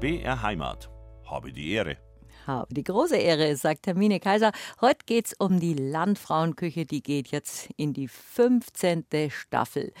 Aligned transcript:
BR 0.00 0.40
Heimat. 0.40 0.88
Habe 1.26 1.52
die 1.52 1.72
Ehre. 1.72 1.98
Habe 2.46 2.72
die 2.72 2.84
große 2.84 3.18
Ehre, 3.18 3.54
sagt 3.54 3.86
Hermine 3.86 4.18
Kaiser. 4.18 4.52
Heute 4.80 5.04
geht 5.04 5.26
es 5.26 5.34
um 5.38 5.60
die 5.60 5.74
Landfrauenküche, 5.74 6.86
die 6.86 7.02
geht 7.02 7.28
jetzt 7.28 7.68
in 7.76 7.92
die 7.92 8.08
15. 8.08 9.04
Staffel. 9.28 9.92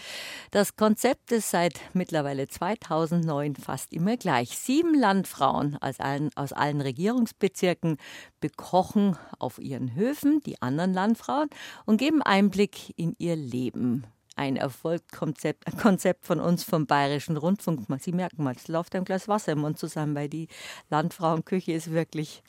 Das 0.52 0.76
Konzept 0.76 1.32
ist 1.32 1.50
seit 1.50 1.74
mittlerweile 1.92 2.48
2009 2.48 3.56
fast 3.56 3.92
immer 3.92 4.16
gleich. 4.16 4.56
Sieben 4.56 4.98
Landfrauen 4.98 5.76
aus 5.82 6.00
allen, 6.00 6.30
aus 6.34 6.54
allen 6.54 6.80
Regierungsbezirken 6.80 7.98
bekochen 8.40 9.18
auf 9.38 9.58
ihren 9.58 9.94
Höfen 9.94 10.40
die 10.40 10.62
anderen 10.62 10.94
Landfrauen 10.94 11.50
und 11.84 11.98
geben 11.98 12.22
Einblick 12.22 12.98
in 12.98 13.14
ihr 13.18 13.36
Leben 13.36 14.06
ein 14.40 14.56
Erfolgskonzept 14.56 15.66
Konzept 15.78 16.24
von 16.24 16.40
uns 16.40 16.64
vom 16.64 16.86
Bayerischen 16.86 17.36
Rundfunk. 17.36 17.86
Sie 18.00 18.12
merken 18.12 18.42
mal, 18.42 18.54
es 18.56 18.68
läuft 18.68 18.96
ein 18.96 19.04
Glas 19.04 19.28
Wasser 19.28 19.52
im 19.52 19.58
Mund 19.58 19.78
zusammen, 19.78 20.14
weil 20.14 20.30
die 20.30 20.48
Landfrauenküche 20.88 21.72
ist 21.72 21.92
wirklich 21.92 22.42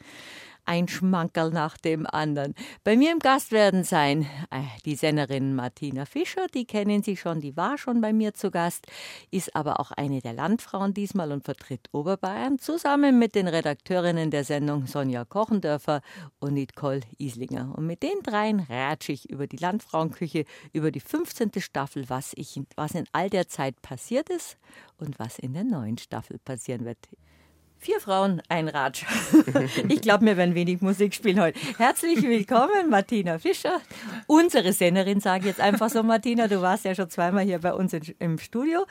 ein 0.71 0.87
Schmankerl 0.87 1.49
nach 1.49 1.77
dem 1.77 2.07
anderen. 2.07 2.55
Bei 2.85 2.95
mir 2.95 3.11
im 3.11 3.19
Gast 3.19 3.51
werden 3.51 3.83
sein 3.83 4.21
äh, 4.51 4.61
die 4.85 4.95
Sennerin 4.95 5.53
Martina 5.53 6.05
Fischer, 6.05 6.47
die 6.47 6.63
kennen 6.63 7.03
Sie 7.03 7.17
schon, 7.17 7.41
die 7.41 7.57
war 7.57 7.77
schon 7.77 7.99
bei 7.99 8.13
mir 8.13 8.33
zu 8.33 8.51
Gast, 8.51 8.87
ist 9.31 9.53
aber 9.53 9.81
auch 9.81 9.91
eine 9.91 10.21
der 10.21 10.31
Landfrauen 10.31 10.93
diesmal 10.93 11.33
und 11.33 11.43
vertritt 11.43 11.89
Oberbayern, 11.91 12.57
zusammen 12.57 13.19
mit 13.19 13.35
den 13.35 13.49
Redakteurinnen 13.49 14.31
der 14.31 14.45
Sendung 14.45 14.87
Sonja 14.87 15.25
Kochendörfer 15.25 16.01
und 16.39 16.53
Nicole 16.53 17.01
Islinger. 17.17 17.73
Und 17.75 17.85
mit 17.85 18.01
den 18.01 18.23
dreien 18.23 18.61
ratsche 18.61 19.11
ich 19.11 19.29
über 19.29 19.47
die 19.47 19.57
Landfrauenküche, 19.57 20.45
über 20.71 20.91
die 20.91 21.01
15. 21.01 21.51
Staffel, 21.57 22.09
was, 22.09 22.31
ich, 22.37 22.61
was 22.77 22.95
in 22.95 23.03
all 23.11 23.29
der 23.29 23.49
Zeit 23.49 23.81
passiert 23.81 24.29
ist 24.29 24.57
und 24.95 25.19
was 25.19 25.37
in 25.37 25.51
der 25.51 25.65
neuen 25.65 25.97
Staffel 25.97 26.39
passieren 26.39 26.85
wird. 26.85 27.09
Vier 27.83 27.99
Frauen, 27.99 28.43
ein 28.47 28.67
Ratsch. 28.67 29.05
Ich 29.89 30.01
glaube, 30.01 30.23
wir 30.27 30.37
werden 30.37 30.53
wenig 30.53 30.81
Musik 30.81 31.15
spielen 31.15 31.41
heute. 31.41 31.59
Herzlich 31.79 32.21
willkommen, 32.21 32.91
Martina 32.91 33.39
Fischer. 33.39 33.81
Unsere 34.27 34.71
Sennerin, 34.71 35.19
sage 35.19 35.39
ich 35.41 35.45
jetzt 35.47 35.59
einfach 35.59 35.89
so, 35.89 36.03
Martina, 36.03 36.47
du 36.47 36.61
warst 36.61 36.85
ja 36.85 36.93
schon 36.93 37.09
zweimal 37.09 37.43
hier 37.43 37.57
bei 37.57 37.73
uns 37.73 37.95
im 38.19 38.37
Studio 38.37 38.85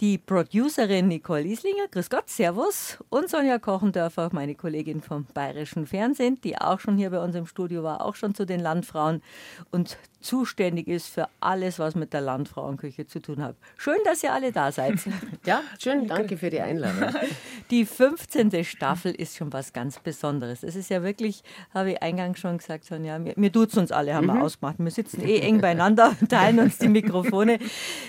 die 0.00 0.18
Producerin 0.18 1.08
Nicole 1.08 1.44
Islinger, 1.44 1.88
grüß 1.90 2.10
Gott, 2.10 2.28
Servus, 2.28 2.98
und 3.08 3.30
Sonja 3.30 3.58
Kochendörfer, 3.58 4.28
meine 4.32 4.54
Kollegin 4.54 5.00
vom 5.00 5.24
Bayerischen 5.32 5.86
Fernsehen, 5.86 6.38
die 6.42 6.58
auch 6.58 6.80
schon 6.80 6.98
hier 6.98 7.10
bei 7.10 7.22
uns 7.22 7.34
im 7.34 7.46
Studio 7.46 7.82
war, 7.82 8.04
auch 8.04 8.14
schon 8.14 8.34
zu 8.34 8.44
den 8.44 8.60
Landfrauen 8.60 9.22
und 9.70 9.96
zuständig 10.26 10.88
ist 10.88 11.06
für 11.06 11.28
alles, 11.40 11.78
was 11.78 11.94
mit 11.94 12.12
der 12.12 12.20
Landfrauenküche 12.20 13.06
zu 13.06 13.20
tun 13.20 13.42
hat. 13.42 13.56
Schön, 13.76 13.98
dass 14.04 14.22
ihr 14.22 14.32
alle 14.32 14.52
da 14.52 14.72
seid. 14.72 14.96
Ja, 15.44 15.60
schön, 15.80 16.08
danke 16.08 16.36
für 16.36 16.50
die 16.50 16.60
Einladung. 16.60 17.14
Die 17.70 17.84
15. 17.84 18.64
Staffel 18.64 19.12
ist 19.12 19.36
schon 19.36 19.52
was 19.52 19.72
ganz 19.72 20.00
Besonderes. 20.00 20.64
Es 20.64 20.74
ist 20.74 20.90
ja 20.90 21.02
wirklich, 21.04 21.42
habe 21.72 21.92
ich 21.92 22.02
eingangs 22.02 22.40
schon 22.40 22.58
gesagt, 22.58 22.84
Sonja, 22.84 23.24
wir, 23.24 23.34
wir 23.36 23.50
duzen 23.50 23.80
uns 23.80 23.92
alle, 23.92 24.14
haben 24.14 24.26
mhm. 24.26 24.34
wir 24.34 24.42
ausgemacht. 24.42 24.76
Wir 24.78 24.90
sitzen 24.90 25.20
eh 25.22 25.38
eng 25.38 25.60
beieinander, 25.60 26.16
teilen 26.28 26.58
uns 26.58 26.78
die 26.78 26.88
Mikrofone. 26.88 27.58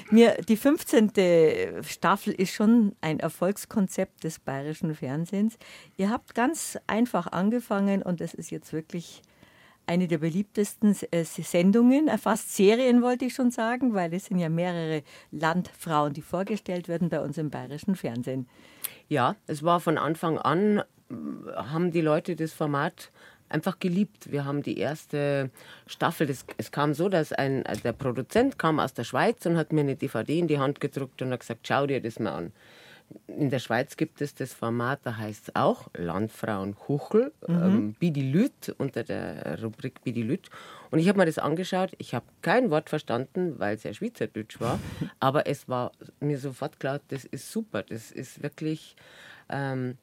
Mir, 0.10 0.38
die 0.48 0.58
15 0.58 1.14
Staffel 1.84 2.34
ist 2.34 2.54
schon 2.54 2.96
ein 3.02 3.20
Erfolgskonzept 3.20 4.24
des 4.24 4.40
bayerischen 4.40 4.96
Fernsehens. 4.96 5.58
Ihr 5.98 6.10
habt 6.10 6.36
ganz 6.36 6.78
einfach 6.88 7.28
angefangen 7.28 8.02
und 8.02 8.22
es 8.22 8.34
ist 8.34 8.52
jetzt 8.52 8.74
wirklich 8.74 9.22
eine 9.88 10.08
der 10.08 10.18
beliebtesten 10.18 10.96
äh, 11.12 11.24
Sendungen, 11.24 12.10
äh, 12.10 12.18
fast 12.18 12.54
Serien 12.56 13.02
wollte 13.02 13.26
ich 13.26 13.34
schon 13.34 13.52
sagen, 13.52 13.94
weil 13.94 14.14
es 14.14 14.26
sind 14.26 14.38
ja 14.38 14.50
mehrere 14.50 15.02
Landfrauen, 15.32 16.14
die 16.14 16.22
vorgestellt 16.22 16.90
werden 16.90 17.10
bei 17.10 17.22
uns 17.22 17.38
im 17.38 17.50
bayerischen 17.50 17.96
Fernsehen. 17.96 18.48
Ja, 19.08 19.38
es 19.48 19.64
war 19.64 19.80
von 19.80 19.98
Anfang 19.98 20.38
an, 20.38 20.84
haben 21.56 21.92
die 21.92 22.02
Leute 22.02 22.36
das 22.36 22.52
Format 22.52 23.12
einfach 23.50 23.80
geliebt. 23.80 24.32
Wir 24.32 24.46
haben 24.46 24.64
die 24.64 24.78
erste 24.78 25.50
Staffel, 25.86 26.28
das, 26.28 26.46
es 26.58 26.72
kam 26.72 26.94
so, 26.94 27.10
dass 27.10 27.34
ein, 27.34 27.66
also 27.66 27.82
der 27.82 27.94
Produzent 27.94 28.60
kam 28.60 28.80
aus 28.80 28.94
der 28.94 29.04
Schweiz 29.04 29.46
und 29.46 29.58
hat 29.58 29.72
mir 29.72 29.82
eine 29.82 29.96
DVD 29.96 30.40
in 30.40 30.48
die 30.48 30.60
Hand 30.60 30.80
gedruckt 30.80 31.22
und 31.22 31.32
hat 31.32 31.42
gesagt, 31.42 31.68
schau 31.68 31.88
dir 31.88 32.02
das 32.02 32.20
mal 32.20 32.34
an. 32.34 32.52
In 33.28 33.50
der 33.50 33.60
Schweiz 33.60 33.96
gibt 33.96 34.20
es 34.20 34.36
das 34.36 34.54
Format, 34.54 35.00
da 35.04 35.16
heißt 35.16 35.48
es 35.48 35.56
auch 35.56 35.88
Landfrauen 35.96 36.76
Huchel, 36.90 37.32
mhm. 37.48 37.56
ähm, 37.56 37.94
Bidilüt, 37.94 38.76
unter 38.78 39.04
der 39.04 39.62
Rubrik 39.64 40.04
Bidilüt. 40.04 40.50
Und 40.92 41.00
ich 41.00 41.08
habe 41.08 41.18
mir 41.20 41.26
das 41.26 41.38
angeschaut. 41.38 41.92
Ich 42.00 42.14
habe 42.14 42.26
kein 42.42 42.70
Wort 42.70 42.90
verstanden, 42.90 43.60
weil 43.60 43.76
es 43.76 43.84
ja 43.84 43.94
Schweizerdeutsch 43.94 44.60
war. 44.60 44.80
aber 45.22 45.48
es 45.48 45.70
war 45.70 45.94
mir 46.20 46.38
sofort 46.38 46.82
klar, 46.82 47.00
das 47.08 47.24
ist 47.24 47.50
super. 47.50 47.84
Das 47.84 48.12
ist 48.12 48.44
wirklich 48.44 48.98
ähm, 49.48 49.98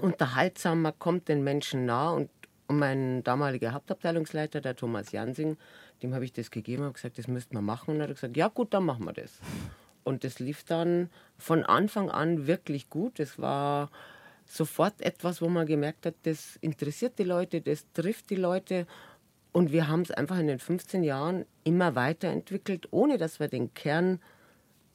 unterhaltsam. 0.00 0.82
Man 0.82 0.98
kommt 0.98 1.28
den 1.28 1.42
Menschen 1.44 1.86
nah 1.86 2.10
und 2.10 2.28
und 2.68 2.78
mein 2.78 3.22
damaliger 3.22 3.72
Hauptabteilungsleiter, 3.72 4.60
der 4.60 4.76
Thomas 4.76 5.12
Jansing, 5.12 5.56
dem 6.02 6.14
habe 6.14 6.24
ich 6.24 6.32
das 6.32 6.50
gegeben 6.50 6.84
und 6.86 6.94
gesagt, 6.94 7.18
das 7.18 7.28
müssten 7.28 7.54
wir 7.54 7.62
machen. 7.62 7.94
Und 7.94 8.00
er 8.00 8.08
hat 8.08 8.14
gesagt, 8.14 8.36
ja 8.36 8.48
gut, 8.48 8.72
dann 8.74 8.84
machen 8.84 9.04
wir 9.04 9.12
das. 9.12 9.38
Und 10.04 10.24
das 10.24 10.38
lief 10.38 10.64
dann 10.64 11.10
von 11.38 11.64
Anfang 11.64 12.10
an 12.10 12.46
wirklich 12.46 12.90
gut. 12.90 13.20
Es 13.20 13.38
war 13.38 13.90
sofort 14.44 15.00
etwas, 15.00 15.40
wo 15.40 15.48
man 15.48 15.66
gemerkt 15.66 16.06
hat, 16.06 16.14
das 16.24 16.56
interessiert 16.56 17.18
die 17.18 17.24
Leute, 17.24 17.60
das 17.60 17.86
trifft 17.92 18.30
die 18.30 18.36
Leute. 18.36 18.86
Und 19.52 19.70
wir 19.70 19.88
haben 19.88 20.02
es 20.02 20.10
einfach 20.10 20.38
in 20.38 20.46
den 20.46 20.58
15 20.58 21.02
Jahren 21.02 21.44
immer 21.64 21.94
weiterentwickelt, 21.94 22.88
ohne 22.90 23.18
dass 23.18 23.38
wir 23.38 23.48
den 23.48 23.74
Kern 23.74 24.18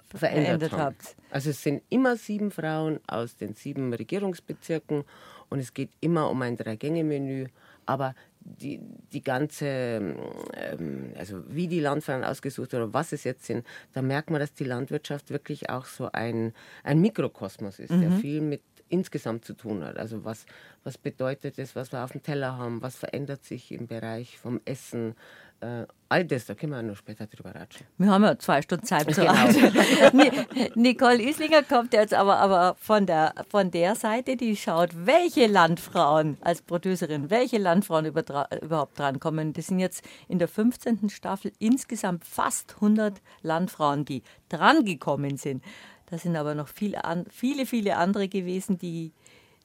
verändert, 0.09 0.45
verändert 0.45 0.71
haben. 0.71 0.95
Habt. 0.95 1.15
Also 1.29 1.51
es 1.51 1.61
sind 1.61 1.83
immer 1.89 2.15
sieben 2.17 2.51
Frauen 2.51 2.99
aus 3.07 3.37
den 3.37 3.53
sieben 3.53 3.93
Regierungsbezirken 3.93 5.03
und 5.49 5.59
es 5.59 5.73
geht 5.73 5.89
immer 6.01 6.29
um 6.29 6.41
ein 6.41 6.57
Drei-Gänge-Menü 6.57 7.47
aber 7.87 8.13
die, 8.39 8.79
die 9.11 9.23
ganze, 9.23 9.65
ähm, 9.65 11.13
also 11.17 11.43
wie 11.47 11.67
die 11.67 11.79
Landfrauen 11.79 12.23
ausgesucht 12.23 12.73
oder 12.73 12.93
was 12.93 13.11
es 13.11 13.23
jetzt 13.23 13.45
sind, 13.45 13.65
da 13.93 14.01
merkt 14.01 14.29
man, 14.29 14.39
dass 14.39 14.53
die 14.53 14.63
Landwirtschaft 14.63 15.31
wirklich 15.31 15.69
auch 15.69 15.85
so 15.85 16.09
ein, 16.11 16.53
ein 16.83 17.01
Mikrokosmos 17.01 17.79
ist, 17.79 17.91
mhm. 17.91 18.01
der 18.01 18.11
viel 18.11 18.41
mit 18.41 18.61
insgesamt 18.89 19.43
zu 19.43 19.53
tun 19.53 19.83
hat. 19.83 19.97
Also 19.97 20.23
was, 20.23 20.45
was 20.83 20.97
bedeutet 20.97 21.59
es, 21.59 21.75
was 21.75 21.91
wir 21.91 22.03
auf 22.03 22.11
dem 22.11 22.23
Teller 22.23 22.57
haben, 22.57 22.81
was 22.81 22.95
verändert 22.95 23.43
sich 23.43 23.71
im 23.73 23.87
Bereich 23.87 24.37
vom 24.37 24.61
Essen, 24.63 25.15
äh, 25.61 25.85
all 26.09 26.25
das, 26.25 26.45
da 26.45 26.53
können 26.53 26.71
wir 26.73 26.81
noch 26.81 26.95
später 26.95 27.25
drüber 27.27 27.53
ratschen. 27.53 27.85
Wir 27.97 28.09
haben 28.09 28.23
ja 28.23 28.37
zwei 28.37 28.61
Stunden 28.61 28.85
Zeit 28.85 29.13
zu 29.13 29.21
genau. 29.21 29.33
Nicole 30.75 31.21
Islinger 31.21 31.63
kommt 31.63 31.93
jetzt 31.93 32.13
aber, 32.13 32.37
aber 32.37 32.75
von, 32.79 33.05
der, 33.05 33.33
von 33.49 33.71
der 33.71 33.95
Seite, 33.95 34.37
die 34.37 34.55
schaut, 34.55 34.89
welche 34.93 35.47
Landfrauen 35.47 36.37
als 36.41 36.61
Producerin, 36.61 37.29
welche 37.29 37.57
Landfrauen 37.57 38.05
überhaupt 38.05 38.99
drankommen. 38.99 39.53
Das 39.53 39.67
sind 39.67 39.79
jetzt 39.79 40.03
in 40.27 40.39
der 40.39 40.47
15. 40.47 41.09
Staffel 41.09 41.51
insgesamt 41.59 42.23
fast 42.25 42.75
100 42.75 43.21
Landfrauen, 43.41 44.05
die 44.05 44.23
drangekommen 44.49 45.37
sind. 45.37 45.63
Da 46.09 46.17
sind 46.17 46.37
aber 46.37 46.55
noch 46.55 46.69
viele, 46.69 47.01
viele, 47.29 47.65
viele 47.65 47.97
andere 47.97 48.29
gewesen, 48.29 48.77
die 48.77 49.11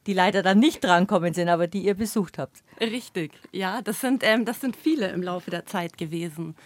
die 0.07 0.15
leider 0.15 0.43
dann 0.43 0.59
nicht 0.59 0.83
drankommen 0.83 1.35
sind, 1.35 1.49
aber 1.49 1.67
die 1.67 1.83
ihr 1.83 1.95
besucht 1.95 2.39
habt. 2.39 2.63
Richtig, 2.81 3.33
ja, 3.53 3.83
das 3.83 4.01
sind, 4.01 4.23
ähm, 4.25 4.45
das 4.45 4.61
sind 4.61 4.77
viele 4.77 5.09
im 5.09 5.23
Laufe 5.23 5.51
der 5.51 5.67
Zeit 5.67 5.99
gewesen. 5.99 6.57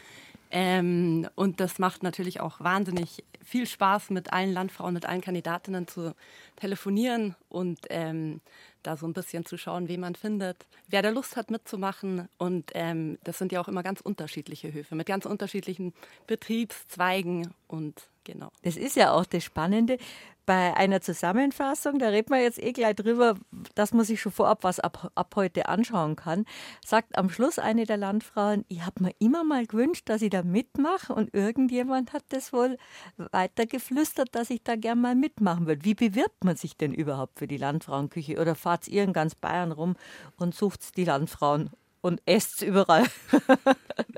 Ähm, 0.50 1.28
und 1.34 1.60
das 1.60 1.78
macht 1.78 2.02
natürlich 2.02 2.40
auch 2.40 2.60
wahnsinnig 2.60 3.24
viel 3.44 3.66
Spaß, 3.66 4.10
mit 4.10 4.32
allen 4.32 4.52
Landfrauen, 4.52 4.94
mit 4.94 5.06
allen 5.06 5.20
Kandidatinnen 5.20 5.86
zu 5.86 6.14
telefonieren 6.56 7.36
und 7.48 7.78
ähm, 7.90 8.40
da 8.82 8.96
so 8.96 9.06
ein 9.06 9.12
bisschen 9.12 9.44
zu 9.44 9.56
schauen, 9.56 9.88
wen 9.88 10.00
man 10.00 10.14
findet, 10.14 10.66
wer 10.88 11.02
da 11.02 11.10
Lust 11.10 11.36
hat 11.36 11.50
mitzumachen. 11.50 12.28
Und 12.38 12.70
ähm, 12.74 13.18
das 13.24 13.38
sind 13.38 13.52
ja 13.52 13.60
auch 13.60 13.68
immer 13.68 13.82
ganz 13.82 14.00
unterschiedliche 14.00 14.72
Höfe 14.72 14.94
mit 14.94 15.06
ganz 15.06 15.26
unterschiedlichen 15.26 15.92
Betriebszweigen 16.26 17.52
und 17.68 18.10
genau. 18.24 18.50
Das 18.62 18.76
ist 18.76 18.96
ja 18.96 19.12
auch 19.12 19.24
das 19.24 19.44
Spannende 19.44 19.98
bei 20.46 20.76
einer 20.76 21.00
Zusammenfassung, 21.00 21.98
da 21.98 22.08
redet 22.08 22.30
man 22.30 22.40
jetzt 22.40 22.62
eh 22.62 22.72
gleich 22.72 22.94
drüber, 22.94 23.34
dass 23.74 23.92
man 23.92 24.04
sich 24.04 24.20
schon 24.20 24.30
vorab 24.30 24.62
was 24.62 24.78
ab, 24.78 25.10
ab 25.16 25.34
heute 25.34 25.68
anschauen 25.68 26.14
kann, 26.14 26.46
sagt 26.84 27.18
am 27.18 27.28
Schluss 27.28 27.58
eine 27.58 27.84
der 27.84 27.96
Landfrauen, 27.96 28.64
ich 28.68 28.86
habe 28.86 29.02
mir 29.02 29.12
immer 29.18 29.42
mal 29.42 29.66
gewünscht, 29.66 30.08
dass 30.08 30.22
ich 30.22 30.30
da 30.30 30.44
mitmache 30.44 31.12
und 31.12 31.34
irgendjemand 31.34 32.12
hat 32.12 32.22
das 32.28 32.52
wohl 32.52 32.78
weiter 33.16 33.66
geflüstert, 33.66 34.34
dass 34.36 34.50
ich 34.50 34.62
da 34.62 34.76
gern 34.76 35.00
mal 35.00 35.16
mitmachen 35.16 35.66
würde. 35.66 35.84
Wie 35.84 35.94
bewirbt 35.94 36.44
man 36.44 36.56
sich 36.56 36.76
denn 36.76 36.94
überhaupt 36.94 37.40
für 37.40 37.48
die 37.48 37.58
Landfrauenküche 37.58 38.40
oder 38.40 38.54
fahrt 38.54 38.86
ihr 38.86 39.02
in 39.02 39.12
ganz 39.12 39.34
Bayern 39.34 39.72
rum 39.72 39.96
und 40.36 40.54
sucht 40.54 40.96
die 40.96 41.04
Landfrauen 41.04 41.70
und 42.06 42.22
esst 42.24 42.62
überall. 42.62 43.04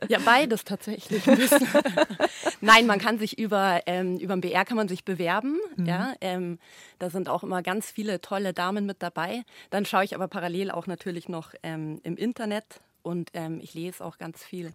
Ja, 0.09 0.19
beides 0.25 0.65
tatsächlich. 0.65 1.23
Nein, 2.61 2.87
man 2.87 2.99
kann 2.99 3.19
sich 3.19 3.39
über, 3.39 3.83
ähm, 3.87 4.17
über 4.19 4.35
den 4.35 4.41
BR 4.41 4.65
kann 4.65 4.77
man 4.77 4.89
sich 4.89 5.05
bewerben. 5.05 5.59
Mhm. 5.77 5.87
Ja, 5.87 6.15
ähm, 6.21 6.59
da 6.99 7.11
sind 7.11 7.29
auch 7.29 7.43
immer 7.43 7.63
ganz 7.63 7.91
viele 7.91 8.21
tolle 8.21 8.55
Damen 8.55 8.87
mit 8.87 9.03
dabei. 9.03 9.45
Dann 9.71 9.85
schaue 9.85 10.05
ich 10.05 10.15
aber 10.15 10.27
parallel 10.27 10.71
auch 10.71 10.87
natürlich 10.87 11.29
noch 11.29 11.53
ähm, 11.63 12.01
im 12.05 12.17
Internet 12.17 12.81
und 13.03 13.31
ähm, 13.35 13.61
ich 13.61 13.75
lese 13.75 14.05
auch 14.05 14.19
ganz 14.19 14.43
viel 14.43 14.73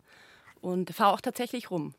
und 0.62 0.92
fahre 0.92 1.14
auch 1.14 1.22
tatsächlich 1.22 1.72
rum 1.72 1.96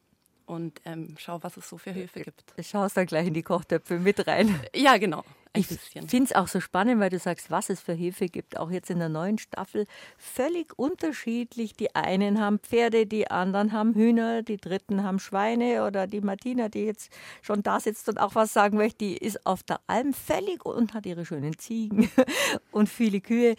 und 0.47 0.81
ähm, 0.85 1.15
schaue, 1.19 1.43
was 1.43 1.57
es 1.57 1.69
so 1.69 1.79
für 1.79 1.95
Höfe 1.95 2.21
gibt. 2.21 2.43
Du 2.57 2.63
schaust 2.63 2.97
dann 2.97 3.07
gleich 3.07 3.27
in 3.27 3.35
die 3.35 3.43
Kochtöpfe 3.43 3.99
mit 3.99 4.27
rein. 4.27 4.61
Ja, 4.75 4.97
genau. 4.99 5.25
ein 5.53 5.61
ich 5.61 5.69
finde 6.09 6.25
es 6.25 6.33
auch 6.35 6.49
so 6.49 6.61
spannend, 6.61 7.01
weil 7.01 7.11
du 7.11 7.19
sagst, 7.19 7.51
was 7.51 7.71
es 7.71 7.81
für 7.81 7.93
Hefe 7.93 8.27
gibt. 8.27 8.59
Auch 8.59 8.71
jetzt 8.71 8.91
in 8.91 8.99
der 8.99 9.09
neuen 9.09 9.39
Staffel 9.39 9.87
völlig 10.19 10.77
unterschiedlich. 10.79 11.75
Die 11.75 11.95
einen 11.95 12.41
haben 12.41 12.59
Pferde, 12.59 13.07
die 13.07 13.31
anderen 13.31 13.73
haben 13.73 13.95
Hühner, 13.95 14.43
die 14.43 14.57
dritten 14.57 15.03
haben 15.03 15.19
Schweine 15.19 15.87
oder 15.87 16.07
die 16.07 16.21
Martina, 16.21 16.69
die 16.69 16.85
jetzt 16.85 17.13
schon 17.43 17.63
da 17.63 17.81
sitzt 17.81 18.09
und 18.09 18.19
auch 18.19 18.35
was 18.35 18.53
sagen 18.53 18.77
möchte, 18.77 18.99
die 18.99 19.17
ist 19.17 19.47
auf 19.47 19.63
der 19.63 19.81
Alm 19.87 20.13
völlig 20.13 20.65
und 20.65 20.93
hat 20.95 21.07
ihre 21.07 21.25
schönen 21.25 21.57
Ziegen 21.59 22.11
und 22.73 22.89
viele 22.89 23.21
Kühe 23.21 23.55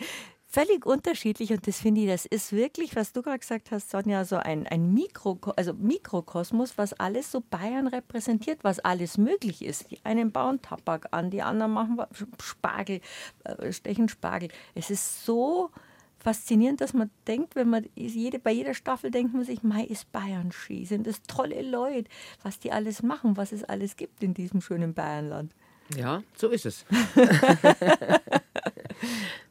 völlig 0.56 0.86
unterschiedlich 0.86 1.52
und 1.52 1.68
das 1.68 1.82
finde 1.82 2.02
ich, 2.02 2.08
das 2.08 2.26
ist 2.26 2.54
wirklich, 2.54 2.96
was 2.96 3.12
du 3.12 3.22
gerade 3.22 3.40
gesagt 3.40 3.72
hast, 3.72 3.92
Sonja, 3.92 4.24
so 4.24 4.38
ein, 4.38 4.66
ein 4.68 4.94
Mikro, 4.94 5.38
also 5.58 5.74
Mikrokosmos, 5.74 6.78
was 6.78 6.94
alles 6.94 7.30
so 7.30 7.42
Bayern 7.42 7.88
repräsentiert, 7.88 8.64
was 8.64 8.80
alles 8.80 9.18
möglich 9.18 9.66
ist. 9.66 9.92
Die 9.92 10.00
einen 10.06 10.32
bauen 10.32 10.62
Tabak 10.62 11.10
an, 11.12 11.30
die 11.30 11.42
anderen 11.42 11.74
machen 11.74 12.00
Spargel, 12.42 13.02
äh, 13.44 13.74
stechen 13.74 14.08
Spargel. 14.08 14.48
Es 14.76 14.90
ist 14.90 15.26
so 15.26 15.72
faszinierend, 16.20 16.80
dass 16.80 16.94
man 16.94 17.10
denkt, 17.28 17.58
wenn 17.58 17.70
man 17.70 17.86
jede, 17.94 18.40
bei 18.40 18.54
jeder 18.54 18.76
Staffel 18.76 19.12
denkt 19.12 19.34
man 19.34 19.44
sich, 19.44 19.62
Mai 19.62 19.84
ist 19.84 20.10
Bayern 20.14 20.54
Ski, 20.54 20.86
sind 20.86 21.06
das 21.06 21.22
tolle 21.24 21.64
Leute, 21.64 22.10
was 22.44 22.60
die 22.60 22.72
alles 22.72 23.04
machen, 23.04 23.36
was 23.36 23.52
es 23.52 23.66
alles 23.66 23.98
gibt 23.98 24.24
in 24.24 24.34
diesem 24.34 24.62
schönen 24.62 24.94
Bayernland. 24.94 25.54
Ja, 25.98 26.24
so 26.34 26.48
ist 26.48 26.66
es. 26.66 26.86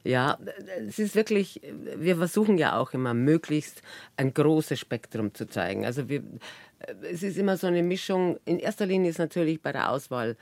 ja, 0.04 0.38
es 0.86 0.98
ist 0.98 1.14
wirklich, 1.14 1.60
wir 1.96 2.16
versuchen 2.16 2.58
ja 2.58 2.78
auch 2.78 2.92
immer 2.92 3.14
möglichst 3.14 3.82
ein 4.16 4.34
großes 4.34 4.78
Spektrum 4.78 5.34
zu 5.34 5.46
zeigen. 5.46 5.84
Also 5.84 6.08
wir, 6.08 6.22
es 7.02 7.22
ist 7.22 7.38
immer 7.38 7.56
so 7.56 7.66
eine 7.66 7.82
Mischung. 7.82 8.38
In 8.44 8.58
erster 8.58 8.86
Linie 8.86 9.10
ist 9.10 9.18
natürlich 9.18 9.62
bei 9.62 9.72
der 9.72 9.90
Auswahl, 9.90 10.36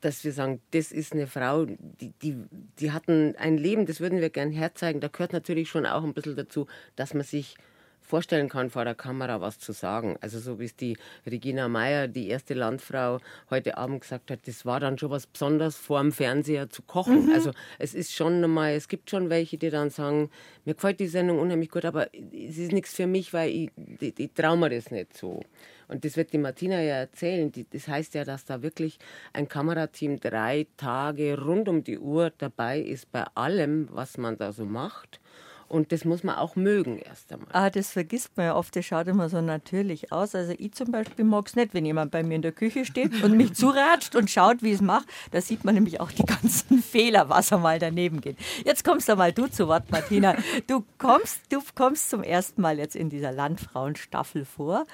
dass 0.00 0.24
wir 0.24 0.32
sagen, 0.32 0.60
das 0.72 0.92
ist 0.92 1.12
eine 1.12 1.26
Frau, 1.26 1.66
die, 1.66 2.12
die, 2.22 2.36
die 2.78 2.92
hat 2.92 3.08
ein 3.08 3.58
Leben, 3.58 3.86
das 3.86 4.00
würden 4.00 4.20
wir 4.20 4.30
gern 4.30 4.52
herzeigen. 4.52 5.00
Da 5.00 5.08
gehört 5.08 5.32
natürlich 5.32 5.68
schon 5.68 5.86
auch 5.86 6.04
ein 6.04 6.14
bisschen 6.14 6.36
dazu, 6.36 6.66
dass 6.96 7.14
man 7.14 7.24
sich 7.24 7.56
vorstellen 8.06 8.48
kann, 8.48 8.70
vor 8.70 8.84
der 8.84 8.94
Kamera 8.94 9.40
was 9.40 9.58
zu 9.58 9.72
sagen. 9.72 10.16
Also 10.20 10.38
so 10.38 10.58
wie 10.58 10.64
es 10.64 10.76
die 10.76 10.96
Regina 11.26 11.68
Meyer, 11.68 12.08
die 12.08 12.28
erste 12.28 12.54
Landfrau, 12.54 13.18
heute 13.50 13.76
Abend 13.76 14.02
gesagt 14.02 14.30
hat, 14.30 14.46
das 14.46 14.64
war 14.64 14.80
dann 14.80 14.98
schon 14.98 15.10
was 15.10 15.26
Besonderes, 15.26 15.76
vor 15.76 16.00
dem 16.00 16.12
Fernseher 16.12 16.70
zu 16.70 16.82
kochen. 16.82 17.26
Mhm. 17.26 17.32
Also 17.32 17.50
es 17.78 17.94
ist 17.94 18.14
schon 18.14 18.40
nochmal, 18.40 18.74
es 18.74 18.88
gibt 18.88 19.10
schon 19.10 19.28
welche, 19.30 19.58
die 19.58 19.70
dann 19.70 19.90
sagen, 19.90 20.30
mir 20.64 20.74
gefällt 20.74 21.00
die 21.00 21.08
Sendung 21.08 21.38
unheimlich 21.38 21.70
gut, 21.70 21.84
aber 21.84 22.08
es 22.14 22.58
ist 22.58 22.72
nichts 22.72 22.94
für 22.94 23.06
mich, 23.06 23.32
weil 23.32 23.50
ich, 23.50 23.70
ich, 24.00 24.18
ich 24.18 24.32
traue 24.32 24.56
mir 24.56 24.70
das 24.70 24.90
nicht 24.90 25.16
so. 25.16 25.42
Und 25.88 26.04
das 26.04 26.16
wird 26.16 26.32
die 26.32 26.38
Martina 26.38 26.80
ja 26.80 26.96
erzählen. 26.96 27.52
das 27.70 27.88
heißt 27.88 28.14
ja, 28.14 28.24
dass 28.24 28.44
da 28.44 28.62
wirklich 28.62 28.98
ein 29.32 29.48
Kamerateam 29.48 30.18
drei 30.18 30.66
Tage 30.76 31.40
rund 31.40 31.68
um 31.68 31.84
die 31.84 31.98
Uhr 31.98 32.32
dabei 32.38 32.80
ist 32.80 33.12
bei 33.12 33.24
allem, 33.34 33.88
was 33.92 34.18
man 34.18 34.36
da 34.36 34.52
so 34.52 34.64
macht. 34.64 35.20
Und 35.68 35.90
das 35.90 36.04
muss 36.04 36.22
man 36.22 36.36
auch 36.36 36.54
mögen 36.54 36.98
erst 36.98 37.32
einmal. 37.32 37.48
Ah, 37.52 37.70
das 37.70 37.90
vergisst 37.90 38.36
man 38.36 38.46
ja 38.46 38.54
oft. 38.54 38.76
Das 38.76 38.84
schaut 38.86 39.08
immer 39.08 39.28
so 39.28 39.40
natürlich 39.40 40.12
aus. 40.12 40.34
Also 40.34 40.54
ich 40.56 40.72
zum 40.72 40.92
Beispiel 40.92 41.24
mag 41.24 41.48
es 41.48 41.56
nicht, 41.56 41.74
wenn 41.74 41.84
jemand 41.84 42.12
bei 42.12 42.22
mir 42.22 42.36
in 42.36 42.42
der 42.42 42.52
Küche 42.52 42.84
steht 42.84 43.22
und 43.24 43.36
mich 43.36 43.54
zuratscht 43.54 44.14
und 44.14 44.30
schaut, 44.30 44.62
wie 44.62 44.68
ich 44.68 44.76
es 44.76 44.80
mache. 44.80 45.06
Da 45.32 45.40
sieht 45.40 45.64
man 45.64 45.74
nämlich 45.74 46.00
auch 46.00 46.12
die 46.12 46.24
ganzen 46.24 46.78
Fehler, 46.82 47.28
was 47.28 47.52
einmal 47.52 47.80
daneben 47.80 48.20
geht. 48.20 48.36
Jetzt 48.64 48.84
kommst 48.84 49.08
du 49.08 49.16
mal 49.16 49.32
du 49.32 49.48
zu 49.48 49.66
Wort, 49.66 49.90
Martina. 49.90 50.36
Du 50.68 50.84
kommst, 50.98 51.40
du 51.50 51.60
kommst 51.74 52.10
zum 52.10 52.22
ersten 52.22 52.62
Mal 52.62 52.78
jetzt 52.78 52.94
in 52.94 53.10
dieser 53.10 53.32
Landfrauenstaffel 53.32 54.44
vor. 54.44 54.86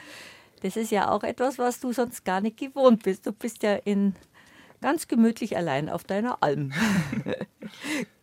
Das 0.63 0.77
ist 0.77 0.91
ja 0.91 1.11
auch 1.11 1.23
etwas, 1.23 1.59
was 1.59 1.81
du 1.81 1.93
sonst 1.93 2.25
gar 2.25 2.41
nicht 2.41 2.57
gewohnt 2.57 3.03
bist. 3.03 3.27
Du 3.27 3.33
bist 3.33 3.63
ja 3.63 3.75
in 3.75 4.15
ganz 4.81 5.07
gemütlich 5.07 5.57
allein 5.57 5.91
auf 5.91 6.05
deiner 6.05 6.43
Alm. 6.43 6.73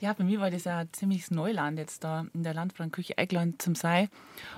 Ja, 0.00 0.14
bei 0.14 0.24
mir 0.24 0.40
war 0.40 0.50
das 0.50 0.64
ja 0.64 0.84
ziemlich 0.92 1.30
Neuland 1.30 1.78
jetzt 1.78 2.04
da 2.04 2.24
in 2.32 2.42
der 2.42 2.54
Landfrauenküche 2.54 3.18
eingeladen 3.18 3.58
zum 3.58 3.74
Sei. 3.74 4.08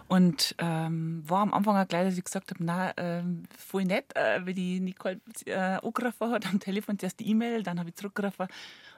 Und 0.06 0.54
ähm, 0.58 1.24
war 1.26 1.40
am 1.40 1.52
Anfang 1.52 1.76
auch 1.76 1.88
gleich, 1.88 2.04
dass 2.04 2.16
ich 2.16 2.22
gesagt 2.22 2.52
habe, 2.52 2.62
na, 2.62 2.92
ähm, 2.96 3.42
voll 3.58 3.84
nett, 3.84 4.14
äh, 4.14 4.46
wie 4.46 4.54
die 4.54 4.78
Nicole 4.78 5.20
äh, 5.46 5.54
angerufen 5.54 6.30
hat 6.30 6.46
am 6.46 6.60
Telefon, 6.60 6.96
zuerst 6.96 7.18
die 7.18 7.28
E-Mail, 7.28 7.64
dann 7.64 7.80
habe 7.80 7.88
ich 7.88 7.96
zurückgerufen. 7.96 8.46
Und 8.46 8.50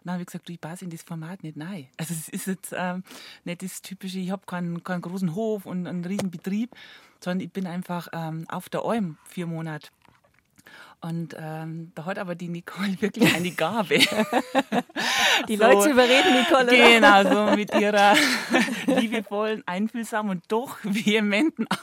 dann 0.04 0.12
habe 0.12 0.22
ich 0.22 0.26
gesagt, 0.26 0.46
du, 0.46 0.52
ich 0.52 0.60
passe 0.60 0.84
in 0.84 0.90
das 0.90 1.02
Format 1.02 1.42
nicht 1.42 1.56
nein. 1.56 1.88
Also 1.96 2.12
es 2.12 2.28
ist 2.28 2.46
jetzt 2.46 2.74
ähm, 2.76 3.04
nicht 3.44 3.62
das 3.62 3.80
typische, 3.80 4.18
ich 4.18 4.30
habe 4.30 4.44
keinen, 4.44 4.84
keinen 4.84 5.00
großen 5.00 5.34
Hof 5.34 5.64
und 5.64 5.86
einen 5.86 6.04
riesen 6.04 6.30
Betrieb, 6.30 6.76
sondern 7.20 7.40
ich 7.40 7.52
bin 7.52 7.66
einfach 7.66 8.08
ähm, 8.12 8.44
auf 8.50 8.68
der 8.68 8.82
Alm 8.82 9.16
vier 9.24 9.46
Monate. 9.46 9.88
Und 11.00 11.36
ähm, 11.38 11.92
da 11.94 12.04
hat 12.06 12.18
aber 12.18 12.34
die 12.34 12.48
Nicole 12.48 12.96
wirklich 13.00 13.34
eine 13.34 13.50
Gabe. 13.50 13.98
die 15.48 15.56
so, 15.56 15.64
Leute 15.64 15.90
überreden, 15.90 16.34
Nicole. 16.34 16.66
Genau, 16.66 17.22
so 17.22 17.50
mit 17.56 17.74
ihrer 17.74 18.14
liebevollen, 18.86 19.62
einfühlsamen 19.66 20.30
und 20.30 20.44
doch 20.48 20.78
vehementen 20.82 21.66
Art 21.68 21.80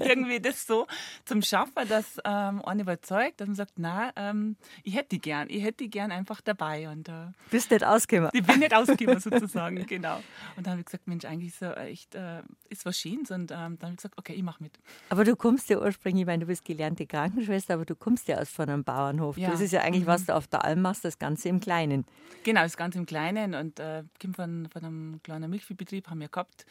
irgendwie 0.00 0.40
das 0.40 0.66
so 0.66 0.86
zum 1.24 1.42
Schaffen, 1.42 1.88
dass 1.88 2.18
ähm, 2.24 2.64
einen 2.64 2.80
überzeugt, 2.80 3.40
dass 3.40 3.48
man 3.48 3.56
sagt, 3.56 3.72
na, 3.76 4.12
ähm, 4.16 4.56
ich 4.82 4.94
hätte 4.94 5.10
die 5.10 5.20
gern, 5.20 5.48
ich 5.50 5.62
hätte 5.62 5.78
die 5.84 5.90
gern 5.90 6.12
einfach 6.12 6.40
dabei. 6.40 6.88
Und, 6.88 7.08
äh, 7.08 7.28
Bist 7.50 7.70
nicht 7.70 7.84
ausgekommen. 7.84 8.30
Ich 8.32 8.44
bin 8.44 8.60
nicht 8.60 8.74
ausgekommen 8.74 9.20
sozusagen, 9.20 9.86
genau. 9.86 10.16
Und 10.56 10.66
dann 10.66 10.72
habe 10.72 10.80
ich 10.80 10.86
gesagt, 10.86 11.06
Mensch, 11.06 11.24
eigentlich 11.24 11.54
so 11.54 11.66
echt, 11.66 12.14
äh, 12.14 12.42
ist 12.68 12.84
was 12.84 12.98
Schönes. 12.98 13.30
Und 13.30 13.50
ähm, 13.50 13.78
dann 13.78 13.80
habe 13.80 13.90
ich 13.92 13.96
gesagt, 13.96 14.18
okay, 14.18 14.34
ich 14.34 14.42
mache 14.42 14.62
mit. 14.62 14.78
Aber 15.08 15.24
du 15.24 15.36
kommst 15.36 15.68
ja 15.70 15.78
ursprünglich, 15.78 16.22
ich 16.22 16.26
meine, 16.26 16.40
du 16.40 16.46
bist 16.46 16.64
gelernte 16.64 17.06
Krankenschwester, 17.06 17.74
aber 17.74 17.84
du 17.84 17.94
kommst 17.94 18.28
ja 18.28 18.38
aus 18.38 18.47
von 18.48 18.68
einem 18.68 18.84
Bauernhof. 18.84 19.36
Ja. 19.36 19.50
Das 19.50 19.60
ist 19.60 19.72
ja 19.72 19.80
eigentlich, 19.80 20.04
mhm. 20.04 20.08
was 20.08 20.26
du 20.26 20.34
auf 20.34 20.46
der 20.46 20.64
Alm 20.64 20.82
machst, 20.82 21.04
das 21.04 21.18
Ganze 21.18 21.48
im 21.48 21.60
Kleinen. 21.60 22.04
Genau, 22.44 22.62
das 22.62 22.76
Ganze 22.76 22.98
im 22.98 23.06
Kleinen 23.06 23.54
und 23.54 23.80
äh, 23.80 24.04
komme 24.20 24.34
von, 24.34 24.68
von 24.72 24.84
einem 24.84 25.20
kleinen 25.22 25.50
Milchviehbetrieb, 25.50 26.08
haben 26.08 26.20
wir 26.20 26.28
gehabt. 26.28 26.64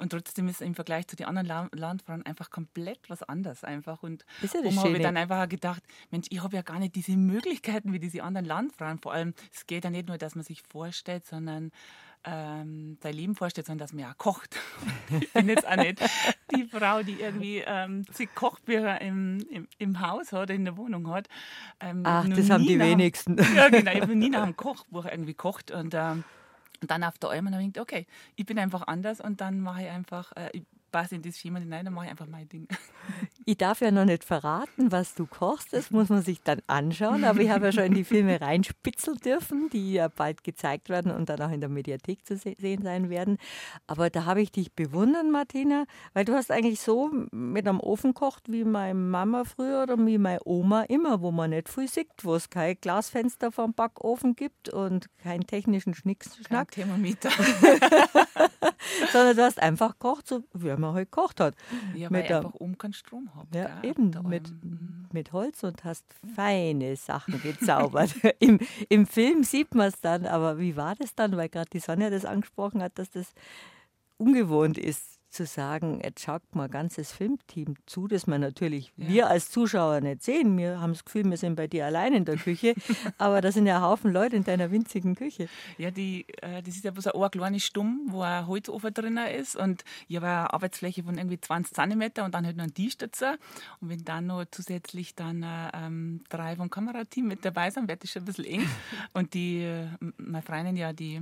Und 0.00 0.10
trotzdem 0.10 0.48
ist 0.48 0.62
im 0.62 0.74
Vergleich 0.74 1.06
zu 1.08 1.16
den 1.16 1.26
anderen 1.26 1.68
Landfrauen 1.72 2.24
einfach 2.24 2.50
komplett 2.50 3.10
was 3.10 3.22
anderes 3.22 3.64
einfach. 3.64 4.02
Und 4.02 4.24
ist 4.40 4.54
ja 4.54 4.62
das 4.62 4.76
habe 4.78 4.96
ich 4.96 5.02
dann 5.02 5.16
einfach 5.16 5.46
gedacht, 5.48 5.82
Mensch, 6.10 6.26
ich 6.30 6.42
habe 6.42 6.56
ja 6.56 6.62
gar 6.62 6.78
nicht 6.78 6.94
diese 6.94 7.12
Möglichkeiten 7.16 7.92
wie 7.92 8.00
diese 8.00 8.22
anderen 8.22 8.46
Landfrauen. 8.46 8.98
Vor 8.98 9.12
allem, 9.12 9.34
es 9.52 9.66
geht 9.66 9.84
ja 9.84 9.90
nicht 9.90 10.08
nur, 10.08 10.16
dass 10.16 10.34
man 10.34 10.44
sich 10.44 10.62
vorstellt, 10.62 11.26
sondern 11.26 11.70
ähm, 12.24 12.98
sein 13.02 13.14
Leben 13.14 13.34
vorstellt, 13.34 13.66
sondern 13.66 13.84
dass 13.84 13.92
man 13.92 14.02
ja 14.02 14.14
kocht. 14.16 14.56
ich 15.20 15.32
bin 15.32 15.48
jetzt 15.48 15.66
auch 15.66 15.76
nicht 15.76 16.00
die 16.54 16.64
Frau, 16.64 17.02
die 17.02 17.20
irgendwie 17.20 17.62
ähm, 17.66 18.04
zig 18.12 18.34
Kochbücher 18.34 19.00
im, 19.00 19.38
im, 19.50 19.68
im, 19.78 20.00
Haus 20.00 20.32
hat, 20.32 20.50
in 20.50 20.64
der 20.64 20.76
Wohnung 20.76 21.10
hat. 21.10 21.28
Ähm, 21.80 22.02
Ach, 22.04 22.26
das 22.28 22.50
haben 22.50 22.66
die 22.66 22.78
wenigsten. 22.78 23.36
ja, 23.56 23.68
genau. 23.68 23.92
Ich 23.92 24.00
habe 24.00 24.16
nie 24.16 24.30
nach 24.30 24.42
einem 24.42 24.56
Kochbuch 24.56 25.06
irgendwie 25.06 25.32
gekocht 25.32 25.70
und 25.70 25.94
ähm, 25.94 26.24
und 26.82 26.90
dann 26.90 27.04
auf 27.04 27.18
der 27.18 27.30
Alm 27.30 27.46
und 27.46 27.52
dann 27.52 27.60
denkt, 27.60 27.78
okay, 27.78 28.06
ich 28.36 28.46
bin 28.46 28.58
einfach 28.58 28.86
anders 28.86 29.20
und 29.20 29.40
dann 29.42 29.60
mache 29.60 29.82
ich 29.82 29.90
einfach, 29.90 30.32
äh, 30.32 30.48
ich 30.54 30.62
passe 30.90 31.14
in 31.14 31.22
das 31.22 31.38
Schema 31.38 31.58
hinein, 31.58 31.84
dann 31.84 31.94
mache 31.94 32.06
ich 32.06 32.10
einfach 32.10 32.26
mein 32.26 32.48
Ding. 32.48 32.66
Ich 33.46 33.56
darf 33.56 33.80
ja 33.80 33.90
noch 33.90 34.04
nicht 34.04 34.22
verraten, 34.22 34.92
was 34.92 35.14
du 35.14 35.26
kochst. 35.26 35.72
Das 35.72 35.90
muss 35.90 36.08
man 36.08 36.22
sich 36.22 36.40
dann 36.42 36.60
anschauen. 36.68 37.24
Aber 37.24 37.40
ich 37.40 37.50
habe 37.50 37.66
ja 37.66 37.72
schon 37.72 37.84
in 37.84 37.94
die 37.94 38.04
Filme 38.04 38.40
reinspitzeln 38.40 39.16
dürfen, 39.16 39.70
die 39.70 39.94
ja 39.94 40.08
bald 40.08 40.44
gezeigt 40.44 40.88
werden 40.88 41.10
und 41.10 41.28
dann 41.28 41.40
auch 41.40 41.50
in 41.50 41.60
der 41.60 41.70
Mediathek 41.70 42.24
zu 42.24 42.36
sehen 42.36 42.82
sein 42.82 43.10
werden. 43.10 43.38
Aber 43.88 44.10
da 44.10 44.24
habe 44.26 44.40
ich 44.42 44.52
dich 44.52 44.72
bewundert, 44.72 45.26
Martina, 45.26 45.86
weil 46.12 46.24
du 46.24 46.34
hast 46.34 46.50
eigentlich 46.52 46.80
so 46.80 47.10
mit 47.32 47.66
einem 47.66 47.80
Ofen 47.80 48.14
kocht 48.14 48.52
wie 48.52 48.62
meine 48.62 48.94
Mama 48.94 49.44
früher 49.44 49.82
oder 49.82 49.98
wie 49.98 50.18
meine 50.18 50.40
Oma 50.44 50.82
immer, 50.82 51.20
wo 51.20 51.32
man 51.32 51.50
nicht 51.50 51.68
viel 51.68 51.88
sieht, 51.88 52.08
wo 52.22 52.34
es 52.34 52.50
kein 52.50 52.76
Glasfenster 52.80 53.50
vom 53.50 53.72
Backofen 53.72 54.36
gibt 54.36 54.68
und 54.68 55.06
keinen 55.18 55.46
technischen 55.46 55.94
Schnickschnack. 55.94 56.70
Kein 56.70 56.84
Thermometer. 56.84 57.30
Sondern 59.12 59.36
du 59.36 59.42
hast 59.42 59.60
einfach 59.60 59.92
gekocht, 59.92 60.28
so 60.28 60.44
wie 60.52 60.70
man 60.80 60.94
halt 60.94 61.12
gekocht 61.12 61.40
hat. 61.40 61.54
Ja, 61.94 62.10
weil 62.10 62.22
mit 62.22 62.32
einfach 62.32 62.54
oben 62.54 62.78
keinen 62.78 62.92
Strom 62.92 63.30
hat. 63.34 63.46
Ja, 63.54 63.80
gell? 63.80 63.90
eben, 63.90 64.10
mit, 64.28 64.52
mit 65.12 65.32
Holz 65.32 65.62
und 65.62 65.84
hast 65.84 66.04
feine 66.34 66.96
Sachen 66.96 67.40
gezaubert. 67.42 68.14
Im, 68.40 68.58
Im 68.88 69.06
Film 69.06 69.44
sieht 69.44 69.74
man 69.74 69.88
es 69.88 70.00
dann, 70.00 70.26
aber 70.26 70.58
wie 70.58 70.76
war 70.76 70.94
das 70.96 71.14
dann? 71.14 71.36
Weil 71.36 71.48
gerade 71.48 71.70
die 71.70 71.80
Sonja 71.80 72.10
das 72.10 72.24
angesprochen 72.24 72.82
hat, 72.82 72.98
dass 72.98 73.10
das 73.10 73.32
ungewohnt 74.18 74.78
ist 74.78 75.19
zu 75.30 75.46
sagen, 75.46 76.00
jetzt 76.02 76.22
schaut 76.22 76.42
mal 76.54 76.64
ein 76.64 76.70
ganzes 76.70 77.12
Filmteam 77.12 77.74
zu, 77.86 78.08
das 78.08 78.26
man 78.26 78.40
natürlich 78.40 78.92
ja. 78.96 79.08
wir 79.08 79.26
als 79.28 79.50
Zuschauer 79.50 80.00
nicht 80.00 80.22
sehen. 80.22 80.56
Wir 80.58 80.80
haben 80.80 80.92
das 80.92 81.04
Gefühl, 81.04 81.28
wir 81.30 81.36
sind 81.36 81.56
bei 81.56 81.66
dir 81.66 81.86
allein 81.86 82.12
in 82.12 82.24
der 82.24 82.36
Küche, 82.36 82.74
aber 83.18 83.40
da 83.40 83.52
sind 83.52 83.66
ja 83.66 83.80
Haufen 83.80 84.12
Leute 84.12 84.36
in 84.36 84.44
deiner 84.44 84.70
winzigen 84.70 85.14
Küche. 85.14 85.48
Ja, 85.78 85.90
die, 85.90 86.26
äh, 86.42 86.62
das 86.62 86.76
ist 86.76 86.84
ja 86.84 86.90
bloß 86.90 87.08
ein 87.08 87.30
kleine 87.30 87.60
Stumm, 87.60 88.06
wo 88.08 88.22
ein 88.22 88.46
Holzofen 88.46 88.92
drin 88.92 89.16
ist 89.16 89.56
und 89.56 89.84
ich 90.08 90.16
habe 90.16 90.26
eine 90.26 90.52
Arbeitsfläche 90.52 91.02
von 91.02 91.16
irgendwie 91.16 91.40
20 91.40 91.74
cm 91.74 92.24
und 92.24 92.34
dann 92.34 92.46
halt 92.46 92.56
noch 92.56 92.64
ein 92.64 92.74
Tisch 92.74 92.96
dazu. 92.96 93.26
Und 93.80 93.88
wenn 93.88 94.04
dann 94.04 94.26
noch 94.26 94.44
zusätzlich 94.50 95.14
dann 95.14 95.42
äh, 95.42 95.70
ähm, 95.74 96.22
drei 96.28 96.56
vom 96.56 96.70
Kamerateam 96.70 97.26
mit 97.26 97.44
dabei 97.44 97.70
sind, 97.70 97.88
wird 97.88 98.02
das 98.02 98.10
schon 98.10 98.22
ein 98.22 98.26
bisschen 98.26 98.44
eng. 98.44 98.68
Und 99.12 99.34
die, 99.34 99.62
äh, 99.62 99.86
meine 100.16 100.42
Freundin 100.42 100.76
ja, 100.76 100.92
die 100.92 101.20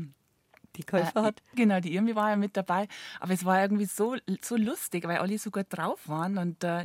die 0.78 0.84
Käufer 0.84 1.20
äh, 1.20 1.24
hat. 1.24 1.42
Genau, 1.54 1.80
die 1.80 1.94
Irmi 1.94 2.14
war 2.14 2.30
ja 2.30 2.36
mit 2.36 2.56
dabei. 2.56 2.88
Aber 3.20 3.32
es 3.34 3.44
war 3.44 3.60
irgendwie 3.60 3.84
so, 3.84 4.16
so 4.40 4.56
lustig, 4.56 5.06
weil 5.06 5.18
alle 5.18 5.38
so 5.38 5.50
gut 5.50 5.66
drauf 5.68 6.08
waren. 6.08 6.38
Und 6.38 6.64
äh, 6.64 6.82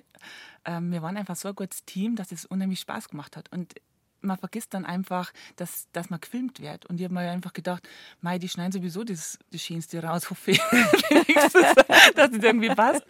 äh, 0.66 0.80
wir 0.82 1.02
waren 1.02 1.18
einfach 1.18 1.36
so 1.36 1.48
ein 1.48 1.56
gutes 1.56 1.86
Team, 1.86 2.16
dass 2.16 2.32
es 2.32 2.46
unheimlich 2.46 2.82
Spaß 2.82 3.10
gemacht 3.10 3.38
hat. 3.38 3.52
Und 3.52 3.76
man 4.24 4.38
vergisst 4.38 4.74
dann 4.74 4.86
einfach, 4.86 5.32
dass, 5.56 5.88
dass 5.92 6.10
man 6.10 6.20
gefilmt 6.20 6.60
wird. 6.60 6.86
Und 6.86 7.00
ich 7.00 7.04
habe 7.04 7.14
mir 7.14 7.30
einfach 7.30 7.54
gedacht, 7.54 7.88
mei, 8.22 8.40
die 8.40 8.50
schneiden 8.50 8.72
sowieso 8.72 9.04
das, 9.04 9.38
das 9.52 9.62
Schönste 9.62 10.02
raus, 10.02 10.30
hoffe 10.30 10.52
ich, 10.52 10.58
dass 12.16 12.32
es 12.32 12.44
irgendwie 12.44 12.70
passt. 12.70 13.04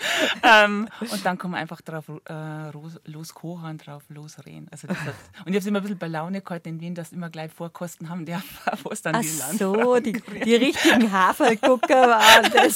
Ähm, 0.43 0.87
und 0.99 1.25
dann 1.25 1.37
kann 1.37 1.51
man 1.51 1.59
einfach 1.59 1.81
drauf 1.81 2.05
äh, 2.09 2.71
loskochen, 3.05 3.77
drauf 3.77 4.03
losreden. 4.09 4.67
Also 4.71 4.87
hat, 4.87 4.97
und 4.97 5.47
ich 5.47 5.47
habe 5.47 5.57
es 5.57 5.65
immer 5.65 5.79
ein 5.79 5.83
bisschen 5.83 5.99
bei 5.99 6.07
Laune 6.07 6.41
gehalten 6.41 6.69
in 6.69 6.79
Wien, 6.81 6.95
dass 6.95 7.11
immer 7.11 7.29
gleich 7.29 7.51
Vorkosten 7.51 8.09
haben, 8.09 8.25
der 8.25 8.41
was 8.83 9.01
dann 9.01 9.15
Ach 9.15 9.21
die 9.21 9.27
so, 9.27 9.99
die, 9.99 10.13
die 10.13 10.55
richtigen 10.55 11.11
Hafergucker 11.11 12.07
waren 12.09 12.51
das. 12.51 12.75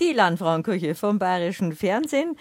Die 0.00 0.12
Landfrauenküche 0.12 0.96
vom 0.96 1.20
Bayerischen 1.20 1.72
Fernsehen. 1.72 2.36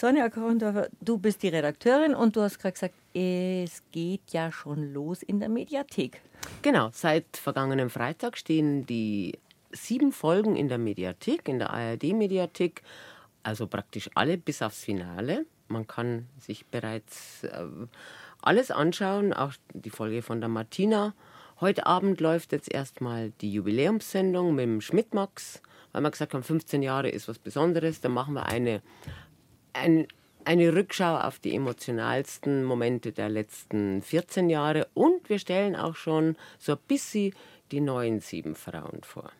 Sonja 0.00 0.28
Korndorfer, 0.28 0.90
du 1.00 1.18
bist 1.18 1.42
die 1.42 1.48
Redakteurin 1.48 2.14
und 2.14 2.36
du 2.36 2.40
hast 2.40 2.60
gerade 2.60 2.74
gesagt, 2.74 2.94
es 3.14 3.82
geht 3.90 4.30
ja 4.30 4.52
schon 4.52 4.92
los 4.92 5.24
in 5.24 5.40
der 5.40 5.48
Mediathek. 5.48 6.20
Genau, 6.62 6.90
seit 6.92 7.36
vergangenem 7.36 7.90
Freitag 7.90 8.38
stehen 8.38 8.86
die 8.86 9.36
sieben 9.72 10.12
Folgen 10.12 10.54
in 10.54 10.68
der 10.68 10.78
Mediathek, 10.78 11.48
in 11.48 11.58
der 11.58 11.70
ARD-Mediathek, 11.70 12.82
also 13.42 13.66
praktisch 13.66 14.08
alle 14.14 14.38
bis 14.38 14.62
aufs 14.62 14.84
Finale. 14.84 15.46
Man 15.66 15.88
kann 15.88 16.28
sich 16.38 16.64
bereits 16.66 17.42
äh, 17.42 17.64
alles 18.40 18.70
anschauen, 18.70 19.32
auch 19.32 19.54
die 19.74 19.90
Folge 19.90 20.22
von 20.22 20.38
der 20.38 20.48
Martina. 20.48 21.12
Heute 21.60 21.86
Abend 21.86 22.20
läuft 22.20 22.52
jetzt 22.52 22.72
erstmal 22.72 23.30
die 23.40 23.52
Jubiläumssendung 23.52 24.54
mit 24.54 24.62
dem 24.62 24.80
Schmidtmax, 24.80 25.60
weil 25.90 26.02
wir 26.02 26.12
gesagt 26.12 26.34
haben, 26.34 26.44
15 26.44 26.84
Jahre 26.84 27.08
ist 27.08 27.26
was 27.26 27.40
Besonderes. 27.40 28.00
Dann 28.00 28.12
machen 28.12 28.34
wir 28.34 28.46
eine 28.46 28.80
ein, 29.78 30.06
eine 30.44 30.74
Rückschau 30.74 31.16
auf 31.16 31.38
die 31.38 31.54
emotionalsten 31.54 32.64
Momente 32.64 33.12
der 33.12 33.28
letzten 33.28 34.02
14 34.02 34.50
Jahre 34.50 34.88
und 34.94 35.28
wir 35.28 35.38
stellen 35.38 35.76
auch 35.76 35.96
schon 35.96 36.36
so 36.58 36.72
ein 36.72 36.78
bisschen 36.88 37.34
die 37.70 37.80
neuen 37.80 38.20
sieben 38.20 38.54
Frauen 38.54 39.00
vor. 39.02 39.30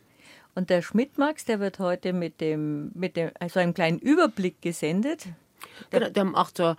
Und 0.54 0.70
der 0.70 0.82
Schmidt-Max, 0.82 1.44
der 1.44 1.60
wird 1.60 1.78
heute 1.78 2.12
mit 2.12 2.40
dem, 2.40 2.90
mit 2.94 3.16
dem, 3.16 3.30
also 3.38 3.60
einem 3.60 3.74
kleinen 3.74 3.98
Überblick 3.98 4.60
gesendet. 4.60 5.26
Der, 5.92 6.00
genau, 6.00 6.12
der 6.12 6.24
macht 6.24 6.56
so, 6.56 6.74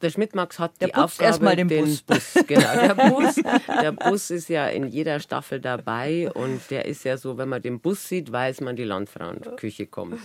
der 0.00 0.10
Schmidt-Max 0.10 0.58
hat 0.58 0.80
der 0.80 0.88
die 0.88 0.94
Aufgabe, 0.94 1.26
erstmal 1.26 1.56
den, 1.56 1.68
den 1.68 1.84
Bus. 1.84 2.02
Bus. 2.02 2.34
Genau, 2.46 2.74
der 2.74 2.94
Bus, 3.10 3.34
der 3.82 3.92
Bus 3.92 4.30
ist 4.30 4.48
ja 4.48 4.68
in 4.68 4.86
jeder 4.86 5.20
Staffel 5.20 5.60
dabei 5.60 6.30
und 6.32 6.70
der 6.70 6.84
ist 6.84 7.04
ja 7.04 7.16
so, 7.16 7.36
wenn 7.36 7.48
man 7.48 7.62
den 7.62 7.80
Bus 7.80 8.08
sieht, 8.08 8.30
weiß 8.30 8.60
man, 8.60 8.76
die 8.76 8.84
Landfrauenküche 8.84 9.86
kommt. 9.86 10.20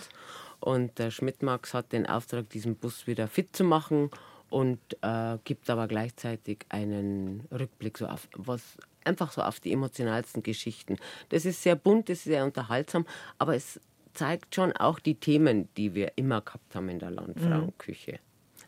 Und 0.60 1.00
der 1.00 1.12
Schmidt-Max 1.12 1.74
hat 1.74 1.92
den 1.92 2.06
Auftrag, 2.06 2.50
diesen 2.50 2.76
Bus 2.76 3.08
wieder 3.08 3.28
fit 3.28 3.56
zu 3.56 3.64
machen 3.64 4.10
und 4.50 4.80
äh, 5.02 5.38
gibt 5.44 5.70
aber 5.70 5.88
gleichzeitig 5.88 6.66
einen 6.70 7.48
Rückblick 7.52 7.98
so 7.98 8.08
auf 8.08 8.28
was 8.36 8.78
einfach 9.06 9.32
so 9.32 9.42
auf 9.42 9.60
die 9.60 9.72
emotionalsten 9.72 10.44
Geschichten. 10.44 10.98
Das 11.30 11.46
ist 11.46 11.64
sehr 11.64 11.76
bunt, 11.76 12.10
das 12.10 12.20
ist 12.20 12.26
sehr 12.26 12.44
unterhaltsam, 12.44 13.06
aber 13.38 13.56
es 13.56 13.80
zeigt 14.14 14.56
schon 14.56 14.74
auch 14.74 15.00
die 15.00 15.16
Themen, 15.16 15.70
die 15.78 15.94
wir 15.96 16.14
immer 16.16 16.42
gehabt 16.42 16.76
haben 16.76 16.90
in 16.90 17.00
der 17.00 17.12
Landfrauenküche. 17.12 18.14
Mhm. 18.14 18.18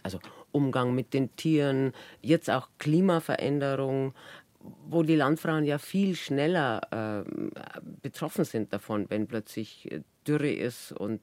Also 0.03 0.19
Umgang 0.51 0.95
mit 0.95 1.13
den 1.13 1.35
Tieren, 1.35 1.93
jetzt 2.21 2.49
auch 2.49 2.69
Klimaveränderung, 2.79 4.13
wo 4.87 5.03
die 5.03 5.15
Landfrauen 5.15 5.65
ja 5.65 5.77
viel 5.77 6.15
schneller 6.15 7.25
äh, 7.25 7.29
betroffen 8.01 8.45
sind 8.45 8.73
davon, 8.73 9.09
wenn 9.09 9.27
plötzlich 9.27 9.89
Dürre 10.27 10.51
ist 10.51 10.91
und 10.91 11.21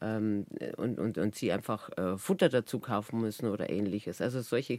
ähm, 0.00 0.46
und, 0.76 0.98
und, 0.98 1.18
und 1.18 1.34
sie 1.34 1.52
einfach 1.52 1.90
äh, 1.96 2.16
Futter 2.16 2.48
dazu 2.48 2.78
kaufen 2.78 3.20
müssen 3.20 3.48
oder 3.48 3.70
ähnliches. 3.70 4.20
Also 4.20 4.40
solche 4.40 4.78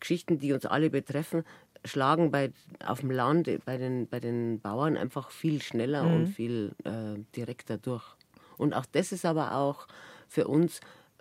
Geschichten, 0.00 0.38
die 0.38 0.52
uns 0.52 0.66
alle 0.66 0.90
betreffen, 0.90 1.44
schlagen 1.84 2.30
bei, 2.30 2.52
auf 2.84 3.00
dem 3.00 3.10
Land, 3.10 3.48
bei 3.64 3.76
den, 3.76 4.08
bei 4.08 4.20
den 4.20 4.60
Bauern 4.60 4.96
einfach 4.96 5.30
viel 5.30 5.62
schneller 5.62 6.02
mhm. 6.02 6.14
und 6.14 6.26
viel 6.26 6.72
äh, 6.84 7.18
direkter 7.34 7.78
durch. 7.78 8.04
Und 8.56 8.74
auch 8.74 8.86
das 8.86 9.12
ist 9.12 9.24
aber 9.24 9.54
auch 9.54 9.86
für 10.28 10.48
uns 10.48 10.80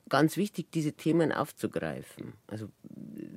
ganz 0.09 0.37
wichtig, 0.37 0.71
diese 0.71 0.93
Themen 0.93 1.31
aufzugreifen. 1.31 2.33
Also 2.47 2.69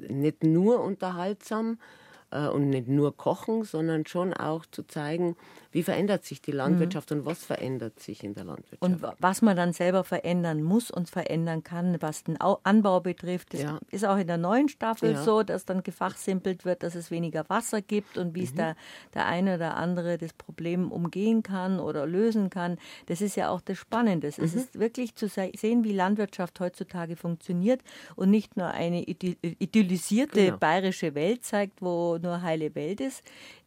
nicht 0.09 0.45
nur 0.45 0.81
unterhaltsam, 0.83 1.75
äh, 1.75 2.08
und 2.31 2.71
nicht 2.71 2.89
nur 2.89 3.17
kochen, 3.17 3.65
sondern 3.65 4.07
schon 4.07 4.35
auch 4.35 4.67
zu 4.67 4.83
zeigen, 4.87 5.37
wie 5.71 5.83
verändert 5.83 6.25
sich 6.25 6.41
die 6.41 6.53
Landwirtschaft 6.53 7.11
mhm. 7.11 7.19
und 7.19 7.27
was 7.27 7.45
verändert 7.45 8.01
sich 8.01 8.25
in 8.25 8.35
der 8.35 8.45
Landwirtschaft. 8.45 8.83
Und 8.83 9.03
was 9.19 9.43
man 9.43 9.57
dann 9.57 9.73
selber 9.73 10.03
verändern 10.03 10.63
muss 10.63 10.91
und 10.91 11.11
verändern 11.11 11.63
kann, 11.63 11.97
was 12.01 12.25
den 12.25 12.39
Anbau 12.41 13.01
betrifft. 13.01 13.53
Das 13.53 13.63
ja. 13.63 13.79
ist 13.91 14.07
auch 14.07 14.17
in 14.17 14.27
der 14.27 14.39
neuen 14.39 14.69
Staffel 14.69 15.13
ja. 15.13 15.23
so, 15.23 15.43
dass 15.43 15.67
dann 15.67 15.83
gefachsimpelt 15.83 16.65
wird, 16.65 16.83
dass 16.83 16.95
es 16.95 17.11
weniger 17.11 17.49
Wasser 17.49 17.83
gibt 17.83 18.17
und 18.17 18.35
wie 18.35 18.41
mhm. 18.41 18.47
es 18.47 18.55
der, 18.55 18.77
der 19.15 19.27
eine 19.27 19.57
oder 19.57 19.77
andere 19.77 20.17
das 20.17 20.33
Problem 20.33 20.91
umgehen 20.91 21.43
kann 21.43 21.81
oder 21.81 22.07
lösen 22.07 22.49
kann. 22.51 22.79
Das 23.07 23.21
ist 23.21 23.37
ja 23.37 23.51
auch 23.51 23.61
das 23.61 23.79
Spannende. 23.79 24.29
Mhm. 24.29 24.45
Es 24.45 24.55
ist 24.55 24.79
wirklich 24.79 25.15
zu 25.15 25.29
sehen, 25.29 25.85
wie 25.85 25.93
Landwirtschaft 25.93 26.61
heutzutage 26.61 27.17
funktioniert 27.17 27.83
und 28.17 28.31
nicht 28.31 28.57
nur 28.57 28.69
eine 28.69 29.03
idyllisierte 29.03 30.47
genau. 30.47 30.57
bayerische 30.57 31.15
Welt 31.15 31.45
zeigt, 31.45 31.83
wo 31.83 32.18
nur 32.19 32.43
heile 32.43 32.75
Welt 32.75 33.01
ist. 33.01 33.23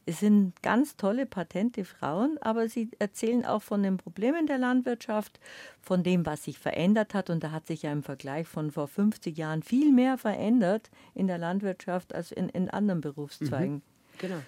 Es 0.06 0.20
sind 0.20 0.62
ganz 0.64 0.98
tolle, 0.98 1.26
patente 1.26 1.86
Frauen, 1.86 2.38
aber 2.42 2.68
sie 2.68 2.90
erzählen 3.00 3.46
auch 3.46 3.62
von 3.62 3.84
den 3.84 3.98
Problemen 3.98 4.48
der 4.48 4.58
Landwirtschaft, 4.58 5.40
von 5.80 6.04
dem, 6.04 6.26
was 6.26 6.44
sich 6.44 6.58
verändert 6.58 7.14
hat. 7.14 7.30
Und 7.30 7.44
da 7.44 7.52
hat 7.52 7.68
sich 7.68 7.84
ja 7.84 7.92
im 7.92 8.04
Vergleich 8.04 8.48
von 8.48 8.72
vor 8.72 8.88
50 8.88 9.38
Jahren 9.38 9.62
viel 9.62 9.92
mehr 9.92 10.18
verändert 10.18 10.90
in 11.14 11.28
der 11.28 11.38
Landwirtschaft 11.38 12.16
als 12.16 12.32
in, 12.32 12.50
in 12.50 12.70
anderen 12.70 13.02
Berufszweigen. 13.02 13.76
Mhm, 13.76 13.82
genau. 14.18 14.42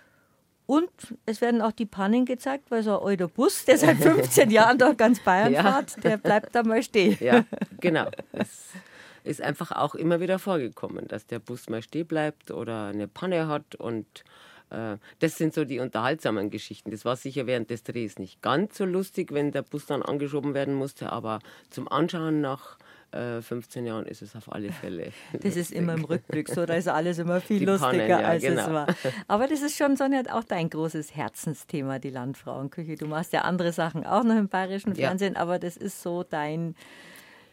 Und 0.66 0.90
es 1.26 1.42
werden 1.42 1.62
auch 1.62 1.74
die 1.74 1.86
Pannen 1.86 2.26
gezeigt, 2.26 2.72
weil 2.72 2.84
so 2.84 3.00
ein 3.00 3.06
alter 3.06 3.28
Bus, 3.28 3.66
der 3.66 3.78
seit 3.78 3.98
15 3.98 4.50
Jahren 4.50 4.78
durch 4.78 4.96
ganz 4.96 5.20
Bayern 5.20 5.54
ja. 5.54 5.62
fährt, 5.62 6.04
der 6.04 6.18
bleibt 6.18 6.56
da 6.56 6.64
mal 6.64 6.82
stehen. 6.82 7.18
Ja, 7.20 7.46
genau. 7.80 8.10
Das 8.32 8.72
ist 9.24 9.42
einfach 9.42 9.72
auch 9.72 9.96
immer 9.96 10.20
wieder 10.20 10.40
vorgekommen, 10.40 11.08
dass 11.08 11.26
der 11.26 11.40
Bus 11.40 11.70
mal 11.70 11.82
stehen 11.82 12.08
bleibt 12.08 12.52
oder 12.52 12.88
eine 12.88 13.08
Panne 13.08 13.48
hat 13.48 13.76
und 13.76 14.24
äh, 14.70 14.98
das 15.20 15.38
sind 15.38 15.54
so 15.54 15.66
die 15.66 15.80
unterhaltsamen 15.80 16.50
Geschichten. 16.50 16.92
Das 16.92 17.06
war 17.06 17.16
sicher 17.16 17.48
während 17.48 17.70
des 17.70 17.84
Drehs 17.84 18.20
nicht 18.20 18.42
ganz 18.42 18.78
so 18.78 18.86
lustig, 18.86 19.32
wenn 19.32 19.52
der 19.52 19.62
Bus 19.62 19.86
dann 19.86 20.02
angeschoben 20.02 20.54
werden 20.54 20.74
musste, 20.74 21.12
aber 21.12 21.40
zum 21.70 21.88
Anschauen 21.88 22.42
nach 22.42 22.78
15 23.14 23.86
äh, 23.86 23.88
Jahren 23.88 24.06
ist 24.08 24.22
es 24.24 24.36
auf 24.36 24.52
alle 24.52 24.72
Fälle. 24.72 25.12
Das 25.34 25.44
lustig. 25.44 25.62
ist 25.62 25.72
immer 25.72 25.94
im 25.94 26.04
Rückblick 26.06 26.50
so, 26.50 26.66
da 26.66 26.74
ist 26.74 26.88
alles 26.88 27.20
immer 27.20 27.42
viel 27.42 27.60
die 27.60 27.66
lustiger, 27.66 27.92
Pannen, 27.92 28.10
ja, 28.10 28.18
als 28.20 28.44
genau. 28.44 28.62
es 28.62 28.70
war. 28.72 28.88
Aber 29.28 29.48
das 29.48 29.62
ist 29.62 29.78
schon, 29.78 29.96
Sonja, 29.96 30.24
auch 30.32 30.44
dein 30.44 30.70
großes 30.70 31.16
Herzensthema, 31.16 32.00
die 32.00 32.10
Landfrauenküche. 32.10 32.96
Du 32.96 33.06
machst 33.06 33.34
ja 33.34 33.42
andere 33.42 33.72
Sachen 33.72 34.06
auch 34.06 34.24
noch 34.24 34.36
im 34.36 34.48
bayerischen 34.48 34.96
Fernsehen, 34.96 35.34
ja. 35.36 35.40
aber 35.42 35.60
das 35.60 35.78
ist 35.78 36.02
so 36.02 36.24
dein, 36.24 36.76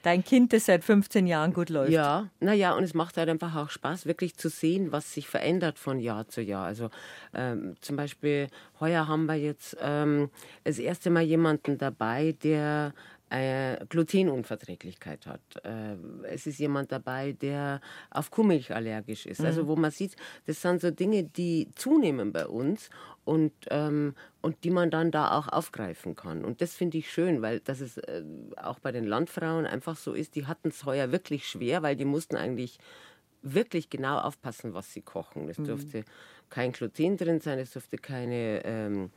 dein 0.02 0.25
Kind, 0.25 0.52
das 0.52 0.66
seit 0.66 0.85
15 0.85 1.26
Jahren 1.26 1.52
gut 1.52 1.69
läuft. 1.69 1.92
Ja, 1.92 2.28
naja, 2.40 2.75
und 2.75 2.85
es 2.85 2.95
macht 2.95 3.16
halt 3.16 3.28
einfach 3.28 3.54
auch 3.57 3.71
Spaß, 3.71 4.07
wirklich 4.07 4.37
zu 4.37 4.49
sehen, 4.49 4.92
was 4.92 5.12
sich 5.12 5.28
verändert 5.28 5.78
von 5.78 6.00
Jahr 6.00 6.28
zu 6.28 6.40
Jahr. 6.40 6.66
Also 6.66 6.90
ähm, 7.35 7.76
zum 7.80 7.97
Beispiel, 7.97 8.49
heuer 8.80 9.09
haben 9.09 9.26
wir 9.26 9.37
jetzt 9.37 9.76
ähm, 9.80 10.30
das 10.64 10.78
erste 10.78 11.11
Mal 11.11 11.23
jemanden 11.23 11.78
dabei, 11.78 12.35
der 12.42 12.92
äh, 13.31 13.85
Glutenunverträglichkeit 13.89 15.27
hat. 15.27 15.41
Äh, 15.65 15.95
es 16.25 16.47
ist 16.47 16.59
jemand 16.59 16.93
dabei, 16.93 17.33
der 17.33 17.81
auf 18.11 18.31
Kuhmilch 18.31 18.75
allergisch 18.75 19.27
ist. 19.27 19.41
Also 19.41 19.43
mhm. 19.43 19.61
Also 19.61 19.69
wo 19.69 19.77
man 19.77 19.91
sieht, 19.91 20.17
das 20.47 20.63
sind 20.63 20.81
so 20.81 20.91
Dinge, 20.91 21.25
die 21.25 21.69
zunehmen 21.75 22.33
bei 22.33 22.47
uns 22.47 22.89
und, 23.25 23.53
ähm, 23.71 24.15
und 24.41 24.65
die 24.65 24.71
man 24.71 24.91
dann 24.91 25.11
da 25.11 25.37
auch 25.39 25.49
aufgreifen 25.49 26.17
kann. 26.17 26.45
Und 26.45 26.61
das 26.61 26.75
finde 26.75 26.99
ich 26.99 27.11
schön, 27.11 27.43
weil 27.43 27.61
das 27.61 27.81
ist 27.81 27.99
äh, 27.99 28.23
auch 28.57 28.79
bei 28.79 28.91
den 28.91 29.05
Landfrauen 29.05 29.67
einfach 29.67 29.97
so 29.97 30.13
ist, 30.13 30.35
die 30.35 30.47
hatten 30.47 30.69
es 30.69 30.85
heuer 30.85 31.13
wirklich 31.13 31.47
schwer, 31.47 31.83
weil 31.83 31.97
die 31.97 32.05
mussten 32.05 32.37
eigentlich 32.37 32.79
wirklich 33.43 33.91
genau 33.91 34.19
aufpassen, 34.19 34.75
was 34.75 34.93
sie 34.93 35.03
kochen. 35.03 35.49
Es 35.49 35.59
mhm. 35.59 35.67
durfte 35.67 36.05
kein 36.49 36.73
Gluten 36.73 37.17
drin 37.17 37.41
sein, 37.41 37.59
es 37.59 37.73
durfte 37.73 37.97
keine 37.97 38.65
ähm, 38.65 39.11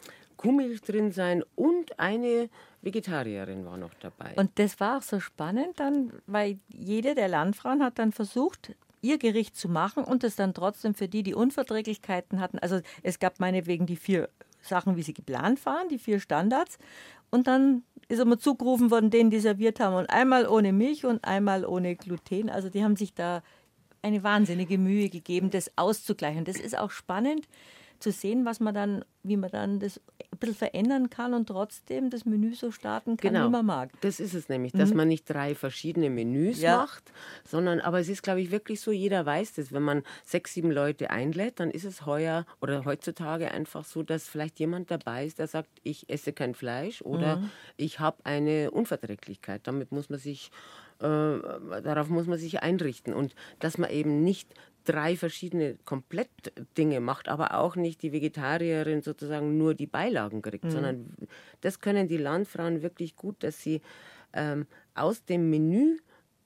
Kuhmilch 0.44 0.82
drin 0.82 1.12
sein 1.12 1.44
und 1.56 2.00
eine 2.00 2.50
Vegetarierin 2.82 3.66
war 3.66 3.78
noch 3.78 3.94
dabei. 3.96 4.34
Und 4.36 4.52
das 4.56 4.80
war 4.82 4.98
auch 4.98 5.02
so 5.02 5.22
spannend 5.22 5.80
dann, 5.80 6.12
weil 6.28 6.60
jede 6.68 7.16
der 7.16 7.30
Landfrauen 7.30 7.82
hat 7.82 7.98
dann 7.98 8.12
versucht, 8.12 8.76
ihr 9.02 9.18
Gericht 9.18 9.56
zu 9.56 9.70
machen 9.70 10.04
und 10.04 10.24
es 10.24 10.36
dann 10.36 10.54
trotzdem 10.54 10.96
für 10.96 11.08
die, 11.08 11.24
die 11.24 11.34
Unverträglichkeiten 11.34 12.42
hatten. 12.42 12.60
Also 12.60 12.82
es 13.04 13.20
gab 13.20 13.40
meinetwegen 13.40 13.86
die 13.86 13.96
vier 13.96 14.30
Sachen, 14.62 14.98
wie 14.98 15.04
sie 15.04 15.14
geplant 15.14 15.66
waren, 15.66 15.88
die 15.88 15.98
vier 15.98 16.20
Standards. 16.20 16.78
Und 17.30 17.48
dann 17.48 17.84
ist 18.10 18.20
immer 18.20 18.38
zugerufen 18.38 18.92
worden, 18.92 19.12
denen 19.12 19.30
die 19.30 19.40
serviert 19.40 19.80
haben. 19.80 19.96
Und 19.96 20.10
einmal 20.10 20.46
ohne 20.48 20.74
Milch 20.74 21.06
und 21.06 21.24
einmal 21.24 21.66
ohne 21.66 21.96
Gluten. 21.96 22.50
Also 22.50 22.70
die 22.70 22.84
haben 22.84 22.98
sich 22.98 23.14
da 23.14 23.44
eine 24.02 24.24
wahnsinnige 24.24 24.78
Mühe 24.78 25.10
gegeben, 25.10 25.52
das 25.52 25.72
auszugleichen. 25.78 26.44
Das 26.44 26.58
ist 26.58 26.78
auch 26.78 26.92
spannend 26.92 27.48
zu 28.04 28.12
sehen, 28.12 28.46
was 28.46 28.60
man 28.60 28.74
dann, 28.74 29.06
wie 29.24 29.38
man 29.38 29.50
dann 29.50 29.80
das 29.80 30.00
ein 30.32 30.38
bisschen 30.38 30.56
verändern 30.56 31.10
kann 31.10 31.34
und 31.34 31.48
trotzdem 31.48 32.10
das 32.10 32.26
Menü 32.26 32.54
so 32.54 32.70
starten 32.72 33.16
kann, 33.18 33.34
Genau. 33.34 33.48
wie 33.48 33.52
man 33.52 33.66
mag. 33.66 33.90
Das 34.02 34.20
ist 34.20 34.34
es 34.34 34.50
nämlich, 34.50 34.74
dass 34.74 34.92
Mhm. 34.92 34.98
man 34.98 35.08
nicht 35.08 35.30
drei 35.30 35.56
verschiedene 35.56 36.10
Menüs 36.10 36.62
Ja. 36.62 36.78
macht, 36.78 37.12
sondern, 37.46 37.80
aber 37.80 38.00
es 38.00 38.10
ist, 38.10 38.22
glaube 38.24 38.42
ich, 38.42 38.52
wirklich 38.52 38.82
so, 38.82 38.92
jeder 38.92 39.26
weiß 39.26 39.54
das. 39.54 39.72
Wenn 39.72 39.84
man 39.84 40.04
sechs, 40.26 40.54
sieben 40.54 40.72
Leute 40.72 41.10
einlädt, 41.10 41.60
dann 41.60 41.72
ist 41.72 41.86
es 41.86 42.06
heuer 42.06 42.46
oder 42.62 42.84
heutzutage 42.86 43.50
einfach 43.52 43.86
so, 43.86 44.04
dass 44.04 44.28
vielleicht 44.28 44.60
jemand 44.60 44.92
dabei 44.92 45.26
ist, 45.26 45.40
der 45.40 45.48
sagt, 45.48 45.70
ich 45.84 46.10
esse 46.10 46.34
kein 46.34 46.54
Fleisch 46.56 47.02
oder 47.02 47.38
Mhm. 47.38 47.50
ich 47.78 48.00
habe 48.00 48.18
eine 48.26 48.70
Unverträglichkeit. 48.72 49.62
Damit 49.66 49.92
muss 49.94 50.10
man 50.10 50.20
sich, 50.20 50.52
äh, 51.00 51.06
darauf 51.82 52.10
muss 52.10 52.28
man 52.28 52.38
sich 52.38 52.62
einrichten. 52.62 53.14
Und 53.14 53.34
dass 53.60 53.78
man 53.78 53.90
eben 53.90 54.24
nicht 54.24 54.50
drei 54.84 55.16
verschiedene 55.16 55.78
Komplettdinge 55.86 57.00
macht, 57.00 57.30
aber 57.30 57.58
auch 57.60 57.76
nicht 57.76 58.02
die 58.02 58.12
Vegetarierin 58.12 59.02
sozusagen 59.02 59.58
nur 59.58 59.74
die 59.74 59.88
Beilagen 59.88 60.42
kriegt, 60.42 60.72
sondern 60.72 61.14
das 61.62 61.80
können 61.80 62.08
die 62.08 62.18
Landfrauen 62.18 62.82
wirklich 62.82 63.16
gut, 63.16 63.44
dass 63.44 63.62
sie 63.62 63.82
ähm, 64.34 64.68
aus 64.94 65.24
dem 65.26 65.50
Menü 65.50 65.98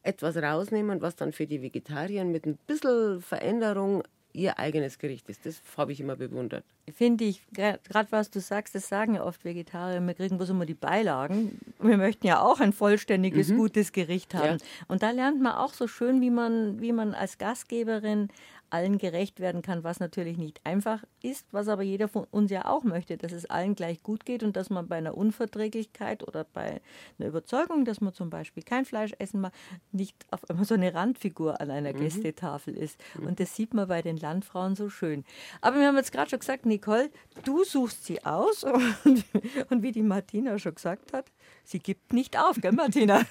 etwas 0.03 0.37
rausnehmen, 0.37 1.01
was 1.01 1.15
dann 1.15 1.33
für 1.33 1.47
die 1.47 1.61
Vegetarier 1.61 2.23
mit 2.23 2.45
ein 2.45 2.57
bisschen 2.67 3.21
Veränderung 3.21 4.03
ihr 4.37 4.59
eigenes 4.59 4.99
Gericht 4.99 5.29
ist. 5.29 5.45
Das 5.45 5.61
habe 5.75 5.91
ich 5.91 5.99
immer 5.99 6.15
bewundert. 6.15 6.63
Finde 6.93 7.25
ich, 7.25 7.41
gerade 7.51 8.07
was 8.11 8.29
du 8.29 8.39
sagst, 8.39 8.75
das 8.75 8.87
sagen 8.87 9.15
ja 9.15 9.23
oft 9.23 9.43
Vegetarier, 9.43 9.99
wir 9.99 10.13
kriegen 10.13 10.37
bloß 10.37 10.49
immer 10.49 10.65
die 10.65 10.73
Beilagen. 10.73 11.59
Wir 11.79 11.97
möchten 11.97 12.27
ja 12.27 12.41
auch 12.41 12.59
ein 12.59 12.71
vollständiges, 12.71 13.53
gutes 13.53 13.91
Gericht 13.91 14.33
haben. 14.33 14.59
Ja. 14.59 14.65
Und 14.87 15.03
da 15.03 15.11
lernt 15.11 15.41
man 15.41 15.53
auch 15.53 15.73
so 15.73 15.87
schön, 15.87 16.21
wie 16.21 16.29
man, 16.29 16.79
wie 16.79 16.93
man 16.93 17.13
als 17.13 17.37
Gastgeberin 17.37 18.29
allen 18.69 18.97
gerecht 18.97 19.39
werden 19.39 19.61
kann, 19.61 19.83
was 19.83 19.99
natürlich 19.99 20.37
nicht 20.37 20.61
einfach 20.63 21.03
ist, 21.21 21.47
was 21.51 21.67
aber 21.67 21.83
jeder 21.83 22.07
von 22.07 22.25
uns 22.31 22.51
ja 22.51 22.65
auch 22.65 22.83
möchte, 22.83 23.17
dass 23.17 23.31
es 23.31 23.45
allen 23.49 23.75
gleich 23.75 24.03
gut 24.03 24.25
geht 24.25 24.43
und 24.43 24.55
dass 24.55 24.69
man 24.69 24.87
bei 24.87 24.97
einer 24.97 25.15
Unverträglichkeit 25.17 26.27
oder 26.27 26.43
bei 26.43 26.81
einer 27.17 27.29
Überzeugung, 27.29 27.85
dass 27.85 28.01
man 28.01 28.13
zum 28.13 28.29
Beispiel 28.29 28.63
kein 28.63 28.85
Fleisch 28.85 29.13
essen 29.19 29.41
mag, 29.41 29.53
nicht 29.91 30.15
auf 30.31 30.49
einmal 30.49 30.65
so 30.65 30.73
eine 30.73 30.93
Randfigur 30.93 31.59
an 31.61 31.71
einer 31.71 31.93
Gästetafel 31.93 32.75
ist. 32.75 32.99
Und 33.25 33.39
das 33.39 33.55
sieht 33.55 33.73
man 33.73 33.87
bei 33.87 34.01
den 34.01 34.17
Landfrauen 34.17 34.75
so 34.75 34.89
schön. 34.89 35.23
Aber 35.61 35.79
wir 35.79 35.87
haben 35.87 35.97
jetzt 35.97 36.11
gerade 36.11 36.29
schon 36.29 36.39
gesagt, 36.39 36.65
Nicole, 36.65 37.09
du 37.43 37.63
suchst 37.63 38.05
sie 38.05 38.23
aus 38.25 38.63
und, 38.63 39.23
und 39.69 39.83
wie 39.83 39.91
die 39.91 40.03
Martina 40.03 40.59
schon 40.59 40.75
gesagt 40.75 41.13
hat, 41.13 41.31
sie 41.63 41.79
gibt 41.79 42.13
nicht 42.13 42.39
auf, 42.39 42.57
gell 42.61 42.71
Martina? 42.71 43.21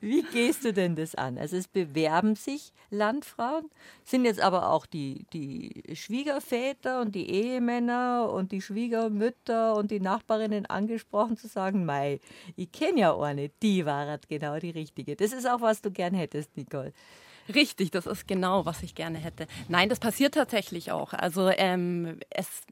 Wie 0.00 0.22
gehst 0.22 0.64
du 0.64 0.72
denn 0.72 0.96
das 0.96 1.14
an? 1.14 1.38
Also 1.38 1.56
es 1.56 1.68
bewerben 1.68 2.36
sich 2.36 2.72
Landfrauen, 2.90 3.68
sind 4.04 4.24
jetzt 4.24 4.40
aber 4.40 4.70
auch 4.70 4.86
die, 4.86 5.26
die 5.32 5.82
Schwiegerväter 5.94 7.00
und 7.00 7.14
die 7.14 7.30
Ehemänner 7.30 8.30
und 8.32 8.52
die 8.52 8.62
Schwiegermütter 8.62 9.74
und 9.74 9.90
die 9.90 10.00
Nachbarinnen 10.00 10.66
angesprochen 10.66 11.36
zu 11.36 11.48
sagen, 11.48 11.84
Mei, 11.84 12.20
ich 12.54 12.70
kenne 12.72 13.00
ja 13.00 13.18
eine, 13.18 13.50
die 13.62 13.86
war 13.86 14.18
genau 14.28 14.58
die 14.58 14.70
richtige. 14.70 15.16
Das 15.16 15.32
ist 15.32 15.48
auch, 15.48 15.60
was 15.60 15.82
du 15.82 15.90
gern 15.90 16.14
hättest, 16.14 16.56
Nicole. 16.56 16.92
Richtig, 17.54 17.92
das 17.92 18.06
ist 18.06 18.26
genau, 18.26 18.66
was 18.66 18.82
ich 18.82 18.94
gerne 18.94 19.18
hätte. 19.18 19.46
Nein, 19.68 19.88
das 19.88 20.00
passiert 20.00 20.34
tatsächlich 20.34 20.90
auch. 20.90 21.12
Also 21.12 21.48
ähm, 21.48 22.18
es, 22.30 22.62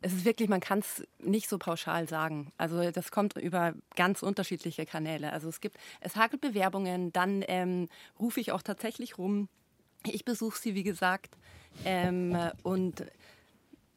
es 0.00 0.12
ist 0.12 0.24
wirklich, 0.24 0.48
man 0.48 0.60
kann 0.60 0.80
es 0.80 1.06
nicht 1.18 1.48
so 1.48 1.58
pauschal 1.58 2.08
sagen. 2.08 2.52
Also 2.56 2.90
das 2.90 3.10
kommt 3.10 3.36
über 3.36 3.74
ganz 3.94 4.22
unterschiedliche 4.22 4.86
Kanäle. 4.86 5.32
Also 5.32 5.48
es 5.48 5.60
gibt, 5.60 5.76
es 6.00 6.16
hagelt 6.16 6.40
Bewerbungen, 6.40 7.12
dann 7.12 7.44
ähm, 7.48 7.88
rufe 8.18 8.40
ich 8.40 8.52
auch 8.52 8.62
tatsächlich 8.62 9.18
rum. 9.18 9.48
Ich 10.04 10.24
besuche 10.24 10.58
sie, 10.58 10.74
wie 10.74 10.84
gesagt. 10.84 11.36
Ähm, 11.84 12.36
und 12.62 13.04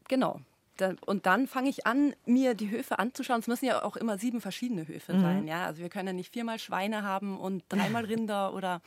genau. 0.08 0.42
Da, 0.78 0.94
und 1.06 1.26
dann 1.26 1.48
fange 1.48 1.70
ich 1.70 1.86
an, 1.86 2.14
mir 2.26 2.54
die 2.54 2.70
Höfe 2.70 3.00
anzuschauen. 3.00 3.42
Es 3.42 3.48
müssen 3.48 3.66
ja 3.66 3.84
auch 3.84 3.98
immer 3.98 4.18
sieben 4.18 4.40
verschiedene 4.40 4.88
Höfe 4.88 5.20
sein. 5.20 5.46
Ja? 5.46 5.66
Also 5.66 5.82
wir 5.82 5.90
können 5.90 6.08
ja 6.08 6.14
nicht 6.14 6.32
viermal 6.32 6.58
Schweine 6.58 7.04
haben 7.04 7.38
und 7.38 7.64
dreimal 7.68 8.06
Rinder 8.06 8.54
oder 8.54 8.82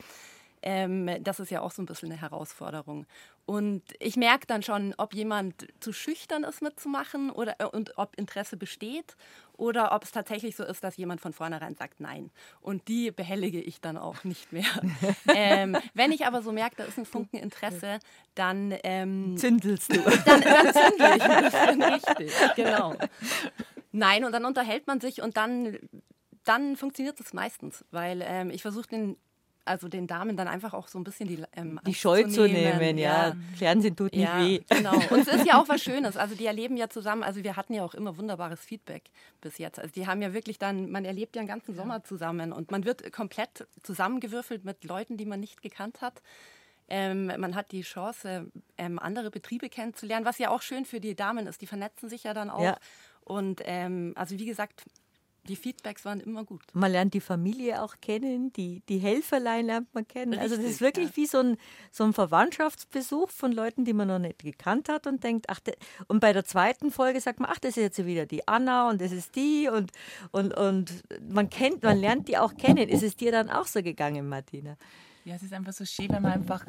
ähm, 0.63 1.09
das 1.21 1.39
ist 1.39 1.51
ja 1.51 1.61
auch 1.61 1.71
so 1.71 1.81
ein 1.81 1.85
bisschen 1.85 2.11
eine 2.11 2.19
Herausforderung. 2.19 3.05
Und 3.45 3.83
ich 3.99 4.15
merke 4.15 4.47
dann 4.47 4.63
schon, 4.63 4.93
ob 4.97 5.13
jemand 5.13 5.67
zu 5.81 5.91
schüchtern 5.91 6.45
ist 6.45 6.61
mitzumachen 6.61 7.29
oder, 7.29 7.55
äh, 7.59 7.65
und 7.65 7.97
ob 7.97 8.17
Interesse 8.17 8.55
besteht 8.55 9.17
oder 9.57 9.93
ob 9.93 10.03
es 10.03 10.11
tatsächlich 10.11 10.55
so 10.55 10.63
ist, 10.63 10.81
dass 10.83 10.95
jemand 10.95 11.19
von 11.19 11.33
vornherein 11.33 11.75
sagt 11.75 11.99
Nein. 11.99 12.31
Und 12.61 12.87
die 12.87 13.11
behellige 13.11 13.59
ich 13.59 13.81
dann 13.81 13.97
auch 13.97 14.23
nicht 14.23 14.53
mehr. 14.53 14.65
ähm, 15.35 15.77
wenn 15.93 16.13
ich 16.13 16.25
aber 16.25 16.41
so 16.41 16.53
merke, 16.53 16.77
da 16.77 16.83
ist 16.85 16.97
ein 16.97 17.05
Funken 17.05 17.37
Interesse, 17.37 17.99
dann, 18.33 18.73
ähm, 18.83 19.35
Zündelst 19.37 19.93
du. 19.93 19.99
dann, 20.01 20.41
dann 20.41 20.73
zündle 20.73 21.15
ich 21.17 21.23
ein 21.23 21.43
bisschen 21.43 21.83
richtig. 21.93 22.33
Genau. 22.55 22.95
Nein, 23.91 24.23
und 24.23 24.31
dann 24.31 24.45
unterhält 24.45 24.87
man 24.87 25.01
sich 25.01 25.21
und 25.21 25.35
dann, 25.35 25.77
dann 26.45 26.77
funktioniert 26.77 27.19
es 27.19 27.33
meistens, 27.33 27.83
weil 27.91 28.23
ähm, 28.25 28.49
ich 28.51 28.61
versuche 28.61 28.87
den 28.87 29.17
also 29.65 29.87
den 29.87 30.07
Damen 30.07 30.35
dann 30.35 30.47
einfach 30.47 30.73
auch 30.73 30.87
so 30.87 30.99
ein 30.99 31.03
bisschen 31.03 31.27
die, 31.27 31.43
ähm, 31.55 31.79
Die 31.85 31.93
Scheu 31.93 32.23
zu 32.23 32.47
nehmen, 32.47 32.97
ja. 32.97 33.35
Fernsehen 33.55 33.95
tut 33.95 34.13
nicht 34.13 34.23
ja, 34.23 34.39
weh. 34.39 34.61
genau. 34.69 34.93
Und 35.09 35.27
es 35.27 35.27
ist 35.27 35.45
ja 35.45 35.61
auch 35.61 35.69
was 35.69 35.81
Schönes. 35.81 36.17
Also 36.17 36.35
die 36.35 36.45
erleben 36.45 36.77
ja 36.77 36.89
zusammen, 36.89 37.23
also 37.23 37.43
wir 37.43 37.55
hatten 37.55 37.73
ja 37.73 37.83
auch 37.83 37.93
immer 37.93 38.17
wunderbares 38.17 38.59
Feedback 38.59 39.03
bis 39.41 39.57
jetzt. 39.57 39.79
Also 39.79 39.91
die 39.93 40.07
haben 40.07 40.21
ja 40.21 40.33
wirklich 40.33 40.59
dann, 40.59 40.91
man 40.91 41.05
erlebt 41.05 41.35
ja 41.35 41.41
einen 41.41 41.47
ganzen 41.47 41.75
Sommer 41.75 42.03
zusammen 42.03 42.51
und 42.51 42.71
man 42.71 42.85
wird 42.85 43.11
komplett 43.13 43.67
zusammengewürfelt 43.83 44.65
mit 44.65 44.83
Leuten, 44.83 45.17
die 45.17 45.25
man 45.25 45.39
nicht 45.39 45.61
gekannt 45.61 46.01
hat. 46.01 46.21
Ähm, 46.89 47.27
man 47.27 47.55
hat 47.55 47.71
die 47.71 47.81
Chance, 47.81 48.51
ähm, 48.77 48.99
andere 48.99 49.31
Betriebe 49.31 49.69
kennenzulernen, 49.69 50.25
was 50.25 50.37
ja 50.37 50.49
auch 50.49 50.61
schön 50.61 50.85
für 50.85 50.99
die 50.99 51.15
Damen 51.15 51.47
ist. 51.47 51.61
Die 51.61 51.67
vernetzen 51.67 52.09
sich 52.09 52.23
ja 52.23 52.33
dann 52.33 52.49
auch. 52.49 52.61
Ja. 52.61 52.77
Und 53.21 53.61
ähm, 53.63 54.13
also 54.15 54.37
wie 54.37 54.45
gesagt, 54.45 54.83
die 55.47 55.55
Feedbacks 55.55 56.05
waren 56.05 56.19
immer 56.21 56.45
gut. 56.45 56.63
Man 56.73 56.91
lernt 56.91 57.13
die 57.13 57.19
Familie 57.19 57.81
auch 57.81 57.95
kennen, 58.01 58.53
die, 58.53 58.81
die 58.87 58.97
Helferlein 58.97 59.65
lernt 59.65 59.93
man 59.93 60.07
kennen. 60.07 60.39
also 60.39 60.55
das 60.55 60.65
ist 60.65 60.81
Richtig, 60.81 60.81
wirklich 60.81 61.09
ja. 61.09 61.15
wie 61.17 61.25
so 61.25 61.39
ein, 61.39 61.57
so 61.91 62.03
ein 62.05 62.13
Verwandtschaftsbesuch 62.13 63.29
von 63.29 63.51
Leuten, 63.51 63.83
die 63.83 63.93
man 63.93 64.07
noch 64.07 64.19
nicht 64.19 64.39
gekannt 64.39 64.89
hat 64.89 65.05
und 65.05 65.23
denkt, 65.23 65.47
ach, 65.49 65.59
und 66.07 66.19
bei 66.19 66.31
der 66.31 66.45
zweiten 66.45 66.91
Folge 66.91 67.19
sagt 67.19 67.39
man, 67.39 67.49
ach, 67.51 67.59
das 67.59 67.71
ist 67.71 67.83
jetzt 67.83 68.05
wieder 68.05 68.25
die 68.25 68.47
Anna 68.47 68.89
und 68.89 69.01
das 69.01 69.11
ist 69.11 69.35
die 69.35 69.67
und, 69.67 69.91
und, 70.31 70.53
und 70.55 71.03
man 71.27 71.49
kennt, 71.49 71.83
man 71.83 71.97
lernt 71.97 72.27
die 72.27 72.37
auch 72.37 72.55
kennen. 72.55 72.89
Ist 72.89 73.03
es 73.03 73.15
dir 73.15 73.31
dann 73.31 73.49
auch 73.49 73.67
so 73.67 73.83
gegangen, 73.83 74.29
Martina? 74.29 74.77
Ja, 75.25 75.35
es 75.35 75.43
ist 75.43 75.53
einfach 75.53 75.73
so 75.73 75.85
schön, 75.85 76.09
wenn 76.09 76.21
man 76.21 76.33
einfach 76.33 76.65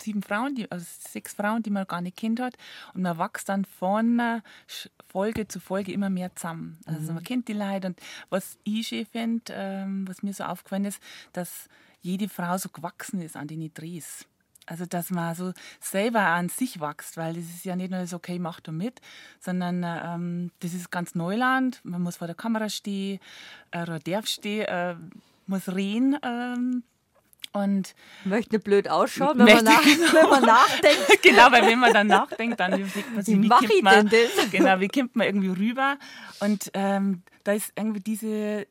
sieben 0.00 0.22
Frauen, 0.22 0.54
die, 0.54 0.70
also 0.70 0.84
sechs 0.86 1.34
Frauen, 1.34 1.62
die 1.62 1.70
man 1.70 1.86
gar 1.86 2.00
nicht 2.00 2.16
kennt 2.16 2.40
hat, 2.40 2.56
und 2.94 3.02
man 3.02 3.18
wächst 3.18 3.48
dann 3.48 3.64
von 3.64 4.18
äh, 4.18 4.40
Folge 5.08 5.48
zu 5.48 5.60
Folge 5.60 5.92
immer 5.92 6.10
mehr 6.10 6.34
zusammen. 6.34 6.78
Also 6.86 7.12
man 7.12 7.22
kennt 7.22 7.48
die 7.48 7.52
Leute 7.52 7.88
und 7.88 8.00
was 8.30 8.58
ich 8.64 8.88
schön 8.88 9.06
finde, 9.06 9.52
ähm, 9.52 10.06
was 10.08 10.22
mir 10.22 10.32
so 10.32 10.44
aufgefallen 10.44 10.84
ist, 10.84 11.00
dass 11.32 11.68
jede 12.00 12.28
Frau 12.28 12.58
so 12.58 12.68
gewachsen 12.68 13.22
ist 13.22 13.36
an 13.36 13.48
den 13.48 13.72
Drehs. 13.72 14.26
Also, 14.66 14.86
dass 14.86 15.10
man 15.10 15.34
so 15.34 15.52
selber 15.80 16.20
an 16.20 16.48
sich 16.48 16.80
wächst, 16.80 17.16
weil 17.18 17.34
das 17.34 17.44
ist 17.44 17.64
ja 17.64 17.76
nicht 17.76 17.90
nur 17.90 18.06
so, 18.06 18.16
okay, 18.16 18.38
mach 18.38 18.60
du 18.60 18.72
mit, 18.72 19.00
sondern 19.38 19.84
ähm, 19.84 20.50
das 20.60 20.72
ist 20.72 20.90
ganz 20.90 21.14
Neuland. 21.14 21.80
Man 21.84 22.02
muss 22.02 22.16
vor 22.16 22.26
der 22.26 22.36
Kamera 22.36 22.70
stehen, 22.70 23.20
äh, 23.72 23.82
oder 23.82 23.98
darf 23.98 24.26
stehen, 24.26 24.64
äh, 24.66 24.96
muss 25.46 25.68
reden. 25.68 26.16
Ähm, 26.22 26.82
und 27.52 27.94
Möchte 28.24 28.58
blöd 28.58 28.88
ausschauen, 28.88 29.38
wenn 29.38 29.46
man, 29.56 29.64
nach, 29.64 29.84
wenn 29.84 30.28
man 30.30 30.42
nachdenkt. 30.44 31.06
genau, 31.22 31.52
weil 31.52 31.66
wenn 31.66 31.78
man 31.78 31.92
dann 31.92 32.06
nachdenkt, 32.06 32.58
dann 32.60 32.72
überlegt 32.72 33.14
man 33.14 33.24
sich, 33.24 33.36
Wie 33.38 33.42
wie, 33.44 33.48
kommt 33.48 33.82
man, 33.82 34.08
das? 34.08 34.30
Genau, 34.50 34.80
wie 34.80 34.88
kommt 34.88 35.14
man 35.16 35.26
irgendwie 35.26 35.48
rüber? 35.48 35.96
Und 36.40 36.70
ähm, 36.74 37.22
da 37.44 37.52
ist 37.52 37.72
irgendwie 37.76 38.00
diese, 38.00 38.66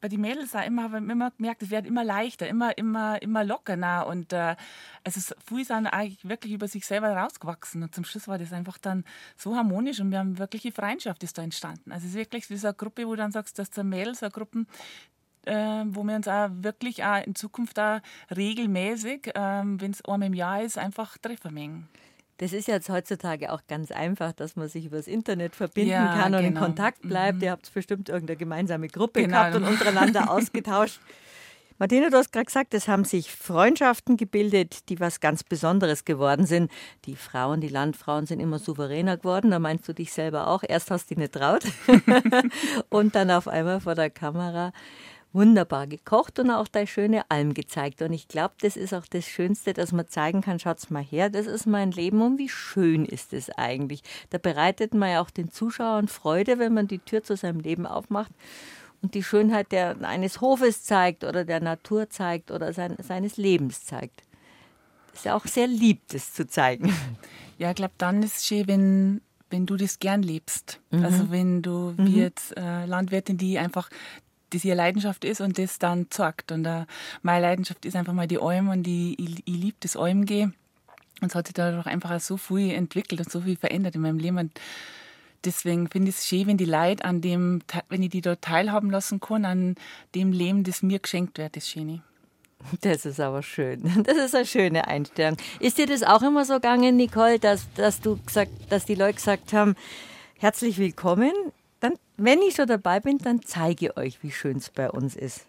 bei 0.00 0.08
den 0.08 0.20
Mädels 0.20 0.54
auch 0.54 0.64
immer, 0.66 0.84
habe 0.84 0.98
ich 0.98 1.02
immer 1.10 1.30
gemerkt, 1.32 1.62
es 1.62 1.70
wird 1.70 1.86
immer 1.86 2.04
leichter, 2.04 2.48
immer, 2.48 2.76
immer, 2.76 3.20
immer 3.22 3.44
lockerer. 3.44 4.06
Und 4.06 4.32
äh, 4.32 4.56
also 5.04 5.18
es- 5.20 5.34
viele 5.46 5.64
sind 5.64 5.86
eigentlich 5.86 6.28
wirklich 6.28 6.52
über 6.52 6.68
sich 6.68 6.84
selber 6.86 7.10
rausgewachsen. 7.16 7.82
Und 7.82 7.94
zum 7.94 8.04
Schluss 8.04 8.26
war 8.28 8.38
das 8.38 8.52
einfach 8.52 8.78
dann 8.78 9.04
so 9.36 9.54
harmonisch 9.56 10.00
und 10.00 10.10
wir 10.10 10.18
haben 10.18 10.38
wirkliche 10.38 10.72
Freundschaft 10.72 11.22
ist 11.22 11.38
da 11.38 11.42
entstanden. 11.42 11.92
Also 11.92 12.04
es 12.06 12.10
ist 12.12 12.16
wirklich 12.18 12.50
wie 12.50 12.56
so 12.56 12.68
eine 12.68 12.74
Gruppe, 12.74 13.06
wo 13.06 13.10
du 13.12 13.16
dann 13.18 13.32
sagst, 13.32 13.58
dass 13.58 13.70
der 13.70 13.84
Mädels, 13.84 14.22
eine 14.22 14.30
Gruppe, 14.32 14.64
äh, 15.46 15.84
wo 15.86 16.02
wir 16.04 16.16
uns 16.16 16.28
auch 16.28 16.48
wirklich 16.60 17.04
auch 17.04 17.24
in 17.24 17.34
Zukunft 17.34 17.78
auch 17.78 18.00
regelmäßig, 18.36 19.30
ähm, 19.34 19.80
wenn 19.80 19.90
es 19.92 20.04
einmal 20.04 20.26
im 20.28 20.34
Jahr 20.34 20.62
ist, 20.62 20.78
einfach 20.78 21.16
treffen 21.18 21.54
mengen. 21.54 21.88
Das 22.38 22.52
ist 22.52 22.68
jetzt 22.68 22.90
heutzutage 22.90 23.50
auch 23.50 23.62
ganz 23.66 23.90
einfach, 23.90 24.32
dass 24.32 24.56
man 24.56 24.68
sich 24.68 24.84
übers 24.84 25.06
Internet 25.06 25.56
verbinden 25.56 25.90
Ja, 25.90 26.12
kann 26.12 26.34
und 26.34 26.40
in 26.44 26.52
genau. 26.52 26.60
Kontakt 26.66 27.00
bleibt. 27.00 27.42
Ihr 27.42 27.50
habt 27.50 27.72
bestimmt 27.72 28.10
irgendeine 28.10 28.36
gemeinsame 28.36 28.88
Gruppe 28.88 29.22
Genau. 29.22 29.38
gehabt 29.38 29.56
und 29.56 29.64
untereinander 29.64 30.30
ausgetauscht. 30.30 31.00
Martina, 31.78 32.08
du 32.08 32.16
hast 32.16 32.32
gerade 32.32 32.46
gesagt, 32.46 32.72
es 32.74 32.88
haben 32.88 33.04
sich 33.04 33.30
Freundschaften 33.30 34.16
gebildet, 34.16 34.88
die 34.88 34.98
was 34.98 35.20
ganz 35.20 35.44
Besonderes 35.44 36.04
geworden 36.06 36.46
sind. 36.46 36.70
Die 37.04 37.16
Frauen, 37.16 37.60
die 37.60 37.68
Landfrauen 37.68 38.24
sind 38.26 38.40
immer 38.40 38.58
souveräner 38.58 39.18
geworden. 39.18 39.50
Da 39.50 39.58
meinst 39.58 39.86
du 39.86 39.92
dich 39.92 40.10
selber 40.12 40.46
auch. 40.48 40.62
Erst 40.66 40.90
hast 40.90 41.10
du 41.10 41.14
dich 41.14 41.18
nicht 41.18 41.34
traut 41.34 41.64
und 42.90 43.14
dann 43.14 43.30
auf 43.30 43.48
einmal 43.48 43.80
vor 43.80 43.94
der 43.94 44.08
Kamera 44.10 44.72
wunderbar 45.36 45.86
gekocht 45.86 46.38
und 46.38 46.50
auch 46.50 46.66
deine 46.66 46.86
schöne 46.86 47.30
Alm 47.30 47.54
gezeigt. 47.54 48.02
Und 48.02 48.12
ich 48.12 48.26
glaube, 48.26 48.54
das 48.60 48.76
ist 48.76 48.94
auch 48.94 49.06
das 49.06 49.26
Schönste, 49.26 49.74
dass 49.74 49.92
man 49.92 50.08
zeigen 50.08 50.40
kann, 50.40 50.58
schaut's 50.58 50.90
mal 50.90 51.02
her, 51.02 51.30
das 51.30 51.46
ist 51.46 51.66
mein 51.66 51.92
Leben 51.92 52.22
und 52.22 52.38
wie 52.38 52.48
schön 52.48 53.04
ist 53.04 53.32
es 53.32 53.50
eigentlich. 53.50 54.02
Da 54.30 54.38
bereitet 54.38 54.94
man 54.94 55.10
ja 55.10 55.20
auch 55.20 55.30
den 55.30 55.50
Zuschauern 55.52 56.08
Freude, 56.08 56.58
wenn 56.58 56.74
man 56.74 56.88
die 56.88 56.98
Tür 56.98 57.22
zu 57.22 57.36
seinem 57.36 57.60
Leben 57.60 57.86
aufmacht 57.86 58.32
und 59.02 59.14
die 59.14 59.22
Schönheit 59.22 59.72
der, 59.72 59.96
eines 60.02 60.40
Hofes 60.40 60.82
zeigt 60.82 61.22
oder 61.22 61.44
der 61.44 61.60
Natur 61.60 62.08
zeigt 62.08 62.50
oder 62.50 62.72
sein, 62.72 62.96
seines 63.00 63.36
Lebens 63.36 63.84
zeigt. 63.84 64.22
Das 65.10 65.20
ist 65.20 65.24
ja 65.26 65.36
auch 65.36 65.46
sehr 65.46 65.66
lieb, 65.66 66.00
das 66.08 66.32
zu 66.32 66.46
zeigen. 66.46 66.92
Ja, 67.58 67.70
ich 67.70 67.76
glaube, 67.76 67.94
dann 67.96 68.22
ist 68.22 68.36
es 68.36 68.46
schön, 68.46 68.68
wenn, 68.68 69.22
wenn 69.48 69.64
du 69.64 69.76
das 69.76 69.98
gern 69.98 70.22
lebst. 70.22 70.78
Mhm. 70.90 71.04
Also 71.06 71.30
wenn 71.30 71.62
du 71.62 71.94
mhm. 71.96 72.06
wie 72.06 72.18
jetzt 72.18 72.54
äh, 72.54 72.84
Landwirtin, 72.84 73.38
die 73.38 73.58
einfach 73.58 73.88
das 74.50 74.64
ihre 74.64 74.76
Leidenschaft 74.76 75.24
ist 75.24 75.40
und 75.40 75.58
das 75.58 75.78
dann 75.78 76.06
zeigt. 76.10 76.52
Und 76.52 76.66
uh, 76.66 76.84
meine 77.22 77.42
Leidenschaft 77.42 77.84
ist 77.84 77.96
einfach 77.96 78.12
mal 78.12 78.28
die 78.28 78.38
Alm 78.38 78.68
und 78.68 78.86
ich, 78.86 79.18
ich, 79.18 79.42
ich 79.44 79.54
liebe 79.54 79.76
das 79.80 79.96
Almgehen. 79.96 80.54
Und 81.20 81.28
es 81.28 81.34
hat 81.34 81.46
sich 81.46 81.54
dadurch 81.54 81.86
einfach 81.86 82.18
so 82.20 82.36
viel 82.36 82.72
entwickelt 82.74 83.20
und 83.20 83.30
so 83.30 83.40
viel 83.40 83.56
verändert 83.56 83.94
in 83.94 84.02
meinem 84.02 84.18
Leben. 84.18 84.38
Und 84.38 84.52
deswegen 85.44 85.88
finde 85.88 86.10
ich 86.10 86.16
es 86.16 86.26
schön, 86.26 86.46
wenn 86.46 86.58
die 86.58 86.66
Leute 86.66 87.04
an 87.04 87.20
dem, 87.20 87.62
wenn 87.88 88.02
ich 88.02 88.10
die 88.10 88.20
dort 88.20 88.42
teilhaben 88.42 88.90
lassen 88.90 89.20
kann, 89.20 89.44
an 89.44 89.74
dem 90.14 90.32
Leben, 90.32 90.62
das 90.64 90.82
mir 90.82 90.98
geschenkt 90.98 91.38
wird, 91.38 91.56
das 91.56 91.68
Schöne. 91.68 92.02
Das 92.80 93.06
ist 93.06 93.20
aber 93.20 93.42
schön. 93.42 93.82
Das 94.04 94.16
ist 94.16 94.34
eine 94.34 94.46
schöne 94.46 94.86
Einstellung. 94.88 95.36
Ist 95.60 95.78
dir 95.78 95.86
das 95.86 96.02
auch 96.02 96.22
immer 96.22 96.44
so 96.44 96.54
gegangen, 96.54 96.96
Nicole, 96.96 97.38
dass, 97.38 97.72
dass 97.74 98.00
du 98.00 98.18
gesagt, 98.24 98.50
dass 98.70 98.84
die 98.84 98.94
Leute 98.94 99.14
gesagt 99.14 99.52
haben, 99.52 99.76
herzlich 100.38 100.78
willkommen, 100.78 101.32
wenn 102.16 102.40
ich 102.42 102.54
schon 102.54 102.66
dabei 102.66 103.00
bin, 103.00 103.18
dann 103.18 103.42
zeige 103.42 103.86
ich 103.86 103.96
euch, 103.96 104.22
wie 104.22 104.30
schön 104.30 104.56
es 104.56 104.70
bei 104.70 104.90
uns 104.90 105.16
ist. 105.16 105.46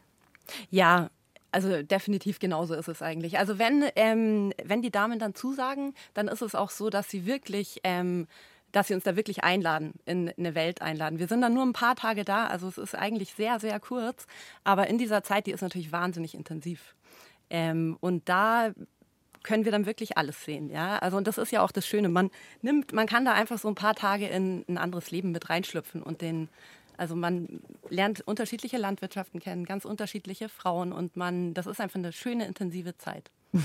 Ja, 0.69 1.09
also 1.51 1.81
definitiv 1.81 2.39
genauso 2.39 2.73
ist 2.73 2.87
es 2.87 3.01
eigentlich. 3.01 3.39
Also 3.39 3.57
wenn, 3.57 3.85
ähm, 3.95 4.53
wenn 4.63 4.81
die 4.81 4.91
Damen 4.91 5.19
dann 5.19 5.33
zusagen, 5.33 5.93
dann 6.13 6.27
ist 6.27 6.41
es 6.41 6.55
auch 6.55 6.69
so, 6.69 6.89
dass 6.89 7.09
sie 7.09 7.25
wirklich, 7.25 7.79
ähm, 7.83 8.27
dass 8.71 8.87
sie 8.87 8.93
uns 8.93 9.05
da 9.05 9.15
wirklich 9.15 9.43
einladen, 9.43 9.93
in 10.05 10.29
eine 10.37 10.55
Welt 10.55 10.81
einladen. 10.81 11.19
Wir 11.19 11.27
sind 11.27 11.41
dann 11.41 11.53
nur 11.53 11.65
ein 11.65 11.73
paar 11.73 11.95
Tage 11.95 12.25
da, 12.25 12.47
also 12.47 12.67
es 12.67 12.77
ist 12.77 12.95
eigentlich 12.95 13.33
sehr, 13.33 13.59
sehr 13.59 13.79
kurz, 13.79 14.27
aber 14.63 14.87
in 14.87 14.97
dieser 14.97 15.23
Zeit, 15.23 15.47
die 15.47 15.51
ist 15.51 15.61
natürlich 15.61 15.91
wahnsinnig 15.91 16.35
intensiv. 16.35 16.95
Ähm, 17.49 17.97
und 18.01 18.27
da 18.27 18.71
können 19.47 19.63
wir 19.63 19.71
dann 19.71 19.85
wirklich 19.85 20.17
alles 20.17 20.43
sehen. 20.43 20.69
Ja? 20.69 20.97
Also, 20.99 21.15
und 21.15 21.25
das 21.25 21.37
ist 21.37 21.51
ja 21.51 21.61
auch 21.61 21.71
das 21.71 21.87
Schöne. 21.87 22.09
Man 22.09 22.29
nimmt, 22.61 22.91
man 22.91 23.07
kann 23.07 23.23
da 23.23 23.31
einfach 23.31 23.57
so 23.57 23.69
ein 23.69 23.75
paar 23.75 23.95
Tage 23.95 24.27
in 24.27 24.65
ein 24.67 24.77
anderes 24.77 25.09
Leben 25.09 25.31
mit 25.31 25.49
reinschlüpfen 25.49 26.03
und 26.03 26.21
den, 26.21 26.49
also 26.97 27.15
man 27.15 27.61
lernt 27.89 28.19
unterschiedliche 28.27 28.77
Landwirtschaften 28.77 29.39
kennen, 29.39 29.63
ganz 29.63 29.85
unterschiedliche 29.85 30.49
Frauen 30.49 30.91
und 30.91 31.15
man, 31.15 31.53
das 31.53 31.65
ist 31.65 31.79
einfach 31.79 31.97
eine 31.97 32.11
schöne, 32.11 32.45
intensive 32.45 32.97
Zeit. 32.97 33.31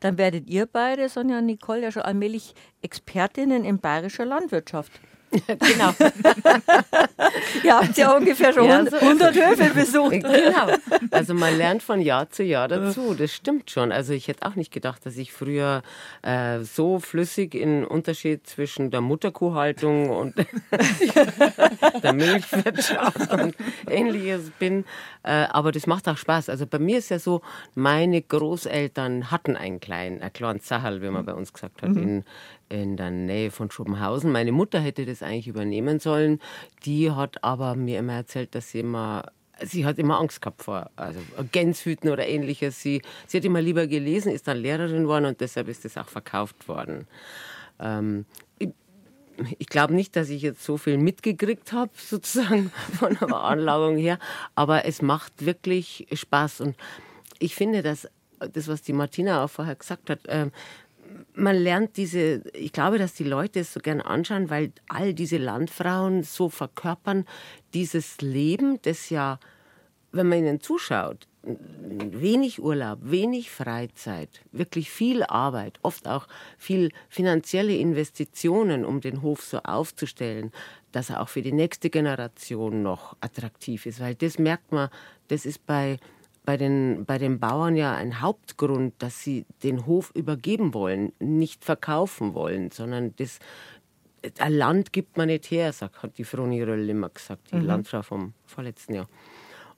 Dann 0.00 0.16
werdet 0.16 0.48
ihr 0.48 0.64
beide, 0.64 1.10
Sonja 1.10 1.38
und 1.38 1.46
Nicole, 1.46 1.82
ja 1.82 1.92
schon 1.92 2.02
allmählich 2.02 2.54
Expertinnen 2.80 3.66
in 3.66 3.78
bayerischer 3.78 4.24
Landwirtschaft. 4.24 4.90
genau. 5.46 5.92
Ihr 7.64 7.76
habt 7.76 7.96
ja 7.96 8.16
ungefähr 8.16 8.52
schon 8.52 8.66
ja, 8.66 8.84
so 8.88 8.96
100 8.96 9.34
Höfe 9.34 9.74
besucht. 9.74 10.12
Genau. 10.12 10.68
Also 11.10 11.34
man 11.34 11.56
lernt 11.58 11.82
von 11.82 12.00
Jahr 12.00 12.30
zu 12.30 12.42
Jahr 12.42 12.68
dazu. 12.68 13.14
Das 13.14 13.32
stimmt 13.32 13.70
schon. 13.70 13.92
Also 13.92 14.12
ich 14.12 14.28
hätte 14.28 14.46
auch 14.46 14.54
nicht 14.54 14.72
gedacht, 14.72 15.04
dass 15.04 15.16
ich 15.16 15.32
früher 15.32 15.82
äh, 16.22 16.60
so 16.60 16.98
flüssig 16.98 17.54
in 17.54 17.84
Unterschied 17.84 18.46
zwischen 18.46 18.90
der 18.90 19.00
Mutterkuhhaltung 19.00 20.10
und 20.10 20.34
der 22.02 22.12
Milchwirtschaft 22.12 23.32
und 23.32 23.56
ähnliches 23.88 24.50
bin. 24.58 24.84
Äh, 25.22 25.46
aber 25.50 25.72
das 25.72 25.86
macht 25.86 26.08
auch 26.08 26.16
Spaß. 26.16 26.48
Also 26.48 26.66
bei 26.66 26.78
mir 26.78 26.98
ist 26.98 27.10
ja 27.10 27.18
so, 27.18 27.42
meine 27.74 28.22
Großeltern 28.22 29.30
hatten 29.30 29.56
einen 29.56 29.80
kleinen, 29.80 30.22
einen 30.22 30.32
kleinen 30.32 30.60
Zahal, 30.60 31.02
wie 31.02 31.10
man 31.10 31.24
bei 31.26 31.34
uns 31.34 31.52
gesagt 31.52 31.82
hat, 31.82 31.90
mhm. 31.90 32.02
in, 32.02 32.24
in 32.68 32.96
der 32.96 33.10
Nähe 33.10 33.50
von 33.50 33.70
Schuppenhausen. 33.70 34.32
Meine 34.32 34.52
Mutter 34.52 34.80
hätte 34.80 35.06
das 35.06 35.22
eigentlich 35.22 35.48
übernehmen 35.48 36.00
sollen. 36.00 36.40
Die 36.84 37.10
hat 37.10 37.42
aber 37.44 37.74
mir 37.74 37.98
immer 37.98 38.14
erzählt, 38.14 38.54
dass 38.54 38.70
sie 38.70 38.80
immer 38.80 39.24
sie 39.62 39.86
hat 39.86 39.98
immer 39.98 40.18
Angst 40.18 40.42
gehabt 40.42 40.62
vor 40.62 40.90
also 40.96 41.18
Gänshüten 41.52 42.10
oder 42.10 42.26
ähnliches. 42.26 42.80
Sie, 42.82 43.02
sie 43.26 43.38
hat 43.38 43.44
immer 43.44 43.62
lieber 43.62 43.86
gelesen, 43.86 44.32
ist 44.32 44.48
dann 44.48 44.58
Lehrerin 44.58 45.02
geworden 45.02 45.24
und 45.26 45.40
deshalb 45.40 45.68
ist 45.68 45.84
das 45.84 45.96
auch 45.96 46.08
verkauft 46.08 46.68
worden. 46.68 47.06
Ähm, 47.78 48.26
ich, 49.58 49.68
glaube 49.68 49.94
nicht, 49.94 50.16
dass 50.16 50.30
ich 50.30 50.42
jetzt 50.42 50.64
so 50.64 50.76
viel 50.76 50.98
mitgekriegt 50.98 51.72
habe, 51.72 51.90
sozusagen 51.96 52.70
von 52.98 53.16
der 53.18 53.28
Veranlagung 53.28 53.96
her, 53.96 54.18
aber 54.54 54.84
es 54.84 55.02
macht 55.02 55.44
wirklich 55.44 56.06
Spaß 56.12 56.60
und 56.62 56.76
ich 57.38 57.54
finde, 57.54 57.82
dass 57.82 58.08
das, 58.38 58.68
was 58.68 58.82
die 58.82 58.92
Martina 58.92 59.44
auch 59.44 59.50
vorher 59.50 59.74
gesagt 59.74 60.10
hat, 60.10 60.26
äh, 60.26 60.50
man 61.36 61.56
lernt 61.56 61.96
diese, 61.96 62.42
ich 62.54 62.72
glaube, 62.72 62.98
dass 62.98 63.14
die 63.14 63.24
Leute 63.24 63.60
es 63.60 63.72
so 63.72 63.80
gern 63.80 64.00
anschauen, 64.00 64.50
weil 64.50 64.72
all 64.88 65.14
diese 65.14 65.36
Landfrauen 65.36 66.22
so 66.22 66.48
verkörpern 66.48 67.26
dieses 67.74 68.20
Leben, 68.20 68.80
das 68.82 69.10
ja, 69.10 69.38
wenn 70.12 70.28
man 70.28 70.38
ihnen 70.38 70.60
zuschaut, 70.60 71.28
wenig 71.42 72.60
Urlaub, 72.60 72.98
wenig 73.02 73.50
Freizeit, 73.50 74.40
wirklich 74.50 74.90
viel 74.90 75.22
Arbeit, 75.22 75.78
oft 75.82 76.08
auch 76.08 76.26
viel 76.58 76.90
finanzielle 77.08 77.76
Investitionen, 77.76 78.84
um 78.84 79.00
den 79.00 79.22
Hof 79.22 79.42
so 79.42 79.58
aufzustellen, 79.58 80.50
dass 80.90 81.10
er 81.10 81.20
auch 81.20 81.28
für 81.28 81.42
die 81.42 81.52
nächste 81.52 81.90
Generation 81.90 82.82
noch 82.82 83.16
attraktiv 83.20 83.86
ist. 83.86 84.00
Weil 84.00 84.14
das 84.16 84.38
merkt 84.38 84.72
man, 84.72 84.88
das 85.28 85.46
ist 85.46 85.66
bei 85.66 85.98
bei 86.46 86.56
den, 86.56 87.04
bei 87.04 87.18
den 87.18 87.38
Bauern 87.40 87.76
ja 87.76 87.94
ein 87.94 88.22
Hauptgrund, 88.22 88.94
dass 88.98 89.20
sie 89.20 89.44
den 89.62 89.84
Hof 89.84 90.12
übergeben 90.14 90.72
wollen, 90.72 91.12
nicht 91.18 91.64
verkaufen 91.64 92.32
wollen, 92.34 92.70
sondern 92.70 93.14
das, 93.16 93.40
ein 94.38 94.54
Land 94.54 94.92
gibt 94.92 95.16
man 95.16 95.26
nicht 95.26 95.50
her, 95.50 95.72
sagt, 95.72 96.02
hat 96.02 96.16
die 96.16 96.24
Froni 96.24 96.62
Röll 96.62 96.88
immer 96.88 97.10
gesagt, 97.10 97.50
die 97.50 97.56
mhm. 97.56 97.66
Landfrau 97.66 98.02
vom 98.02 98.32
vorletzten 98.46 98.94
Jahr. 98.94 99.08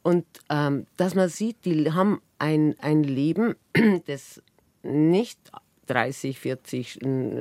Und 0.03 0.27
ähm, 0.51 0.87
dass 0.97 1.15
man 1.15 1.29
sieht, 1.31 1.65
die 1.65 1.91
haben 1.91 2.21
ein, 2.39 2.77
ein 2.81 3.03
Leben, 3.03 3.57
das 4.07 4.43
nicht 4.83 5.41
30, 5.89 6.39
40 6.39 6.99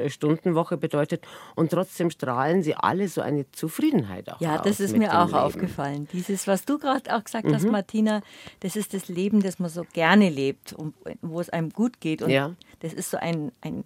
Stunden 0.07 0.55
Woche 0.55 0.77
bedeutet. 0.77 1.25
Und 1.55 1.71
trotzdem 1.71 2.09
strahlen 2.09 2.63
sie 2.63 2.75
alle 2.75 3.07
so 3.07 3.21
eine 3.21 3.49
Zufriedenheit 3.51 4.29
auch 4.31 4.41
Ja, 4.41 4.57
das 4.59 4.79
ist 4.79 4.97
mir 4.97 5.19
auch 5.19 5.27
Leben. 5.27 5.37
aufgefallen. 5.37 6.07
Dieses, 6.13 6.47
was 6.47 6.65
du 6.65 6.77
gerade 6.77 7.15
auch 7.15 7.23
gesagt 7.23 7.45
mhm. 7.45 7.55
hast, 7.55 7.67
Martina, 7.67 8.21
das 8.61 8.75
ist 8.75 8.93
das 8.93 9.07
Leben, 9.07 9.41
das 9.41 9.59
man 9.59 9.69
so 9.69 9.85
gerne 9.93 10.29
lebt 10.29 10.73
und 10.73 10.93
wo 11.21 11.39
es 11.39 11.49
einem 11.49 11.69
gut 11.69 11.99
geht. 11.99 12.21
Und 12.21 12.29
ja. 12.29 12.55
das 12.79 12.93
ist 12.93 13.11
so 13.11 13.17
ein, 13.17 13.51
ein 13.61 13.83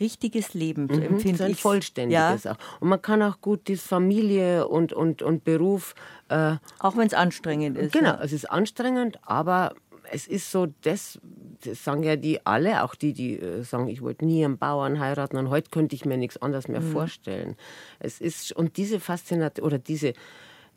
richtiges 0.00 0.54
Leben, 0.54 0.88
so 0.88 0.96
mhm, 0.96 1.02
empfinde 1.02 1.38
so 1.38 1.44
ein 1.44 1.50
ich. 1.52 1.60
vollständiges 1.60 2.44
ja. 2.44 2.52
auch. 2.52 2.80
Und 2.80 2.88
man 2.88 3.02
kann 3.02 3.22
auch 3.22 3.40
gut 3.40 3.68
die 3.68 3.76
Familie 3.76 4.66
und, 4.66 4.92
und, 4.92 5.22
und 5.22 5.44
Beruf. 5.44 5.94
Äh, 6.28 6.56
auch 6.78 6.96
wenn 6.96 7.06
es 7.06 7.14
anstrengend 7.14 7.76
ist. 7.76 7.92
Genau, 7.92 8.10
ja. 8.10 8.20
es 8.22 8.32
ist 8.32 8.50
anstrengend, 8.50 9.18
aber 9.22 9.74
es 10.10 10.26
ist 10.26 10.50
so, 10.50 10.66
das, 10.82 11.18
das, 11.64 11.84
sagen 11.84 12.02
ja 12.02 12.16
die 12.16 12.44
alle, 12.44 12.82
auch 12.82 12.94
die, 12.94 13.12
die 13.12 13.38
äh, 13.38 13.62
sagen, 13.62 13.88
ich 13.88 14.02
wollte 14.02 14.24
nie 14.24 14.44
einen 14.44 14.58
Bauern 14.58 14.98
heiraten 14.98 15.36
und 15.36 15.50
heute 15.50 15.70
könnte 15.70 15.94
ich 15.94 16.04
mir 16.04 16.16
nichts 16.16 16.36
anderes 16.38 16.68
mehr 16.68 16.80
mhm. 16.80 16.92
vorstellen. 16.92 17.56
Es 17.98 18.20
ist, 18.20 18.52
und 18.52 18.76
diese 18.76 19.00
Faszination 19.00 19.66
oder 19.66 19.78
diese, 19.78 20.14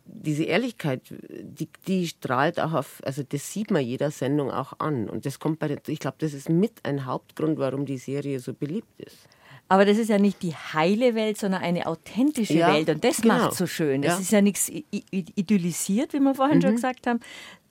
diese 0.05 0.43
Ehrlichkeit, 0.43 1.01
die, 1.09 1.69
die 1.87 2.07
strahlt 2.07 2.59
auch 2.59 2.73
auf, 2.73 3.01
also 3.03 3.23
das 3.23 3.51
sieht 3.51 3.71
man 3.71 3.83
jeder 3.83 4.11
Sendung 4.11 4.51
auch 4.51 4.73
an. 4.79 5.09
Und 5.09 5.25
das 5.25 5.39
kommt 5.39 5.59
bei 5.59 5.77
ich 5.87 5.99
glaube, 5.99 6.17
das 6.19 6.33
ist 6.33 6.49
mit 6.49 6.73
ein 6.83 7.05
Hauptgrund, 7.05 7.57
warum 7.57 7.85
die 7.85 7.97
Serie 7.97 8.39
so 8.39 8.53
beliebt 8.53 8.99
ist. 8.99 9.27
Aber 9.69 9.85
das 9.85 9.97
ist 9.97 10.09
ja 10.09 10.19
nicht 10.19 10.43
die 10.43 10.53
heile 10.53 11.15
Welt, 11.15 11.37
sondern 11.37 11.61
eine 11.61 11.87
authentische 11.87 12.53
ja, 12.53 12.73
Welt. 12.73 12.89
Und 12.89 13.03
das 13.03 13.21
genau. 13.21 13.35
macht 13.35 13.53
so 13.53 13.65
schön. 13.65 14.01
Das 14.01 14.15
ja. 14.15 14.19
ist 14.19 14.31
ja 14.31 14.41
nichts 14.41 14.69
idyllisiert, 14.69 16.13
wie 16.13 16.19
wir 16.19 16.35
vorhin 16.35 16.57
mhm. 16.57 16.61
schon 16.61 16.75
gesagt 16.75 17.07
haben, 17.07 17.21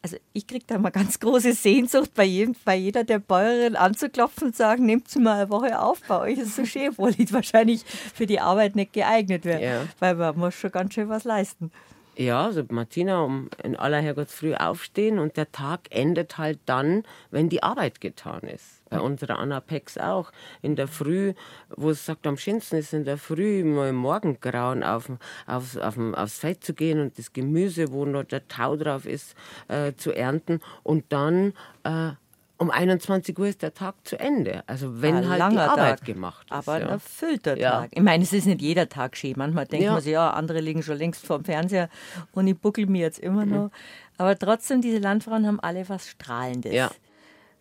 also 0.03 0.17
ich 0.33 0.47
kriege 0.47 0.65
da 0.67 0.79
mal 0.79 0.91
ganz 0.91 1.21
große 1.21 1.53
Sehnsucht, 1.53 2.13
bei, 2.15 2.25
jedem, 2.25 2.57
bei 2.65 2.75
jeder 2.75 3.05
der 3.05 3.21
Bäuerin 3.21 3.77
anzuklopfen 3.77 4.49
und 4.49 4.57
sagen, 4.57 4.85
nehmt 4.85 5.09
sie 5.09 5.21
mal 5.21 5.43
eine 5.43 5.51
Woche 5.51 5.81
auf, 5.81 6.01
bei 6.09 6.19
euch 6.19 6.39
ist 6.39 6.49
es 6.49 6.57
so 6.57 6.65
schön, 6.65 6.91
obwohl 6.91 7.15
ich 7.17 7.33
wahrscheinlich 7.33 7.85
für 7.85 8.27
die 8.27 8.41
Arbeit 8.41 8.75
nicht 8.75 8.93
geeignet 8.93 9.45
wäre, 9.45 9.63
ja. 9.63 9.87
weil 10.01 10.17
man 10.17 10.37
muss 10.39 10.55
schon 10.55 10.73
ganz 10.73 10.95
schön 10.95 11.09
was 11.09 11.25
leisten. 11.25 11.71
Ja, 12.17 12.45
also 12.45 12.63
Martina 12.69 13.23
um 13.23 13.49
in 13.63 13.75
aller 13.75 14.01
Herrgottsfrüh 14.01 14.55
aufstehen 14.55 15.19
und 15.19 15.37
der 15.37 15.51
Tag 15.51 15.81
endet 15.91 16.37
halt 16.37 16.59
dann, 16.67 17.05
wenn 17.31 17.49
die 17.49 17.63
Arbeit 17.63 18.01
getan 18.01 18.43
ist. 18.43 18.82
Bei 18.93 19.01
unserer 19.01 19.39
Anna 19.39 19.61
Pex 19.61 19.99
auch. 19.99 20.31
In 20.61 20.77
der 20.77 20.87
Früh, 20.89 21.35
wo 21.77 21.91
es 21.91 22.05
sagt, 22.07 22.27
am 22.27 22.37
schönsten 22.37 22.77
ist 22.77 22.93
in 22.93 23.05
der 23.05 23.19
Früh 23.19 23.65
mal 23.65 23.89
im 23.89 23.97
Morgengrauen 23.97 24.83
auf, 24.85 25.11
auf, 25.47 25.77
auf, 25.77 25.97
aufs 26.15 26.39
Feld 26.39 26.63
zu 26.63 26.75
gehen 26.75 27.01
und 27.01 27.19
das 27.19 27.33
Gemüse, 27.33 27.93
wo 27.93 28.05
noch 28.05 28.25
der 28.25 28.47
Tau 28.49 28.77
drauf 28.77 29.07
ist, 29.07 29.35
äh, 29.69 29.93
zu 29.97 30.13
ernten 30.13 30.61
und 30.83 31.05
dann 31.11 31.55
äh, 31.85 32.11
um 32.59 32.71
21 32.71 33.37
Uhr 33.39 33.49
ist 33.49 33.63
der 33.63 33.75
Tag 33.75 33.97
zu 34.05 34.21
Ende. 34.21 34.63
Also 34.69 35.03
wenn 35.03 35.17
Ein 35.17 35.29
halt 35.29 35.53
die 35.53 35.59
Arbeit 35.59 35.99
Tag. 35.99 36.05
gemacht 36.07 36.47
ist. 36.47 36.53
Aber 36.53 36.75
ein 36.75 36.83
ja. 36.83 36.89
erfüllter 36.91 37.57
Ja. 37.59 37.71
Tag. 37.81 37.89
Ich 37.93 38.03
meine, 38.03 38.23
es 38.23 38.33
ist 38.33 38.47
nicht 38.47 38.63
jeder 38.63 38.89
Tag 38.89 39.17
schön. 39.17 39.33
Manchmal 39.37 39.67
denkt 39.67 39.85
Ja. 39.85 39.93
man 39.95 40.01
sich, 40.01 40.13
ja, 40.13 40.31
andere 40.31 40.61
liegen 40.61 40.83
schon 40.85 40.97
längst 40.97 41.27
vorm 41.27 41.45
Fernseher 41.45 41.89
und 42.33 42.47
ich 42.47 42.57
buckel 42.57 42.87
mir 42.87 43.01
jetzt 43.01 43.19
immer 43.19 43.45
noch. 43.47 43.71
Aber 44.17 44.39
trotzdem, 44.39 44.81
diese 44.81 44.99
Landfrauen 44.99 45.45
haben 45.47 45.59
alle 45.59 45.89
was 45.89 46.09
Strahlendes. 46.09 46.73
Ja. 46.73 46.91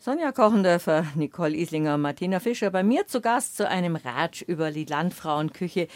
Sonja 0.03 0.31
Kochendörfer, 0.31 1.05
Nicole 1.13 1.55
Islinger, 1.55 1.95
Martina 1.99 2.39
Fischer 2.39 2.71
bei 2.71 2.81
mir 2.81 3.05
zu 3.05 3.21
Gast 3.21 3.55
zu 3.55 3.69
einem 3.69 3.95
Ratsch 3.95 4.41
über 4.41 4.71
die 4.71 4.85
Landfrauenküche. 4.85 5.87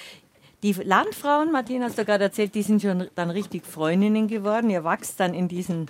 Die 0.61 0.73
Landfrauen, 0.73 1.51
Martina 1.51 1.85
hast 1.85 1.97
du 1.97 2.05
gerade 2.05 2.25
erzählt, 2.25 2.53
die 2.53 2.61
sind 2.61 2.83
schon 2.83 3.07
dann 3.15 3.31
richtig 3.31 3.65
Freundinnen 3.65 4.27
geworden. 4.27 4.69
Ihr 4.69 4.83
wachst 4.83 5.19
dann 5.19 5.33
in 5.33 5.47
diesen, 5.47 5.89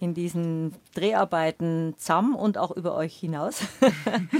in 0.00 0.12
diesen 0.12 0.74
Dreharbeiten 0.96 1.94
zusammen 1.98 2.34
und 2.34 2.58
auch 2.58 2.72
über 2.72 2.96
euch 2.96 3.16
hinaus. 3.16 3.60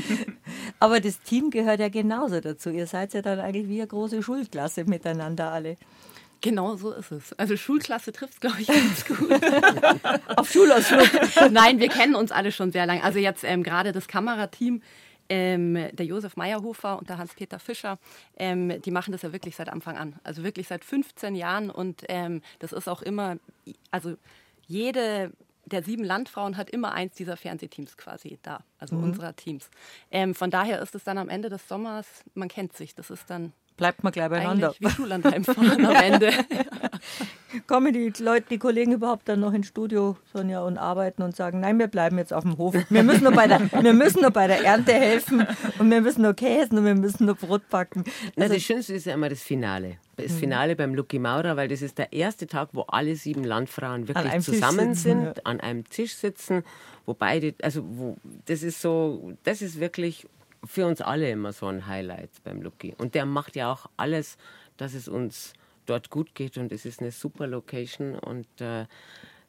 Aber 0.81 0.99
das 0.99 1.21
Team 1.21 1.51
gehört 1.51 1.79
ja 1.79 1.91
genauso 1.91 2.41
dazu. 2.41 2.71
Ihr 2.71 2.89
seid 2.89 3.15
ja 3.15 3.23
dann 3.23 3.39
eigentlich 3.39 3.69
wie 3.69 3.79
eine 3.79 3.87
große 3.87 4.21
Schulklasse 4.25 4.85
miteinander 4.85 5.53
alle. 5.53 5.77
Genau 6.43 6.75
so 6.75 6.93
ist 6.93 7.13
es. 7.13 7.33
Also 7.39 7.57
Schulklasse 7.57 8.13
trifft 8.13 8.35
es, 8.35 8.41
glaube 8.41 8.61
ich, 8.61 8.67
ganz 8.67 9.07
gut. 9.07 9.31
Auf 10.37 10.51
Schulausflug. 10.51 11.51
Nein, 11.51 11.79
wir 11.79 11.89
kennen 11.89 12.17
uns 12.17 12.33
alle 12.33 12.53
schon 12.53 12.73
sehr 12.73 12.85
lange. 12.85 13.03
Also 13.03 13.21
jetzt 13.21 13.45
ähm, 13.45 13.63
gerade 13.63 13.93
das 13.93 14.09
Kamerateam, 14.09 14.83
ähm, 15.29 15.75
der 15.93 16.05
Josef 16.05 16.37
Meyerhofer 16.37 16.99
und 16.99 17.09
der 17.09 17.19
Hans-Peter 17.19 17.61
Fischer, 17.61 17.99
ähm, 18.37 18.83
die 18.83 18.91
machen 18.91 19.13
das 19.13 19.23
ja 19.23 19.33
wirklich 19.33 19.55
seit 19.55 19.69
Anfang 19.69 19.97
an. 19.97 20.17
Also 20.25 20.43
wirklich 20.43 20.67
seit 20.67 20.85
15 20.85 21.37
Jahren 21.37 21.71
und 21.71 22.03
ähm, 22.09 22.43
das 22.59 22.73
ist 22.73 22.89
auch 22.89 23.03
immer, 23.03 23.37
also 23.93 24.17
jede 24.67 25.33
der 25.65 25.85
sieben 25.85 26.03
Landfrauen 26.03 26.57
hat 26.57 26.71
immer 26.71 26.93
eins 26.93 27.15
dieser 27.15 27.37
Fernsehteams 27.37 27.97
quasi 27.97 28.37
da, 28.43 28.65
also 28.79 28.97
unserer 28.97 29.37
Teams. 29.37 29.71
Ähm, 30.11 30.35
von 30.35 30.51
daher 30.51 30.83
ist 30.83 30.97
es 30.97 31.05
dann 31.05 31.19
am 31.19 31.29
Ende 31.29 31.49
des 31.49 31.69
Sommers, 31.69 32.25
man 32.35 32.49
kennt 32.49 32.77
sich, 32.77 32.97
das 32.97 33.11
ist 33.11 33.31
dann 33.31 33.53
Bleibt 33.77 34.05
mal 34.05 34.11
gleich 34.11 34.29
beieinander. 34.29 34.69
eigentlich 34.69 34.81
wie 34.81 34.95
Schullandheimfahren 34.95 35.87
am 35.87 35.95
Ende. 36.03 36.33
Kommen 37.67 37.93
die 37.93 38.13
Leute, 38.23 38.47
die 38.51 38.59
Kollegen 38.59 38.93
überhaupt 38.93 39.29
dann 39.29 39.41
noch 39.41 39.53
ins 39.53 39.67
Studio, 39.67 40.17
Sonja, 40.33 40.63
und 40.63 40.79
arbeiten 40.79 41.23
und 41.23 41.37
sagen, 41.37 41.61
nein, 41.61 41.79
wir 41.79 41.89
bleiben 41.89 42.17
jetzt 42.19 42.33
auf 42.33 42.45
dem 42.45 42.59
Hof. 42.59 42.75
Wir 42.89 43.03
müssen 43.03 43.25
nur 43.25 43.33
bei 43.33 43.47
der, 43.47 43.61
wir 43.83 43.93
müssen 43.93 44.23
nur 44.23 44.31
bei 44.31 44.47
der 44.47 44.65
Ernte 44.65 44.93
helfen 44.93 45.47
und 45.79 45.91
wir 45.91 46.01
müssen 46.01 46.23
nur 46.23 46.35
käsen 46.35 46.79
und 46.79 46.85
wir 46.85 46.95
müssen 46.95 47.27
nur 47.27 47.35
Brot 47.35 47.69
backen. 47.69 48.05
Also 48.37 48.55
das 48.55 48.63
Schönste 48.63 48.95
ist 48.95 49.07
ja 49.07 49.15
immer 49.15 49.29
das 49.29 49.43
Finale. 49.43 49.99
Das 50.17 50.33
Finale 50.33 50.77
beim 50.77 50.95
Lucky 50.95 51.19
Maurer, 51.19 51.57
weil 51.57 51.69
das 51.69 51.83
ist 51.83 51.99
der 51.99 52.13
erste 52.13 52.47
Tag, 52.47 52.69
wo 52.73 52.83
alle 52.83 53.17
sieben 53.17 53.45
Landfrauen 53.45 54.09
wirklich 54.09 54.41
zusammen 54.43 54.95
sitzen, 54.95 55.25
sind, 55.25 55.47
an 55.47 55.61
einem 55.61 55.89
Tisch 55.89 56.15
sitzen, 56.15 56.63
wo 57.07 57.15
beide, 57.15 57.55
also 57.63 57.83
wo, 57.85 58.17
das 58.47 58.63
ist 58.63 58.81
so, 58.81 59.33
das 59.43 59.63
ist 59.63 59.81
wirklich 59.81 60.27
für 60.65 60.87
uns 60.87 61.01
alle 61.01 61.31
immer 61.31 61.53
so 61.53 61.67
ein 61.67 61.87
Highlight 61.87 62.31
beim 62.45 62.63
Lucky. 62.63 62.95
Und 62.99 63.15
der 63.15 63.27
macht 63.27 63.57
ja 63.57 63.73
auch 63.73 63.87
alles, 63.97 64.37
dass 64.77 64.95
es 64.95 65.09
uns 65.09 65.55
dort 65.87 66.11
gut 66.11 66.35
geht 66.35 66.59
und 66.59 66.73
es 66.73 66.87
ist 66.87 67.01
eine 67.01 67.11
super 67.11 67.47
Location 67.47 68.19
und 68.19 68.47
äh, 68.61 68.87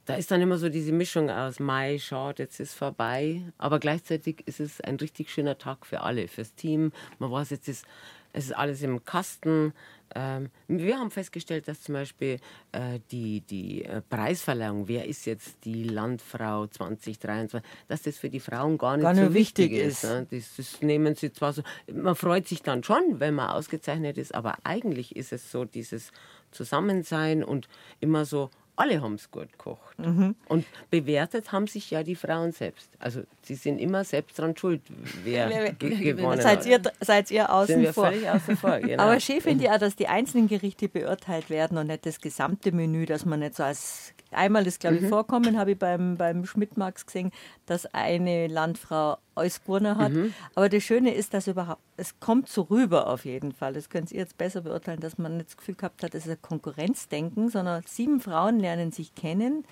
da 0.06 0.16
ist 0.16 0.32
dann 0.32 0.42
immer 0.42 0.58
so 0.58 0.68
diese 0.68 0.92
Mischung 0.92 1.30
aus 1.30 1.60
Mai, 1.60 1.98
schaut, 1.98 2.40
jetzt 2.40 2.60
ist 2.60 2.74
vorbei, 2.74 3.42
aber 3.58 3.80
gleichzeitig 3.80 4.46
ist 4.46 4.60
es 4.60 4.82
ein 4.82 4.98
richtig 4.98 5.30
schöner 5.30 5.58
Tag 5.58 5.86
für 5.86 6.02
alle, 6.02 6.28
fürs 6.28 6.56
Team. 6.56 6.92
Man 7.20 7.32
weiß, 7.32 7.52
jetzt 7.52 7.70
ist, 7.70 7.86
es 8.34 8.46
ist 8.46 8.52
alles 8.54 8.82
im 8.82 9.06
Kasten. 9.06 9.74
Ähm, 10.16 10.50
wir 10.68 10.98
haben 10.98 11.12
festgestellt, 11.12 11.68
dass 11.68 11.82
zum 11.82 11.94
Beispiel 11.94 12.40
äh, 12.72 13.00
die, 13.12 13.42
die 13.42 13.84
äh, 13.86 14.02
Preisverleihung, 14.02 14.88
wer 14.88 15.06
ist 15.08 15.26
jetzt 15.26 15.66
die 15.66 15.84
Landfrau 15.84 16.68
2023, 16.68 17.62
dass 17.88 18.04
das 18.04 18.18
für 18.18 18.30
die 18.30 18.40
Frauen 18.40 18.78
gar 18.78 18.98
nicht 18.98 19.04
Gar 19.04 19.16
so 19.16 19.34
wichtig 19.34 19.72
wichtig 19.72 19.88
ist. 19.88 20.04
ist. 20.04 20.10
ne? 20.10 20.28
Das, 20.30 20.56
das 20.58 20.82
nehmen 20.82 21.16
sie 21.16 21.32
zwar 21.32 21.54
so, 21.54 21.64
man 21.92 22.16
freut 22.16 22.48
sich 22.48 22.62
dann 22.62 22.84
schon, 22.84 23.20
wenn 23.20 23.34
man 23.34 23.50
ausgezeichnet 23.50 24.18
ist, 24.18 24.34
aber 24.36 24.58
eigentlich 24.64 25.16
ist 25.16 25.34
es 25.34 25.52
so 25.52 25.66
dieses 25.66 26.12
Zusammensein 26.52 27.44
und 27.44 27.68
immer 28.00 28.26
so, 28.26 28.50
alle 28.76 29.02
haben 29.02 29.16
es 29.16 29.30
gut 29.30 29.52
gekocht. 29.52 30.00
Mhm. 30.00 30.36
Und 30.48 30.66
bewertet 30.90 31.52
haben 31.52 31.68
sich 31.68 31.92
ja 31.92 32.02
die 32.04 32.16
Frauen 32.16 32.52
selbst. 32.54 32.90
Also 33.00 33.22
sie 33.44 33.56
sind 33.56 33.78
immer 33.80 34.04
selbst 34.04 34.40
dran 34.40 34.56
schuld, 34.58 34.82
wer, 35.24 35.50
Wer- 35.52 35.74
ge 35.74 35.96
gewonnen 36.14 36.42
Seid 36.42 36.60
hat. 36.60 36.66
ihr, 36.66 36.82
seid 37.02 37.30
ihr 37.32 37.42
sind 37.44 37.50
außen 37.52 37.82
wir 37.82 37.94
vor. 37.94 38.08
völlig 38.08 38.30
außen 38.30 38.58
vor. 38.58 38.80
Genau. 38.84 39.04
Aber 39.04 39.20
schön 39.20 39.42
finde 39.42 39.66
ich 39.66 39.70
auch, 39.70 39.78
dass 39.78 39.96
die 39.96 40.08
einzelnen 40.08 40.48
Gerichte 40.48 40.88
beurteilt 40.90 41.50
werden 41.50 41.78
und 41.78 41.88
nicht 41.88 42.06
das 42.06 42.20
gesamte 42.20 42.72
Menü, 42.72 43.06
dass 43.06 43.26
man 43.26 43.42
nicht 43.42 43.56
so 43.56 43.64
als 43.64 44.13
einmal 44.34 44.66
ist, 44.68 44.80
glaube 44.80 44.98
ich, 44.98 45.08
vorkommen, 45.08 45.58
habe 45.58 45.72
ich 45.72 45.80
beim, 45.80 46.18
beim 46.18 46.46
Schmidt-Max 46.46 47.06
gesehen, 47.06 47.32
dass 47.66 47.86
eine 47.94 48.48
Landfrau 48.48 49.18
alles 49.36 49.62
gewonnen 49.64 49.98
hat. 49.98 50.12
Aber 50.56 50.70
das 50.70 50.84
Schöne 50.84 51.14
ist, 51.14 51.34
dass 51.34 51.48
überhaupt, 51.48 51.82
es 51.98 52.20
kommt 52.20 52.50
so 52.50 52.64
rüber 52.64 53.08
auf 53.08 53.26
jeden 53.26 53.52
Fall. 53.52 53.74
Das 53.74 53.90
könnt 53.90 54.12
ihr 54.12 54.20
jetzt 54.20 54.38
besser 54.38 54.62
beurteilen, 54.62 55.00
dass 55.00 55.18
man 55.18 55.38
nicht 55.38 55.50
das 55.50 55.58
Gefühl 55.58 55.76
gehabt 55.76 56.04
hat, 56.04 56.16
es 56.16 56.26
ist 56.26 56.32
ein 56.32 56.42
Konkurrenzdenken, 56.42 57.50
sondern 57.50 57.84
sieben 57.88 58.20
Frauen 58.20 58.60
lernen 58.60 58.92
sich 58.92 59.16
kennen 59.16 59.66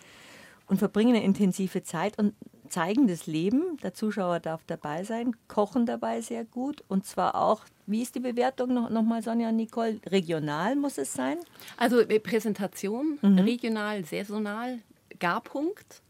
und 0.67 0.77
verbringen 0.77 1.15
eine 1.15 1.23
intensive 1.23 1.83
Zeit 1.83 2.17
und 2.17 2.33
zeigen 2.71 3.07
das 3.07 3.27
Leben. 3.27 3.77
Der 3.83 3.93
Zuschauer 3.93 4.39
darf 4.39 4.61
dabei 4.65 5.03
sein, 5.03 5.35
kochen 5.47 5.85
dabei 5.85 6.21
sehr 6.21 6.45
gut 6.45 6.83
und 6.87 7.05
zwar 7.05 7.35
auch, 7.35 7.65
wie 7.85 8.01
ist 8.01 8.15
die 8.15 8.19
Bewertung 8.19 8.73
noch, 8.73 8.89
noch 8.89 9.03
mal, 9.03 9.21
Sonja 9.21 9.49
und 9.49 9.57
Nicole? 9.57 9.99
Regional 10.07 10.75
muss 10.75 10.97
es 10.97 11.13
sein? 11.13 11.37
Also 11.77 11.99
äh, 11.99 12.19
Präsentation, 12.19 13.19
regional, 13.21 14.05
saisonal, 14.05 14.79
Garpunkt. 15.19 16.01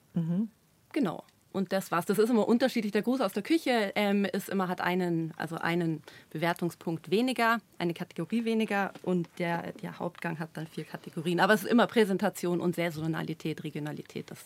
Genau. 0.94 1.24
Und 1.54 1.74
das 1.74 1.92
war's. 1.92 2.06
Das 2.06 2.18
ist 2.18 2.30
immer 2.30 2.48
unterschiedlich. 2.48 2.94
Der 2.94 3.02
Gruß 3.02 3.20
aus 3.20 3.34
der 3.34 3.44
Küche 3.44 3.92
ähm, 3.96 4.26
ist 4.26 4.48
immer, 4.48 4.70
hat 4.70 4.80
einen, 4.80 5.34
also 5.36 5.58
einen 5.58 6.02
Bewertungspunkt 6.30 7.12
weniger, 7.12 7.60
eine 7.78 7.94
Kategorie 7.94 8.46
weniger 8.46 8.94
und 9.04 9.28
der, 9.38 9.74
der 9.82 10.00
Hauptgang 10.00 10.40
hat 10.40 10.52
dann 10.54 10.68
vier 10.68 10.86
Kategorien. 10.86 11.40
Aber 11.40 11.54
es 11.54 11.64
ist 11.64 11.70
immer 11.70 11.88
Präsentation 11.88 12.62
und 12.62 12.76
Saisonalität, 12.76 13.64
Regionalität, 13.64 14.32
das 14.32 14.40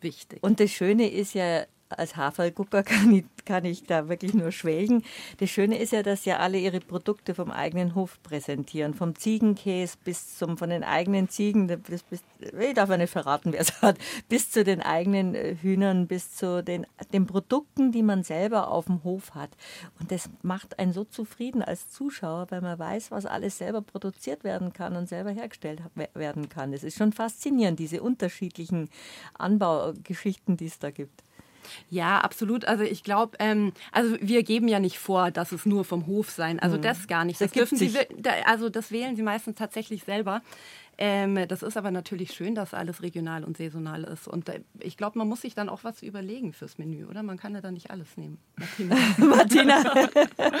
wichtig. 0.00 0.42
Und 0.42 0.60
das 0.60 0.70
Schöne 0.70 1.10
ist 1.10 1.34
ja, 1.34 1.66
als 1.90 2.16
Haferlgucker 2.16 2.82
kann 2.84 3.12
ich, 3.12 3.24
kann 3.44 3.64
ich 3.64 3.84
da 3.84 4.08
wirklich 4.08 4.34
nur 4.34 4.52
schwelgen. 4.52 5.02
Das 5.38 5.50
Schöne 5.50 5.78
ist 5.78 5.92
ja, 5.92 6.02
dass 6.02 6.24
ja 6.24 6.38
alle 6.38 6.58
ihre 6.58 6.80
Produkte 6.80 7.34
vom 7.34 7.50
eigenen 7.50 7.94
Hof 7.94 8.22
präsentieren. 8.22 8.94
Vom 8.94 9.14
Ziegenkäse 9.14 9.96
bis 10.04 10.36
zum, 10.38 10.58
von 10.58 10.70
den 10.70 10.84
eigenen 10.84 11.28
Ziegen, 11.28 11.66
bis, 11.66 12.02
bis, 12.02 12.22
ich 12.40 12.74
darf 12.74 12.90
ja 12.90 12.96
nicht 12.96 13.10
verraten, 13.10 13.52
wer 13.52 13.60
es 13.60 13.82
hat, 13.82 13.98
bis 14.28 14.50
zu 14.50 14.64
den 14.64 14.82
eigenen 14.82 15.34
äh, 15.34 15.56
Hühnern, 15.56 16.06
bis 16.06 16.34
zu 16.34 16.62
den, 16.62 16.86
den 17.12 17.26
Produkten, 17.26 17.92
die 17.92 18.02
man 18.02 18.22
selber 18.22 18.70
auf 18.70 18.86
dem 18.86 19.04
Hof 19.04 19.34
hat. 19.34 19.50
Und 20.00 20.10
das 20.10 20.28
macht 20.42 20.78
einen 20.78 20.92
so 20.92 21.04
zufrieden 21.04 21.62
als 21.62 21.88
Zuschauer, 21.88 22.46
weil 22.50 22.60
man 22.60 22.78
weiß, 22.78 23.10
was 23.10 23.26
alles 23.26 23.58
selber 23.58 23.82
produziert 23.82 24.44
werden 24.44 24.72
kann 24.72 24.96
und 24.96 25.08
selber 25.08 25.30
hergestellt 25.30 25.80
werden 26.14 26.48
kann. 26.48 26.72
Es 26.72 26.84
ist 26.84 26.96
schon 26.96 27.12
faszinierend, 27.12 27.78
diese 27.78 28.02
unterschiedlichen 28.02 28.88
Anbaugeschichten, 29.34 30.56
die 30.56 30.66
es 30.66 30.78
da 30.78 30.90
gibt. 30.90 31.25
Ja, 31.90 32.18
absolut. 32.20 32.64
Also 32.64 32.84
ich 32.84 33.02
glaube, 33.02 33.36
ähm, 33.40 33.72
also 33.92 34.16
wir 34.20 34.42
geben 34.42 34.68
ja 34.68 34.80
nicht 34.80 34.98
vor, 34.98 35.30
dass 35.30 35.52
es 35.52 35.66
nur 35.66 35.84
vom 35.84 36.06
Hof 36.06 36.30
sein. 36.30 36.58
Also 36.60 36.76
das 36.76 37.06
gar 37.06 37.24
nicht. 37.24 37.40
Das, 37.40 37.50
Das 37.50 37.58
dürfen 37.58 37.78
Sie, 37.78 37.88
sich. 37.88 38.06
da, 38.18 38.30
also 38.44 38.68
das 38.68 38.90
wählen 38.90 39.16
Sie 39.16 39.22
meistens 39.22 39.56
tatsächlich 39.56 40.04
selber. 40.04 40.42
Ähm, 40.98 41.46
das 41.48 41.62
ist 41.62 41.76
aber 41.76 41.90
natürlich 41.90 42.32
schön, 42.32 42.54
dass 42.54 42.72
alles 42.72 43.02
regional 43.02 43.44
und 43.44 43.58
saisonal 43.58 44.04
ist. 44.04 44.26
Und 44.26 44.48
äh, 44.48 44.62
ich 44.80 44.96
glaube, 44.96 45.18
man 45.18 45.28
muss 45.28 45.42
sich 45.42 45.54
dann 45.54 45.68
auch 45.68 45.84
was 45.84 46.02
überlegen 46.02 46.54
fürs 46.54 46.78
Menü, 46.78 47.04
oder? 47.04 47.22
Man 47.22 47.36
kann 47.36 47.54
ja 47.54 47.60
dann 47.60 47.74
nicht 47.74 47.90
alles 47.90 48.16
nehmen. 48.16 48.38
Martina. 49.18 49.76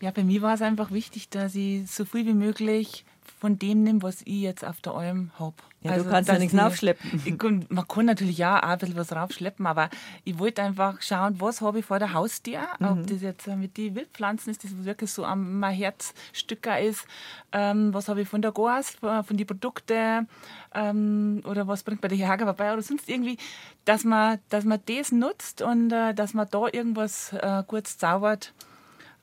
Ja, 0.00 0.10
bei 0.10 0.24
mir 0.24 0.42
war 0.42 0.54
es 0.54 0.60
einfach 0.60 0.90
wichtig, 0.90 1.30
dass 1.30 1.54
ich 1.54 1.90
so 1.90 2.04
viel 2.04 2.26
wie 2.26 2.34
möglich 2.34 3.04
von 3.40 3.58
dem 3.58 3.82
nehme, 3.82 4.02
was 4.02 4.22
ich 4.22 4.40
jetzt 4.42 4.64
auf 4.64 4.80
der 4.80 4.94
Alm 4.94 5.30
habe. 5.38 5.54
Ja, 5.82 5.96
du 5.98 6.04
kannst 6.08 6.28
ja 6.30 6.38
nichts 6.38 6.54
ich- 6.54 6.60
raufschleppen. 6.60 7.22
Ich, 7.24 7.42
man 7.70 7.86
kann 7.88 8.06
natürlich 8.06 8.38
ja 8.38 8.58
auch 8.58 8.68
ein 8.68 8.78
bisschen 8.78 8.96
was 8.96 9.12
raufschleppen, 9.12 9.66
aber 9.66 9.90
ich 10.24 10.38
wollte 10.38 10.62
einfach 10.62 11.02
schauen, 11.02 11.40
was 11.40 11.60
habe 11.60 11.80
ich 11.80 11.84
vor 11.84 11.98
der 11.98 12.12
Haustür. 12.14 12.60
Mhm. 12.78 12.86
Ob 12.88 13.06
das 13.06 13.20
jetzt 13.22 13.46
äh, 13.46 13.56
mit 13.56 13.76
den 13.76 13.94
Wildpflanzen 13.94 14.50
ist, 14.50 14.64
das 14.64 14.84
wirklich 14.84 15.10
so 15.12 15.24
am 15.24 15.58
mein 15.60 15.74
Herzstücker 15.74 16.80
ist. 16.80 17.06
Ähm, 17.52 17.92
was 17.92 18.08
habe 18.08 18.22
ich 18.22 18.28
von 18.28 18.40
der 18.42 18.52
Gas, 18.52 18.96
von 19.00 19.36
den 19.36 19.46
Produkten 19.46 20.28
ähm, 20.74 21.42
oder 21.44 21.66
was 21.68 21.82
bringt 21.82 22.00
bei 22.00 22.08
der 22.08 22.18
Jäger 22.18 22.44
vorbei 22.46 22.72
oder 22.72 22.82
sonst 22.82 23.08
irgendwie, 23.08 23.36
dass 23.84 24.04
man, 24.04 24.38
dass 24.48 24.64
man 24.64 24.80
das 24.86 25.12
nutzt 25.12 25.60
und 25.62 25.92
äh, 25.92 26.14
dass 26.14 26.34
man 26.34 26.48
da 26.50 26.66
irgendwas 26.72 27.32
äh, 27.32 27.62
Gutes 27.66 27.98
zaubert, 27.98 28.52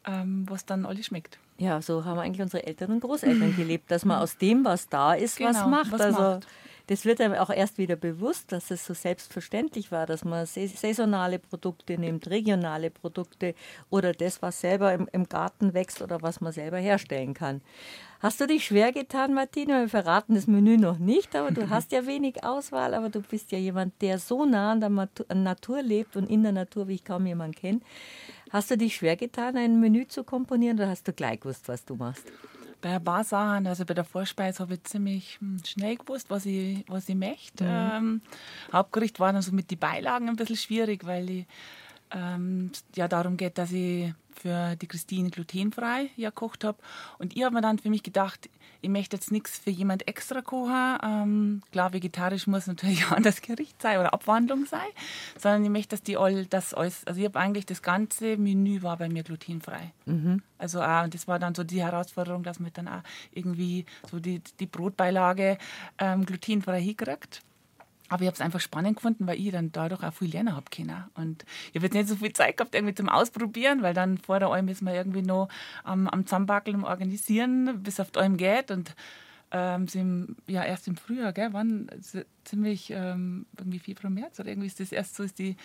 ähm, 0.06 0.46
was 0.48 0.66
dann 0.66 0.86
alles 0.86 1.08
schmeckt. 1.08 1.40
Ja, 1.62 1.80
so 1.80 2.04
haben 2.06 2.18
eigentlich 2.20 2.42
unsere 2.42 2.66
Eltern 2.66 2.92
und 2.92 3.02
Großeltern 3.02 3.56
gelebt, 3.56 3.92
dass 3.92 4.04
man 4.04 4.20
aus 4.20 4.36
dem, 4.38 4.66
was 4.66 4.90
da 4.90 5.14
ist, 5.14 5.40
was 5.40 5.58
Genau, 5.58 5.68
macht. 5.70 5.92
was 5.92 6.02
also 6.02 6.20
macht. 6.20 6.48
das 6.88 7.06
wird 7.06 7.22
einem 7.22 7.36
auch 7.36 7.52
erst 7.52 7.78
wieder 7.78 7.96
bewusst, 7.96 8.52
dass 8.52 8.72
es 8.72 8.84
so 8.84 8.96
selbstverständlich 8.96 9.92
war, 9.92 10.08
dass 10.08 10.26
man 10.26 10.48
saisonale 10.48 11.38
Produkte 11.38 12.00
nimmt, 12.00 12.28
regionale 12.32 12.90
Produkte 12.90 13.54
oder 13.92 14.12
das, 14.12 14.42
was 14.42 14.60
selber 14.60 14.92
im, 14.94 15.08
im 15.12 15.30
Garten 15.30 15.76
wächst 15.76 16.02
oder 16.02 16.24
was 16.24 16.42
man 16.42 16.52
selber 16.52 16.78
herstellen 16.78 17.36
kann. 17.36 17.62
Hast 18.22 18.40
du 18.42 18.46
dich 18.48 18.66
schwer 18.66 18.92
getan, 18.92 19.34
Martina? 19.34 19.82
Wir 19.82 19.90
verraten 19.90 20.34
das 20.36 20.46
Menü 20.48 20.78
noch 20.78 20.98
nicht, 20.98 21.36
aber 21.36 21.52
du 21.52 21.70
hast 21.70 21.92
ja 21.92 22.08
wenig 22.08 22.44
Auswahl, 22.44 22.96
aber 22.96 23.10
du 23.10 23.22
bist 23.22 23.52
ja 23.52 23.60
jemand, 23.60 24.02
der 24.02 24.18
so 24.18 24.46
nah 24.46 24.72
an 24.72 24.80
der 24.82 25.36
Natur 25.36 25.84
lebt 25.84 26.16
und 26.16 26.28
in 26.28 26.42
der 26.42 26.52
Natur, 26.54 26.88
wie 26.88 26.96
ich 26.96 27.04
kaum 27.04 27.28
jemanden 27.28 27.56
kenne. 27.56 27.82
Hast 28.52 28.70
du 28.70 28.78
dich 28.78 28.96
schwer 28.96 29.16
getan, 29.16 29.56
ein 29.56 29.80
Menü 29.80 30.08
zu 30.08 30.26
komponieren 30.26 30.78
oder 30.78 30.90
hast 30.90 31.08
du 31.08 31.14
gleich 31.14 31.40
gewusst, 31.40 31.70
was 31.70 31.86
du 31.86 31.96
machst? 31.96 32.26
Bei 32.82 32.96
ein 32.96 33.04
paar 33.04 33.24
Sachen, 33.24 33.66
also 33.66 33.86
bei 33.86 33.94
der 33.94 34.04
Vorspeise 34.04 34.60
habe 34.60 34.74
ich 34.74 34.84
ziemlich 34.84 35.38
hm, 35.40 35.60
schnell 35.66 35.96
gewusst, 35.96 36.30
was 36.30 36.46
ich, 36.46 36.84
was 36.88 37.08
ich 37.08 37.16
möchte. 37.16 37.64
Mhm. 37.64 37.92
Ähm, 37.94 38.22
Hauptgericht 38.74 39.22
war 39.22 39.32
dann 39.32 39.42
so 39.42 39.54
mit 39.54 39.72
den 39.72 39.80
Beilagen 39.80 40.28
ein 40.28 40.36
bisschen 40.36 40.58
schwierig, 40.58 41.06
weil 41.06 41.30
ich 41.30 41.46
ähm, 42.12 42.72
ja 42.96 43.08
darum 43.08 43.38
geht, 43.38 43.58
dass 43.58 43.72
ich 43.72 44.14
für 44.34 44.76
die 44.76 44.88
Christine 44.88 45.30
glutenfrei 45.30 46.10
ja 46.16 46.30
gekocht 46.30 46.64
habe. 46.64 46.78
Und 47.20 47.36
ich 47.36 47.44
habe 47.44 47.56
mir 47.56 47.62
dann 47.62 47.80
für 47.80 47.90
mich 47.90 48.04
gedacht, 48.04 48.50
ich 48.82 48.90
möchte 48.90 49.16
jetzt 49.16 49.32
nichts 49.32 49.60
für 49.60 49.70
jemand 49.70 50.08
extra 50.08 50.42
kochen. 50.42 50.98
Ähm, 51.04 51.62
klar, 51.72 51.94
vegetarisch 51.94 52.48
muss 52.48 52.68
natürlich 52.68 53.06
auch 53.12 53.20
das 53.22 53.42
Gericht 53.42 53.82
sein 53.82 54.00
oder 54.00 54.14
Abwandlung 54.14 54.66
sein, 54.66 54.80
sondern 55.38 55.64
ich 55.64 55.70
möchte, 55.70 55.90
dass 55.90 56.04
die 56.04 56.18
all 56.18 56.46
das 56.46 56.74
alles, 56.74 57.06
also 57.06 57.20
ich 57.20 57.26
habe 57.26 57.40
eigentlich 57.40 57.66
das 57.66 57.82
ganze 57.82 58.38
Menü 58.38 58.82
war 58.82 58.98
bei 58.98 59.10
mir 59.10 59.24
glutenfrei. 59.24 59.92
Mhm. 60.06 60.42
Also 60.58 60.82
auch, 60.82 61.04
und 61.04 61.14
das 61.14 61.28
war 61.28 61.40
dann 61.40 61.54
so 61.54 61.64
die 61.64 61.84
Herausforderung, 61.84 62.44
dass 62.44 62.60
man 62.60 62.72
dann 62.74 62.88
auch 62.88 63.02
irgendwie 63.32 63.86
so 64.10 64.20
die, 64.20 64.42
die 64.60 64.66
Brotbeilage 64.66 65.58
ähm, 66.00 66.26
glutenfrei 66.26 66.82
hinkriegt. 66.82 67.42
Aber 68.12 68.24
ich 68.24 68.28
habe 68.28 68.36
es 68.36 68.42
einfach 68.42 68.60
spannend 68.60 68.98
gefunden, 68.98 69.26
weil 69.26 69.40
ich 69.40 69.52
dann 69.52 69.72
dadurch 69.72 70.04
auch 70.04 70.14
viel 70.14 70.30
lernen 70.30 70.54
habe 70.54 70.66
können. 70.70 71.06
Und 71.14 71.46
ich 71.70 71.76
habe 71.76 71.86
jetzt 71.86 71.94
nicht 71.94 72.10
so 72.10 72.18
viel 72.18 72.34
Zeit 72.34 72.58
gehabt 72.58 72.76
irgendwie 72.76 72.94
zum 72.94 73.08
Ausprobieren, 73.08 73.84
weil 73.84 73.94
dann 73.94 74.18
vor 74.18 74.38
der 74.38 74.50
Alm 74.50 74.68
ist 74.68 74.82
man 74.82 74.94
irgendwie 74.94 75.22
noch 75.22 75.48
am, 75.86 76.10
am 76.10 76.26
Zusammenbackeln, 76.26 76.84
Organisieren, 76.84 77.82
bis 77.84 78.02
auf 78.02 78.12
die 78.12 78.20
Alm 78.20 78.36
geht. 78.36 78.70
Und 78.70 78.96
ähm, 79.52 79.88
sind 79.88 80.36
ja 80.46 80.66
erst 80.66 80.90
im 80.90 80.98
Frühjahr, 80.98 81.32
gell, 81.32 81.54
waren 81.54 81.90
ziemlich 82.44 82.92
ähm, 82.92 83.46
irgendwie 83.58 83.80
Februar, 83.80 84.12
März 84.12 84.42
oder 84.42 84.50
irgendwie 84.50 84.68
ist 84.68 84.82
das 84.82 84.92
erst 84.92 85.16
so, 85.16 85.24
ist 85.24 85.40
die 85.40 85.56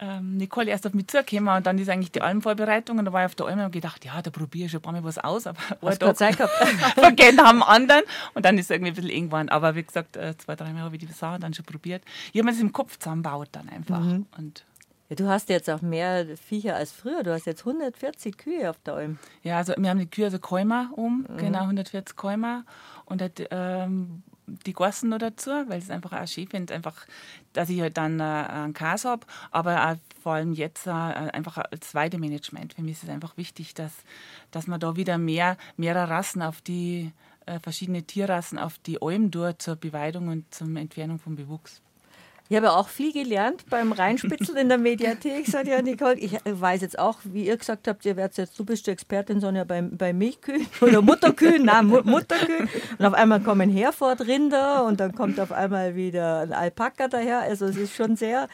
ähm, 0.00 0.36
Nicole 0.36 0.70
erst 0.70 0.86
auf 0.86 0.94
mich 0.94 1.08
zugekommen 1.08 1.56
und 1.56 1.66
dann 1.66 1.78
ist 1.78 1.88
eigentlich 1.88 2.12
die 2.12 2.22
Almvorbereitung 2.22 2.98
und 2.98 3.04
da 3.04 3.12
war 3.12 3.22
ich 3.22 3.26
auf 3.26 3.34
der 3.34 3.46
Alm 3.46 3.60
und 3.60 3.72
gedacht, 3.72 4.04
ja, 4.04 4.20
da 4.22 4.30
probiere 4.30 4.66
ich 4.66 4.72
schon 4.72 4.80
ein 4.80 4.82
paar 4.82 4.92
Mal 4.92 5.04
was 5.04 5.18
aus, 5.18 5.46
aber 5.46 5.58
was 5.80 5.98
Tag 5.98 6.16
Zeit 6.16 6.36
gehabt. 6.36 6.52
vergessen 6.94 7.40
haben 7.40 7.62
anderen 7.62 8.02
und 8.34 8.44
dann 8.44 8.58
ist 8.58 8.66
es 8.66 8.70
irgendwie 8.70 8.92
ein 8.92 8.94
bisschen 8.94 9.10
irgendwann, 9.10 9.48
aber 9.48 9.74
wie 9.74 9.82
gesagt, 9.82 10.16
äh, 10.16 10.36
zwei, 10.38 10.56
drei 10.56 10.72
Mal 10.72 10.82
habe 10.82 10.96
ich 10.96 11.06
die 11.06 11.12
Sachen 11.12 11.40
dann 11.40 11.54
schon 11.54 11.64
probiert. 11.64 12.02
Ich 12.32 12.40
habe 12.40 12.44
mir 12.44 12.52
das 12.52 12.60
im 12.60 12.72
Kopf 12.72 12.98
zusammengebaut 12.98 13.48
dann 13.52 13.68
einfach 13.68 14.00
mhm. 14.00 14.26
und 14.36 14.64
ja, 15.08 15.16
du 15.16 15.26
hast 15.26 15.48
jetzt 15.48 15.70
auch 15.70 15.80
mehr 15.80 16.36
Viecher 16.36 16.76
als 16.76 16.92
früher. 16.92 17.22
Du 17.22 17.32
hast 17.32 17.46
jetzt 17.46 17.60
140 17.60 18.36
Kühe 18.36 18.68
auf 18.68 18.78
der 18.84 18.94
Alm. 18.94 19.18
Ja, 19.42 19.56
also 19.56 19.72
wir 19.78 19.88
haben 19.88 19.98
die 19.98 20.06
Kühe, 20.06 20.26
also 20.26 20.38
Käumer 20.38 20.90
um, 20.92 21.26
mhm. 21.28 21.38
genau 21.38 21.60
140 21.60 22.14
Käumer. 22.14 22.64
Und 23.06 23.22
ähm, 23.50 24.22
die 24.66 24.72
Gassen 24.72 25.10
noch 25.10 25.18
dazu, 25.18 25.50
weil 25.50 25.78
es 25.78 25.90
einfach 25.90 26.12
auch 26.12 26.26
schön 26.26 26.48
finde, 26.48 26.74
einfach, 26.74 27.06
dass 27.52 27.70
ich 27.70 27.80
halt 27.80 27.96
dann 27.96 28.20
äh, 28.20 28.22
einen 28.22 28.74
Käse 28.74 29.08
habe, 29.08 29.26
aber 29.50 29.90
auch 29.90 29.96
vor 30.22 30.34
allem 30.34 30.52
jetzt 30.52 30.86
äh, 30.86 30.90
einfach 30.90 31.58
als 31.58 31.94
Weidemanagement. 31.94 32.74
Für 32.74 32.82
mich 32.82 32.92
ist 32.92 33.04
es 33.04 33.08
einfach 33.08 33.36
wichtig, 33.36 33.74
dass, 33.74 33.92
dass 34.50 34.66
man 34.66 34.80
da 34.80 34.96
wieder 34.96 35.18
mehr, 35.18 35.56
mehrere 35.76 36.10
Rassen 36.10 36.42
auf 36.42 36.60
die, 36.60 37.12
äh, 37.46 37.58
verschiedene 37.60 38.02
Tierrassen 38.02 38.58
auf 38.58 38.78
die 38.78 39.00
Alm 39.00 39.30
durch 39.30 39.58
zur 39.58 39.76
Beweidung 39.76 40.28
und 40.28 40.54
zur 40.54 40.68
Entfernung 40.76 41.18
vom 41.18 41.36
Bewuchs. 41.36 41.80
Ich 42.50 42.56
habe 42.56 42.72
auch 42.72 42.88
viel 42.88 43.12
gelernt 43.12 43.66
beim 43.68 43.92
Reinspitzeln 43.92 44.56
in 44.56 44.68
der 44.70 44.78
Mediathek, 44.78 45.46
sagt 45.46 45.68
ja 45.68 45.82
Nicole. 45.82 46.14
Ich 46.14 46.32
weiß 46.44 46.80
jetzt 46.80 46.98
auch, 46.98 47.18
wie 47.24 47.46
ihr 47.46 47.58
gesagt 47.58 47.86
habt, 47.86 48.06
ihr 48.06 48.16
werdet 48.16 48.38
jetzt, 48.38 48.58
du 48.58 48.64
bist 48.64 48.86
die 48.86 48.90
Expertin, 48.90 49.38
Sonja, 49.38 49.64
bei, 49.64 49.82
bei 49.82 50.14
Milchkühen 50.14 50.66
oder 50.80 51.02
Mutterkühen, 51.02 51.66
nein, 51.66 51.86
Mutterkühen. 51.86 52.70
Und 52.98 53.04
auf 53.04 53.12
einmal 53.12 53.40
kommen 53.40 53.68
Herford-Rinder 53.68 54.84
und 54.86 54.98
dann 54.98 55.14
kommt 55.14 55.38
auf 55.40 55.52
einmal 55.52 55.94
wieder 55.94 56.40
ein 56.40 56.54
Alpaka 56.54 57.08
daher. 57.08 57.40
Also 57.40 57.66
es 57.66 57.76
ist 57.76 57.94
schon 57.94 58.16
sehr, 58.16 58.48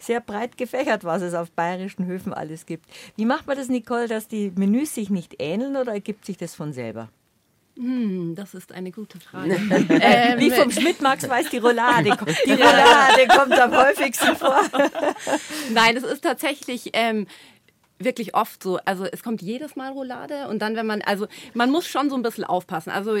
sehr 0.00 0.20
breit 0.20 0.56
gefächert, 0.56 1.04
was 1.04 1.22
es 1.22 1.34
auf 1.34 1.52
bayerischen 1.52 2.06
Höfen 2.06 2.34
alles 2.34 2.66
gibt. 2.66 2.86
Wie 3.14 3.24
macht 3.24 3.46
man 3.46 3.56
das, 3.56 3.68
Nicole, 3.68 4.08
dass 4.08 4.26
die 4.26 4.50
Menüs 4.56 4.96
sich 4.96 5.10
nicht 5.10 5.36
ähneln 5.38 5.76
oder 5.76 5.92
ergibt 5.92 6.26
sich 6.26 6.38
das 6.38 6.56
von 6.56 6.72
selber? 6.72 7.08
Hm, 7.78 8.34
das 8.34 8.54
ist 8.54 8.72
eine 8.72 8.90
gute 8.90 9.20
Frage. 9.20 9.54
ähm, 9.88 10.40
Wie 10.40 10.50
vom 10.50 10.70
Schmidt-Max 10.70 11.28
weiß 11.28 11.48
die 11.50 11.58
Roulade. 11.58 12.10
Die 12.44 12.52
Roulade 12.52 13.28
kommt 13.28 13.52
am 13.52 13.76
häufigsten 13.76 14.34
vor. 14.34 14.60
Nein, 15.70 15.96
es 15.96 16.02
ist 16.02 16.24
tatsächlich 16.24 16.90
ähm, 16.94 17.28
wirklich 18.00 18.34
oft 18.34 18.64
so. 18.64 18.78
Also 18.84 19.04
es 19.04 19.22
kommt 19.22 19.42
jedes 19.42 19.76
Mal 19.76 19.92
Roulade 19.92 20.48
und 20.48 20.58
dann, 20.60 20.74
wenn 20.74 20.86
man, 20.86 21.02
also 21.02 21.28
man 21.54 21.70
muss 21.70 21.86
schon 21.86 22.10
so 22.10 22.16
ein 22.16 22.22
bisschen 22.22 22.42
aufpassen. 22.42 22.90
Also 22.90 23.16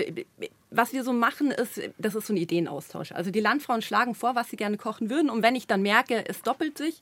was 0.70 0.92
wir 0.92 1.04
so 1.04 1.12
machen, 1.12 1.52
ist, 1.52 1.80
das 1.96 2.16
ist 2.16 2.26
so 2.26 2.32
ein 2.32 2.36
Ideenaustausch. 2.36 3.12
Also 3.12 3.30
die 3.30 3.40
Landfrauen 3.40 3.80
schlagen 3.80 4.16
vor, 4.16 4.34
was 4.34 4.50
sie 4.50 4.56
gerne 4.56 4.76
kochen 4.76 5.08
würden 5.08 5.30
und 5.30 5.42
wenn 5.42 5.54
ich 5.54 5.68
dann 5.68 5.82
merke, 5.82 6.24
es 6.28 6.42
doppelt 6.42 6.76
sich, 6.78 7.00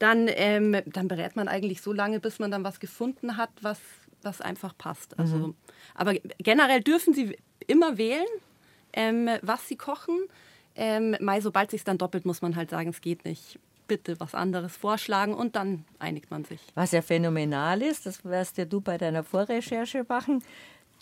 dann, 0.00 0.28
ähm, 0.28 0.80
dann 0.86 1.08
berät 1.08 1.36
man 1.36 1.46
eigentlich 1.46 1.82
so 1.82 1.92
lange, 1.92 2.20
bis 2.20 2.38
man 2.38 2.50
dann 2.50 2.64
was 2.64 2.80
gefunden 2.80 3.36
hat, 3.36 3.50
was, 3.60 3.78
was 4.24 4.40
einfach 4.40 4.76
passt. 4.76 5.18
Also 5.18 5.36
mhm. 5.36 5.54
Aber 5.94 6.14
generell 6.38 6.80
dürfen 6.80 7.14
sie 7.14 7.36
immer 7.66 7.98
wählen, 7.98 8.26
ähm, 8.92 9.28
was 9.42 9.66
sie 9.68 9.76
kochen. 9.76 10.18
Ähm, 10.74 11.16
Mai, 11.20 11.40
sobald 11.40 11.70
sich 11.70 11.84
dann 11.84 11.98
doppelt, 11.98 12.24
muss 12.24 12.42
man 12.42 12.56
halt 12.56 12.70
sagen, 12.70 12.90
es 12.90 13.00
geht 13.00 13.24
nicht. 13.24 13.58
Bitte 13.86 14.20
was 14.20 14.36
anderes 14.36 14.76
vorschlagen 14.76 15.34
und 15.34 15.56
dann 15.56 15.84
einigt 15.98 16.30
man 16.30 16.44
sich. 16.44 16.60
Was 16.76 16.92
ja 16.92 17.02
phänomenal 17.02 17.82
ist, 17.82 18.06
das 18.06 18.24
wirst 18.24 18.56
ja 18.56 18.64
du 18.64 18.80
bei 18.80 18.98
deiner 18.98 19.24
Vorrecherche 19.24 20.06
machen. 20.08 20.44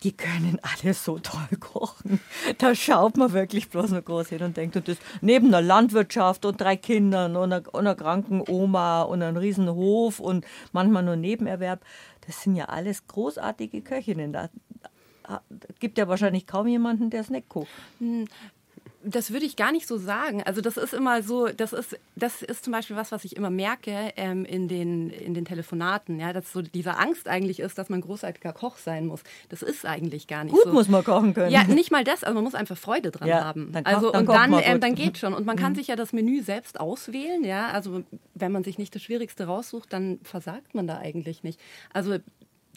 Die 0.01 0.13
können 0.13 0.59
alle 0.61 0.93
so 0.93 1.19
toll 1.19 1.57
kochen. 1.59 2.19
Da 2.57 2.73
schaut 2.73 3.17
man 3.17 3.33
wirklich 3.33 3.69
bloß 3.69 3.91
nur 3.91 4.01
groß 4.01 4.29
hin 4.29 4.41
und 4.43 4.57
denkt, 4.57 4.75
und 4.77 4.87
das 4.87 4.97
neben 5.21 5.47
einer 5.47 5.61
Landwirtschaft 5.61 6.45
und 6.45 6.59
drei 6.59 6.77
Kindern 6.77 7.35
und 7.35 7.51
einer, 7.51 7.73
und 7.73 7.81
einer 7.81 7.95
kranken 7.95 8.41
Oma 8.47 9.01
und 9.01 9.21
einem 9.21 9.37
riesen 9.37 9.69
Hof 9.69 10.19
und 10.19 10.45
manchmal 10.71 11.03
nur 11.03 11.17
Nebenerwerb. 11.17 11.81
Das 12.27 12.41
sind 12.43 12.55
ja 12.55 12.65
alles 12.65 13.07
großartige 13.07 13.81
Köchinnen. 13.81 14.33
Da 14.33 14.49
gibt 15.79 15.97
ja 15.97 16.07
wahrscheinlich 16.07 16.47
kaum 16.47 16.67
jemanden, 16.67 17.09
der 17.09 17.21
es 17.21 17.29
nicht 17.29 17.49
kocht. 17.49 17.69
Das 19.03 19.31
würde 19.31 19.45
ich 19.45 19.55
gar 19.55 19.71
nicht 19.71 19.87
so 19.87 19.97
sagen. 19.97 20.43
Also 20.43 20.59
das 20.59 20.75
ist 20.75 20.93
immer 20.93 21.23
so, 21.23 21.47
das 21.47 21.71
ist, 21.71 21.97
das 22.15 22.41
ist 22.41 22.65
zum 22.65 22.73
Beispiel 22.73 22.95
was, 22.95 23.11
was 23.11 23.23
ich 23.23 23.37
immer 23.37 23.49
merke 23.49 24.11
ähm, 24.17 24.43
in, 24.43 24.67
den, 24.67 25.09
in 25.09 25.33
den 25.33 25.45
Telefonaten, 25.45 26.19
ja, 26.19 26.33
dass 26.33 26.51
so 26.51 26.61
diese 26.61 26.97
Angst 26.97 27.27
eigentlich 27.27 27.59
ist, 27.59 27.77
dass 27.77 27.89
man 27.89 28.01
großartiger 28.01 28.51
Koch 28.51 28.77
sein 28.77 29.05
muss. 29.05 29.23
Das 29.47 29.61
ist 29.61 29.85
eigentlich 29.85 30.27
gar 30.27 30.43
nicht 30.43 30.53
Gut 30.53 30.63
so. 30.65 30.73
muss 30.73 30.89
man 30.89 31.03
kochen 31.03 31.33
können. 31.33 31.51
Ja, 31.51 31.63
nicht 31.63 31.91
mal 31.91 32.03
das, 32.03 32.23
also 32.23 32.35
man 32.35 32.43
muss 32.43 32.55
einfach 32.55 32.77
Freude 32.77 33.11
dran 33.11 33.29
ja, 33.29 33.43
haben. 33.43 33.71
Dann 33.71 33.85
also 33.85 34.11
dann 34.11 34.27
und 34.27 34.35
dann, 34.35 34.53
ähm, 34.61 34.81
dann 34.81 34.95
geht 34.95 35.17
schon. 35.17 35.33
Und 35.33 35.45
man 35.45 35.55
kann 35.55 35.71
mhm. 35.71 35.77
sich 35.77 35.87
ja 35.87 35.95
das 35.95 36.11
Menü 36.11 36.41
selbst 36.41 36.79
auswählen, 36.79 37.43
ja. 37.43 37.69
Also 37.69 38.03
wenn 38.35 38.51
man 38.51 38.63
sich 38.63 38.77
nicht 38.77 38.93
das 38.93 39.01
Schwierigste 39.01 39.45
raussucht, 39.45 39.93
dann 39.93 40.19
versagt 40.23 40.75
man 40.75 40.87
da 40.87 40.97
eigentlich 40.97 41.43
nicht. 41.43 41.59
Also 41.93 42.17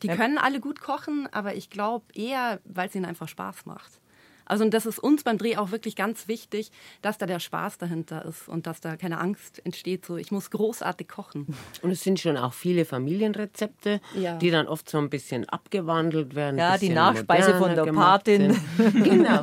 die 0.02 0.08
können 0.08 0.38
alle 0.38 0.60
gut 0.60 0.80
kochen, 0.80 1.28
aber 1.32 1.54
ich 1.54 1.70
glaube 1.70 2.04
eher, 2.14 2.60
weil 2.64 2.88
es 2.88 2.94
ihnen 2.94 3.04
einfach 3.04 3.28
Spaß 3.28 3.66
macht. 3.66 4.01
Also 4.52 4.64
und 4.64 4.74
das 4.74 4.84
ist 4.84 4.98
uns 4.98 5.24
beim 5.24 5.38
Dreh 5.38 5.56
auch 5.56 5.70
wirklich 5.70 5.96
ganz 5.96 6.28
wichtig, 6.28 6.72
dass 7.00 7.16
da 7.16 7.24
der 7.24 7.40
Spaß 7.40 7.78
dahinter 7.78 8.22
ist 8.26 8.50
und 8.50 8.66
dass 8.66 8.82
da 8.82 8.98
keine 8.98 9.18
Angst 9.18 9.64
entsteht, 9.64 10.04
so 10.04 10.18
ich 10.18 10.30
muss 10.30 10.50
großartig 10.50 11.08
kochen. 11.08 11.46
Und 11.80 11.90
es 11.90 12.02
sind 12.02 12.20
schon 12.20 12.36
auch 12.36 12.52
viele 12.52 12.84
Familienrezepte, 12.84 14.02
ja. 14.14 14.36
die 14.36 14.50
dann 14.50 14.68
oft 14.68 14.90
so 14.90 14.98
ein 14.98 15.08
bisschen 15.08 15.48
abgewandelt 15.48 16.34
werden. 16.34 16.58
Ja, 16.58 16.76
die 16.76 16.90
Nachspeise 16.90 17.56
von 17.56 17.74
der 17.74 17.84
Patin. 17.94 18.54
genau. 18.92 19.40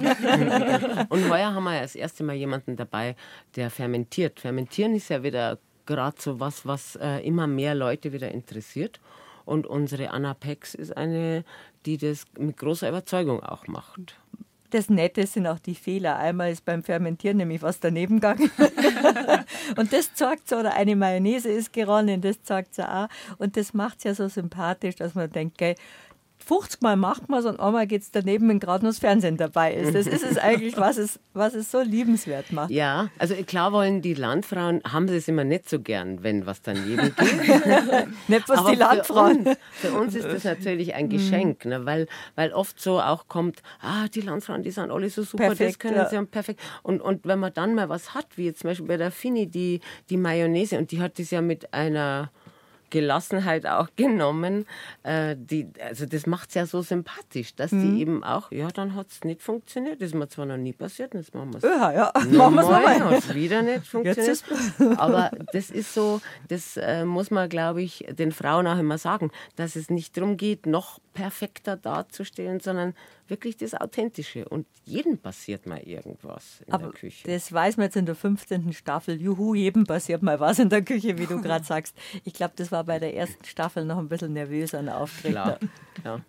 und 1.09 1.27
heuer 1.27 1.55
haben 1.55 1.63
wir 1.63 1.73
ja 1.73 1.81
das 1.81 1.95
erste 1.95 2.23
Mal 2.23 2.35
jemanden 2.35 2.75
dabei, 2.75 3.15
der 3.55 3.71
fermentiert. 3.71 4.39
Fermentieren 4.39 4.93
ist 4.93 5.09
ja 5.09 5.23
wieder 5.23 5.57
gerade 5.87 6.21
so 6.21 6.39
was, 6.39 6.67
was 6.67 6.97
äh, 6.97 7.25
immer 7.25 7.47
mehr 7.47 7.73
Leute 7.73 8.13
wieder 8.13 8.29
interessiert. 8.29 8.99
Und 9.45 9.65
unsere 9.65 10.11
Anna 10.11 10.35
Pex 10.35 10.75
ist 10.75 10.95
eine, 10.95 11.43
die 11.87 11.97
das 11.97 12.25
mit 12.37 12.57
großer 12.57 12.87
Überzeugung 12.87 13.41
auch 13.41 13.65
macht. 13.65 14.19
Das 14.71 14.89
Nette 14.89 15.25
sind 15.25 15.47
auch 15.47 15.59
die 15.59 15.75
Fehler. 15.75 16.17
Einmal 16.17 16.51
ist 16.51 16.63
beim 16.63 16.83
Fermentieren 16.83 17.37
nämlich 17.37 17.61
was 17.61 17.79
daneben 17.79 18.15
gegangen. 18.15 18.51
und 19.77 19.91
das 19.91 20.13
zeigt 20.13 20.47
so, 20.47 20.57
oder 20.57 20.73
eine 20.75 20.95
Mayonnaise 20.95 21.49
ist 21.49 21.73
geronnen, 21.73 22.21
das 22.21 22.43
zeigt 22.43 22.75
so 22.75 22.83
auch. 22.83 23.07
Und 23.37 23.57
das 23.57 23.73
macht 23.73 23.99
es 23.99 24.03
ja 24.03 24.13
so 24.13 24.27
sympathisch, 24.27 24.95
dass 24.95 25.15
man 25.15 25.31
denkt, 25.31 25.57
gell, 25.57 25.75
50 26.49 26.81
Mal 26.81 26.95
macht 26.95 27.29
man 27.29 27.41
es 27.41 27.45
und 27.45 27.59
einmal 27.59 27.85
geht 27.85 28.01
es 28.01 28.09
daneben, 28.09 28.49
wenn 28.49 28.59
gerade 28.59 28.83
nur 28.83 28.91
das 28.91 28.97
Fernsehen 28.97 29.37
dabei 29.37 29.71
ist. 29.71 29.93
Das 29.93 30.07
ist 30.07 30.23
es 30.23 30.37
eigentlich, 30.39 30.77
was 30.77 30.97
es, 30.97 31.19
was 31.35 31.53
es 31.53 31.69
so 31.69 31.79
liebenswert 31.79 32.51
macht. 32.51 32.71
Ja, 32.71 33.09
also 33.19 33.35
klar 33.35 33.71
wollen 33.71 34.01
die 34.01 34.15
Landfrauen, 34.15 34.81
haben 34.83 35.07
sie 35.07 35.17
es 35.17 35.27
immer 35.27 35.43
nicht 35.43 35.69
so 35.69 35.79
gern, 35.79 36.23
wenn 36.23 36.47
was 36.47 36.63
daneben 36.63 37.13
geht. 37.15 37.17
nicht 38.27 38.49
was 38.49 38.65
die 38.65 38.75
Landfrauen. 38.75 39.43
Für 39.43 39.49
uns, 39.49 39.57
für 39.73 39.93
uns, 39.93 40.15
ist 40.15 40.25
das 40.25 40.43
natürlich 40.43 40.95
ein 40.95 41.09
Geschenk, 41.09 41.65
ne, 41.65 41.85
weil, 41.85 42.07
weil 42.33 42.51
oft 42.51 42.81
so 42.81 42.99
auch 42.99 43.27
kommt, 43.27 43.61
ah, 43.81 44.07
die 44.07 44.21
Landfrauen, 44.21 44.63
die 44.63 44.71
sind 44.71 44.89
alle 44.89 45.07
so 45.11 45.21
super, 45.21 45.49
perfekt, 45.49 45.69
das 45.69 45.79
können 45.79 45.97
ja. 45.97 46.09
sie 46.09 46.17
haben 46.17 46.29
perfekt. 46.29 46.59
Und, 46.81 46.99
und 46.99 47.27
wenn 47.27 47.37
man 47.37 47.53
dann 47.53 47.75
mal 47.75 47.89
was 47.89 48.15
hat, 48.15 48.25
wie 48.37 48.45
jetzt 48.45 48.61
zum 48.61 48.71
Beispiel 48.71 48.87
bei 48.87 48.97
der 48.97 49.11
Fini, 49.11 49.45
die, 49.45 49.81
die 50.09 50.17
Mayonnaise, 50.17 50.79
und 50.79 50.89
die 50.89 50.99
hat 50.99 51.19
das 51.19 51.29
ja 51.29 51.41
mit 51.41 51.75
einer 51.75 52.31
Gelassenheit 52.89 53.65
auch 53.65 53.89
genommen. 53.95 54.65
Äh, 55.03 55.35
die, 55.37 55.67
also 55.81 56.05
das 56.05 56.25
macht 56.25 56.49
es 56.49 56.55
ja 56.55 56.65
so 56.65 56.81
sympathisch, 56.81 57.55
dass 57.55 57.71
mhm. 57.71 57.81
die 57.95 58.01
eben 58.01 58.23
auch, 58.23 58.51
ja, 58.51 58.69
dann 58.69 58.95
hat 58.95 59.07
es 59.11 59.23
nicht 59.23 59.41
funktioniert. 59.41 60.01
Das 60.01 60.09
ist 60.09 60.15
mir 60.15 60.27
zwar 60.27 60.45
noch 60.45 60.57
nie 60.57 60.73
passiert, 60.73 61.13
jetzt 61.13 61.33
machen 61.33 61.53
wir 61.53 61.57
es. 61.57 61.63
Ja, 61.63 61.91
ja, 61.91 62.11
machen 62.31 62.55
wir 62.55 62.61
es 62.61 62.69
nochmal. 62.69 62.99
Hat 62.99 63.35
wieder 63.35 63.61
nicht 63.61 63.85
funktioniert. 63.85 64.43
Aber 64.97 65.31
das 65.51 65.69
ist 65.69 65.93
so, 65.93 66.21
das 66.47 66.77
äh, 66.77 67.05
muss 67.05 67.31
man, 67.31 67.49
glaube 67.49 67.81
ich, 67.81 68.05
den 68.09 68.31
Frauen 68.31 68.67
auch 68.67 68.79
immer 68.79 68.97
sagen, 68.97 69.31
dass 69.55 69.75
es 69.75 69.89
nicht 69.89 70.17
darum 70.17 70.37
geht, 70.37 70.65
noch 70.65 70.99
perfekter 71.19 71.75
darzustellen, 71.75 72.61
sondern 72.61 72.93
wirklich 73.27 73.57
das 73.57 73.73
Authentische. 73.73 74.47
Und 74.47 74.65
jedem 74.85 75.17
passiert 75.17 75.65
mal 75.65 75.79
irgendwas 75.79 76.61
in 76.65 76.73
Aber 76.73 76.83
der 76.83 76.93
Küche. 76.93 77.27
Das 77.27 77.51
weiß 77.51 77.75
man 77.75 77.87
jetzt 77.87 77.97
in 77.97 78.05
der 78.05 78.15
15. 78.15 78.71
Staffel. 78.71 79.21
Juhu, 79.21 79.53
jedem 79.53 79.85
passiert 79.85 80.23
mal 80.23 80.39
was 80.39 80.59
in 80.59 80.69
der 80.69 80.81
Küche, 80.81 81.17
wie 81.17 81.25
du 81.25 81.41
gerade 81.41 81.65
sagst. 81.65 81.93
Ich 82.23 82.33
glaube, 82.33 82.53
das 82.55 82.71
war 82.71 82.85
bei 82.85 82.99
der 82.99 83.15
ersten 83.15 83.43
Staffel 83.43 83.83
noch 83.83 83.97
ein 83.97 84.07
bisschen 84.07 84.31
nervös 84.31 84.73
an 84.73 84.85
der 84.85 84.97
Auftritt. 84.97 85.31
Klar, 85.31 85.59
klar. 86.01 86.21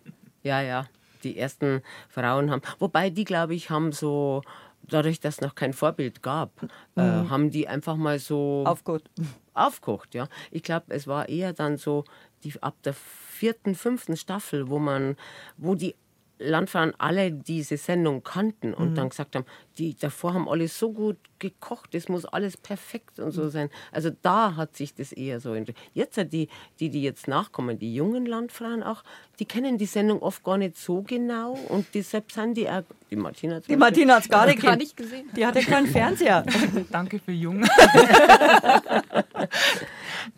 Ja, 0.43 0.61
ja. 0.61 0.87
Die 1.23 1.37
ersten 1.37 1.83
Frauen 2.09 2.51
haben, 2.51 2.63
wobei 2.79 3.09
die, 3.11 3.23
glaube 3.23 3.55
ich, 3.55 3.69
haben 3.69 3.93
so 3.93 4.41
dadurch, 4.81 5.21
dass 5.21 5.35
es 5.35 5.41
noch 5.41 5.55
kein 5.55 5.71
Vorbild 5.71 6.21
gab, 6.21 6.51
äh, 6.97 7.01
mhm. 7.01 7.25
äh, 7.25 7.29
haben 7.29 7.49
die 7.51 7.67
einfach 7.67 7.95
mal 7.95 8.19
so 8.19 8.63
aufgekocht. 8.65 9.09
Aufgekocht, 9.53 10.15
ja. 10.15 10.27
Ich 10.49 10.63
glaube, 10.63 10.87
es 10.89 11.07
war 11.07 11.29
eher 11.29 11.53
dann 11.53 11.77
so 11.77 12.03
die, 12.43 12.53
ab 12.61 12.75
der 12.83 12.95
vierten, 13.41 13.73
fünften 13.73 14.15
Staffel, 14.15 14.69
wo 14.69 14.77
man, 14.77 15.15
wo 15.57 15.73
die 15.73 15.95
Landfrauen 16.37 16.93
alle 16.99 17.31
diese 17.31 17.75
Sendung 17.77 18.23
kannten 18.23 18.71
und 18.75 18.91
mhm. 18.91 18.95
dann 18.95 19.09
gesagt 19.09 19.35
haben, 19.35 19.45
die 19.79 19.95
davor 19.95 20.35
haben 20.35 20.47
alle 20.47 20.67
so 20.67 20.91
gut 20.91 21.17
gekocht, 21.39 21.95
das 21.95 22.07
muss 22.07 22.23
alles 22.25 22.55
perfekt 22.55 23.19
und 23.19 23.31
so 23.31 23.45
mhm. 23.45 23.49
sein. 23.49 23.69
Also 23.91 24.11
da 24.21 24.55
hat 24.55 24.75
sich 24.75 24.93
das 24.93 25.11
eher 25.11 25.39
so 25.39 25.55
Jetzt 25.95 26.17
die, 26.31 26.49
die, 26.79 26.89
die 26.89 27.01
jetzt 27.01 27.27
nachkommen, 27.27 27.79
die 27.79 27.95
jungen 27.95 28.27
Landfrauen 28.27 28.83
auch, 28.83 29.03
die 29.39 29.45
kennen 29.45 29.79
die 29.79 29.87
Sendung 29.87 30.21
oft 30.21 30.43
gar 30.43 30.59
nicht 30.59 30.77
so 30.77 31.01
genau 31.01 31.53
und 31.69 31.87
deshalb 31.95 32.31
sind 32.31 32.57
die 32.57 32.69
auch, 32.69 32.83
die 33.09 33.15
Martina 33.15 33.59
Die 33.59 33.75
Martina 33.75 34.15
hat 34.15 34.23
es 34.23 34.29
gar, 34.29 34.53
gar 34.53 34.75
nicht 34.75 34.95
gesehen. 34.95 35.29
Die 35.35 35.45
hatte 35.45 35.61
keinen 35.61 35.87
Fernseher. 35.87 36.45
Danke 36.91 37.17
für 37.17 37.31
jung. 37.31 37.65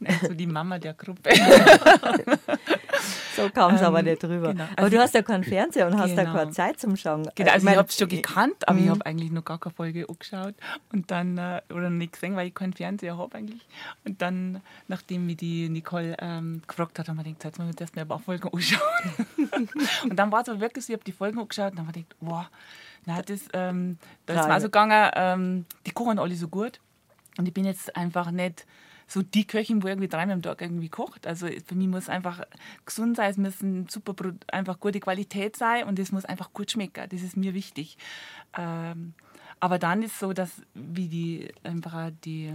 Also 0.06 0.34
die 0.34 0.48
Mama 0.48 0.80
der 0.80 0.94
Gruppe. 0.94 1.32
so 3.36 3.50
kam 3.50 3.76
es 3.76 3.82
ähm, 3.82 3.88
aber 3.88 4.02
nicht 4.02 4.22
drüber. 4.22 4.52
Genau. 4.52 4.64
Aber 4.64 4.84
also 4.84 4.90
du 4.96 5.02
hast 5.02 5.14
ja 5.14 5.22
keinen 5.22 5.44
Fernseher 5.44 5.88
und 5.88 5.98
hast 5.98 6.16
genau. 6.16 6.34
da 6.34 6.40
keine 6.40 6.52
Zeit 6.52 6.80
zum 6.80 6.96
Schauen. 6.96 7.28
Genau, 7.36 7.52
also 7.52 7.68
ich, 7.68 7.72
ich 7.72 7.78
habe 7.78 7.90
es 7.90 7.98
schon 7.98 8.10
gekannt, 8.10 8.68
aber 8.68 8.80
ich 8.80 8.86
mhm. 8.86 8.92
habe 8.92 9.06
eigentlich 9.06 9.32
noch 9.32 9.46
gar 9.46 9.60
keine 9.60 9.74
Folge 9.74 10.08
angeschaut 10.08 10.56
und 10.92 11.12
dann, 11.12 11.38
äh, 11.38 11.62
oder 11.72 11.90
nicht 11.90 12.14
gesehen, 12.14 12.36
weil 12.36 12.48
ich 12.48 12.54
keinen 12.54 12.74
Fernseher 12.74 13.18
habe 13.18 13.36
eigentlich. 13.36 13.66
Und 14.06 14.22
dann, 14.22 14.62
nachdem 14.88 15.26
mich 15.26 15.38
die 15.38 15.70
Nicole 15.70 16.16
ähm, 16.20 16.62
gefragt 16.68 17.00
hat, 17.00 17.10
haben 17.10 17.18
wir 17.18 17.24
gedacht, 17.24 17.44
jetzt 17.44 17.60
müssen 17.60 17.74
wir 17.74 17.82
erst 17.82 17.96
mal 17.96 18.04
ein 18.04 18.08
paar 18.08 18.20
Folgen 18.20 18.50
anschauen. 18.50 18.80
und 20.10 20.16
dann 20.16 20.32
war 20.32 20.42
es 20.42 20.50
aber 20.50 20.60
wirklich 20.60 20.86
so, 20.86 20.94
ich 20.94 20.98
habe 20.98 21.06
die 21.06 21.12
Folgen 21.12 21.40
angeschaut 21.40 21.72
und 21.72 21.80
dann 21.80 21.88
habe 21.88 22.00
ich 22.00 22.08
gedacht, 22.08 22.22
wow, 22.22 22.46
na, 23.06 23.22
das, 23.22 23.42
ähm, 23.54 23.98
das 24.26 24.48
war 24.48 24.62
so 24.62 24.68
gegangen, 24.68 25.12
ähm, 25.16 25.66
die 25.86 25.92
kochen 25.92 26.20
alle 26.20 26.36
so 26.36 26.48
gut. 26.48 26.80
Und 27.38 27.48
ich 27.48 27.54
bin 27.54 27.66
jetzt 27.66 27.96
einfach 27.96 28.32
nicht 28.32 28.66
so 29.08 29.22
die 29.22 29.46
Köchin, 29.46 29.84
wo 29.84 29.88
irgendwie 29.88 30.08
dreimal 30.08 30.36
am 30.36 30.42
Tag 30.42 30.62
irgendwie 30.62 30.90
kocht. 30.90 31.28
Also 31.28 31.48
für 31.66 31.76
mich 31.76 31.88
muss 31.88 32.10
einfach 32.10 32.42
gesund 32.86 33.18
sein, 33.18 33.32
es 33.32 33.38
müssen 33.38 33.88
super 33.90 34.16
einfach 34.48 34.80
gute 34.80 35.00
Qualität 35.00 35.56
sein 35.56 35.86
und 35.86 36.00
es 36.00 36.12
muss 36.12 36.26
einfach 36.26 36.54
gut 36.54 36.72
schmecken. 36.72 37.08
Das 37.10 37.22
ist 37.22 37.38
mir 37.38 37.54
wichtig. 37.54 37.98
Ähm, 38.58 39.14
aber 39.60 39.80
dann 39.80 40.04
ist 40.04 40.20
so, 40.20 40.34
dass 40.34 40.62
wie 40.74 41.08
die 41.08 41.54
einfach 41.64 42.12
die 42.26 42.54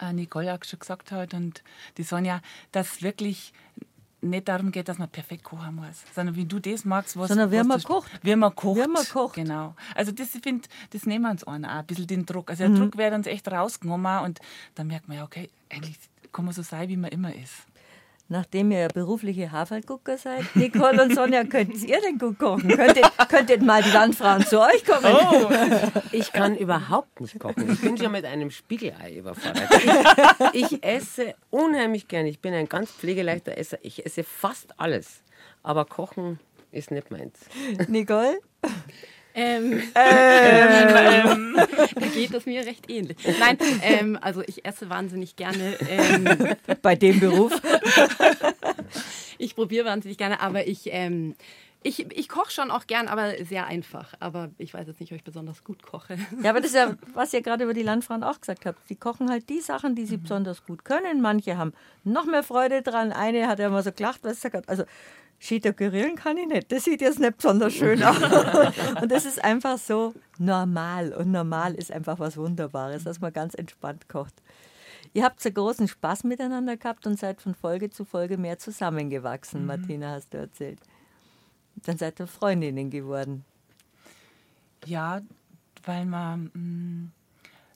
äh, 0.00 0.12
Nicole 0.12 0.54
auch 0.54 0.64
schon 0.64 0.78
gesagt 0.78 1.12
hat 1.12 1.34
und 1.34 1.62
die 1.96 2.02
Sonja, 2.02 2.40
dass 2.72 3.02
wirklich 3.02 3.52
nicht 4.24 4.48
darum 4.48 4.70
geht, 4.70 4.88
dass 4.88 4.98
man 4.98 5.08
perfekt 5.08 5.44
kochen 5.44 5.76
muss, 5.76 6.02
sondern 6.14 6.36
wie 6.36 6.44
du 6.44 6.58
das 6.58 6.84
magst, 6.84 7.16
was 7.16 7.28
Sondern 7.28 7.50
wie 7.50 7.62
man 7.62 7.82
kocht. 7.82 8.10
Wie 8.22 8.36
man 8.36 8.54
kocht. 8.54 8.80
Wie 8.80 8.88
man 8.88 9.04
kocht. 9.04 9.34
Genau. 9.34 9.74
Also 9.94 10.12
das, 10.12 10.34
ich 10.34 10.42
finde, 10.42 10.68
das 10.90 11.06
nehmen 11.06 11.24
wir 11.24 11.30
uns 11.30 11.44
an, 11.44 11.64
auch 11.64 11.70
ein 11.70 11.86
bisschen 11.86 12.06
den 12.06 12.26
Druck. 12.26 12.50
Also 12.50 12.64
der 12.64 12.70
mhm. 12.70 12.76
Druck 12.76 12.96
wird 12.96 13.14
uns 13.14 13.26
echt 13.26 13.50
rausgenommen 13.50 14.24
und 14.24 14.40
dann 14.74 14.86
merkt 14.86 15.08
man 15.08 15.18
ja, 15.18 15.24
okay, 15.24 15.50
eigentlich 15.70 15.98
kann 16.32 16.44
man 16.44 16.54
so 16.54 16.62
sein, 16.62 16.88
wie 16.88 16.96
man 16.96 17.10
immer 17.10 17.34
ist. 17.34 17.66
Nachdem 18.28 18.70
ihr 18.70 18.88
berufliche 18.88 19.52
Haferlgucker 19.52 20.16
seid, 20.16 20.56
Nicole 20.56 21.02
und 21.02 21.14
Sonja, 21.14 21.44
könnt 21.44 21.82
ihr 21.82 22.00
denn 22.00 22.18
gut 22.18 22.38
kochen? 22.38 22.68
Könntet, 22.68 23.04
könntet 23.28 23.62
mal 23.62 23.82
die 23.82 23.90
Landfrauen 23.90 24.46
zu 24.46 24.60
euch 24.60 24.82
kommen? 24.84 25.14
Oh. 25.14 25.50
Ich 26.10 26.32
kann 26.32 26.56
überhaupt 26.56 27.20
nicht 27.20 27.38
kochen. 27.38 27.70
Ich 27.70 27.80
bin 27.82 27.98
schon 27.98 28.12
mit 28.12 28.24
einem 28.24 28.50
Spiegelei 28.50 29.14
überfordert. 29.14 29.68
Ich, 30.54 30.72
ich 30.72 30.84
esse 30.84 31.34
unheimlich 31.50 32.08
gern. 32.08 32.24
Ich 32.24 32.40
bin 32.40 32.54
ein 32.54 32.68
ganz 32.68 32.90
pflegeleichter 32.90 33.58
Esser. 33.58 33.78
Ich 33.82 34.06
esse 34.06 34.24
fast 34.24 34.80
alles. 34.80 35.22
Aber 35.62 35.84
kochen 35.84 36.40
ist 36.72 36.90
nicht 36.90 37.10
meins. 37.10 37.38
Nicole? 37.88 38.38
Ähm, 39.34 39.82
ähm, 39.94 41.56
da 41.56 42.06
geht 42.14 42.32
es 42.32 42.46
mir 42.46 42.64
recht 42.64 42.88
ähnlich. 42.88 43.16
Nein, 43.40 43.58
ähm, 43.82 44.18
also 44.20 44.42
ich 44.46 44.64
esse 44.64 44.88
wahnsinnig 44.88 45.34
gerne. 45.34 45.76
Ähm, 45.88 46.56
Bei 46.82 46.94
dem 46.94 47.18
Beruf? 47.18 47.52
ich 49.38 49.56
probiere 49.56 49.86
wahnsinnig 49.86 50.18
gerne, 50.18 50.40
aber 50.40 50.68
ich, 50.68 50.82
ähm, 50.92 51.34
ich, 51.82 52.10
ich 52.12 52.28
koche 52.28 52.50
schon 52.50 52.70
auch 52.70 52.86
gern, 52.86 53.08
aber 53.08 53.44
sehr 53.44 53.66
einfach. 53.66 54.14
Aber 54.20 54.50
ich 54.56 54.72
weiß 54.72 54.86
jetzt 54.86 55.00
nicht, 55.00 55.12
ob 55.12 55.16
ich 55.16 55.24
besonders 55.24 55.64
gut 55.64 55.82
koche. 55.82 56.16
Ja, 56.42 56.50
aber 56.50 56.60
das 56.60 56.70
ist 56.70 56.76
ja, 56.76 56.94
was 57.12 57.32
ihr 57.34 57.42
gerade 57.42 57.64
über 57.64 57.74
die 57.74 57.82
Landfrauen 57.82 58.22
auch 58.22 58.40
gesagt 58.40 58.64
habt. 58.66 58.88
Die 58.88 58.96
kochen 58.96 59.30
halt 59.30 59.48
die 59.50 59.60
Sachen, 59.60 59.96
die 59.96 60.06
sie 60.06 60.16
mhm. 60.16 60.22
besonders 60.22 60.64
gut 60.64 60.84
können. 60.84 61.20
Manche 61.20 61.58
haben 61.58 61.72
noch 62.04 62.24
mehr 62.24 62.42
Freude 62.42 62.82
dran. 62.82 63.12
Eine 63.12 63.48
hat 63.48 63.58
ja 63.58 63.66
immer 63.66 63.82
so 63.82 63.92
gelacht, 63.92 64.20
was 64.22 64.40
sie 64.40 64.48
gesagt 64.48 64.54
hat. 64.54 64.68
Also 64.68 64.84
Schieder 65.38 65.72
grillen 65.72 66.16
kann 66.16 66.36
ich 66.38 66.46
nicht. 66.46 66.72
Das 66.72 66.84
sieht 66.84 67.00
jetzt 67.00 67.18
nicht 67.18 67.36
besonders 67.36 67.74
schön 67.74 68.02
aus. 68.04 68.16
Und 69.00 69.10
das 69.10 69.26
ist 69.26 69.42
einfach 69.44 69.78
so 69.78 70.14
normal. 70.38 71.12
Und 71.12 71.30
normal 71.30 71.74
ist 71.74 71.92
einfach 71.92 72.18
was 72.18 72.36
Wunderbares, 72.36 73.04
dass 73.04 73.20
man 73.20 73.32
ganz 73.32 73.54
entspannt 73.54 74.08
kocht. 74.08 74.34
Ihr 75.12 75.22
habt 75.22 75.40
so 75.40 75.50
großen 75.50 75.86
Spaß 75.86 76.24
miteinander 76.24 76.76
gehabt 76.76 77.06
und 77.06 77.18
seid 77.18 77.40
von 77.40 77.54
Folge 77.54 77.90
zu 77.90 78.04
Folge 78.04 78.36
mehr 78.36 78.58
zusammengewachsen, 78.58 79.60
mhm. 79.60 79.66
Martina, 79.66 80.10
hast 80.10 80.34
du 80.34 80.38
erzählt. 80.38 80.80
Dann 81.84 81.98
seid 81.98 82.18
ihr 82.20 82.26
Freundinnen 82.26 82.90
geworden. 82.90 83.44
Ja, 84.86 85.20
weil 85.84 86.04
man, 86.04 86.44
mm, 86.54 87.12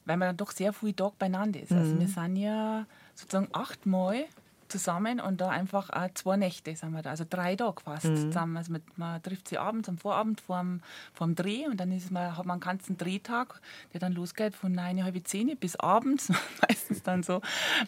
weil 0.05 0.17
man 0.17 0.29
dann 0.29 0.37
doch 0.37 0.51
sehr 0.51 0.73
viel 0.73 0.95
Tag 0.95 1.19
beieinander 1.19 1.61
ist. 1.61 1.73
Also 1.73 1.95
mhm. 1.95 2.01
wir 2.01 2.09
sind 2.09 2.37
ja 2.37 2.87
sozusagen 3.15 3.49
achtmal 3.53 4.25
zusammen 4.69 5.21
und 5.21 5.41
da 5.41 5.49
einfach 5.49 5.91
auch 5.91 6.09
zwei 6.15 6.37
Nächte 6.37 6.75
sind 6.75 6.93
wir 6.93 7.03
da, 7.03 7.11
also 7.11 7.25
drei 7.29 7.57
Tage 7.57 7.83
fast 7.83 8.07
mhm. 8.07 8.17
zusammen. 8.17 8.57
Also 8.57 8.73
mit, 8.73 8.99
man 8.99 9.23
trifft 9.23 9.49
sich 9.49 9.59
abends 9.59 9.89
am 9.89 9.99
Vorabend 9.99 10.41
vor 10.41 10.59
dem 10.61 11.35
Dreh 11.35 11.67
und 11.67 11.79
dann 11.79 11.93
ist 11.93 12.11
man, 12.11 12.37
hat 12.37 12.47
man 12.47 12.55
einen 12.55 12.61
ganzen 12.61 12.97
Drehtag, 12.97 13.61
der 13.93 14.01
dann 14.01 14.13
losgeht 14.13 14.55
von 14.55 14.73
neun, 14.73 15.03
halb 15.05 15.27
zehn 15.27 15.57
bis 15.57 15.77
abends, 15.77 16.33
meistens 16.69 17.03
dann 17.03 17.23
so 17.23 17.41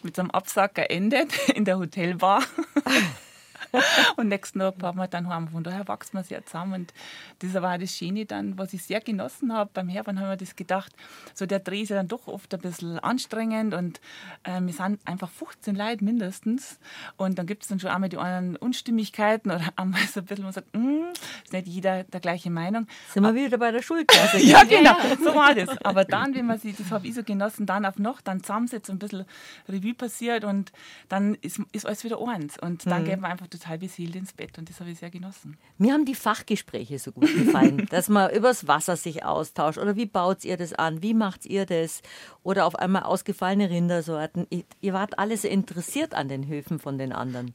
mit 0.03 0.15
so 0.15 0.21
einem 0.21 0.31
Absacker 0.31 0.89
endet 0.89 1.49
in 1.55 1.65
der 1.65 1.77
Hotelbar. 1.77 2.43
und 4.17 4.27
nächsten 4.27 4.59
Tag 4.59 4.75
fahren 4.79 4.97
wir 4.97 5.07
dann 5.07 5.27
heim. 5.27 5.47
Von 5.47 5.63
daher 5.63 5.87
wächst 5.87 6.13
man 6.13 6.23
sehr 6.23 6.45
zusammen. 6.45 6.73
Und 6.73 6.93
das 7.39 7.53
war 7.61 7.77
das 7.77 7.95
Schöne 7.95 8.25
dann, 8.25 8.57
was 8.57 8.73
ich 8.73 8.83
sehr 8.83 9.01
genossen 9.01 9.53
habe. 9.53 9.69
Beim 9.73 9.89
Hermann 9.89 10.19
haben 10.19 10.29
wir 10.29 10.37
das 10.37 10.55
gedacht, 10.55 10.93
so 11.33 11.45
der 11.45 11.59
Dreh 11.59 11.81
ist 11.81 11.89
ja 11.89 11.95
dann 11.95 12.07
doch 12.07 12.27
oft 12.27 12.53
ein 12.53 12.59
bisschen 12.59 12.99
anstrengend 12.99 13.73
und 13.73 14.01
äh, 14.43 14.59
wir 14.61 14.73
sind 14.73 14.99
einfach 15.05 15.29
15 15.29 15.75
Leute 15.75 16.03
mindestens. 16.03 16.79
Und 17.17 17.37
dann 17.39 17.45
gibt 17.45 17.63
es 17.63 17.69
dann 17.69 17.79
schon 17.79 17.89
einmal 17.89 18.09
die 18.09 18.17
anderen 18.17 18.55
Unstimmigkeiten 18.57 19.51
oder 19.51 19.63
einmal 19.75 20.01
so 20.07 20.19
ein 20.19 20.25
bisschen, 20.25 20.43
man 20.43 20.53
sagt, 20.53 20.75
mm, 20.75 21.11
ist 21.43 21.53
nicht 21.53 21.67
jeder 21.67 22.03
der 22.03 22.19
gleichen 22.19 22.53
Meinung. 22.53 22.87
Sind 23.09 23.23
wir 23.23 23.33
wieder 23.35 23.57
bei 23.57 23.71
der 23.71 23.81
Schulklasse. 23.81 24.37
ja, 24.41 24.63
genau, 24.63 24.95
so 25.23 25.35
war 25.35 25.55
das. 25.55 25.69
Aber 25.83 26.05
dann, 26.05 26.35
wenn 26.35 26.45
man 26.45 26.59
sich, 26.59 26.75
das 26.75 26.91
habe 26.91 27.07
ich 27.07 27.13
so 27.13 27.23
genossen, 27.23 27.65
dann 27.65 27.85
auf 27.85 27.97
noch, 27.97 28.21
dann 28.21 28.41
zusammensetzt, 28.41 28.89
ein 28.89 28.99
bisschen 28.99 29.25
Revue 29.67 29.93
passiert 29.93 30.43
und 30.43 30.71
dann 31.09 31.35
ist, 31.35 31.59
ist 31.71 31.85
alles 31.85 32.03
wieder 32.03 32.19
eins. 32.25 32.57
Und 32.59 32.85
dann 32.85 33.03
mhm. 33.03 33.05
geben 33.05 33.21
wir 33.21 33.29
einfach 33.29 33.47
das 33.47 33.60
total 33.61 33.77
beseelt 33.77 34.15
ins 34.15 34.33
Bett 34.33 34.57
und 34.57 34.69
das 34.69 34.79
habe 34.79 34.91
ich 34.91 34.99
sehr 34.99 35.09
genossen. 35.09 35.57
Mir 35.77 35.93
haben 35.93 36.05
die 36.05 36.15
Fachgespräche 36.15 36.99
so 36.99 37.11
gut 37.11 37.33
gefallen, 37.33 37.85
dass 37.89 38.09
man 38.09 38.31
übers 38.31 38.67
Wasser 38.67 38.97
sich 38.97 39.23
austauscht 39.23 39.77
oder 39.77 39.95
wie 39.95 40.05
baut 40.05 40.43
ihr 40.43 40.57
das 40.57 40.73
an, 40.73 41.03
wie 41.03 41.13
macht 41.13 41.45
ihr 41.45 41.65
das 41.65 42.01
oder 42.43 42.65
auf 42.65 42.75
einmal 42.75 43.03
ausgefallene 43.03 43.69
Rindersorten. 43.69 44.47
Ihr 44.81 44.93
wart 44.93 45.19
alles 45.19 45.43
interessiert 45.43 46.13
an 46.13 46.27
den 46.27 46.47
Höfen 46.47 46.79
von 46.79 46.97
den 46.97 47.11
anderen. 47.13 47.53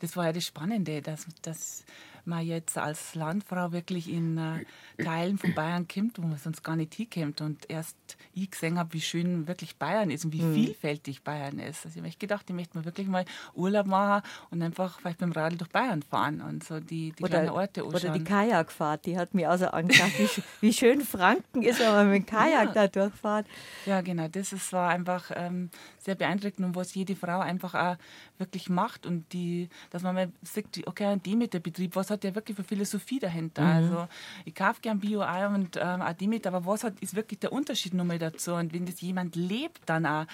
Das 0.00 0.16
war 0.16 0.26
ja 0.26 0.32
das 0.32 0.46
Spannende, 0.46 1.02
dass, 1.02 1.26
dass 1.42 1.84
man 2.26 2.46
jetzt 2.46 2.78
als 2.78 3.14
Landfrau 3.14 3.72
wirklich 3.72 4.10
in 4.10 4.38
äh, 4.38 4.64
Teilen 5.02 5.38
von 5.38 5.54
Bayern 5.54 5.86
kommt, 5.88 6.18
wo 6.18 6.26
man 6.26 6.38
sonst 6.38 6.62
gar 6.62 6.76
nicht 6.76 6.94
hinkommt. 6.94 7.40
Und 7.40 7.68
erst 7.70 7.96
ich 8.34 8.50
gesehen 8.50 8.78
habe, 8.78 8.92
wie 8.92 9.00
schön 9.00 9.46
wirklich 9.46 9.76
Bayern 9.76 10.10
ist 10.10 10.24
und 10.24 10.32
wie 10.32 10.42
mhm. 10.42 10.54
vielfältig 10.54 11.22
Bayern 11.22 11.58
ist. 11.58 11.84
Also 11.84 12.00
ich 12.00 12.04
habe 12.04 12.16
gedacht, 12.18 12.44
ich 12.48 12.54
möchte 12.54 12.76
mal 12.76 12.84
wirklich 12.84 13.06
mal 13.06 13.24
Urlaub 13.54 13.86
machen 13.86 14.22
und 14.50 14.62
einfach 14.62 15.00
vielleicht 15.00 15.18
beim 15.18 15.32
Radl 15.32 15.56
durch 15.56 15.70
Bayern 15.70 16.02
fahren 16.02 16.40
und 16.40 16.64
so 16.64 16.80
die, 16.80 17.12
die 17.12 17.22
oder, 17.22 17.30
kleinen 17.30 17.50
Orte 17.50 17.82
anschauen. 17.82 17.94
Oder 17.94 18.18
die 18.18 18.24
Kajakfahrt, 18.24 19.06
die 19.06 19.18
hat 19.18 19.34
mir 19.34 19.52
auch 19.52 19.58
so 19.58 19.66
angesagt, 19.66 20.18
wie, 20.18 20.42
wie, 20.60 20.72
schön 20.72 21.00
Franken 21.00 21.62
ist, 21.62 21.80
wenn 21.80 21.92
man 21.92 22.10
mit 22.10 22.22
dem 22.22 22.26
Kajak 22.26 22.74
ja. 22.74 22.86
da 22.86 22.88
durchfahrt. 22.88 23.46
Ja, 23.86 24.00
genau. 24.00 24.28
Das 24.28 24.52
ist, 24.52 24.72
war 24.72 24.90
einfach 24.90 25.30
ähm, 25.34 25.70
sehr 25.98 26.14
beeindruckend 26.14 26.66
und 26.66 26.76
was 26.76 26.94
jede 26.94 27.16
Frau 27.16 27.40
einfach 27.40 27.74
auch 27.74 27.96
wirklich 28.38 28.68
macht 28.68 29.06
und 29.06 29.32
die, 29.32 29.68
dass 29.90 30.02
man 30.02 30.14
mal 30.14 30.32
sagt, 30.42 30.80
okay, 30.86 31.06
ein 31.06 31.22
Demeter-Betrieb, 31.22 31.96
was 31.96 32.10
hat 32.12 32.22
der 32.22 32.34
wirklich 32.34 32.56
für 32.56 32.64
Philosophie 32.64 33.18
dahinter? 33.18 33.62
Mhm. 33.62 33.68
Also 33.68 34.08
ich 34.44 34.54
kaufe 34.54 34.80
gern 34.80 35.00
Bio-Eier 35.00 35.50
und 35.50 35.76
ähm, 35.80 36.02
auch 36.02 36.12
Demeter, 36.12 36.52
aber 36.52 36.64
was 36.66 36.84
hat, 36.84 37.00
ist 37.00 37.14
wirklich 37.14 37.40
der 37.40 37.52
Unterschied 37.52 37.94
nochmal 37.94 38.18
dazu? 38.18 38.54
Und 38.54 38.72
wenn 38.72 38.86
das 38.86 39.00
jemand 39.00 39.34
lebt, 39.34 39.80
dann 39.86 40.06
auch 40.06 40.26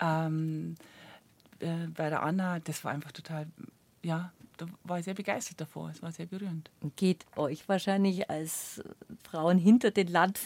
ähm, 0.00 0.76
äh, 1.60 1.88
bei 1.88 2.10
der 2.10 2.22
Anna, 2.22 2.60
das 2.60 2.84
war 2.84 2.92
einfach 2.92 3.12
total, 3.12 3.46
ja, 4.02 4.32
da 4.56 4.66
war 4.84 4.98
ich 4.98 5.04
sehr 5.04 5.14
begeistert 5.14 5.60
davor. 5.60 5.90
Es 5.90 6.02
war 6.02 6.12
sehr 6.12 6.26
berührend. 6.26 6.70
Geht 6.96 7.26
euch 7.36 7.68
wahrscheinlich 7.68 8.30
als 8.30 8.82
Frauen 9.28 9.58
hinter, 9.58 9.90
den 9.90 10.08
Land, 10.08 10.38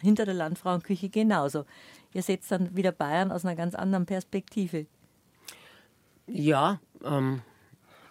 hinter 0.00 0.24
der 0.24 0.34
Landfrauenküche 0.34 1.08
genauso. 1.08 1.64
Ihr 2.12 2.22
seht 2.22 2.48
dann 2.50 2.76
wieder 2.76 2.92
Bayern 2.92 3.32
aus 3.32 3.44
einer 3.44 3.56
ganz 3.56 3.74
anderen 3.74 4.06
Perspektive. 4.06 4.86
Ja, 6.26 6.80
ähm, 7.04 7.42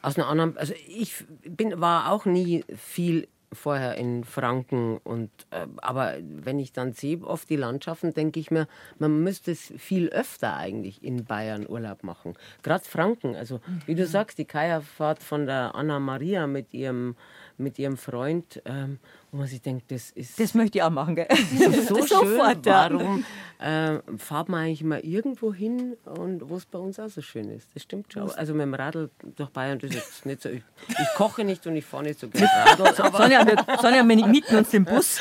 aus 0.01 0.17
einer 0.17 0.27
anderen. 0.27 0.57
Also 0.57 0.73
ich 0.87 1.25
bin, 1.43 1.79
war 1.79 2.11
auch 2.11 2.25
nie 2.25 2.63
viel 2.75 3.27
vorher 3.51 3.95
in 3.95 4.23
Franken 4.23 4.97
und 4.97 5.31
äh, 5.49 5.65
aber 5.77 6.17
wenn 6.21 6.59
ich 6.59 6.71
dann 6.71 6.93
sehe 6.93 7.23
oft 7.23 7.49
die 7.49 7.55
Landschaften, 7.55 8.13
denke 8.13 8.39
ich 8.39 8.51
mir, 8.51 8.67
man 8.99 9.23
müsste 9.23 9.51
es 9.51 9.73
viel 9.77 10.09
öfter 10.09 10.55
eigentlich 10.55 11.03
in 11.03 11.25
Bayern 11.25 11.67
Urlaub 11.67 12.03
machen. 12.03 12.35
Gerade 12.61 12.83
Franken, 12.85 13.35
also 13.35 13.59
wie 13.85 13.95
du 13.95 14.03
mhm. 14.03 14.07
sagst, 14.07 14.37
die 14.37 14.45
Kaja-Fahrt 14.45 15.23
von 15.23 15.45
der 15.45 15.73
Anna 15.75 15.99
Maria 15.99 16.47
mit 16.47 16.73
ihrem 16.73 17.15
mit 17.59 17.77
ihrem 17.79 17.97
Freund, 17.97 18.61
ähm, 18.65 18.99
wo 19.31 19.37
man 19.37 19.47
sich 19.47 19.61
denkt, 19.61 19.91
das 19.91 20.11
ist. 20.11 20.39
Das 20.39 20.53
möchte 20.53 20.77
ich 20.77 20.83
auch 20.83 20.89
machen, 20.89 21.15
gell? 21.15 21.27
so 21.87 21.95
schön. 21.97 22.07
Sofort. 22.07 22.65
Warum 22.65 23.23
äh, 23.59 23.99
fahrt 24.17 24.49
man 24.49 24.63
eigentlich 24.63 24.83
mal 24.83 24.99
irgendwo 25.01 25.53
hin 25.53 25.97
und 26.05 26.49
wo 26.49 26.55
es 26.55 26.65
bei 26.65 26.79
uns 26.79 26.99
auch 26.99 27.09
so 27.09 27.21
schön 27.21 27.49
ist? 27.51 27.67
Das 27.75 27.83
stimmt 27.83 28.11
schon. 28.11 28.29
Also 28.31 28.53
mit 28.53 28.63
dem 28.63 28.73
Radl 28.73 29.09
durch 29.35 29.49
Bayern, 29.49 29.79
das 29.79 29.91
ist 29.91 29.95
jetzt 29.95 30.25
nicht 30.25 30.41
so. 30.41 30.49
Ich, 30.49 30.63
ich 30.87 31.07
koche 31.15 31.43
nicht 31.43 31.67
und 31.67 31.75
ich 31.75 31.85
fahre 31.85 32.03
nicht 32.03 32.19
so 32.19 32.27
gerne 32.29 32.49
Radl. 32.65 32.95
Sonja, 32.95 33.45
wir, 33.45 33.77
Sonja, 33.79 34.07
wir 34.07 34.27
mieten 34.27 34.55
uns 34.55 34.69
den 34.69 34.85
Bus. 34.85 35.19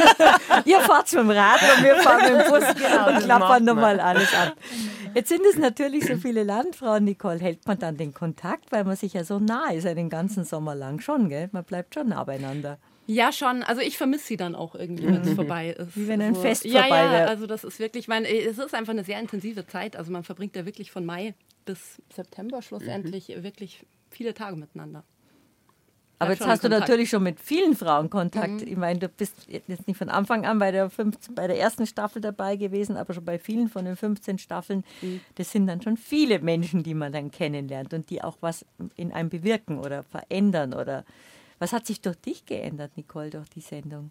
Ihr 0.64 0.80
fahrt 0.80 1.12
mit 1.12 1.22
dem 1.22 1.30
Radl 1.30 1.64
und 1.76 1.84
wir 1.84 1.96
fahren 1.96 2.22
mit 2.22 2.46
dem 2.46 2.52
Bus 2.52 2.74
genau, 2.74 3.08
und 3.08 3.24
klappern 3.24 3.64
nochmal 3.64 3.98
alles 3.98 4.32
ab. 4.34 4.54
Jetzt 5.14 5.28
sind 5.28 5.42
es 5.50 5.56
natürlich 5.56 6.06
so 6.06 6.16
viele 6.16 6.44
Landfrauen, 6.44 7.04
Nicole. 7.04 7.38
Hält 7.38 7.66
man 7.66 7.78
dann 7.78 7.96
den 7.96 8.14
Kontakt, 8.14 8.70
weil 8.72 8.84
man 8.84 8.96
sich 8.96 9.14
ja 9.14 9.24
so 9.24 9.38
nah 9.38 9.70
ist, 9.70 9.84
ja 9.84 9.94
den 9.94 10.08
ganzen 10.08 10.44
Sommer 10.44 10.74
lang 10.74 11.00
schon, 11.00 11.28
gell? 11.28 11.48
Man 11.52 11.64
bleibt 11.64 11.94
schon 11.94 12.08
nah 12.08 12.22
beieinander. 12.24 12.78
Ja, 13.06 13.32
schon. 13.32 13.64
Also 13.64 13.80
ich 13.80 13.98
vermisse 13.98 14.24
sie 14.24 14.36
dann 14.36 14.54
auch 14.54 14.76
irgendwie, 14.76 15.06
wenn 15.06 15.22
es 15.22 15.30
mhm. 15.30 15.34
vorbei 15.34 15.70
ist. 15.70 15.96
Wie 15.96 16.06
wenn 16.06 16.22
ein 16.22 16.36
so. 16.36 16.42
Fest 16.42 16.64
ja, 16.64 16.82
vorbei 16.82 17.04
ja, 17.04 17.12
wäre. 17.12 17.28
also 17.28 17.46
das 17.46 17.64
ist 17.64 17.80
wirklich, 17.80 18.06
mein, 18.06 18.24
es 18.24 18.58
ist 18.58 18.74
einfach 18.74 18.92
eine 18.92 19.02
sehr 19.02 19.18
intensive 19.18 19.66
Zeit. 19.66 19.96
Also 19.96 20.12
man 20.12 20.22
verbringt 20.22 20.54
ja 20.54 20.64
wirklich 20.64 20.92
von 20.92 21.04
Mai 21.04 21.34
bis 21.64 22.00
September 22.14 22.62
schlussendlich 22.62 23.28
mhm. 23.28 23.42
wirklich 23.42 23.84
viele 24.10 24.32
Tage 24.32 24.56
miteinander. 24.56 25.04
Aber 26.20 26.32
jetzt 26.32 26.46
hast 26.46 26.62
du 26.62 26.68
natürlich 26.68 27.08
schon 27.08 27.22
mit 27.22 27.40
vielen 27.40 27.74
Frauen 27.74 28.10
Kontakt. 28.10 28.60
Mhm. 28.60 28.68
Ich 28.68 28.76
meine, 28.76 28.98
du 28.98 29.08
bist 29.08 29.46
jetzt 29.48 29.88
nicht 29.88 29.96
von 29.96 30.10
Anfang 30.10 30.44
an 30.44 30.58
bei 30.58 30.70
der, 30.70 30.90
15, 30.90 31.34
bei 31.34 31.46
der 31.46 31.58
ersten 31.58 31.86
Staffel 31.86 32.20
dabei 32.20 32.56
gewesen, 32.56 32.98
aber 32.98 33.14
schon 33.14 33.24
bei 33.24 33.38
vielen 33.38 33.70
von 33.70 33.86
den 33.86 33.96
15 33.96 34.38
Staffeln. 34.38 34.84
Mhm. 35.00 35.22
Das 35.36 35.50
sind 35.50 35.66
dann 35.66 35.80
schon 35.80 35.96
viele 35.96 36.38
Menschen, 36.40 36.82
die 36.82 36.92
man 36.92 37.10
dann 37.10 37.30
kennenlernt 37.30 37.94
und 37.94 38.10
die 38.10 38.22
auch 38.22 38.36
was 38.42 38.66
in 38.96 39.12
einem 39.12 39.30
bewirken 39.30 39.78
oder 39.78 40.02
verändern. 40.02 40.74
Oder 40.74 41.06
was 41.58 41.72
hat 41.72 41.86
sich 41.86 42.02
durch 42.02 42.16
dich 42.16 42.44
geändert, 42.44 42.98
Nicole, 42.98 43.30
durch 43.30 43.48
die 43.48 43.62
Sendung? 43.62 44.10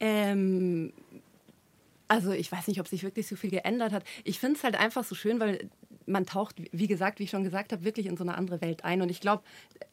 Ähm, 0.00 0.94
also 2.08 2.32
ich 2.32 2.50
weiß 2.50 2.66
nicht, 2.68 2.80
ob 2.80 2.88
sich 2.88 3.02
wirklich 3.02 3.26
so 3.26 3.36
viel 3.36 3.50
geändert 3.50 3.92
hat. 3.92 4.04
Ich 4.24 4.38
finde 4.38 4.56
es 4.56 4.64
halt 4.64 4.80
einfach 4.80 5.04
so 5.04 5.14
schön, 5.14 5.38
weil 5.38 5.68
man 6.06 6.26
taucht, 6.26 6.56
wie 6.72 6.86
gesagt, 6.86 7.18
wie 7.18 7.24
ich 7.24 7.30
schon 7.30 7.44
gesagt 7.44 7.72
habe, 7.72 7.84
wirklich 7.84 8.06
in 8.06 8.16
so 8.16 8.24
eine 8.24 8.36
andere 8.36 8.60
Welt 8.60 8.84
ein. 8.84 9.02
Und 9.02 9.10
ich 9.10 9.20
glaube, 9.20 9.42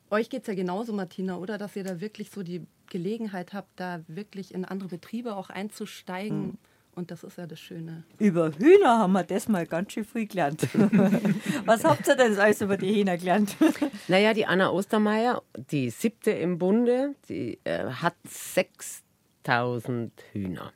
euch 0.10 0.30
geht 0.30 0.42
es 0.42 0.48
ja 0.48 0.54
genauso, 0.54 0.94
Martina, 0.94 1.38
oder? 1.38 1.58
Dass 1.58 1.76
ihr 1.76 1.84
da 1.84 2.02
wirklich 2.02 2.32
so 2.32 2.44
die 2.44 2.66
Gelegenheit 2.90 3.54
habt, 3.54 3.80
da 3.80 4.02
wirklich 4.08 4.54
in 4.54 4.66
andere 4.66 4.90
Betriebe 4.90 5.36
auch 5.36 5.50
einzusteigen. 5.50 6.48
Mhm. 6.48 6.58
Und 6.94 7.10
das 7.10 7.24
ist 7.24 7.38
ja 7.38 7.48
das 7.48 7.60
Schöne. 7.60 8.04
Über 8.20 8.52
Hühner 8.52 9.00
haben 9.00 9.14
wir 9.14 9.24
das 9.24 9.48
mal 9.48 9.66
ganz 9.66 9.94
schön 9.94 10.04
früh 10.04 10.26
gelernt. 10.26 10.68
Was 11.66 11.86
habt 11.86 12.06
ihr 12.08 12.16
denn 12.16 12.38
alles 12.38 12.62
über 12.62 12.76
die 12.76 12.94
Hühner 12.94 13.18
gelernt? 13.18 13.56
naja, 14.10 14.34
die 14.34 14.46
Anna 14.46 14.72
Ostermeier, 14.72 15.42
die 15.72 15.90
siebte 15.90 16.32
im 16.32 16.58
Bunde, 16.58 17.16
die 17.30 17.60
äh, 17.64 17.86
hat 17.86 18.16
6000 18.28 20.12
Hühner. 20.34 20.74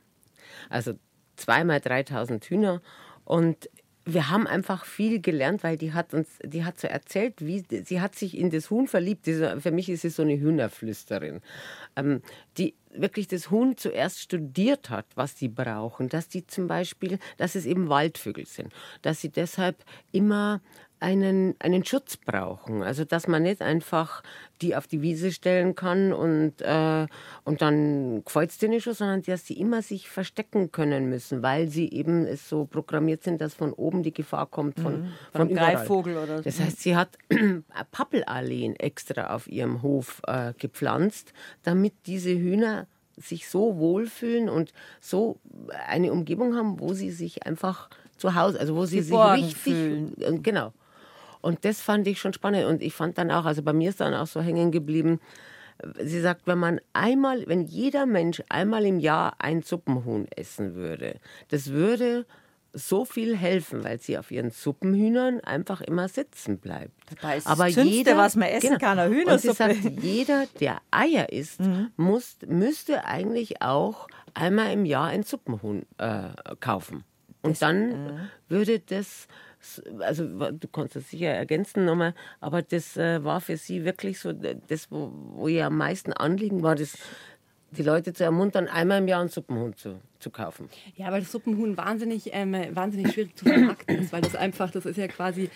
Also 0.70 0.94
zweimal 1.36 1.82
3000 1.82 2.46
Hühner. 2.46 2.82
Und 3.26 3.70
wir 4.06 4.30
haben 4.30 4.46
einfach 4.46 4.86
viel 4.86 5.20
gelernt, 5.20 5.64
weil 5.64 5.78
die 5.78 5.94
hat 5.94 6.14
uns, 6.14 6.28
die 6.44 6.64
hat 6.64 6.80
so 6.80 6.88
erzählt, 6.88 7.44
wie 7.44 7.64
sie 7.84 8.02
hat 8.02 8.16
sich 8.16 8.38
in 8.38 8.52
das 8.52 8.70
Huhn 8.70 8.88
verliebt. 8.88 9.26
Diese, 9.26 9.60
für 9.60 9.72
mich 9.72 9.90
ist 9.90 10.02
sie 10.04 10.10
so 10.10 10.22
eine 10.22 10.40
Hühnerflüsterin, 10.40 11.42
ähm, 11.96 12.22
die 12.58 12.76
wirklich 12.92 13.28
das 13.28 13.50
Huhn 13.50 13.76
zuerst 13.78 14.22
studiert 14.22 14.92
hat, 14.92 15.08
was 15.16 15.38
sie 15.38 15.48
brauchen, 15.48 16.08
dass 16.08 16.30
die 16.30 16.46
zum 16.46 16.68
Beispiel, 16.68 17.18
dass 17.38 17.56
es 17.56 17.66
eben 17.66 17.90
Waldvögel 17.90 18.46
sind, 18.46 18.72
dass 19.02 19.22
sie 19.22 19.30
deshalb 19.30 19.84
immer 20.12 20.62
einen, 21.00 21.56
einen 21.60 21.86
Schutz 21.86 22.18
brauchen. 22.18 22.82
Also 22.82 23.06
dass 23.06 23.28
man 23.28 23.44
nicht 23.44 23.62
einfach 23.62 24.24
die 24.62 24.76
auf 24.76 24.88
die 24.88 25.02
Wiese 25.02 25.32
stellen 25.32 25.76
kann 25.76 26.14
und, 26.14 26.62
äh, 26.62 27.08
und 27.44 27.62
dann 27.62 28.24
gefällt 28.24 28.52
es 28.52 28.58
denen 28.58 28.80
schon, 28.80 28.94
sondern 28.94 29.22
dass 29.22 29.46
sie 29.46 29.56
immer 29.56 29.82
sich 29.82 30.10
verstecken 30.10 30.72
können 30.72 31.10
müssen, 31.10 31.44
weil 31.44 31.68
sie 31.68 31.92
eben 31.92 32.34
so 32.38 32.66
programmiert 32.66 33.24
sind, 33.24 33.42
dass 33.42 33.54
von 33.54 33.74
oben 33.74 34.04
die 34.04 34.14
Gefahr 34.14 34.46
kommt 34.46 34.80
von, 34.80 35.02
mhm. 35.02 35.14
von 35.34 35.54
Greifvogel 35.54 36.18
oder 36.18 36.38
so. 36.38 36.44
Das 36.44 36.60
heißt, 36.60 36.80
sie 36.80 36.96
hat 36.96 37.18
Pappelalleen 37.92 38.76
extra 38.76 39.36
auf 39.36 39.48
ihrem 39.48 39.82
Hof 39.82 40.22
äh, 40.28 40.54
gepflanzt, 40.58 41.34
damit 41.64 41.94
diese 42.06 42.32
Hühner 42.32 42.88
sich 43.18 43.48
so 43.48 43.78
wohlfühlen 43.78 44.50
und 44.50 44.74
so 45.00 45.40
eine 45.88 46.12
Umgebung 46.12 46.56
haben, 46.56 46.80
wo 46.80 46.94
sie 46.94 47.12
sich 47.12 47.46
einfach 47.46 47.90
zu 48.18 48.36
Hause, 48.36 48.60
also 48.60 48.76
wo 48.76 48.86
sie 48.86 49.02
Geborgen 49.02 49.36
sich 49.36 49.46
richtig 49.46 49.64
fühlen. 49.64 50.22
Äh, 50.22 50.40
genau 50.40 50.74
und 51.46 51.64
das 51.64 51.80
fand 51.80 52.08
ich 52.08 52.20
schon 52.20 52.34
spannend. 52.34 52.66
Und 52.66 52.82
ich 52.82 52.96
fand 52.96 53.20
dann 53.20 53.30
auch, 53.30 53.46
also 53.46 53.62
bei 53.62 53.72
mir 53.72 53.90
ist 53.90 54.02
dann 54.02 54.16
auch 54.16 54.26
so 54.26 54.42
hängen 54.42 54.72
geblieben, 54.72 55.20
sie 56.00 56.20
sagt, 56.20 56.48
wenn 56.48 56.58
man 56.58 56.82
einmal, 56.94 57.44
wenn 57.46 57.62
jeder 57.62 58.08
Mensch 58.08 58.42
einmal 58.50 58.84
im 58.84 59.00
Jahr 59.00 59.36
ein 59.38 59.62
Suppenhuhn 59.62 60.28
essen 60.36 60.74
würde, 60.74 61.20
das 61.50 61.70
würde 61.70 62.26
so 62.74 63.06
viel 63.06 63.38
helfen, 63.38 63.84
weil 63.84 64.00
sie 64.00 64.18
auf 64.18 64.32
ihren 64.32 64.50
Suppenhühnern 64.50 65.40
einfach 65.42 65.82
immer 65.82 66.08
sitzen 66.10 66.58
bleibt. 66.58 66.92
Dabei 67.14 67.38
ist 67.38 67.46
Aber 67.46 67.66
das 67.66 67.76
jeder, 67.76 68.18
was 68.18 68.36
man 68.36 68.50
essen 68.50 68.70
genau, 68.70 68.80
kann, 68.80 69.00
eine 69.00 69.16
Hühnersuppe. 69.16 69.64
Und 69.66 69.74
sie 69.74 69.82
sagt, 69.84 70.04
jeder, 70.04 70.46
der 70.60 70.82
Eier 70.90 71.32
isst, 71.32 71.62
mhm. 71.62 71.92
muss, 71.96 72.38
müsste 72.48 73.06
eigentlich 73.06 73.62
auch 73.62 74.08
einmal 74.34 74.74
im 74.74 74.84
Jahr 74.86 75.10
ein 75.10 75.22
Suppenhuhn 75.22 75.86
äh, 76.00 76.30
kaufen. 76.60 77.04
Und 77.44 77.52
das, 77.52 77.60
dann 77.60 77.92
äh. 77.92 78.18
würde 78.50 78.80
das 78.80 79.28
also 80.00 80.52
du 80.52 80.68
kannst 80.68 80.96
das 80.96 81.10
sicher 81.10 81.30
ergänzen 81.30 81.86
nochmal, 81.86 82.14
aber 82.40 82.62
das 82.62 82.98
äh, 82.98 83.24
war 83.24 83.42
für 83.42 83.58
sie 83.58 83.86
wirklich 83.86 84.20
so, 84.20 84.34
das, 84.34 84.92
wo, 84.92 85.12
wo 85.34 85.48
ihr 85.48 85.66
am 85.66 85.78
meisten 85.78 86.14
Anliegen 86.14 86.64
war, 86.64 86.76
das, 86.76 86.98
die 87.72 87.84
Leute 87.84 88.14
zu 88.14 88.24
ermuntern, 88.24 88.68
einmal 88.68 89.00
im 89.00 89.08
Jahr 89.08 89.22
einen 89.22 89.30
Suppenhuhn 89.30 89.76
zu, 89.76 90.00
zu 90.20 90.30
kaufen. 90.30 90.70
Ja, 90.96 91.12
weil 91.12 91.22
das 91.22 91.32
Suppenhuhn 91.32 91.78
wahnsinnig, 91.78 92.30
ähm, 92.34 92.56
wahnsinnig 92.72 93.14
schwierig 93.14 93.36
zu 93.36 93.46
vermarkten 93.46 94.00
ist, 94.00 94.14
weil 94.14 94.22
das 94.22 94.36
einfach, 94.36 94.72
das 94.72 94.86
ist 94.86 94.98
ja 94.98 95.08
quasi 95.08 95.50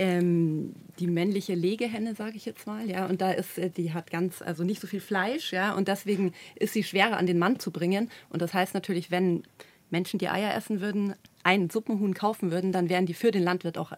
ähm, 0.00 0.74
die 0.98 1.06
männliche 1.06 1.54
Legehenne, 1.54 2.14
sage 2.14 2.36
ich 2.36 2.46
jetzt 2.46 2.66
mal, 2.66 2.88
ja, 2.88 3.06
und 3.06 3.20
da 3.20 3.32
ist, 3.32 3.58
äh, 3.58 3.70
die 3.70 3.92
hat 3.92 4.10
ganz, 4.10 4.40
also 4.40 4.64
nicht 4.64 4.80
so 4.80 4.86
viel 4.86 5.00
Fleisch, 5.00 5.52
ja, 5.52 5.74
und 5.74 5.88
deswegen 5.88 6.32
ist 6.56 6.72
sie 6.72 6.84
schwerer 6.84 7.18
an 7.18 7.26
den 7.26 7.38
Mann 7.38 7.58
zu 7.58 7.70
bringen. 7.70 8.10
Und 8.30 8.40
das 8.40 8.54
heißt 8.54 8.72
natürlich, 8.72 9.10
wenn 9.10 9.42
Menschen, 9.90 10.18
die 10.18 10.28
Eier 10.28 10.54
essen 10.54 10.80
würden, 10.80 11.14
einen 11.42 11.70
Suppenhuhn 11.70 12.14
kaufen 12.14 12.50
würden, 12.50 12.72
dann 12.72 12.88
wären 12.88 13.06
die 13.06 13.14
für 13.14 13.30
den 13.30 13.42
Landwirt 13.42 13.78
auch 13.78 13.92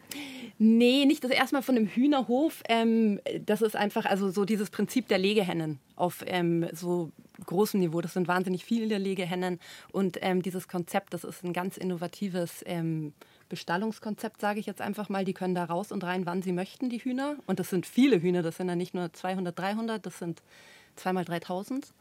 Nee, 0.60 1.06
nicht 1.06 1.24
das 1.24 1.32
erste 1.32 1.56
Mal 1.56 1.62
von 1.62 1.76
einem 1.76 1.88
Hühnerhof. 1.88 2.62
Ähm, 2.70 3.20
das 3.46 3.62
ist 3.62 3.76
einfach 3.76 4.06
also 4.06 4.30
so 4.30 4.46
dieses 4.46 4.70
Prinzip 4.70 5.08
der 5.08 5.18
Legehennen 5.18 5.80
auf 5.96 6.24
ähm, 6.28 6.68
so 6.74 7.12
großem 7.46 7.80
Niveau. 7.80 8.02
Das 8.02 8.14
sind 8.14 8.28
wahnsinnig 8.28 8.64
viele 8.64 8.98
Legehennen. 8.98 9.60
Und 9.92 10.20
ähm, 10.22 10.42
dieses 10.42 10.68
Konzept, 10.68 11.14
das 11.14 11.24
ist 11.24 11.44
ein 11.44 11.54
ganz 11.54 11.78
innovatives 11.78 12.64
ähm, 12.66 13.14
Bestallungskonzept, 13.50 14.40
sage 14.42 14.60
ich 14.60 14.66
jetzt 14.66 14.82
einfach 14.82 15.10
mal. 15.10 15.26
Die 15.26 15.34
können 15.34 15.56
da 15.56 15.66
raus 15.66 15.92
und 15.92 16.04
rein, 16.04 16.26
wann 16.26 16.42
sie 16.42 16.52
möchten, 16.52 16.90
die 16.90 17.00
Hühner. 17.00 17.36
Und 17.48 17.60
das 17.60 17.70
sind 17.70 17.86
viele 17.86 18.22
Hühner. 18.22 18.44
Das 18.44 18.58
sind 18.58 18.70
ja 18.70 18.76
nicht 18.76 18.94
nur 18.94 19.12
200, 19.12 19.58
300, 19.58 20.06
das 20.06 20.20
sind 20.20 20.42
zweimal 20.96 21.26
3000. 21.26 21.94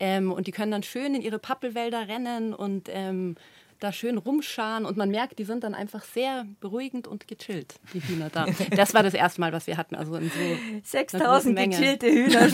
Ähm, 0.00 0.32
und 0.32 0.46
die 0.46 0.52
können 0.52 0.72
dann 0.72 0.82
schön 0.82 1.14
in 1.14 1.22
ihre 1.22 1.38
Pappelwälder 1.38 2.08
rennen 2.08 2.54
und 2.54 2.88
ähm, 2.90 3.36
da 3.80 3.92
schön 3.92 4.18
rumscharen 4.18 4.84
und 4.84 4.96
man 4.96 5.10
merkt, 5.10 5.38
die 5.38 5.44
sind 5.44 5.62
dann 5.62 5.74
einfach 5.74 6.02
sehr 6.02 6.46
beruhigend 6.60 7.06
und 7.06 7.28
gechillt, 7.28 7.76
die 7.94 8.00
Hühner 8.00 8.28
da. 8.30 8.46
Das 8.74 8.92
war 8.94 9.02
das 9.02 9.14
erste 9.14 9.40
Mal, 9.40 9.52
was 9.52 9.66
wir 9.66 9.76
hatten. 9.76 9.94
Also 9.94 10.16
in 10.16 10.30
so 10.30 10.80
6000 10.84 11.56
gechillte 11.56 12.06
Hühner 12.06 12.46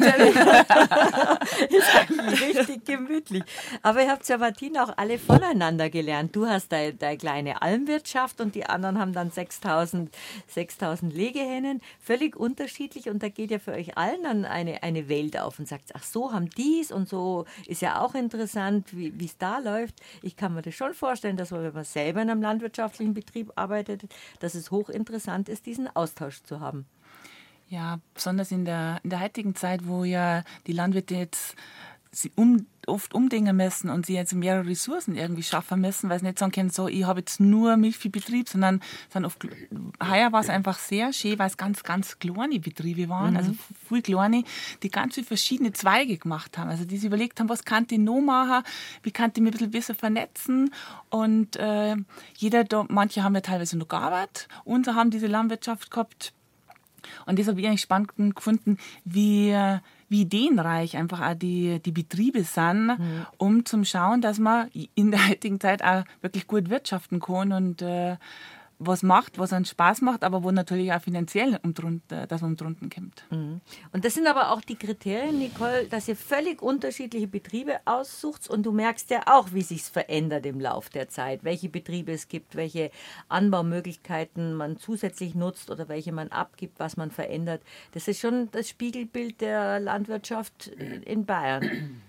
ist 1.69 1.97
eigentlich 1.97 2.43
richtig 2.43 2.85
gemütlich. 2.85 3.43
Aber 3.83 4.03
ihr 4.03 4.11
habt 4.11 4.29
ja, 4.29 4.37
Martina, 4.37 4.85
auch 4.85 4.97
alle 4.97 5.19
voneinander 5.19 5.89
gelernt. 5.89 6.37
Du 6.37 6.47
hast 6.47 6.73
deine, 6.73 6.95
deine 6.95 7.17
kleine 7.17 7.63
Almwirtschaft 7.63 8.41
und 8.41 8.55
die 8.55 8.67
anderen 8.67 8.99
haben 8.99 9.13
dann 9.13 9.31
6000, 9.31 10.15
6000 10.49 11.15
Legehennen. 11.15 11.81
Völlig 12.01 12.37
unterschiedlich 12.37 13.09
und 13.09 13.23
da 13.23 13.29
geht 13.29 13.51
ja 13.51 13.59
für 13.59 13.73
euch 13.73 13.97
allen 13.97 14.23
dann 14.23 14.45
eine, 14.45 14.83
eine 14.83 15.09
Welt 15.09 15.39
auf 15.39 15.59
und 15.59 15.69
sagt, 15.69 15.93
ach 15.95 16.03
so 16.03 16.33
haben 16.33 16.51
dies 16.51 16.93
und 16.93 17.09
so 17.09 17.47
ist 17.67 17.83
ja 17.83 18.01
auch 18.01 18.15
interessant, 18.15 18.89
wie 18.93 19.25
es 19.25 19.39
da 19.39 19.59
läuft. 19.59 19.95
Ich 20.23 20.37
kann 20.37 20.55
mir 20.55 20.63
das 20.63 20.75
schon 20.75 20.93
vorstellen 20.95 21.14
vorstellen, 21.15 21.37
dass 21.37 21.53
wenn 21.53 21.73
man 21.73 21.85
selber 21.85 22.23
in 22.23 22.29
einem 22.29 22.43
landwirtschaftlichen 22.43 23.15
Betrieb 23.15 23.53
arbeitet, 23.55 24.03
dass 24.41 24.57
es 24.57 24.73
hochinteressant 24.73 25.49
ist, 25.49 25.65
diesen 25.65 25.87
Austausch 25.95 26.43
zu 26.43 26.59
haben. 26.59 26.87
Ja, 27.69 28.01
besonders 28.15 28.51
in 28.51 28.65
der, 28.65 28.99
in 29.05 29.11
der 29.11 29.21
heutigen 29.21 29.55
Zeit, 29.55 29.87
wo 29.87 30.03
ja 30.03 30.43
die 30.67 30.73
Landwirte 30.73 31.15
jetzt 31.15 31.55
sie 32.11 32.33
um, 32.35 32.67
oft 32.89 33.15
umdenken 33.15 33.57
müssen 33.57 33.91
und 33.91 34.07
sie 34.07 34.15
jetzt 34.15 34.35
mehrere 34.35 34.67
Ressourcen 34.67 35.17
irgendwie 35.17 35.43
schaffen 35.43 35.81
müssen, 35.81 36.09
weil 36.11 36.21
sie 36.21 36.27
nicht 36.27 36.39
sagen 36.39 36.53
können, 36.53 36.71
so, 36.71 36.89
ich 36.89 37.05
habe 37.05 37.21
jetzt 37.21 37.41
nur 37.41 37.77
Milchviehbetrieb, 37.77 38.49
sondern 38.49 38.81
sind 39.13 39.25
oft, 39.25 39.47
heuer 40.03 40.33
war 40.33 40.41
es 40.41 40.49
einfach 40.49 40.79
sehr 40.79 41.13
schön, 41.13 41.39
weil 41.39 41.49
es 41.49 41.57
ganz, 41.57 41.83
ganz 41.83 42.19
kleine 42.19 42.61
Betriebe 42.61 43.09
waren, 43.09 43.33
mhm. 43.33 43.37
also 43.37 43.53
viel 43.89 44.03
kleine, 44.03 44.45
die 44.83 44.91
ganz 44.91 45.15
viele 45.15 45.27
verschiedene 45.27 45.73
Zweige 45.73 46.19
gemacht 46.19 46.59
haben, 46.59 46.71
also 46.71 46.85
die 46.85 46.97
sich 46.97 47.07
überlegt 47.07 47.41
haben, 47.41 47.49
was 47.49 47.65
kann 47.65 47.87
ich 47.91 47.99
noch 47.99 48.21
machen, 48.21 48.65
wie 49.03 49.11
kann 49.11 49.33
ich 49.35 49.43
mich 49.43 49.53
ein 49.53 49.53
bisschen 49.53 49.71
besser 49.71 49.95
vernetzen 49.95 50.73
und 51.11 51.57
äh, 51.57 51.97
jeder, 52.37 52.65
da, 52.65 52.85
manche 52.89 53.23
haben 53.23 53.35
ja 53.35 53.41
teilweise 53.41 53.79
noch 53.79 53.89
gearbeitet, 53.89 54.49
und 54.65 54.87
haben 54.87 55.11
diese 55.11 55.27
Landwirtschaft 55.27 55.91
gehabt 55.91 56.33
und 57.27 57.39
das 57.39 57.49
habe 57.49 57.61
ich 57.61 57.67
eigentlich 57.67 57.83
spannend 57.83 58.35
gefunden, 58.35 58.79
wie 59.05 59.55
wie 60.09 60.23
ideenreich 60.23 60.97
einfach 60.97 61.21
auch 61.21 61.35
die, 61.35 61.81
die 61.81 61.93
Betriebe 61.93 62.45
sind, 62.45 62.87
mhm. 62.87 63.27
um 63.39 63.65
zum 63.65 63.85
Schauen, 63.85 64.21
dass 64.21 64.39
man 64.39 64.69
in 64.95 65.11
der 65.11 65.29
heutigen 65.29 65.61
Zeit 65.61 65.83
auch 65.83 66.05
wirklich 66.21 66.47
gut 66.47 66.71
wirtschaften 66.71 67.21
kann 67.21 67.53
und 67.53 67.83
äh, 67.83 68.17
was 68.87 69.03
macht, 69.03 69.39
was 69.39 69.53
einen 69.53 69.65
Spaß 69.65 70.01
macht, 70.01 70.25
aber 70.25 70.43
wo 70.43 70.51
natürlich 70.51 70.93
auch 70.93 71.01
finanziell 71.01 71.59
um 71.63 71.75
drunter, 71.75 72.27
dass 72.27 72.41
man 72.41 72.57
um 72.59 72.91
kommt. 72.91 73.25
Mhm. 73.31 73.61
Und 73.93 74.05
das 74.05 74.15
sind 74.15 74.27
aber 74.27 74.51
auch 74.51 74.61
die 74.61 74.77
Kriterien, 74.77 75.39
Nicole, 75.39 75.87
dass 75.87 76.09
ihr 76.09 76.17
völlig 76.17 76.63
unterschiedliche 76.63 77.27
Betriebe 77.27 77.79
aussucht 77.85 78.49
und 78.49 78.65
du 78.65 78.73
merkst 78.73 79.11
ja 79.11 79.23
auch, 79.27 79.53
wie 79.53 79.63
sich 79.63 79.83
verändert 79.83 80.47
im 80.47 80.61
Laufe 80.61 80.91
der 80.91 81.09
Zeit, 81.09 81.45
welche 81.45 81.69
Betriebe 81.69 82.13
es 82.13 82.29
gibt, 82.29 82.57
welche 82.57 82.91
Anbaumöglichkeiten 83.29 84.55
man 84.55 84.77
zusätzlich 84.77 85.35
nutzt 85.35 85.71
oder 85.71 85.89
welche 85.89 86.13
man 86.13 86.29
abgibt, 86.29 86.79
was 86.79 86.97
man 86.97 87.11
verändert. 87.11 87.63
Das 87.93 88.09
ist 88.09 88.21
schon 88.21 88.51
das 88.51 88.69
Spiegelbild 88.69 89.41
der 89.41 89.81
Landwirtschaft 89.81 90.69
in 90.69 91.27
Bayern. 91.27 92.01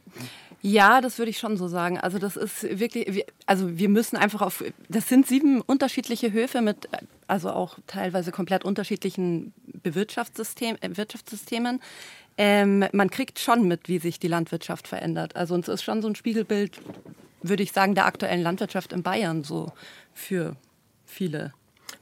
Ja, 0.68 1.00
das 1.00 1.20
würde 1.20 1.30
ich 1.30 1.38
schon 1.38 1.58
so 1.58 1.68
sagen. 1.68 2.00
Also 2.00 2.18
das 2.18 2.36
ist 2.36 2.64
wirklich, 2.80 3.24
also 3.46 3.78
wir 3.78 3.88
müssen 3.88 4.18
einfach 4.18 4.42
auf, 4.42 4.64
das 4.90 5.08
sind 5.08 5.28
sieben 5.28 5.62
unterschiedliche 5.62 6.34
Höfe 6.34 6.62
mit, 6.62 6.90
also 7.28 7.52
auch 7.52 7.78
teilweise 7.86 8.32
komplett 8.32 8.66
unterschiedlichen 8.66 9.54
Bewirtschaftssystem, 9.84 10.78
äh, 10.82 10.98
Wirtschaftssystemen. 10.98 11.82
Ähm, 12.40 12.84
man 12.94 13.12
kriegt 13.12 13.38
schon 13.38 13.68
mit, 13.68 13.88
wie 13.90 14.00
sich 14.00 14.20
die 14.20 14.28
Landwirtschaft 14.28 14.88
verändert. 14.88 15.36
Also 15.36 15.54
uns 15.54 15.68
ist 15.68 15.84
schon 15.84 16.02
so 16.02 16.08
ein 16.08 16.16
Spiegelbild, 16.16 16.82
würde 17.44 17.62
ich 17.62 17.72
sagen, 17.72 17.94
der 17.94 18.08
aktuellen 18.08 18.42
Landwirtschaft 18.42 18.92
in 18.92 19.04
Bayern 19.04 19.44
so 19.44 19.72
für 20.16 20.56
viele. 21.06 21.54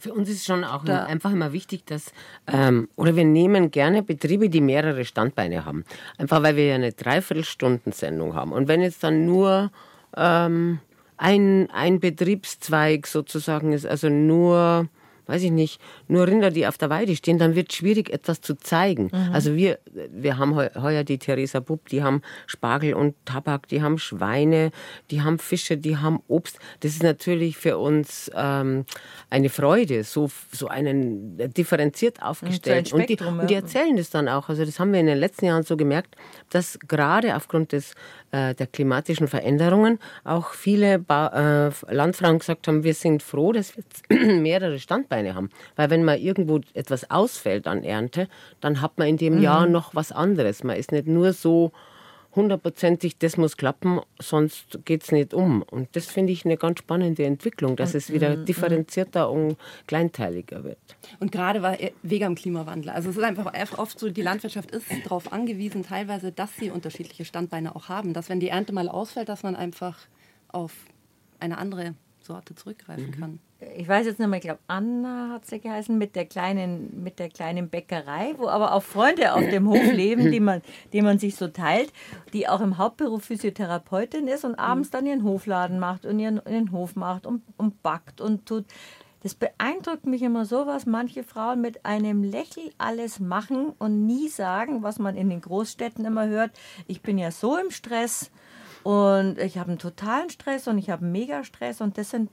Für 0.03 0.11
uns 0.13 0.29
ist 0.29 0.45
schon 0.45 0.65
auch 0.65 0.83
da 0.83 1.05
einfach 1.05 1.31
immer 1.31 1.53
wichtig, 1.53 1.85
dass, 1.85 2.11
ähm, 2.51 2.89
oder 2.97 3.15
wir 3.15 3.23
nehmen 3.23 3.71
gerne 3.71 4.03
Betriebe, 4.03 4.49
die 4.49 4.59
mehrere 4.59 5.05
Standbeine 5.05 5.63
haben. 5.63 5.85
Einfach 6.17 6.43
weil 6.43 6.57
wir 6.57 6.65
ja 6.65 6.75
eine 6.75 6.91
Dreiviertelstunden-Sendung 6.91 8.35
haben. 8.35 8.51
Und 8.51 8.67
wenn 8.67 8.81
jetzt 8.81 9.01
dann 9.05 9.25
nur 9.25 9.71
ähm, 10.17 10.79
ein, 11.15 11.69
ein 11.71 12.01
Betriebszweig 12.01 13.07
sozusagen 13.07 13.71
ist, 13.71 13.85
also 13.85 14.09
nur 14.09 14.89
weiß 15.25 15.43
ich 15.43 15.51
nicht, 15.51 15.79
nur 16.07 16.27
Rinder, 16.27 16.51
die 16.51 16.67
auf 16.67 16.77
der 16.77 16.89
Weide 16.89 17.15
stehen, 17.15 17.37
dann 17.37 17.55
wird 17.55 17.71
es 17.71 17.77
schwierig, 17.77 18.09
etwas 18.09 18.41
zu 18.41 18.55
zeigen. 18.55 19.05
Mhm. 19.05 19.33
Also 19.33 19.55
wir, 19.55 19.79
wir 20.11 20.37
haben 20.37 20.55
heuer 20.55 21.03
die 21.03 21.17
Theresa 21.17 21.59
Bub, 21.59 21.87
die 21.89 22.03
haben 22.03 22.21
Spargel 22.47 22.93
und 22.93 23.15
Tabak, 23.25 23.67
die 23.67 23.81
haben 23.81 23.97
Schweine, 23.97 24.71
die 25.11 25.21
haben 25.21 25.39
Fische, 25.39 25.77
die 25.77 25.97
haben 25.97 26.21
Obst. 26.27 26.59
Das 26.81 26.91
ist 26.91 27.03
natürlich 27.03 27.57
für 27.57 27.77
uns 27.77 28.29
ähm, 28.35 28.85
eine 29.29 29.49
Freude, 29.49 30.03
so, 30.03 30.29
so 30.51 30.67
einen 30.67 31.37
differenziert 31.53 32.21
aufgestellt. 32.21 32.91
Und, 32.93 33.09
die, 33.09 33.17
und 33.17 33.49
die 33.49 33.55
erzählen 33.55 33.95
das 33.95 34.09
dann 34.09 34.27
auch. 34.27 34.49
Also 34.49 34.65
das 34.65 34.79
haben 34.79 34.91
wir 34.91 34.99
in 34.99 35.07
den 35.07 35.17
letzten 35.17 35.45
Jahren 35.45 35.63
so 35.63 35.77
gemerkt, 35.77 36.15
dass 36.49 36.77
gerade 36.87 37.35
aufgrund 37.35 37.71
des 37.71 37.93
äh, 38.31 38.55
der 38.55 38.67
klimatischen 38.67 39.27
Veränderungen 39.27 39.99
auch 40.23 40.53
viele 40.53 40.99
ba 40.99 41.69
äh, 41.69 41.93
Landfrauen 41.93 42.39
gesagt 42.39 42.67
haben, 42.67 42.83
wir 42.83 42.93
sind 42.93 43.21
froh, 43.23 43.51
dass 43.51 43.77
wir 43.77 43.83
jetzt 43.83 44.09
mehrere 44.41 44.79
Standbeine 44.79 45.12
haben. 45.13 45.49
Weil 45.75 45.89
wenn 45.89 46.03
mal 46.03 46.17
irgendwo 46.17 46.59
etwas 46.73 47.09
ausfällt 47.09 47.67
an 47.67 47.83
Ernte, 47.83 48.27
dann 48.61 48.81
hat 48.81 48.97
man 48.97 49.07
in 49.07 49.17
dem 49.17 49.35
mhm. 49.35 49.43
Jahr 49.43 49.67
noch 49.67 49.95
was 49.95 50.11
anderes. 50.11 50.63
Man 50.63 50.77
ist 50.77 50.91
nicht 50.91 51.07
nur 51.07 51.33
so 51.33 51.71
hundertprozentig, 52.35 53.17
das 53.17 53.37
muss 53.37 53.57
klappen, 53.57 53.99
sonst 54.19 54.79
geht 54.85 55.03
es 55.03 55.11
nicht 55.11 55.33
um. 55.33 55.61
Und 55.61 55.95
das 55.95 56.07
finde 56.07 56.33
ich 56.33 56.45
eine 56.45 56.57
ganz 56.57 56.79
spannende 56.79 57.23
Entwicklung, 57.25 57.75
dass 57.75 57.93
es 57.93 58.11
wieder 58.11 58.37
mhm. 58.37 58.45
differenzierter 58.45 59.29
und 59.29 59.57
kleinteiliger 59.87 60.63
wird. 60.63 60.79
Und 61.19 61.31
gerade 61.31 61.61
wegen 62.01 62.25
dem 62.25 62.35
Klimawandel. 62.35 62.91
Also 62.91 63.09
es 63.09 63.17
ist 63.17 63.23
einfach 63.23 63.77
oft 63.77 63.99
so, 63.99 64.09
die 64.09 64.21
Landwirtschaft 64.21 64.71
ist 64.71 64.85
darauf 65.03 65.31
angewiesen, 65.31 65.83
teilweise, 65.83 66.31
dass 66.31 66.55
sie 66.57 66.69
unterschiedliche 66.69 67.25
Standbeine 67.25 67.75
auch 67.75 67.89
haben. 67.89 68.13
Dass 68.13 68.29
wenn 68.29 68.39
die 68.39 68.49
Ernte 68.49 68.73
mal 68.73 68.89
ausfällt, 68.89 69.29
dass 69.29 69.43
man 69.43 69.55
einfach 69.55 69.97
auf 70.49 70.73
eine 71.39 71.57
andere 71.57 71.95
Sorte 72.21 72.55
zurückgreifen 72.55 73.07
mhm. 73.07 73.19
kann 73.19 73.39
ich 73.75 73.87
weiß 73.87 74.05
jetzt 74.05 74.19
nicht 74.19 74.27
mehr, 74.27 74.37
ich 74.37 74.45
glaube 74.45 74.59
Anna 74.67 75.29
hat 75.33 75.45
sie 75.45 75.59
geheißen, 75.59 75.97
mit 75.97 76.15
der 76.15 76.25
kleinen, 76.25 77.03
mit 77.03 77.19
der 77.19 77.29
kleinen 77.29 77.69
Bäckerei, 77.69 78.33
wo 78.37 78.47
aber 78.47 78.73
auch 78.73 78.83
Freunde 78.83 79.33
auf 79.33 79.47
dem 79.49 79.67
Hof 79.67 79.83
leben, 79.91 80.31
die 80.31 80.39
man, 80.39 80.61
die 80.91 81.01
man 81.01 81.19
sich 81.19 81.35
so 81.35 81.47
teilt, 81.47 81.91
die 82.33 82.47
auch 82.47 82.61
im 82.61 82.77
Hauptberuf 82.77 83.23
Physiotherapeutin 83.23 84.27
ist 84.27 84.45
und 84.45 84.55
abends 84.55 84.89
dann 84.89 85.05
ihren 85.05 85.23
Hofladen 85.23 85.79
macht 85.79 86.05
und 86.05 86.19
ihren, 86.19 86.41
ihren 86.47 86.71
Hof 86.71 86.95
macht 86.95 87.25
und, 87.25 87.43
und 87.57 87.81
backt 87.83 88.21
und 88.21 88.45
tut. 88.45 88.65
Das 89.23 89.35
beeindruckt 89.35 90.05
mich 90.05 90.21
immer 90.21 90.43
so, 90.43 90.67
was 90.67 90.85
manche 90.85 91.23
Frauen 91.23 91.61
mit 91.61 91.85
einem 91.85 92.23
Lächeln 92.23 92.69
alles 92.77 93.21
machen 93.21 93.71
und 93.79 94.05
nie 94.05 94.27
sagen, 94.27 94.83
was 94.83 94.99
man 94.99 95.15
in 95.15 95.29
den 95.29 95.39
Großstädten 95.39 96.03
immer 96.03 96.27
hört. 96.27 96.51
Ich 96.87 97.01
bin 97.01 97.17
ja 97.17 97.31
so 97.31 97.57
im 97.57 97.71
Stress 97.71 98.31
und 98.83 99.39
ich 99.39 99.57
habe 99.57 99.69
einen 99.69 99.79
totalen 99.79 100.29
Stress 100.29 100.67
und 100.67 100.77
ich 100.77 100.89
habe 100.89 101.03
einen 101.03 101.13
Mega-Stress 101.13 101.79
und 101.79 101.97
das 101.97 102.09
sind 102.09 102.29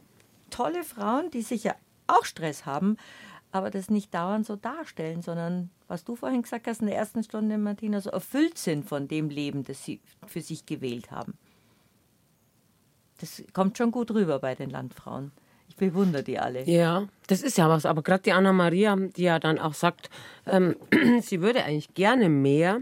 tolle 0.51 0.85
Frauen, 0.85 1.31
die 1.31 1.43
sicher 1.43 1.77
auch 2.07 2.25
Stress 2.25 2.67
haben, 2.67 2.97
aber 3.53 3.71
das 3.71 3.91
nicht 3.91 4.15
dauernd 4.15 4.47
so 4.47 4.57
darstellen, 4.57 5.23
sondern 5.23 5.71
was 5.89 6.05
du 6.05 6.15
vorhin 6.15 6.43
gesagt 6.43 6.67
hast 6.67 6.81
in 6.81 6.87
der 6.87 6.97
ersten 6.97 7.23
Stunde, 7.25 7.59
Martina, 7.59 8.01
so 8.01 8.11
erfüllt 8.11 8.59
sind 8.59 8.85
von 8.85 9.09
dem 9.09 9.29
Leben, 9.29 9.65
das 9.65 9.85
sie 9.85 10.01
für 10.27 10.41
sich 10.41 10.67
gewählt 10.67 11.11
haben. 11.11 11.35
Das 13.21 13.43
kommt 13.53 13.77
schon 13.77 13.91
gut 13.91 14.13
rüber 14.13 14.39
bei 14.39 14.55
den 14.55 14.71
Landfrauen. 14.71 15.33
Ich 15.69 15.77
bewundere 15.77 16.23
die 16.23 16.39
alle. 16.39 16.65
Ja, 16.65 17.07
das 17.27 17.43
ist 17.43 17.59
ja 17.59 17.69
was. 17.69 17.87
Aber 17.87 18.03
gerade 18.03 18.23
die 18.23 18.33
Anna-Maria, 18.33 18.97
die 18.97 19.23
ja 19.23 19.39
dann 19.39 19.59
auch 19.59 19.75
sagt, 19.75 20.11
ähm, 20.47 20.77
sie 21.23 21.41
würde 21.41 21.65
eigentlich 21.65 21.95
gerne 21.95 22.29
mehr 22.29 22.81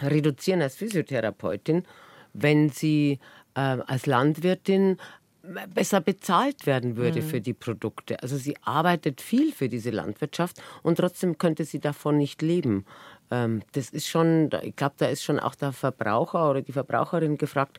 reduzieren 0.00 0.62
als 0.62 0.76
Physiotherapeutin, 0.76 1.84
wenn 2.32 2.70
sie 2.70 3.18
äh, 3.54 3.60
als 3.60 4.06
Landwirtin 4.06 4.98
besser 5.42 6.00
bezahlt 6.00 6.66
werden 6.66 6.96
würde 6.96 7.22
mhm. 7.22 7.26
für 7.26 7.40
die 7.40 7.54
Produkte. 7.54 8.22
Also 8.22 8.36
sie 8.36 8.56
arbeitet 8.62 9.20
viel 9.20 9.52
für 9.52 9.68
diese 9.68 9.90
Landwirtschaft 9.90 10.62
und 10.82 10.96
trotzdem 10.96 11.38
könnte 11.38 11.64
sie 11.64 11.80
davon 11.80 12.18
nicht 12.18 12.42
leben. 12.42 12.84
Ähm, 13.30 13.62
das 13.72 13.90
ist 13.90 14.08
schon, 14.08 14.50
ich 14.62 14.76
glaube, 14.76 14.94
da 14.98 15.06
ist 15.06 15.22
schon 15.22 15.38
auch 15.38 15.54
der 15.54 15.72
Verbraucher 15.72 16.50
oder 16.50 16.62
die 16.62 16.72
Verbraucherin 16.72 17.38
gefragt, 17.38 17.78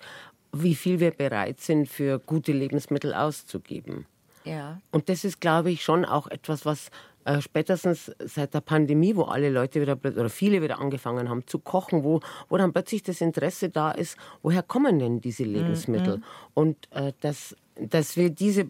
wie 0.54 0.76
viel 0.76 1.00
wir 1.00 1.12
bereit 1.12 1.62
sind, 1.62 1.88
für 1.88 2.20
gute 2.20 2.52
Lebensmittel 2.52 3.14
auszugeben. 3.14 4.06
Ja. 4.44 4.82
Und 4.92 5.08
das 5.08 5.24
ist, 5.24 5.40
glaube 5.40 5.72
ich, 5.72 5.84
schon 5.84 6.04
auch 6.04 6.28
etwas, 6.28 6.66
was 6.66 6.90
äh, 7.26 7.42
spätestens 7.42 8.12
seit 8.20 8.54
der 8.54 8.62
Pandemie, 8.62 9.16
wo 9.16 9.24
alle 9.24 9.50
Leute 9.50 9.82
wieder 9.82 9.98
oder 10.04 10.30
viele 10.30 10.62
wieder 10.62 10.80
angefangen 10.80 11.30
haben 11.30 11.46
zu 11.48 11.60
kochen, 11.60 12.04
wo, 12.04 12.20
wo 12.50 12.58
dann 12.58 12.74
plötzlich 12.74 13.04
das 13.04 13.22
Interesse 13.22 13.70
da 13.70 13.92
ist, 13.92 14.18
woher 14.42 14.64
kommen 14.64 15.00
denn 15.00 15.22
diese 15.22 15.44
Lebensmittel? 15.44 16.18
Mhm. 16.18 16.24
Und 16.54 16.78
äh, 16.92 17.14
das 17.22 17.56
dass 17.90 18.18
wir 18.18 18.30
diese 18.30 18.70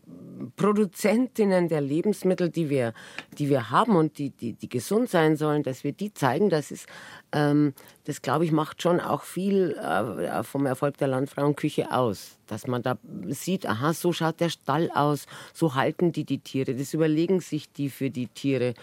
Produzentinnen 0.56 1.68
der 1.68 1.82
Lebensmittel, 1.82 2.50
die 2.50 2.70
wir, 2.70 2.94
die 3.38 3.50
wir 3.50 3.70
haben 3.70 3.96
und 3.96 4.18
die, 4.18 4.32
die, 4.32 4.54
die 4.54 4.70
gesund 4.70 5.10
sein 5.10 5.36
sollen, 5.38 5.64
dass 5.64 5.84
wir 5.84 5.92
die 5.92 6.14
zeigen, 6.14 6.50
das 6.50 6.72
ist, 6.72 6.88
ähm, 7.32 7.74
das 8.06 8.22
glaube 8.22 8.46
ich, 8.46 8.52
macht 8.52 8.82
schon 8.82 9.00
auch 9.00 9.24
viel 9.24 9.78
äh, 9.78 10.44
vom 10.44 10.66
Erfolg 10.66 10.98
der 10.98 11.08
Landfrauenküche 11.10 11.92
aus. 11.92 12.38
Dass 12.48 12.68
man 12.68 12.82
da 12.82 12.98
sieht, 13.28 13.66
aha, 13.66 13.94
so 13.94 14.14
schaut 14.14 14.40
der 14.40 14.50
Stall 14.50 14.90
aus, 14.94 15.26
so 15.54 15.76
halten 15.76 16.12
die 16.12 16.24
die 16.24 16.40
Tiere, 16.40 16.74
das 16.74 16.94
überlegen 16.94 17.40
sich 17.40 17.72
die 17.72 17.90
für 17.90 18.10
die 18.10 18.28
Tiere. 18.28 18.74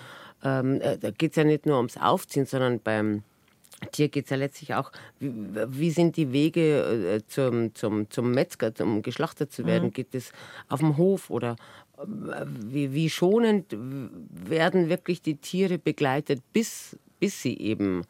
Ähm, 0.44 0.80
äh, 0.80 0.98
da 0.98 1.10
geht 1.10 1.32
es 1.32 1.36
ja 1.36 1.44
nicht 1.44 1.66
nur 1.66 1.76
ums 1.76 1.96
Aufziehen, 1.96 2.46
sondern 2.46 2.80
beim 2.80 3.22
Tier 3.92 4.08
geht 4.08 4.24
es 4.24 4.30
ja 4.30 4.36
letztlich 4.36 4.74
auch, 4.74 4.90
wie, 5.20 5.32
wie, 5.68 5.90
sind 5.90 6.16
die 6.16 6.32
Wege 6.32 7.14
äh, 7.14 7.26
zum, 7.28 7.74
zum, 7.74 8.10
zum 8.10 8.32
Metzger, 8.32 8.72
um 8.80 9.02
geschlachtet 9.02 9.52
zu 9.52 9.66
werden? 9.66 9.88
Mhm. 9.88 9.92
Geht 9.92 10.14
es 10.14 10.32
auf 10.68 10.80
dem 10.80 10.96
Hof 10.96 11.30
oder 11.30 11.56
äh, 11.96 12.44
wie, 12.66 12.92
wie, 12.92 13.08
schonend 13.08 13.66
werden 13.70 14.88
wirklich 14.88 15.22
die 15.22 15.36
Tiere 15.36 15.78
begleitet, 15.78 16.42
bis, 16.52 16.98
bis 17.20 17.40
sie 17.40 17.56
eben 17.56 18.02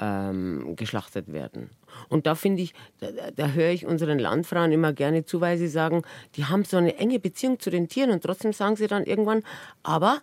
ähm, 0.00 0.74
geschlachtet 0.74 1.32
werden? 1.32 1.70
Und 2.08 2.26
da 2.26 2.34
finde 2.34 2.62
ich, 2.62 2.74
da, 2.98 3.08
da 3.36 3.48
höre 3.48 3.70
ich 3.70 3.86
unseren 3.86 4.18
Landfrauen 4.18 4.72
immer 4.72 4.92
gerne 4.92 5.24
zu, 5.24 5.40
weil 5.40 5.56
sie 5.56 5.68
sagen, 5.68 6.02
die 6.34 6.46
haben 6.46 6.64
so 6.64 6.78
eine 6.78 6.96
enge 6.96 7.20
Beziehung 7.20 7.60
zu 7.60 7.70
den 7.70 7.86
Tieren 7.86 8.10
und 8.10 8.24
trotzdem 8.24 8.52
sagen 8.52 8.74
sie 8.74 8.88
dann 8.88 9.04
irgendwann, 9.04 9.44
aber 9.84 10.20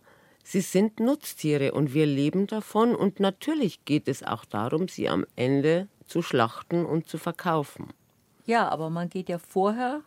Sie 0.52 0.62
sind 0.62 1.00
Nutztiere 1.00 1.74
und 1.74 1.93
wir 1.93 2.08
leben 2.08 2.47
davon 2.47 2.95
und 2.95 3.20
natürlich 3.20 3.86
geht 3.86 4.08
es 4.08 4.24
auch 4.24 4.45
darum, 4.45 4.88
sie 4.88 5.08
am 5.08 5.28
Ende 5.36 5.88
zu 6.08 6.24
schlachten 6.24 6.88
und 6.88 7.08
zu 7.08 7.20
verkaufen. 7.20 7.93
Ja, 8.47 8.68
aber 8.70 8.89
man 8.89 9.10
geht 9.10 9.30
ja 9.30 9.38
vorher 9.38 10.02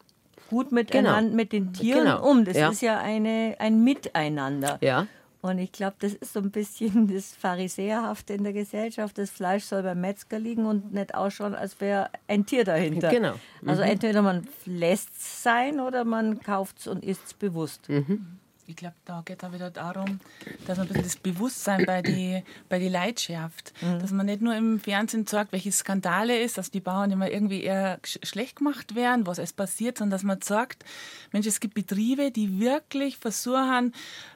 gut 0.50 0.72
miteinander 0.72 1.20
genau. 1.22 1.36
mit 1.36 1.52
den 1.52 1.72
Tieren 1.72 2.06
genau. 2.06 2.28
um. 2.28 2.44
Das 2.44 2.56
ja. 2.56 2.70
ist 2.70 2.82
ja 2.82 2.98
eine, 2.98 3.54
ein 3.60 3.84
Miteinander. 3.84 4.78
Ja. 4.80 5.06
Und 5.42 5.60
ich 5.60 5.70
glaube, 5.70 5.94
das 6.00 6.12
ist 6.12 6.32
so 6.32 6.40
ein 6.40 6.50
bisschen 6.50 7.06
das 7.14 7.36
Pharisäerhafte 7.36 8.34
in 8.34 8.42
der 8.42 8.52
Gesellschaft. 8.52 9.18
Das 9.18 9.30
Fleisch 9.30 9.62
soll 9.62 9.84
beim 9.84 10.00
Metzger 10.00 10.40
liegen 10.40 10.66
und 10.66 10.92
nicht 10.92 11.14
ausschauen, 11.14 11.54
als 11.54 11.80
wäre 11.80 12.10
ein 12.26 12.46
Tier 12.46 12.64
dahinter. 12.64 13.10
Genau. 13.10 13.28
Also 13.28 13.38
mhm. 13.60 13.68
Also 13.68 13.82
entweder 13.82 14.22
man 14.22 14.48
lässt 14.66 15.10
es 15.16 15.44
sein 15.44 15.78
oder 15.78 16.04
man 16.04 16.40
kauft 16.40 16.80
es 16.80 16.88
und 16.88 17.04
isst 17.04 17.26
es 17.26 17.34
bewusst. 17.34 17.88
Mhm 17.88 18.40
ich 18.66 18.76
glaube, 18.76 18.94
da 19.04 19.22
geht 19.24 19.42
es 19.42 19.52
wieder 19.52 19.70
darum, 19.70 20.20
dass 20.66 20.78
man 20.78 20.86
ein 20.86 20.88
bisschen 20.88 21.02
das 21.02 21.16
Bewusstsein 21.16 21.84
bei 21.84 22.00
die, 22.00 22.42
bei 22.68 22.78
die 22.78 22.88
Leute 22.88 23.20
schärft. 23.20 23.72
Mhm. 23.82 23.98
Dass 23.98 24.12
man 24.12 24.26
nicht 24.26 24.40
nur 24.40 24.54
im 24.54 24.78
Fernsehen 24.78 25.26
sagt, 25.26 25.52
welche 25.52 25.72
Skandale 25.72 26.38
ist, 26.40 26.58
dass 26.58 26.70
die 26.70 26.80
Bauern 26.80 27.10
immer 27.10 27.30
irgendwie 27.30 27.62
eher 27.62 27.98
schlecht 28.04 28.56
gemacht 28.56 28.94
werden, 28.94 29.26
was 29.26 29.38
es 29.38 29.52
passiert, 29.52 29.98
sondern 29.98 30.12
dass 30.12 30.22
man 30.22 30.40
sagt, 30.40 30.84
Mensch, 31.32 31.46
es 31.46 31.60
gibt 31.60 31.74
Betriebe, 31.74 32.30
die 32.30 32.60
wirklich 32.60 33.16
versuchen, 33.16 33.92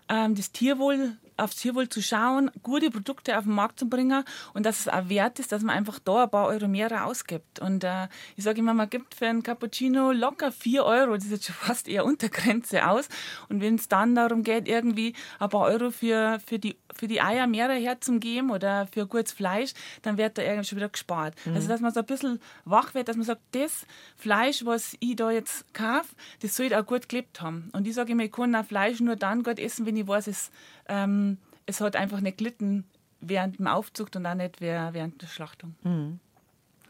das 0.09 0.53
Tierwohl 0.53 1.17
aufs 1.37 1.57
Tierwohl 1.57 1.89
zu 1.89 2.03
schauen, 2.03 2.51
gute 2.63 2.91
Produkte 2.91 3.37
auf 3.37 3.45
den 3.45 3.53
Markt 3.53 3.79
zu 3.79 3.89
bringen 3.89 4.25
und 4.55 4.65
dass 4.65 4.81
es 4.81 4.89
auch 4.89 5.09
wert 5.09 5.39
ist, 5.39 5.53
dass 5.53 5.63
man 5.63 5.77
einfach 5.77 5.99
da 5.99 6.25
ein 6.25 6.31
paar 6.31 6.47
Euro 6.47 6.69
mehr 6.69 7.07
ausgibt. 7.07 7.61
Und 7.61 7.85
äh, 7.85 8.09
ich 8.37 8.45
sage 8.45 8.61
immer, 8.61 8.75
man 8.75 8.89
gibt 8.89 9.15
für 9.15 9.27
einen 9.27 9.43
Cappuccino 9.43 10.13
locker 10.13 10.53
vier 10.53 10.85
Euro, 10.85 11.15
das 11.15 11.25
ist 11.25 11.31
jetzt 11.31 11.45
schon 11.47 11.55
fast 11.61 11.89
eher 11.89 12.05
Untergrenze 12.05 12.89
aus. 12.89 13.09
Und 13.49 13.61
wenn 13.61 13.77
es 13.77 13.89
dann 13.89 14.15
darum 14.15 14.43
geht, 14.43 14.69
irgendwie 14.69 15.15
ein 15.39 15.51
paar 15.51 15.63
Euro 15.63 15.91
für, 15.91 16.39
für, 16.47 16.59
die, 16.59 16.77
für 16.95 17.07
die 17.07 17.21
Eier 17.21 17.47
mehr 17.47 17.69
herzugeben 17.69 18.51
oder 18.51 18.87
für 18.87 19.07
gutes 19.07 19.33
Fleisch, 19.33 19.73
dann 20.03 20.17
wird 20.17 20.39
da 20.39 20.43
irgendwie 20.43 20.65
schon 20.65 20.77
wieder 20.77 20.89
gespart. 20.89 21.35
Mhm. 21.45 21.55
Also 21.55 21.69
dass 21.69 21.81
man 21.81 21.93
so 21.93 22.01
ein 22.01 22.07
bisschen 22.07 22.41
wach 22.65 22.95
wird, 22.95 23.09
dass 23.09 23.17
man 23.17 23.27
sagt, 23.27 23.43
das 23.53 23.87
Fleisch, 24.17 24.65
was 24.65 24.97
ich 25.01 25.17
da 25.17 25.31
jetzt 25.31 25.73
kaufe, 25.75 26.15
das 26.41 26.57
soll 26.57 26.73
auch 26.73 26.87
gut 26.87 27.09
gelebt 27.09 27.41
haben. 27.41 27.71
Und 27.73 27.87
ich 27.87 27.95
sage 27.95 28.13
immer, 28.13 28.25
ich 28.25 28.33
kann 28.33 28.55
auch 28.55 28.65
Fleisch 28.65 29.01
nur 29.01 29.17
dann 29.17 29.43
gut 29.43 29.59
essen, 29.59 29.85
wenn 29.85 29.96
ich 29.97 30.07
weiß, 30.07 30.27
es 30.27 30.51
ähm, 30.89 31.39
es 31.67 31.81
hat 31.81 31.97
einfach 31.97 32.21
nicht 32.21 32.39
gelitten 32.39 32.85
während 33.21 33.59
dem 33.59 33.67
Aufzug 33.67 34.15
und 34.15 34.25
auch 34.25 34.35
nicht 34.35 34.61
während 34.61 35.21
der 35.21 35.27
Schlachtung. 35.27 35.75
Mhm. 35.83 36.21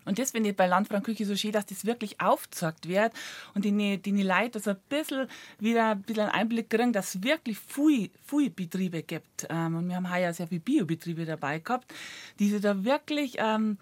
Und 0.04 0.20
das 0.20 0.30
finde 0.30 0.50
ich 0.50 0.56
bei 0.56 0.68
Landfrauenküche 0.68 1.26
so 1.26 1.34
schön, 1.34 1.50
dass 1.50 1.66
das 1.66 1.84
wirklich 1.84 2.20
aufgezeigt 2.20 2.86
wird 2.86 3.12
und 3.54 3.64
die, 3.64 3.98
die 3.98 4.22
Leute 4.22 4.60
so 4.60 4.70
ein 4.70 4.76
bisschen 4.88 5.26
wieder 5.58 5.90
ein 5.90 6.02
bisschen 6.02 6.24
einen 6.24 6.32
Einblick 6.32 6.70
kriegen, 6.70 6.92
dass 6.92 7.16
es 7.16 7.22
wirklich 7.24 7.58
viele, 7.58 8.10
viele 8.24 8.50
Betriebe 8.50 9.02
gibt. 9.02 9.48
Ähm, 9.50 9.74
und 9.74 9.88
wir 9.88 9.96
haben 9.96 10.12
heuer 10.12 10.32
sehr 10.32 10.46
viele 10.46 10.60
Biobetriebe 10.60 11.24
dabei 11.24 11.58
gehabt, 11.58 11.92
die 12.38 12.50
sich 12.50 12.60
da 12.60 12.84
wirklich 12.84 13.34
ähm, 13.38 13.78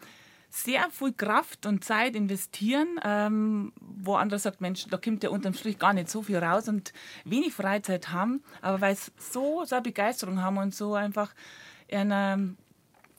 sehr 0.54 0.88
viel 0.90 1.12
Kraft 1.12 1.66
und 1.66 1.82
Zeit 1.82 2.14
investieren, 2.14 3.00
ähm, 3.02 3.72
wo 3.80 4.14
andere 4.14 4.38
sagt, 4.38 4.60
Mensch, 4.60 4.86
da 4.88 4.98
kommt 4.98 5.24
ja 5.24 5.30
unterm 5.30 5.52
Strich 5.52 5.80
gar 5.80 5.92
nicht 5.92 6.08
so 6.08 6.22
viel 6.22 6.38
raus 6.38 6.68
und 6.68 6.92
wenig 7.24 7.52
Freizeit 7.52 8.12
haben, 8.12 8.40
aber 8.62 8.80
weil 8.80 8.92
es 8.92 9.10
so, 9.18 9.64
so 9.64 9.74
eine 9.74 9.82
Begeisterung 9.82 10.40
haben 10.40 10.58
und 10.58 10.72
so 10.72 10.94
einfach 10.94 11.34
eine 11.90 12.54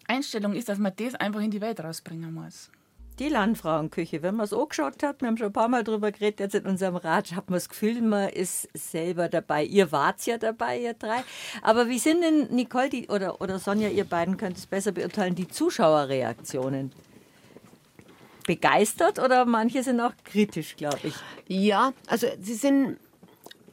Einstellung 0.08 0.54
ist, 0.54 0.70
dass 0.70 0.78
man 0.78 0.94
das 0.96 1.16
einfach 1.16 1.42
in 1.42 1.52
die 1.52 1.60
Welt 1.60 1.82
rausbringen 1.82 2.34
muss. 2.34 2.72
Die 3.20 3.28
Landfrauenküche, 3.28 4.22
wenn 4.24 4.36
man 4.36 4.46
es 4.46 4.54
angeschaut 4.54 5.04
hat, 5.04 5.22
wir 5.22 5.28
haben 5.28 5.38
schon 5.38 5.48
ein 5.48 5.54
paar 5.54 5.68
Mal 5.68 5.84
darüber 5.84 6.14
geredet, 6.14 6.40
jetzt 6.40 6.56
in 6.56 6.66
unserem 6.66 6.96
Rat, 6.96 7.36
hat 7.36 7.50
man 7.50 7.58
das 7.58 7.68
Gefühl, 7.68 8.02
man 8.02 8.30
ist 8.30 8.70
selber 8.74 9.28
dabei. 9.28 9.64
Ihr 9.66 9.92
wart 9.92 10.26
ja 10.26 10.38
dabei, 10.38 10.80
ihr 10.80 10.94
drei. 10.94 11.24
Aber 11.62 11.90
wie 11.90 12.00
sind 12.00 12.22
denn, 12.22 12.48
Nicole 12.54 12.90
die, 12.90 13.08
oder, 13.08 13.42
oder 13.42 13.60
Sonja, 13.60 13.90
ihr 13.90 14.06
beiden 14.06 14.38
könnt 14.38 14.58
es 14.58 14.66
besser 14.66 14.92
beurteilen, 14.92 15.36
die 15.36 15.48
Zuschauerreaktionen? 15.48 16.92
Begeistert 18.46 19.20
oder 19.20 19.46
manche 19.46 19.84
sind 19.84 20.00
auch 20.00 20.14
kritisch, 20.24 20.76
glaube 20.76 21.00
ich. 21.04 21.16
Ja, 21.48 21.94
also 22.08 22.28
sie 22.40 22.54
sind 22.54 22.98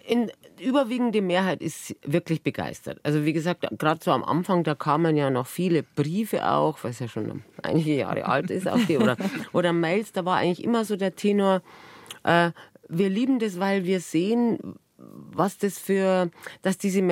in 0.05 0.31
überwiegende 0.61 1.21
Mehrheit 1.21 1.61
ist 1.61 1.97
wirklich 2.05 2.43
begeistert. 2.43 3.01
Also 3.03 3.25
wie 3.25 3.33
gesagt, 3.33 3.67
gerade 3.79 4.01
so 4.03 4.11
am 4.13 4.25
Anfang, 4.25 4.65
da 4.65 4.75
kamen 4.75 5.17
ja 5.17 5.31
noch 5.31 5.47
viele 5.47 5.83
Briefe 5.83 6.49
auch, 6.49 6.79
was 6.83 7.01
ja 7.01 7.09
schon 7.09 7.43
einige 7.63 7.97
Jahre 7.97 8.27
alt 8.27 8.51
ist, 8.51 8.69
auch 8.69 8.79
die, 8.89 8.99
oder, 8.99 9.17
oder 9.53 9.73
Mails, 9.73 10.13
da 10.13 10.25
war 10.25 10.37
eigentlich 10.37 10.65
immer 10.65 10.85
so 10.85 10.97
der 10.97 11.15
Tenor, 11.17 11.63
äh, 12.25 12.51
wir 12.89 13.09
lieben 13.09 13.39
das, 13.39 13.59
weil 13.59 13.85
wir 13.85 14.01
sehen, 14.01 14.59
was 14.99 15.59
das 15.59 15.79
für, 15.79 16.31
dass 16.63 16.79
diese 16.79 17.03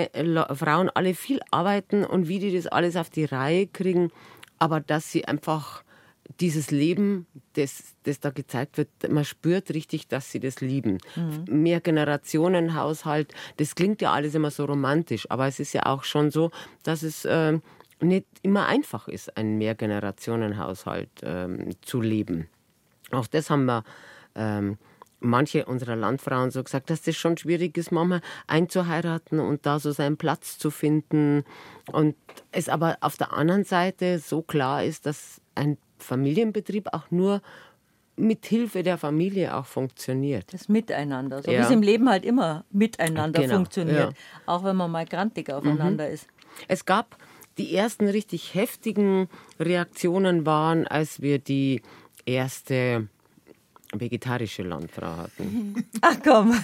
Frauen 0.54 0.90
alle 0.90 1.14
viel 1.14 1.40
arbeiten 1.50 2.04
und 2.04 2.28
wie 2.28 2.38
die 2.38 2.54
das 2.54 2.66
alles 2.66 2.96
auf 2.96 3.10
die 3.10 3.24
Reihe 3.24 3.66
kriegen, 3.66 4.10
aber 4.58 4.80
dass 4.80 5.10
sie 5.10 5.24
einfach 5.24 5.82
dieses 6.38 6.70
Leben, 6.70 7.26
das, 7.54 7.96
das 8.04 8.20
da 8.20 8.30
gezeigt 8.30 8.78
wird, 8.78 8.88
man 9.08 9.24
spürt 9.24 9.70
richtig, 9.70 10.08
dass 10.08 10.30
sie 10.30 10.40
das 10.40 10.60
lieben. 10.60 10.98
Mhm. 11.16 11.44
Mehrgenerationenhaushalt, 11.48 13.34
das 13.56 13.74
klingt 13.74 14.00
ja 14.00 14.12
alles 14.12 14.34
immer 14.34 14.50
so 14.50 14.64
romantisch, 14.64 15.28
aber 15.30 15.46
es 15.46 15.58
ist 15.58 15.72
ja 15.72 15.86
auch 15.86 16.04
schon 16.04 16.30
so, 16.30 16.50
dass 16.82 17.02
es 17.02 17.24
äh, 17.24 17.58
nicht 18.00 18.26
immer 18.42 18.66
einfach 18.66 19.08
ist, 19.08 19.36
einen 19.36 19.58
Mehrgenerationenhaushalt 19.58 21.10
ähm, 21.22 21.70
zu 21.82 22.00
leben. 22.00 22.48
Auch 23.10 23.26
das 23.26 23.50
haben 23.50 23.64
wir 23.64 23.84
ähm, 24.34 24.78
manche 25.20 25.66
unserer 25.66 25.96
Landfrauen 25.96 26.50
so 26.50 26.62
gesagt, 26.62 26.90
dass 26.90 27.02
das 27.02 27.16
schon 27.16 27.36
schwierig 27.36 27.76
ist, 27.76 27.92
Mama 27.92 28.20
einzuheiraten 28.46 29.38
und 29.38 29.66
da 29.66 29.78
so 29.78 29.92
seinen 29.92 30.16
Platz 30.16 30.58
zu 30.58 30.70
finden. 30.70 31.44
Und 31.92 32.16
es 32.52 32.68
aber 32.68 32.98
auf 33.00 33.16
der 33.16 33.32
anderen 33.32 33.64
Seite 33.64 34.18
so 34.18 34.42
klar 34.42 34.84
ist, 34.84 35.06
dass 35.06 35.40
ein 35.54 35.76
Familienbetrieb 36.02 36.88
auch 36.92 37.10
nur 37.10 37.42
mit 38.16 38.46
Hilfe 38.46 38.82
der 38.82 38.98
Familie 38.98 39.56
auch 39.56 39.66
funktioniert. 39.66 40.52
Das 40.52 40.68
Miteinander, 40.68 41.42
so 41.42 41.50
ja. 41.50 41.60
wie 41.60 41.62
es 41.64 41.70
im 41.70 41.82
Leben 41.82 42.08
halt 42.08 42.24
immer 42.24 42.64
miteinander 42.70 43.40
genau, 43.40 43.54
funktioniert, 43.56 44.12
ja. 44.12 44.42
auch 44.46 44.62
wenn 44.64 44.76
man 44.76 44.90
mal 44.90 45.06
grantig 45.06 45.50
aufeinander 45.50 46.06
mhm. 46.06 46.14
ist. 46.14 46.26
Es 46.68 46.84
gab 46.84 47.16
die 47.58 47.74
ersten 47.74 48.08
richtig 48.08 48.54
heftigen 48.54 49.28
Reaktionen 49.58 50.46
waren, 50.46 50.86
als 50.86 51.22
wir 51.22 51.38
die 51.38 51.82
erste 52.26 53.08
vegetarische 53.92 54.62
Landfrau 54.62 55.16
hatten. 55.16 55.84
Ach 56.00 56.16
komm. 56.22 56.54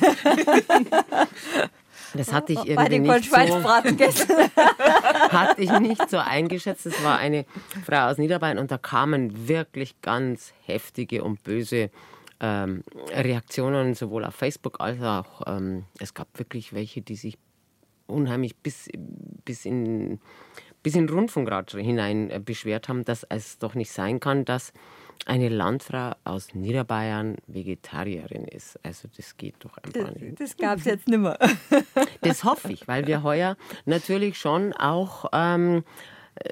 Das 2.14 2.32
hatte 2.32 2.52
ich 2.52 2.74
Bei 2.74 2.88
den 2.88 3.04
irgendwie 3.04 3.30
nicht 3.30 3.32
so, 3.32 3.64
hatte 5.32 5.60
ich 5.60 5.78
nicht 5.80 6.08
so 6.08 6.18
eingeschätzt. 6.18 6.86
Es 6.86 7.02
war 7.02 7.18
eine 7.18 7.44
Frau 7.84 8.08
aus 8.08 8.18
Niederbayern 8.18 8.58
und 8.58 8.70
da 8.70 8.78
kamen 8.78 9.48
wirklich 9.48 10.00
ganz 10.02 10.52
heftige 10.64 11.24
und 11.24 11.42
böse 11.42 11.90
ähm, 12.40 12.82
Reaktionen, 13.10 13.94
sowohl 13.94 14.24
auf 14.24 14.34
Facebook 14.34 14.80
als 14.80 15.02
auch, 15.02 15.42
ähm, 15.46 15.84
es 15.98 16.14
gab 16.14 16.28
wirklich 16.38 16.72
welche, 16.72 17.00
die 17.00 17.16
sich 17.16 17.38
unheimlich 18.06 18.56
bis, 18.56 18.88
bis 19.44 19.64
in 19.64 20.20
bis 20.86 20.94
in 20.94 21.08
Rundfunkrat 21.08 21.72
hinein 21.72 22.30
äh, 22.30 22.38
beschwert 22.38 22.88
haben, 22.88 23.04
dass 23.04 23.26
es 23.28 23.58
doch 23.58 23.74
nicht 23.74 23.90
sein 23.90 24.20
kann, 24.20 24.44
dass 24.44 24.72
eine 25.24 25.48
Landfrau 25.48 26.12
aus 26.24 26.54
Niederbayern 26.54 27.36
Vegetarierin 27.46 28.44
ist. 28.44 28.78
Also 28.82 29.08
das 29.16 29.36
geht 29.36 29.54
doch 29.60 29.78
einfach 29.78 30.14
nicht. 30.14 30.40
Das 30.40 30.56
gab 30.56 30.78
es 30.78 30.84
jetzt 30.84 31.08
nimmer. 31.08 31.38
Das 32.22 32.44
hoffe 32.44 32.72
ich, 32.72 32.88
weil 32.88 33.06
wir 33.06 33.22
heuer 33.22 33.56
natürlich 33.84 34.38
schon 34.38 34.72
auch 34.72 35.26
ähm, 35.32 35.84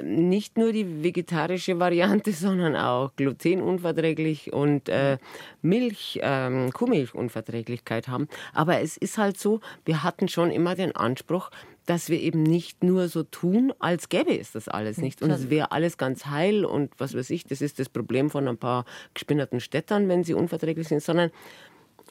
nicht 0.02 0.56
nur 0.56 0.72
die 0.72 1.02
vegetarische 1.02 1.78
Variante, 1.78 2.32
sondern 2.32 2.76
auch 2.76 3.14
glutenunverträglich 3.16 4.52
und 4.52 4.88
äh, 4.88 5.18
Milch, 5.62 6.20
ähm, 6.22 6.72
Kuhmilchunverträglichkeit 6.72 8.08
haben. 8.08 8.28
Aber 8.52 8.80
es 8.80 8.96
ist 8.96 9.18
halt 9.18 9.38
so, 9.38 9.60
wir 9.84 10.02
hatten 10.02 10.28
schon 10.28 10.50
immer 10.50 10.74
den 10.74 10.94
Anspruch, 10.94 11.50
dass 11.86 12.08
wir 12.08 12.20
eben 12.20 12.42
nicht 12.42 12.82
nur 12.82 13.08
so 13.08 13.22
tun, 13.22 13.72
als 13.78 14.08
gäbe 14.08 14.38
es 14.38 14.52
das 14.52 14.68
alles 14.68 14.98
nicht. 14.98 15.22
Und 15.22 15.30
es 15.30 15.50
wäre 15.50 15.72
alles 15.72 15.98
ganz 15.98 16.26
heil 16.26 16.64
und 16.64 16.92
was 16.98 17.14
weiß 17.14 17.30
ich, 17.30 17.44
das 17.44 17.60
ist 17.60 17.78
das 17.78 17.88
Problem 17.88 18.30
von 18.30 18.48
ein 18.48 18.56
paar 18.56 18.84
gespinnerten 19.12 19.60
Städtern, 19.60 20.08
wenn 20.08 20.24
sie 20.24 20.34
unverträglich 20.34 20.88
sind, 20.88 21.02
sondern 21.02 21.30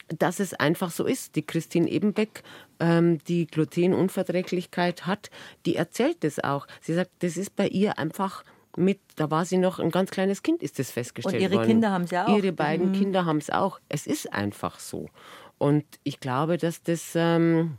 dass 0.08 0.40
es 0.40 0.54
einfach 0.54 0.90
so 0.90 1.04
ist. 1.04 1.36
Die 1.36 1.46
Christine 1.46 1.88
Ebenbeck, 1.88 2.42
ähm, 2.80 3.18
die 3.26 3.46
Glutenunverträglichkeit 3.46 5.06
hat, 5.06 5.30
die 5.66 5.76
erzählt 5.76 6.24
das 6.24 6.42
auch. 6.42 6.66
Sie 6.80 6.94
sagt, 6.94 7.10
das 7.20 7.36
ist 7.36 7.56
bei 7.56 7.68
ihr 7.68 7.98
einfach 7.98 8.44
mit, 8.76 9.00
da 9.16 9.30
war 9.30 9.44
sie 9.44 9.58
noch 9.58 9.78
ein 9.78 9.90
ganz 9.90 10.10
kleines 10.10 10.42
Kind, 10.42 10.62
ist 10.62 10.78
das 10.78 10.90
festgestellt 10.90 11.36
Und 11.36 11.40
ihre 11.40 11.54
worden. 11.54 11.66
Kinder 11.66 11.90
haben 11.90 12.04
es 12.04 12.10
ja 12.10 12.26
auch. 12.26 12.36
Ihre 12.36 12.52
beiden 12.52 12.92
Kinder 12.92 13.24
haben 13.24 13.38
es 13.38 13.50
auch. 13.50 13.80
Es 13.88 14.06
ist 14.06 14.32
einfach 14.32 14.78
so. 14.80 15.08
Und 15.58 15.84
ich 16.02 16.20
glaube, 16.20 16.58
dass 16.58 16.82
das, 16.82 17.12
ähm, 17.14 17.78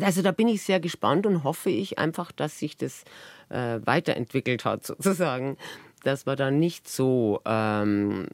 also 0.00 0.22
da 0.22 0.32
bin 0.32 0.48
ich 0.48 0.62
sehr 0.62 0.80
gespannt 0.80 1.26
und 1.26 1.44
hoffe 1.44 1.70
ich 1.70 1.98
einfach, 1.98 2.32
dass 2.32 2.58
sich 2.58 2.76
das 2.76 3.04
äh, 3.50 3.80
weiterentwickelt 3.84 4.64
hat, 4.64 4.84
sozusagen. 4.86 5.56
Dass 6.02 6.26
wir 6.26 6.36
da 6.36 6.50
nicht 6.50 6.86
so 6.88 7.40
ähm, 7.46 8.26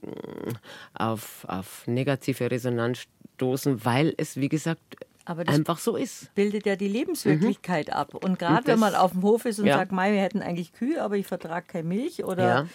auf, 0.94 1.44
auf 1.46 1.86
negative 1.86 2.51
Resonanz 2.51 3.07
stoßen, 3.36 3.84
weil 3.84 4.12
es, 4.16 4.36
wie 4.36 4.48
gesagt, 4.48 4.80
einfach 5.24 5.78
so 5.78 5.94
ist. 5.96 6.34
bildet 6.34 6.66
ja 6.66 6.74
die 6.74 6.88
Lebenswirklichkeit 6.88 7.92
ab. 7.92 8.14
Und 8.14 8.38
gerade 8.40 8.66
wenn 8.66 8.80
man 8.80 8.96
auf 8.96 9.12
dem 9.12 9.22
Hof 9.22 9.44
ist 9.44 9.61
und 9.61 9.66
Ja. 9.66 9.76
sagt, 9.76 9.92
Mei, 9.92 10.12
wir 10.12 10.20
hätten 10.20 10.42
eigentlich 10.42 10.72
Kühe, 10.72 11.01
aber 11.01 11.16
ich 11.16 11.26
vertrage 11.26 11.66
keine 11.68 11.84
Milch 11.84 12.24
oder 12.24 12.44
Ja. 12.44 12.66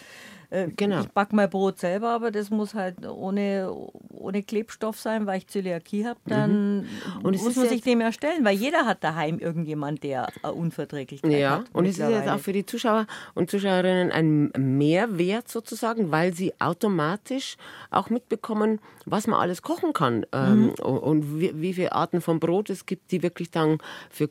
Äh, 0.50 0.68
Genau. 0.76 1.00
ich 1.00 1.08
backe 1.08 1.34
mein 1.34 1.50
Brot 1.50 1.78
selber, 1.78 2.10
aber 2.10 2.30
das 2.30 2.50
muss 2.50 2.74
halt 2.74 3.06
ohne, 3.06 3.72
ohne 4.10 4.42
Klebstoff 4.42 4.98
sein, 5.00 5.26
weil 5.26 5.38
ich 5.38 5.46
Zöliakie 5.48 6.06
habe, 6.06 6.18
dann 6.26 6.76
Mhm. 6.76 6.86
Und 7.22 7.42
muss 7.42 7.56
man 7.56 7.68
sich 7.68 7.82
dem 7.82 8.00
ja 8.00 8.12
stellen, 8.12 8.44
weil 8.44 8.56
jeder 8.56 8.86
hat 8.86 9.02
daheim 9.04 9.38
irgendjemand, 9.38 10.02
der 10.02 10.28
eine 10.42 10.52
Unverträglichkeit 10.54 11.30
Ja, 11.32 11.58
hat. 11.58 11.66
und 11.72 11.86
es 11.86 11.98
ist 11.98 12.08
jetzt 12.08 12.28
auch 12.28 12.38
für 12.38 12.52
die 12.52 12.64
Zuschauer 12.66 13.06
und 13.34 13.50
Zuschauerinnen 13.50 14.10
ein 14.12 14.50
Mehrwert 14.56 15.48
sozusagen, 15.48 16.10
weil 16.10 16.32
sie 16.34 16.52
automatisch 16.60 17.56
auch 17.90 18.10
mitbekommen, 18.10 18.80
was 19.04 19.26
man 19.26 19.40
alles 19.40 19.62
kochen 19.62 19.92
kann 19.92 20.26
ähm, 20.32 20.70
und, 20.70 20.98
und 20.98 21.40
wie, 21.40 21.52
wie 21.60 21.74
viele 21.74 21.92
Arten 21.92 22.20
von 22.20 22.40
Brot 22.40 22.70
es 22.70 22.86
gibt, 22.86 23.10
die 23.12 23.22
wirklich 23.22 23.50
dann 23.50 23.78
für 24.10 24.28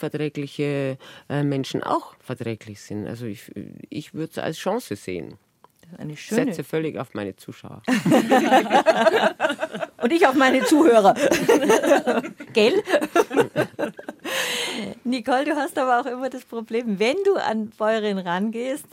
glutenunverträgliche 0.00 0.98
äh, 1.28 1.42
Menschen 1.42 1.82
auch 1.82 2.14
verträglich 2.20 2.80
sind. 2.80 3.06
Also 3.06 3.26
ich, 3.26 3.50
ich 3.88 4.14
würde 4.14 4.30
es 4.32 4.38
als 4.38 4.56
Chance 4.58 4.96
sehen. 4.96 5.34
Eine 5.98 6.16
schöne. 6.16 6.46
Setze 6.46 6.64
völlig 6.64 6.98
auf 6.98 7.14
meine 7.14 7.36
Zuschauer. 7.36 7.82
Und 10.02 10.12
ich 10.12 10.26
auf 10.26 10.34
meine 10.34 10.64
Zuhörer. 10.64 11.14
Gell? 12.52 12.82
Nicole, 15.04 15.44
du 15.44 15.56
hast 15.56 15.78
aber 15.78 16.00
auch 16.00 16.06
immer 16.06 16.30
das 16.30 16.44
Problem, 16.44 16.98
wenn 16.98 17.16
du 17.24 17.36
an 17.36 17.70
Bäuerin 17.70 18.18
rangehst, 18.18 18.86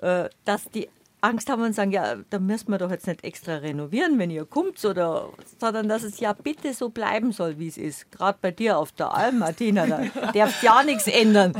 äh, 0.00 0.28
dass 0.44 0.70
die 0.70 0.88
Angst 1.20 1.50
haben 1.50 1.62
und 1.62 1.74
sagen, 1.74 1.92
ja, 1.92 2.16
da 2.30 2.38
müssen 2.38 2.70
wir 2.70 2.78
doch 2.78 2.90
jetzt 2.90 3.06
nicht 3.06 3.24
extra 3.24 3.56
renovieren, 3.56 4.18
wenn 4.18 4.30
ihr 4.30 4.44
kommt, 4.44 4.82
oder, 4.84 5.30
sondern 5.58 5.88
dass 5.88 6.02
es 6.02 6.20
ja 6.20 6.32
bitte 6.32 6.72
so 6.74 6.88
bleiben 6.88 7.32
soll, 7.32 7.58
wie 7.58 7.68
es 7.68 7.76
ist. 7.76 8.10
Gerade 8.10 8.38
bei 8.40 8.50
dir 8.50 8.78
auf 8.78 8.92
der 8.92 9.12
Alm, 9.14 9.38
Martina, 9.38 9.86
da 9.86 10.02
darf 10.32 10.62
ja 10.62 10.82
nichts 10.82 11.06
ändern. 11.06 11.52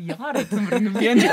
Jahre 0.00 0.48
zum 0.48 0.66
Renovieren. 0.68 1.22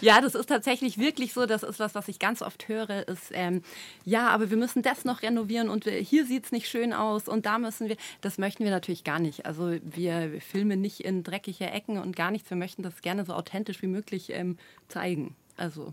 Ja, 0.00 0.20
das 0.20 0.34
ist 0.34 0.46
tatsächlich 0.46 0.98
wirklich 0.98 1.32
so. 1.32 1.46
Das 1.46 1.62
ist 1.62 1.78
was, 1.78 1.94
was 1.94 2.08
ich 2.08 2.18
ganz 2.18 2.42
oft 2.42 2.68
höre, 2.68 3.06
ist, 3.08 3.30
ähm, 3.32 3.62
ja, 4.04 4.28
aber 4.28 4.50
wir 4.50 4.56
müssen 4.56 4.82
das 4.82 5.04
noch 5.04 5.22
renovieren 5.22 5.68
und 5.68 5.86
wir, 5.86 5.92
hier 5.92 6.24
sieht 6.24 6.46
es 6.46 6.52
nicht 6.52 6.68
schön 6.68 6.92
aus 6.92 7.28
und 7.28 7.46
da 7.46 7.58
müssen 7.58 7.88
wir. 7.88 7.96
Das 8.20 8.38
möchten 8.38 8.64
wir 8.64 8.70
natürlich 8.70 9.04
gar 9.04 9.18
nicht. 9.18 9.46
Also 9.46 9.76
wir 9.82 10.40
filmen 10.40 10.80
nicht 10.80 11.00
in 11.00 11.22
dreckige 11.22 11.66
Ecken 11.66 11.98
und 11.98 12.16
gar 12.16 12.30
nichts. 12.30 12.50
Wir 12.50 12.56
möchten 12.56 12.82
das 12.82 13.00
gerne 13.02 13.24
so 13.24 13.32
authentisch 13.32 13.82
wie 13.82 13.86
möglich 13.86 14.30
ähm, 14.30 14.58
zeigen. 14.88 15.34
Also. 15.58 15.92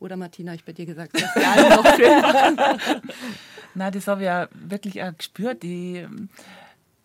Oder 0.00 0.16
Martina, 0.16 0.54
ich 0.54 0.64
bei 0.64 0.72
dir 0.72 0.86
gesagt, 0.86 1.14
das 1.14 1.34
ist 1.34 1.46
alles 1.46 1.76
noch 1.76 1.96
schön. 1.96 3.00
Nein, 3.74 3.92
das 3.92 4.06
habe 4.06 4.22
ich 4.22 4.26
ja 4.26 4.48
wirklich 4.52 5.02
auch 5.02 5.16
gespürt, 5.16 5.62
die, 5.62 6.06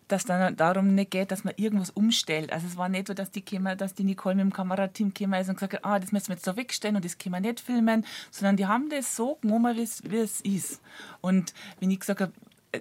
dass 0.08 0.24
dann 0.24 0.56
darum 0.56 0.94
nicht 0.94 1.10
geht, 1.10 1.30
dass 1.30 1.44
man 1.44 1.54
irgendwas 1.56 1.90
umstellt. 1.90 2.52
Also 2.52 2.66
es 2.66 2.76
war 2.76 2.88
nicht 2.88 3.08
so, 3.08 3.14
dass 3.14 3.30
die, 3.30 3.42
kämen, 3.42 3.76
dass 3.78 3.94
die 3.94 4.04
Nicole 4.04 4.36
mit 4.36 4.44
dem 4.44 4.52
Kamerateam 4.52 5.12
gekommen 5.12 5.40
ist 5.40 5.48
und 5.48 5.54
gesagt 5.54 5.74
hat, 5.74 5.84
ah, 5.84 5.98
das 5.98 6.12
müssen 6.12 6.28
wir 6.28 6.34
jetzt 6.34 6.46
da 6.46 6.56
wegstellen 6.56 6.96
und 6.96 7.04
das 7.04 7.18
können 7.18 7.34
wir 7.34 7.40
nicht 7.40 7.60
filmen, 7.60 8.04
sondern 8.30 8.56
die 8.56 8.66
haben 8.66 8.90
das 8.90 9.16
so 9.16 9.36
genommen, 9.40 9.76
wie 9.76 10.16
es 10.16 10.40
ist. 10.40 10.80
Und 11.20 11.54
wenn 11.80 11.90
ich 11.90 12.00
gesagt 12.00 12.20
habe, 12.20 12.32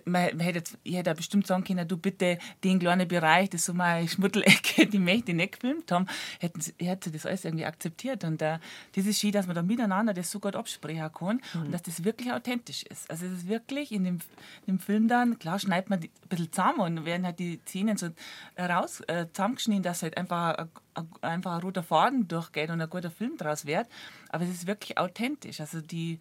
man, 0.06 0.36
man 0.38 0.40
hätte 0.42 0.64
ich 0.84 0.96
hätte 0.96 1.10
ja 1.10 1.14
bestimmt 1.14 1.48
sagen 1.48 1.64
können, 1.64 1.88
du 1.88 1.98
bitte 1.98 2.38
den 2.64 2.80
kleinen 2.80 3.08
Bereich, 3.08 3.50
das 3.50 3.62
ist 3.62 3.66
so 3.68 3.74
meine 3.74 4.08
Schmuddelecke, 4.08 4.88
die 4.88 5.00
möchte 5.00 5.32
ich 5.32 5.38
nicht 5.38 5.54
gefilmt 5.54 5.92
haben, 5.92 6.08
hätten 6.40 6.62
sie, 6.62 6.74
hätte 6.80 7.12
das 7.12 7.26
alles 7.26 7.46
irgendwie 7.46 7.66
akzeptiert. 7.66 8.24
Und 8.24 8.42
äh, 8.42 8.60
das 8.96 9.06
ist 9.06 9.20
schön, 9.20 9.32
dass 9.32 9.48
man 9.48 9.56
da 9.56 9.62
miteinander 9.62 10.14
das 10.14 10.32
so 10.32 10.40
gut 10.40 10.56
absprechen 10.56 11.12
kann 11.12 11.42
und 11.54 11.72
dass 11.72 11.82
das 11.82 12.04
wirklich 12.04 12.32
authentisch 12.32 12.84
ist. 12.84 13.10
Also 13.10 13.26
es 13.26 13.34
ist 13.34 13.48
wirklich 13.48 13.92
in 13.92 14.04
dem, 14.04 14.20
in 14.66 14.76
dem 14.76 14.80
Film 14.80 15.08
dann, 15.08 15.40
klar 15.40 15.60
schneidet 15.60 15.90
man 15.90 16.00
die, 16.00 16.10
ein 16.24 16.30
bisschen 16.30 16.52
zusammen 16.52 16.80
und 16.80 17.06
werden 17.06 17.26
halt 17.26 17.40
die 17.40 17.60
Szenen 17.66 17.98
so 17.98 18.10
raus, 18.58 19.02
äh, 19.08 19.28
zusammengeschnitten, 19.32 19.84
dass 19.84 20.04
halt 20.04 20.18
einfach 20.18 20.58
ein, 20.58 20.70
ein, 20.94 21.08
einfach 21.22 21.56
ein 21.56 21.62
roter 21.62 21.84
Faden 21.84 22.28
durchgeht 22.28 22.70
und 22.70 22.82
ein 22.82 22.90
guter 22.90 23.12
Film 23.12 23.38
draus 23.38 23.66
wird. 23.66 23.88
Aber 24.30 24.44
es 24.44 24.50
ist 24.50 24.68
wirklich 24.68 24.98
authentisch. 24.98 25.60
Also 25.60 25.82
die 25.82 26.20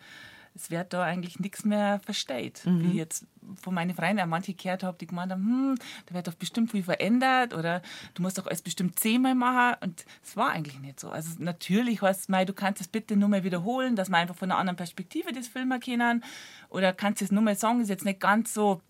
es 0.55 0.71
wird 0.71 0.93
da 0.93 1.03
eigentlich 1.03 1.41
nichts 1.41 1.65
mehr 1.65 2.01
versteht. 2.01 2.63
Wie 2.65 2.89
ich 2.89 2.95
jetzt 2.95 3.27
von 3.61 3.75
meinen 3.75 3.95
Freunden 3.95 4.21
auch 4.21 4.27
manche 4.27 4.55
gehört 4.55 4.83
habe, 4.83 4.99
die 4.99 5.07
gemeint 5.07 5.33
haben, 5.33 5.45
hm, 5.45 5.75
da 6.07 6.15
wird 6.15 6.29
doch 6.29 6.35
bestimmt 6.35 6.71
viel 6.71 6.83
verändert 6.83 7.55
oder 7.55 7.83
du 8.15 8.23
musst 8.23 8.39
doch 8.39 8.47
alles 8.47 8.63
bestimmt 8.63 8.99
zehnmal 8.99 9.35
machen. 9.35 9.77
Und 9.81 10.05
es 10.23 10.37
war 10.37 10.51
eigentlich 10.51 10.79
nicht 10.79 11.01
so. 11.01 11.11
Also 11.11 11.31
natürlich 11.39 12.03
heißt 12.03 12.21
es, 12.21 12.29
mei, 12.29 12.45
du 12.45 12.53
kannst 12.53 12.81
es 12.81 12.89
bitte 12.89 13.17
nur 13.17 13.29
mal 13.29 13.45
wiederholen, 13.45 13.97
dass 13.97 14.11
wir 14.11 14.19
einfach 14.19 14.37
von 14.37 14.51
einer 14.51 14.61
anderen 14.61 14.77
Perspektive 14.77 15.33
das 15.33 15.49
Filmen 15.49 15.81
können. 15.81 16.23
Oder 16.69 16.93
kannst 16.93 17.23
es 17.23 17.33
nur 17.33 17.43
mal 17.43 17.57
sagen, 17.57 17.81
ist 17.81 17.89
jetzt 17.89 18.05
nicht 18.05 18.21
ganz 18.21 18.53
so, 18.53 18.81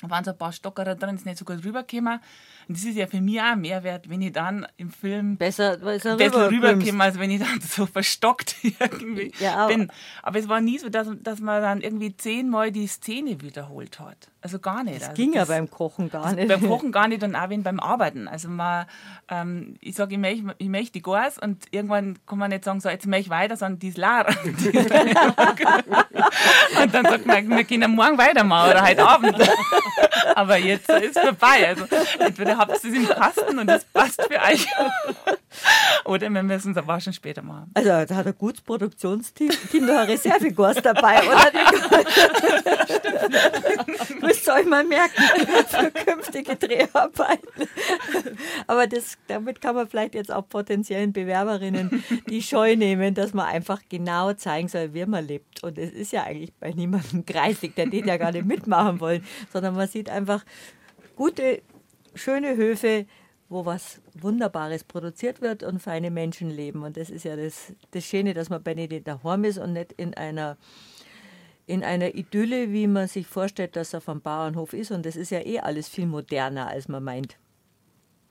da 0.00 0.10
waren 0.10 0.24
so 0.24 0.30
ein 0.30 0.38
paar 0.38 0.52
Stockerer 0.52 0.94
drin, 0.94 1.16
ist 1.16 1.26
nicht 1.26 1.38
so 1.38 1.44
gut 1.44 1.64
rübergekommen. 1.64 2.20
Und 2.68 2.76
das 2.76 2.84
ist 2.84 2.96
ja 2.96 3.06
für 3.06 3.20
mich 3.22 3.40
auch 3.40 3.44
ein 3.52 3.62
Mehrwert, 3.62 4.10
wenn 4.10 4.20
ich 4.20 4.32
dann 4.32 4.66
im 4.76 4.90
Film 4.90 5.38
Besser, 5.38 5.78
besser, 5.78 6.16
besser 6.18 6.50
rüberkommen, 6.50 7.00
als 7.00 7.18
wenn 7.18 7.30
ich 7.30 7.40
dann 7.40 7.60
so 7.62 7.86
verstockt 7.86 8.56
irgendwie 8.62 9.32
Ja, 9.40 9.54
aber- 9.56 9.68
bin. 9.74 9.90
Aber 10.22 10.38
es 10.38 10.48
war 10.50 10.60
nie 10.60 10.76
so, 10.78 10.90
dass, 10.90 11.08
dass 11.22 11.40
man 11.40 11.62
dann 11.62 11.80
irgendwie 11.80 12.14
zehnmal 12.14 12.70
die 12.70 12.86
Szene 12.86 13.40
wiederholt 13.40 13.98
hat. 14.00 14.28
Also 14.42 14.58
gar 14.58 14.84
nicht. 14.84 15.00
Das 15.00 15.08
also 15.08 15.20
ging 15.20 15.32
ja 15.32 15.46
beim 15.46 15.68
Kochen 15.70 16.10
gar 16.10 16.32
nicht. 16.32 16.46
beim 16.46 16.60
Kochen 16.68 16.92
gar 16.92 17.08
nicht 17.08 17.22
und 17.22 17.34
auch 17.34 17.48
wenn 17.48 17.62
beim 17.62 17.80
Arbeiten. 17.80 18.28
Also 18.28 18.48
man, 18.48 18.86
ähm, 19.30 19.76
ich 19.80 19.96
sage, 19.96 20.14
ich 20.14 20.20
möchte, 20.20 20.54
ich 20.58 20.68
möchte 20.68 20.92
die 20.92 21.02
Gas 21.02 21.38
und 21.38 21.64
irgendwann 21.70 22.18
kann 22.26 22.38
man 22.38 22.50
nicht 22.50 22.64
sagen, 22.64 22.80
so, 22.80 22.88
jetzt 22.90 23.06
möchte 23.06 23.22
ich 23.26 23.30
weiter, 23.30 23.56
sondern 23.56 23.78
die 23.78 23.88
ist 23.88 23.96
leer. 23.96 24.26
Und 26.82 26.94
dann 26.94 27.04
sagt 27.04 27.26
man, 27.26 27.48
wir 27.48 27.64
können 27.64 27.90
morgen 27.94 28.18
weitermachen 28.18 28.70
oder 28.70 28.86
heute 28.86 29.06
Abend. 29.06 29.36
Aber 30.34 30.56
jetzt 30.58 30.88
ist 30.90 31.16
es 31.16 31.22
vorbei. 31.22 31.68
Also 31.68 31.86
entweder 32.18 32.57
habt 32.58 32.76
es 32.76 32.84
im 32.84 33.06
Kasten 33.06 33.58
und 33.58 33.70
es 33.70 33.84
passt 33.84 34.20
für 34.22 34.40
euch. 34.40 34.66
Oder 36.04 36.28
wir 36.30 36.42
müssen 36.42 36.72
es 36.72 36.76
aber 36.76 37.00
schon 37.00 37.12
später 37.12 37.42
machen. 37.42 37.70
Also 37.74 37.88
da 37.88 38.14
hat 38.14 38.26
ein 38.26 38.34
gutes 38.36 38.60
Produktionsteam, 38.60 39.50
Team, 39.70 39.86
da 39.86 40.02
ein 40.02 40.10
Reservegast 40.10 40.84
dabei, 40.84 41.20
oder? 41.22 41.52
müsst 44.20 44.46
ihr 44.46 44.54
euch 44.54 44.66
mal 44.66 44.84
merken 44.84 45.22
für 45.68 45.90
künftige 45.90 46.56
Dreharbeiten. 46.56 47.68
Aber 48.66 48.86
das, 48.86 49.16
damit 49.26 49.60
kann 49.60 49.74
man 49.74 49.88
vielleicht 49.88 50.14
jetzt 50.14 50.32
auch 50.32 50.48
potenziellen 50.48 51.12
Bewerberinnen 51.12 52.04
die 52.28 52.42
Scheu 52.42 52.76
nehmen, 52.76 53.14
dass 53.14 53.34
man 53.34 53.46
einfach 53.46 53.80
genau 53.88 54.32
zeigen 54.34 54.68
soll, 54.68 54.94
wie 54.94 55.06
man 55.06 55.26
lebt. 55.26 55.62
Und 55.62 55.78
es 55.78 55.92
ist 55.92 56.12
ja 56.12 56.24
eigentlich 56.24 56.52
bei 56.54 56.70
niemandem 56.72 57.24
kreisig, 57.26 57.74
der 57.74 57.86
den 57.86 58.06
ja 58.06 58.16
gar 58.16 58.32
nicht 58.32 58.46
mitmachen 58.46 59.00
wollen, 59.00 59.24
sondern 59.52 59.74
man 59.74 59.88
sieht 59.88 60.10
einfach 60.10 60.44
gute, 61.16 61.62
schöne 62.14 62.56
Höfe, 62.56 63.06
wo 63.48 63.64
was 63.64 64.00
Wunderbares 64.14 64.84
produziert 64.84 65.40
wird 65.40 65.62
und 65.62 65.80
feine 65.80 66.10
Menschen 66.10 66.50
leben. 66.50 66.82
Und 66.82 66.96
das 66.96 67.10
ist 67.10 67.24
ja 67.24 67.36
das, 67.36 67.72
das 67.90 68.04
Schöne, 68.04 68.34
dass 68.34 68.50
man 68.50 68.62
bei 68.62 68.74
denen 68.74 69.04
daheim 69.04 69.44
ist 69.44 69.58
und 69.58 69.72
nicht 69.72 69.92
in 69.92 70.14
einer, 70.14 70.58
in 71.66 71.82
einer 71.82 72.14
Idylle, 72.14 72.72
wie 72.72 72.86
man 72.86 73.08
sich 73.08 73.26
vorstellt, 73.26 73.76
dass 73.76 73.94
er 73.94 74.00
vom 74.00 74.20
Bauernhof 74.20 74.72
ist. 74.74 74.90
Und 74.90 75.06
das 75.06 75.16
ist 75.16 75.30
ja 75.30 75.40
eh 75.40 75.60
alles 75.60 75.88
viel 75.88 76.06
moderner, 76.06 76.68
als 76.68 76.88
man 76.88 77.02
meint. 77.02 77.38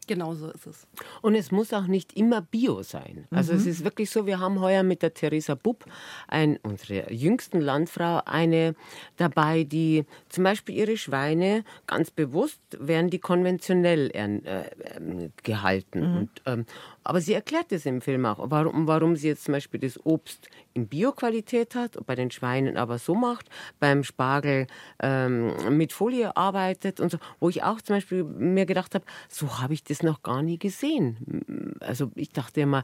Genau 0.07 0.33
so 0.33 0.49
ist 0.49 0.65
es. 0.65 0.87
Und 1.21 1.35
es 1.35 1.51
muss 1.51 1.73
auch 1.73 1.87
nicht 1.87 2.15
immer 2.17 2.41
Bio 2.41 2.81
sein. 2.81 3.27
Also 3.29 3.53
mhm. 3.53 3.59
es 3.59 3.65
ist 3.65 3.83
wirklich 3.83 4.09
so, 4.09 4.25
wir 4.25 4.39
haben 4.39 4.61
heuer 4.61 4.83
mit 4.83 5.01
der 5.01 5.13
Theresa 5.13 5.53
Bupp, 5.55 5.85
ein, 6.27 6.57
unsere 6.63 7.11
jüngsten 7.11 7.59
Landfrau, 7.59 8.21
eine 8.25 8.75
dabei, 9.17 9.65
die 9.65 10.05
zum 10.29 10.45
Beispiel 10.45 10.75
ihre 10.75 10.97
Schweine 10.97 11.65
ganz 11.85 12.09
bewusst 12.09 12.61
werden 12.79 13.09
die 13.09 13.19
konventionell 13.19 14.09
äh, 14.13 14.37
äh, 14.37 15.29
gehalten. 15.43 15.99
Mhm. 15.99 16.17
Und, 16.17 16.41
ähm, 16.45 16.65
aber 17.07 17.21
sie 17.21 17.33
erklärt 17.33 17.71
es 17.71 17.85
im 17.85 18.01
Film 18.01 18.25
auch, 18.25 18.37
warum, 18.51 18.85
warum 18.85 19.15
sie 19.15 19.29
jetzt 19.29 19.45
zum 19.45 19.53
Beispiel 19.53 19.79
das 19.79 19.97
Obst 20.05 20.49
in 20.73 20.87
Bioqualität 20.87 21.73
hat, 21.73 21.97
bei 22.05 22.15
den 22.15 22.31
Schweinen 22.31 22.75
aber 22.75 22.97
so 22.99 23.15
macht, 23.15 23.49
beim 23.79 24.03
Spargel 24.03 24.67
ähm, 25.01 25.77
mit 25.77 25.93
Folie 25.93 26.35
arbeitet 26.35 26.99
und 26.99 27.09
so, 27.09 27.17
wo 27.39 27.47
ich 27.47 27.63
auch 27.63 27.81
zum 27.81 27.95
Beispiel 27.95 28.25
mir 28.25 28.65
gedacht 28.65 28.93
habe, 28.93 29.05
so 29.29 29.61
habe 29.61 29.73
ich 29.73 29.85
das 29.85 30.03
noch 30.03 30.21
gar 30.21 30.43
nie 30.43 30.59
gesehen. 30.59 31.77
Also 31.79 32.11
ich 32.15 32.31
dachte 32.31 32.59
immer, 32.59 32.83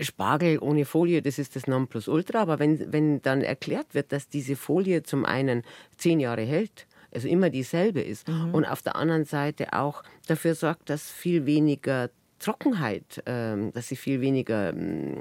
Spargel 0.00 0.58
ohne 0.58 0.86
Folie, 0.86 1.20
das 1.20 1.38
ist 1.38 1.54
das 1.54 1.66
Nonplusultra, 1.66 2.40
aber 2.40 2.58
wenn, 2.58 2.94
wenn 2.94 3.20
dann 3.20 3.42
erklärt 3.42 3.92
wird, 3.92 4.10
dass 4.10 4.26
diese 4.26 4.56
Folie 4.56 5.02
zum 5.02 5.26
einen 5.26 5.64
zehn 5.98 6.18
Jahre 6.18 6.44
hält, 6.44 6.86
also 7.14 7.28
immer 7.28 7.50
dieselbe 7.50 8.00
ist 8.00 8.26
mhm. 8.26 8.54
und 8.54 8.64
auf 8.64 8.80
der 8.80 8.96
anderen 8.96 9.26
Seite 9.26 9.74
auch 9.74 10.02
dafür 10.26 10.54
sorgt, 10.54 10.88
dass 10.88 11.10
viel 11.10 11.44
weniger 11.44 12.08
Trockenheit, 12.44 13.22
ähm, 13.26 13.72
dass 13.72 13.88
sie 13.88 13.96
viel 13.96 14.20
weniger 14.20 14.70
ähm, 14.70 15.16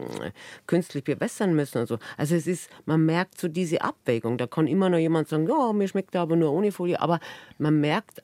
künstlich 0.67 1.03
bewässern 1.03 1.55
müssen 1.55 1.80
und 1.80 1.88
so. 1.88 1.97
Also 2.17 2.36
es 2.36 2.47
ist, 2.47 2.69
man 2.86 3.05
merkt 3.05 3.39
so 3.39 3.47
diese 3.47 3.82
Abwägung. 3.82 4.38
Da 4.38 4.47
kann 4.47 4.67
immer 4.67 4.89
noch 4.89 4.97
jemand 4.97 5.30
sagen, 5.30 5.47
ja, 5.47 5.71
mir 5.74 5.88
schmeckt 5.88 6.15
aber 6.15 6.36
nur 6.36 6.51
ohne 6.51 6.71
Folie. 6.71 6.99
Aber 6.99 7.19
man 7.57 7.80
merkt 7.80 8.21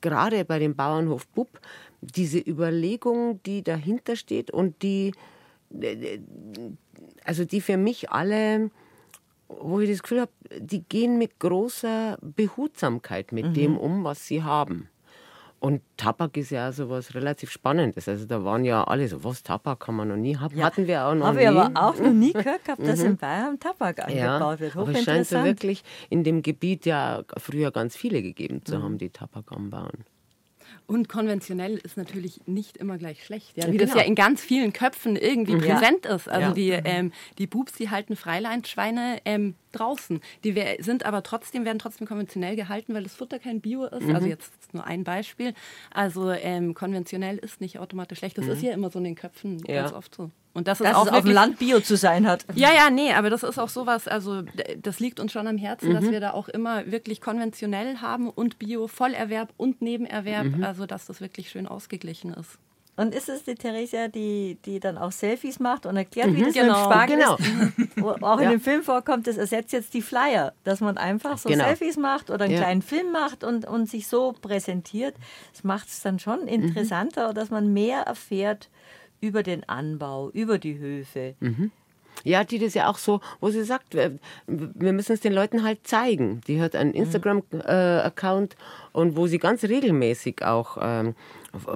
gerade 0.00 0.44
bei 0.44 0.58
dem 0.58 0.74
Bauernhof 0.74 1.26
Bub 1.28 1.60
diese 2.00 2.38
Überlegung, 2.38 3.42
die 3.44 3.62
dahinter 3.62 4.16
steht 4.16 4.50
und 4.50 4.82
die, 4.82 5.12
also 7.24 7.44
die 7.44 7.60
für 7.60 7.76
mich 7.76 8.10
alle 8.10 8.70
wo 9.58 9.80
ich 9.80 9.90
das 9.90 10.02
Gefühl 10.02 10.20
habe, 10.20 10.32
die 10.58 10.84
gehen 10.84 11.18
mit 11.18 11.38
großer 11.38 12.18
Behutsamkeit 12.22 13.32
mit 13.32 13.46
mhm. 13.46 13.54
dem 13.54 13.76
um, 13.76 14.04
was 14.04 14.26
sie 14.26 14.42
haben. 14.42 14.88
Und 15.60 15.82
Tabak 15.98 16.38
ist 16.38 16.50
ja 16.50 16.72
so 16.72 16.88
was 16.88 17.14
relativ 17.14 17.50
Spannendes. 17.50 18.08
Also 18.08 18.24
da 18.24 18.42
waren 18.44 18.64
ja 18.64 18.82
alle 18.82 19.06
so, 19.08 19.22
was 19.22 19.42
Tabak 19.42 19.80
kann 19.80 19.94
man 19.94 20.08
noch 20.08 20.16
nie 20.16 20.36
haben. 20.36 20.56
Ja, 20.56 20.64
Hatten 20.64 20.86
wir 20.86 21.04
auch 21.04 21.14
noch 21.14 21.26
Habe 21.26 21.42
ich 21.42 21.48
aber 21.48 21.70
auch 21.74 21.98
noch 21.98 22.12
nie 22.12 22.32
gehört 22.32 22.64
gehabt, 22.64 22.80
dass 22.80 23.00
mhm. 23.00 23.06
in 23.06 23.16
Bayern 23.18 23.60
Tabak 23.60 24.00
angebaut 24.02 24.58
ja, 24.58 24.60
wird. 24.60 24.76
Aber 24.76 24.90
es 24.90 25.04
scheint 25.04 25.26
so 25.26 25.44
wirklich 25.44 25.84
in 26.08 26.24
dem 26.24 26.40
Gebiet 26.40 26.86
ja 26.86 27.24
früher 27.36 27.70
ganz 27.72 27.94
viele 27.94 28.22
gegeben 28.22 28.64
zu 28.64 28.78
mhm. 28.78 28.82
haben, 28.82 28.98
die 28.98 29.10
Tabak 29.10 29.52
anbauen. 29.52 30.06
Und 30.86 31.08
konventionell 31.08 31.76
ist 31.76 31.96
natürlich 31.96 32.40
nicht 32.46 32.76
immer 32.76 32.98
gleich 32.98 33.24
schlecht, 33.24 33.56
ja, 33.56 33.66
wie 33.68 33.76
genau. 33.76 33.92
das 33.92 33.94
ja 33.94 34.06
in 34.06 34.14
ganz 34.14 34.40
vielen 34.40 34.72
Köpfen 34.72 35.16
irgendwie 35.16 35.54
mhm. 35.54 35.60
präsent 35.60 36.06
ist. 36.06 36.28
Also 36.28 36.48
ja. 36.48 36.52
die, 36.52 36.70
ähm, 36.70 37.12
die 37.38 37.46
Bubs, 37.46 37.72
die 37.72 37.90
halten 37.90 38.16
Freileinschweine 38.16 39.20
ähm, 39.24 39.54
draußen. 39.72 40.20
Die 40.42 40.54
sind 40.80 41.06
aber 41.06 41.22
trotzdem, 41.22 41.64
werden 41.64 41.78
trotzdem 41.78 42.06
konventionell 42.06 42.56
gehalten, 42.56 42.94
weil 42.94 43.04
das 43.04 43.14
Futter 43.14 43.38
kein 43.38 43.60
Bio 43.60 43.84
ist. 43.84 44.06
Mhm. 44.06 44.14
Also 44.14 44.26
jetzt 44.26 44.74
nur 44.74 44.84
ein 44.84 45.04
Beispiel. 45.04 45.54
Also 45.92 46.30
ähm, 46.30 46.74
konventionell 46.74 47.38
ist 47.38 47.60
nicht 47.60 47.78
automatisch 47.78 48.18
schlecht. 48.18 48.38
Das 48.38 48.46
mhm. 48.46 48.52
ist 48.52 48.62
ja 48.62 48.72
immer 48.72 48.90
so 48.90 48.98
in 48.98 49.04
den 49.04 49.14
Köpfen 49.14 49.62
ja. 49.66 49.82
ganz 49.82 49.92
oft 49.92 50.14
so. 50.14 50.30
Und 50.52 50.66
das 50.66 50.80
ist 50.80 50.86
Dass 50.86 50.96
auch 50.96 51.06
es 51.06 51.12
auf 51.12 51.24
dem 51.24 51.32
Land 51.32 51.58
Bio 51.58 51.80
zu 51.80 51.96
sein 51.96 52.26
hat. 52.26 52.44
Ja, 52.54 52.72
ja, 52.74 52.90
nee, 52.90 53.12
aber 53.12 53.30
das 53.30 53.44
ist 53.44 53.58
auch 53.58 53.68
sowas, 53.68 54.08
also 54.08 54.42
das 54.82 54.98
liegt 54.98 55.20
uns 55.20 55.30
schon 55.30 55.46
am 55.46 55.56
Herzen, 55.56 55.90
mhm. 55.90 55.94
dass 55.94 56.10
wir 56.10 56.20
da 56.20 56.32
auch 56.32 56.48
immer 56.48 56.90
wirklich 56.90 57.20
konventionell 57.20 57.98
haben 57.98 58.28
und 58.28 58.58
Bio, 58.58 58.88
Vollerwerb 58.88 59.50
und 59.56 59.80
Nebenerwerb, 59.80 60.46
mhm. 60.46 60.64
also 60.64 60.86
dass 60.86 61.06
das 61.06 61.20
wirklich 61.20 61.50
schön 61.50 61.68
ausgeglichen 61.68 62.34
ist. 62.34 62.58
Und 62.96 63.14
ist 63.14 63.30
es 63.30 63.44
die 63.44 63.54
Theresia, 63.54 64.08
die, 64.08 64.58
die 64.66 64.78
dann 64.78 64.98
auch 64.98 65.12
Selfies 65.12 65.58
macht 65.58 65.86
und 65.86 65.96
erklärt, 65.96 66.30
mhm, 66.30 66.36
wie 66.36 66.42
das 66.42 66.52
genau, 66.52 66.66
mit 66.66 66.76
dem 66.76 66.84
Spargel 66.84 67.16
genau. 67.16 67.36
ist? 67.36 67.96
Wo 67.96 68.26
auch 68.26 68.38
in 68.38 68.44
ja. 68.44 68.50
dem 68.50 68.60
Film 68.60 68.82
vorkommt, 68.82 69.26
das 69.26 69.38
ersetzt 69.38 69.72
jetzt 69.72 69.94
die 69.94 70.02
Flyer, 70.02 70.52
dass 70.64 70.80
man 70.80 70.98
einfach 70.98 71.38
so 71.38 71.48
genau. 71.48 71.64
Selfies 71.64 71.96
macht 71.96 72.28
oder 72.28 72.44
einen 72.44 72.54
ja. 72.54 72.60
kleinen 72.60 72.82
Film 72.82 73.10
macht 73.10 73.42
und, 73.42 73.66
und 73.66 73.88
sich 73.88 74.06
so 74.06 74.32
präsentiert. 74.32 75.14
Das 75.52 75.64
macht 75.64 75.88
es 75.88 76.02
dann 76.02 76.18
schon 76.18 76.46
interessanter, 76.46 77.30
mhm. 77.30 77.34
dass 77.34 77.48
man 77.48 77.72
mehr 77.72 78.02
erfährt 78.02 78.68
über 79.20 79.42
den 79.42 79.68
Anbau, 79.68 80.30
über 80.30 80.58
die 80.58 80.78
Höfe. 80.78 81.34
Mhm. 81.40 81.70
Ja, 82.24 82.44
die 82.44 82.58
das 82.58 82.74
ja 82.74 82.88
auch 82.88 82.98
so, 82.98 83.20
wo 83.40 83.50
sie 83.50 83.64
sagt, 83.64 83.94
wir, 83.94 84.92
müssen 84.92 85.12
es 85.12 85.20
den 85.20 85.32
Leuten 85.32 85.62
halt 85.62 85.86
zeigen. 85.86 86.42
Die 86.46 86.60
hat 86.60 86.76
einen 86.76 86.90
mhm. 86.90 86.96
Instagram-Account 86.96 88.54
äh, 88.54 88.56
und 88.92 89.16
wo 89.16 89.26
sie 89.26 89.38
ganz 89.38 89.64
regelmäßig 89.64 90.44
auch 90.44 90.78
ähm, 90.80 91.14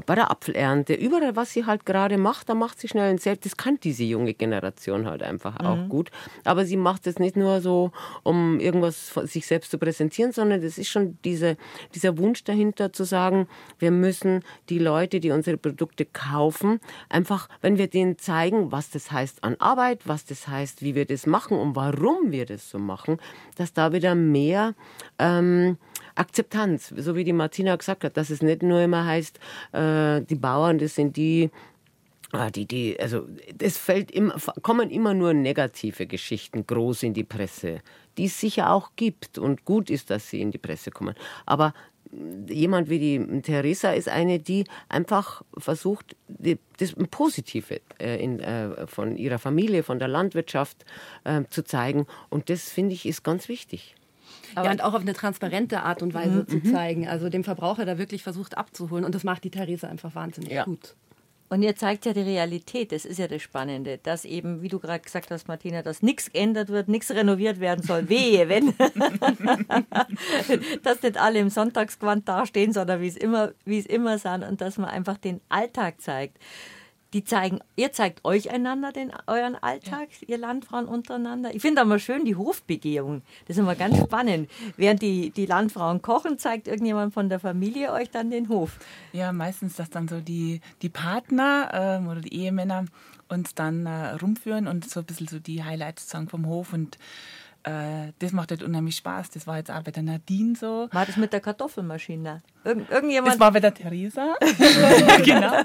bei 0.07 0.15
der 0.15 0.31
Apfelernte, 0.31 0.95
überall, 0.95 1.35
was 1.35 1.53
sie 1.53 1.67
halt 1.67 1.85
gerade 1.85 2.17
macht, 2.17 2.49
da 2.49 2.55
macht 2.55 2.79
sie 2.79 2.87
schnell 2.87 3.11
ein 3.11 3.19
Selbst. 3.19 3.45
Das 3.45 3.57
kann 3.57 3.79
diese 3.83 4.05
junge 4.05 4.33
Generation 4.35 5.07
halt 5.07 5.23
einfach 5.23 5.59
mhm. 5.59 5.67
auch 5.67 5.89
gut. 5.89 6.11
Aber 6.45 6.65
sie 6.65 6.77
macht 6.77 7.07
es 7.07 7.19
nicht 7.19 7.37
nur 7.37 7.61
so, 7.61 7.91
um 8.23 8.61
irgendwas 8.61 9.12
sich 9.25 9.47
selbst 9.47 9.71
zu 9.71 9.79
präsentieren, 9.79 10.33
sondern 10.33 10.62
das 10.62 10.79
ist 10.79 10.89
schon 10.89 11.19
diese, 11.25 11.57
dieser 11.95 12.17
Wunsch 12.19 12.45
dahinter 12.45 12.93
zu 12.93 13.05
sagen, 13.05 13.49
wir 13.79 13.91
müssen 13.91 14.45
die 14.69 14.79
Leute, 14.79 15.19
die 15.19 15.33
unsere 15.33 15.57
Produkte 15.57 16.05
kaufen, 16.05 16.81
einfach, 17.09 17.49
wenn 17.61 17.77
wir 17.77 17.89
denen 17.89 18.19
zeigen, 18.19 18.71
was 18.71 18.91
das 18.91 19.11
heißt 19.11 19.43
an 19.43 19.57
Arbeit, 19.59 20.03
was 20.07 20.25
das 20.25 20.47
heißt, 20.47 20.83
wie 20.83 20.95
wir 20.95 21.05
das 21.05 21.27
machen 21.27 21.59
und 21.59 21.75
warum 21.75 22.31
wir 22.31 22.47
das 22.47 22.71
so 22.71 22.79
machen, 22.79 23.19
dass 23.57 23.73
da 23.73 23.93
wieder 23.93 24.15
mehr 24.15 24.75
ähm, 25.19 25.79
Akzeptanz, 26.15 26.93
so 26.97 27.17
wie 27.17 27.25
die 27.25 27.33
Martina 27.33 27.77
gesagt 27.77 28.05
hat, 28.05 28.17
dass 28.17 28.31
es 28.31 28.43
nicht 28.43 28.62
nur 28.62 28.81
immer 28.81 29.05
heißt, 29.05 29.39
äh, 29.73 30.23
die 30.23 30.37
Bauern, 30.37 30.79
das 30.79 30.95
sind 30.95 31.17
die, 31.17 31.51
ah, 32.33 32.51
die, 32.51 32.67
die, 32.67 32.99
also 33.01 33.27
es 33.61 33.79
fällt 33.79 34.11
immer, 34.11 34.37
kommen 34.62 34.91
immer 34.91 35.15
nur 35.15 35.35
negative 35.35 36.07
Geschichten 36.07 36.67
groß 36.67 37.03
in 37.05 37.15
die 37.15 37.25
Presse, 37.25 37.81
die 38.17 38.27
es 38.27 38.41
sicher 38.41 38.71
auch 38.71 38.93
gibt 38.97 39.39
und 39.39 39.65
gut 39.65 39.91
ist, 39.91 40.11
dass 40.11 40.31
sie 40.31 40.41
in 40.41 40.51
die 40.51 40.59
Presse 40.59 40.91
kommen. 40.91 41.15
Aber 41.47 41.75
jemand 42.49 42.89
wie 42.89 42.99
die 42.99 43.43
Theresa 43.43 43.93
ist 43.93 44.09
eine, 44.09 44.39
die 44.39 44.65
einfach 44.89 45.43
versucht, 45.57 46.17
das 46.29 46.95
Positive 47.11 47.81
äh, 47.99 48.25
äh, 48.25 48.87
von 48.87 49.17
ihrer 49.17 49.39
Familie, 49.39 49.83
von 49.83 49.99
der 49.99 50.09
Landwirtschaft 50.09 50.85
äh, 51.25 51.43
zu 51.51 51.65
zeigen. 51.65 52.07
Und 52.31 52.51
das 52.51 52.71
finde 52.71 52.95
ich 52.95 53.07
ist 53.07 53.25
ganz 53.25 53.49
wichtig. 53.49 53.95
Aber 54.55 54.66
ja, 54.66 54.72
und 54.72 54.82
auch 54.82 54.95
auf 54.95 55.03
eine 55.03 55.14
transparente 55.14 55.82
Art 55.82 56.03
und 56.03 56.14
Weise 56.14 56.41
mhm. 56.41 56.49
zu 56.49 56.57
mhm. 56.57 56.72
zeigen. 56.72 57.09
Also 57.09 57.28
dem 57.28 57.45
Verbraucher 57.45 57.85
da 57.85 57.99
wirklich 57.99 58.22
versucht 58.22 58.57
abzuholen. 58.57 59.05
Und 59.05 59.14
das 59.14 59.24
macht 59.24 59.45
die 59.45 59.51
Theresa 59.51 59.89
einfach 59.89 60.14
wahnsinnig 60.14 60.53
ja. 60.53 60.64
gut. 60.64 60.95
Und 61.51 61.62
ihr 61.62 61.76
zeigt 61.76 62.07
ja 62.07 62.12
die 62.12 62.22
Realität, 62.22 62.91
das 62.91 63.05
ist 63.05 63.18
ja 63.18 63.28
das 63.28 63.43
Spannende, 63.43 63.99
dass 63.99 64.24
eben, 64.24 64.62
wie 64.62 64.68
du 64.68 64.80
gerade 64.80 65.01
gesagt 65.01 65.30
hast, 65.30 65.47
Martina, 65.47 65.82
dass 65.82 66.03
nichts 66.03 66.32
geändert 66.32 66.68
wird, 66.68 66.89
nichts 66.89 67.11
renoviert 67.11 67.61
werden 67.61 67.85
soll. 67.85 68.09
Wehe, 68.09 68.49
wenn. 68.49 68.74
dass 70.82 71.03
nicht 71.03 71.18
alle 71.18 71.39
im 71.39 71.51
Sonntagsgewand 71.51 72.28
dastehen, 72.28 72.72
sondern 72.72 73.01
wie 73.01 73.09
es 73.09 73.16
immer, 73.16 73.53
wie 73.64 73.78
es 73.78 73.87
immer 73.87 74.18
sind 74.18 74.43
und 74.43 74.61
dass 74.61 74.78
man 74.78 74.91
einfach 74.91 75.18
den 75.18 75.41
Alltag 75.49 76.01
zeigt 76.01 76.39
die 77.15 77.25
zeigen, 77.25 77.61
ihr 77.77 77.93
zeigt 77.93 78.25
euch 78.25 78.51
einander 78.51 78.91
den, 78.91 79.12
euren 79.29 79.55
Alltag, 79.55 80.09
ja. 80.21 80.29
ihr 80.29 80.39
Landfrauen 80.39 80.87
untereinander. 80.87 81.55
Ich 81.55 81.62
finde 81.62 81.81
aber 81.81 82.01
schön 82.01 82.25
die 82.25 82.35
Hofbegehung. 82.35 83.23
Das 83.47 83.57
ist 83.57 83.61
immer 83.61 83.77
ganz 83.77 83.97
spannend. 83.99 84.51
Während 84.77 85.01
die, 85.01 85.31
die 85.31 85.47
Landfrauen 85.47 86.03
kochen, 86.03 86.39
zeigt 86.39 86.67
irgendjemand 86.67 87.15
von 87.15 87.29
der 87.29 87.39
Familie 87.39 87.93
euch 87.93 88.11
dann 88.11 88.31
den 88.31 88.49
Hof. 88.49 88.79
Ja, 89.12 89.33
meistens, 89.33 89.77
dass 89.77 89.91
dann 89.91 90.09
so 90.09 90.21
die, 90.21 90.61
die 90.83 90.89
Partner 90.89 91.71
ähm, 91.73 92.09
oder 92.09 92.21
die 92.21 92.35
Ehemänner 92.35 92.87
uns 93.29 93.55
dann 93.55 93.87
äh, 93.87 94.11
rumführen 94.15 94.67
und 94.67 94.91
so 94.91 95.01
ein 95.01 95.07
bisschen 95.07 95.29
so 95.29 95.39
die 95.39 95.62
Highlights 95.62 96.11
sagen 96.11 96.29
vom 96.29 96.47
Hof 96.47 96.73
und 96.73 96.99
äh, 97.65 98.12
das 98.19 98.33
macht 98.33 98.51
halt 98.51 98.62
unheimlich 98.62 98.97
Spaß. 98.97 99.31
Das 99.31 99.47
war 99.47 99.57
jetzt 99.57 99.71
auch 99.71 99.83
bei 99.83 99.91
der 99.91 100.03
Nadine 100.03 100.55
so. 100.55 100.89
War 100.93 101.07
das 101.07 101.17
mit 101.17 101.33
der 101.33 101.41
Kartoffelmaschine? 101.41 102.43
Irgend, 102.62 102.91
irgendjemand? 102.91 103.35
Das 103.35 103.41
war 103.41 103.53
bei 103.53 103.61
der 103.61 103.73
Theresa. 103.73 104.35
genau. 105.25 105.62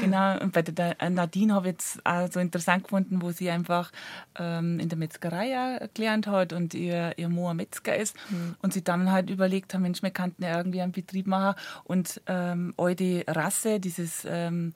genau. 0.00 0.40
Und 0.40 0.52
bei 0.52 0.62
der 0.62 0.96
Nadine 1.10 1.54
habe 1.54 1.68
ich 1.68 1.72
jetzt 1.72 2.06
auch 2.06 2.30
so 2.30 2.38
interessant 2.38 2.84
gefunden, 2.84 3.22
wo 3.22 3.32
sie 3.32 3.50
einfach 3.50 3.90
ähm, 4.38 4.78
in 4.78 4.88
der 4.88 4.98
Metzgerei 4.98 5.88
gelernt 5.94 6.28
hat 6.28 6.52
und 6.52 6.74
ihr, 6.74 7.14
ihr 7.16 7.28
Mo 7.28 7.52
Metzger 7.54 7.96
ist. 7.96 8.16
Mhm. 8.30 8.54
Und 8.62 8.72
sie 8.72 8.84
dann 8.84 9.10
halt 9.10 9.28
überlegt 9.28 9.74
haben, 9.74 9.82
Mensch, 9.82 10.02
wir 10.02 10.10
könnten 10.10 10.44
ja 10.44 10.56
irgendwie 10.56 10.80
einen 10.80 10.92
Betrieb 10.92 11.26
machen. 11.26 11.58
Und 11.84 12.20
ähm, 12.26 12.72
all 12.76 12.94
die 12.94 13.24
Rasse, 13.26 13.80
dieses 13.80 14.24
ähm, 14.28 14.74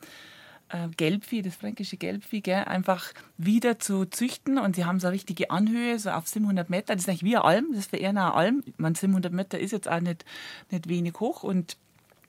äh, 0.68 0.88
Gelbvieh, 0.96 1.42
das 1.42 1.56
fränkische 1.56 1.96
Gelbvieh, 1.96 2.40
gell, 2.40 2.64
einfach 2.64 3.12
wieder 3.36 3.78
zu 3.78 4.04
züchten. 4.04 4.58
Und 4.58 4.76
sie 4.76 4.84
haben 4.84 5.00
so 5.00 5.06
eine 5.06 5.14
richtige 5.14 5.50
Anhöhe, 5.50 5.98
so 5.98 6.10
auf 6.10 6.26
700 6.26 6.70
Meter. 6.70 6.94
Das 6.94 7.02
ist 7.02 7.08
eigentlich 7.08 7.24
wie 7.24 7.36
eine 7.36 7.44
Alm, 7.44 7.66
das 7.70 7.80
ist 7.80 7.90
für 7.90 8.04
eine 8.04 8.34
Alm. 8.34 8.62
Man 8.76 8.94
700 8.94 9.32
Meter 9.32 9.58
ist 9.58 9.72
jetzt 9.72 9.88
auch 9.88 10.00
nicht, 10.00 10.24
nicht 10.70 10.88
wenig 10.88 11.14
hoch. 11.20 11.42
Und, 11.42 11.76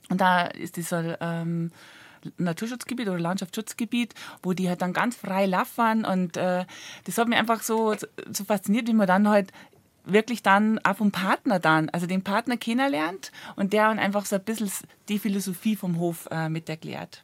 und 0.10 0.22
da 0.22 0.46
ist 0.46 0.78
dieser 0.78 1.22
ähm, 1.22 1.72
Naturschutzgebiet 2.38 3.08
oder 3.08 3.20
Landschaftsschutzgebiet, 3.20 4.14
wo 4.44 4.54
die 4.54 4.70
halt 4.70 4.82
dann 4.82 4.94
ganz 4.94 5.16
frei 5.16 5.46
laufen. 5.46 6.06
Und 6.06 6.38
äh, 6.38 6.66
das 7.06 7.18
hat 7.18 7.28
mich 7.28 7.38
einfach 7.38 7.62
so, 7.64 7.96
so 8.32 8.44
fasziniert, 8.44 8.88
wie 8.88 8.94
man 8.94 9.08
dann 9.08 9.28
halt 9.28 9.52
wirklich 10.06 10.42
dann 10.42 10.80
auch 10.80 10.98
vom 10.98 11.12
Partner 11.12 11.60
dann, 11.60 11.90
also 11.90 12.08
den 12.08 12.24
Partner 12.24 12.56
kennenlernt 12.56 13.32
und 13.56 13.74
der 13.74 13.90
dann 13.90 14.00
einfach 14.00 14.26
so 14.26 14.38
ein 14.38 14.44
bisschen 14.44 14.72
die 15.10 15.20
Philosophie 15.20 15.76
vom 15.76 16.00
Hof 16.00 16.28
äh, 16.32 16.48
mit 16.48 16.70
erklärt. 16.70 17.24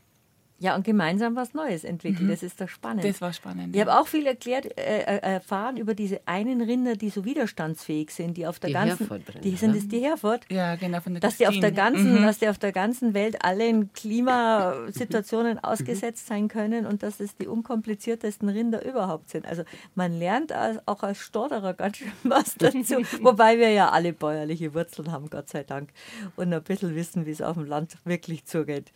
Ja, 0.60 0.76
und 0.76 0.86
gemeinsam 0.86 1.36
was 1.36 1.54
Neues 1.54 1.84
entwickeln. 1.84 2.28
Mhm. 2.28 2.32
Das 2.32 2.42
ist 2.42 2.62
doch 2.62 2.70
spannend. 2.70 3.04
Das 3.04 3.20
war 3.20 3.34
spannend. 3.34 3.76
Ich 3.76 3.80
ja. 3.80 3.86
habe 3.86 4.00
auch 4.00 4.08
viel 4.08 4.26
erklärt, 4.26 4.66
äh, 4.78 5.00
äh, 5.00 5.34
erfahren 5.34 5.76
über 5.76 5.94
diese 5.94 6.22
einen 6.26 6.62
Rinder, 6.62 6.96
die 6.96 7.10
so 7.10 7.26
widerstandsfähig 7.26 8.12
sind, 8.12 8.38
die 8.38 8.48
auf 8.48 8.60
der 8.60 8.70
die 8.70 8.74
ganzen. 8.74 9.10
Herford 9.10 9.44
die 9.44 9.56
sind 9.58 9.76
es 9.76 9.88
die 9.90 10.00
Herford? 10.00 10.46
Ja, 10.50 10.76
genau, 10.76 11.02
von 11.02 11.14
der 11.14 11.22
dass 11.22 11.38
die 11.38 11.48
auf 11.48 11.60
der 11.60 11.72
ganzen, 11.72 12.20
mhm. 12.20 12.24
Dass 12.24 12.40
die 12.40 12.48
auf 12.48 12.60
der 12.60 12.72
ganzen 12.72 13.14
Welt 13.14 13.44
allen 13.44 13.92
Klimasituationen 13.92 15.54
mhm. 15.62 15.64
ausgesetzt 15.64 16.28
sein 16.28 16.48
können 16.48 16.86
und 16.86 17.04
dass 17.04 17.20
es 17.20 17.36
die 17.36 17.48
unkompliziertesten 17.48 18.48
Rinder 18.48 18.86
überhaupt 18.86 19.30
sind. 19.30 19.46
Also 19.46 19.64
man 19.96 20.18
lernt 20.18 20.54
auch 20.86 21.04
als 21.04 21.20
Stotterer 21.20 21.74
ganz 21.74 21.98
schön 21.98 22.12
was 22.24 22.56
dazu. 22.56 23.02
Wobei 23.22 23.60
wir 23.60 23.72
ja 23.72 23.90
alle 23.90 24.14
bäuerliche 24.14 24.74
Wurzeln 24.74 25.12
haben, 25.12 25.30
Gott 25.30 25.50
sei 25.50 25.64
Dank. 25.64 25.90
Und 26.36 26.54
ein 26.54 26.64
bisschen 26.64 26.96
wissen, 26.96 27.26
wie 27.26 27.32
es 27.32 27.42
auf 27.42 27.58
dem 27.58 27.66
Land 27.66 27.98
wirklich 28.06 28.46
zugeht. 28.46 28.92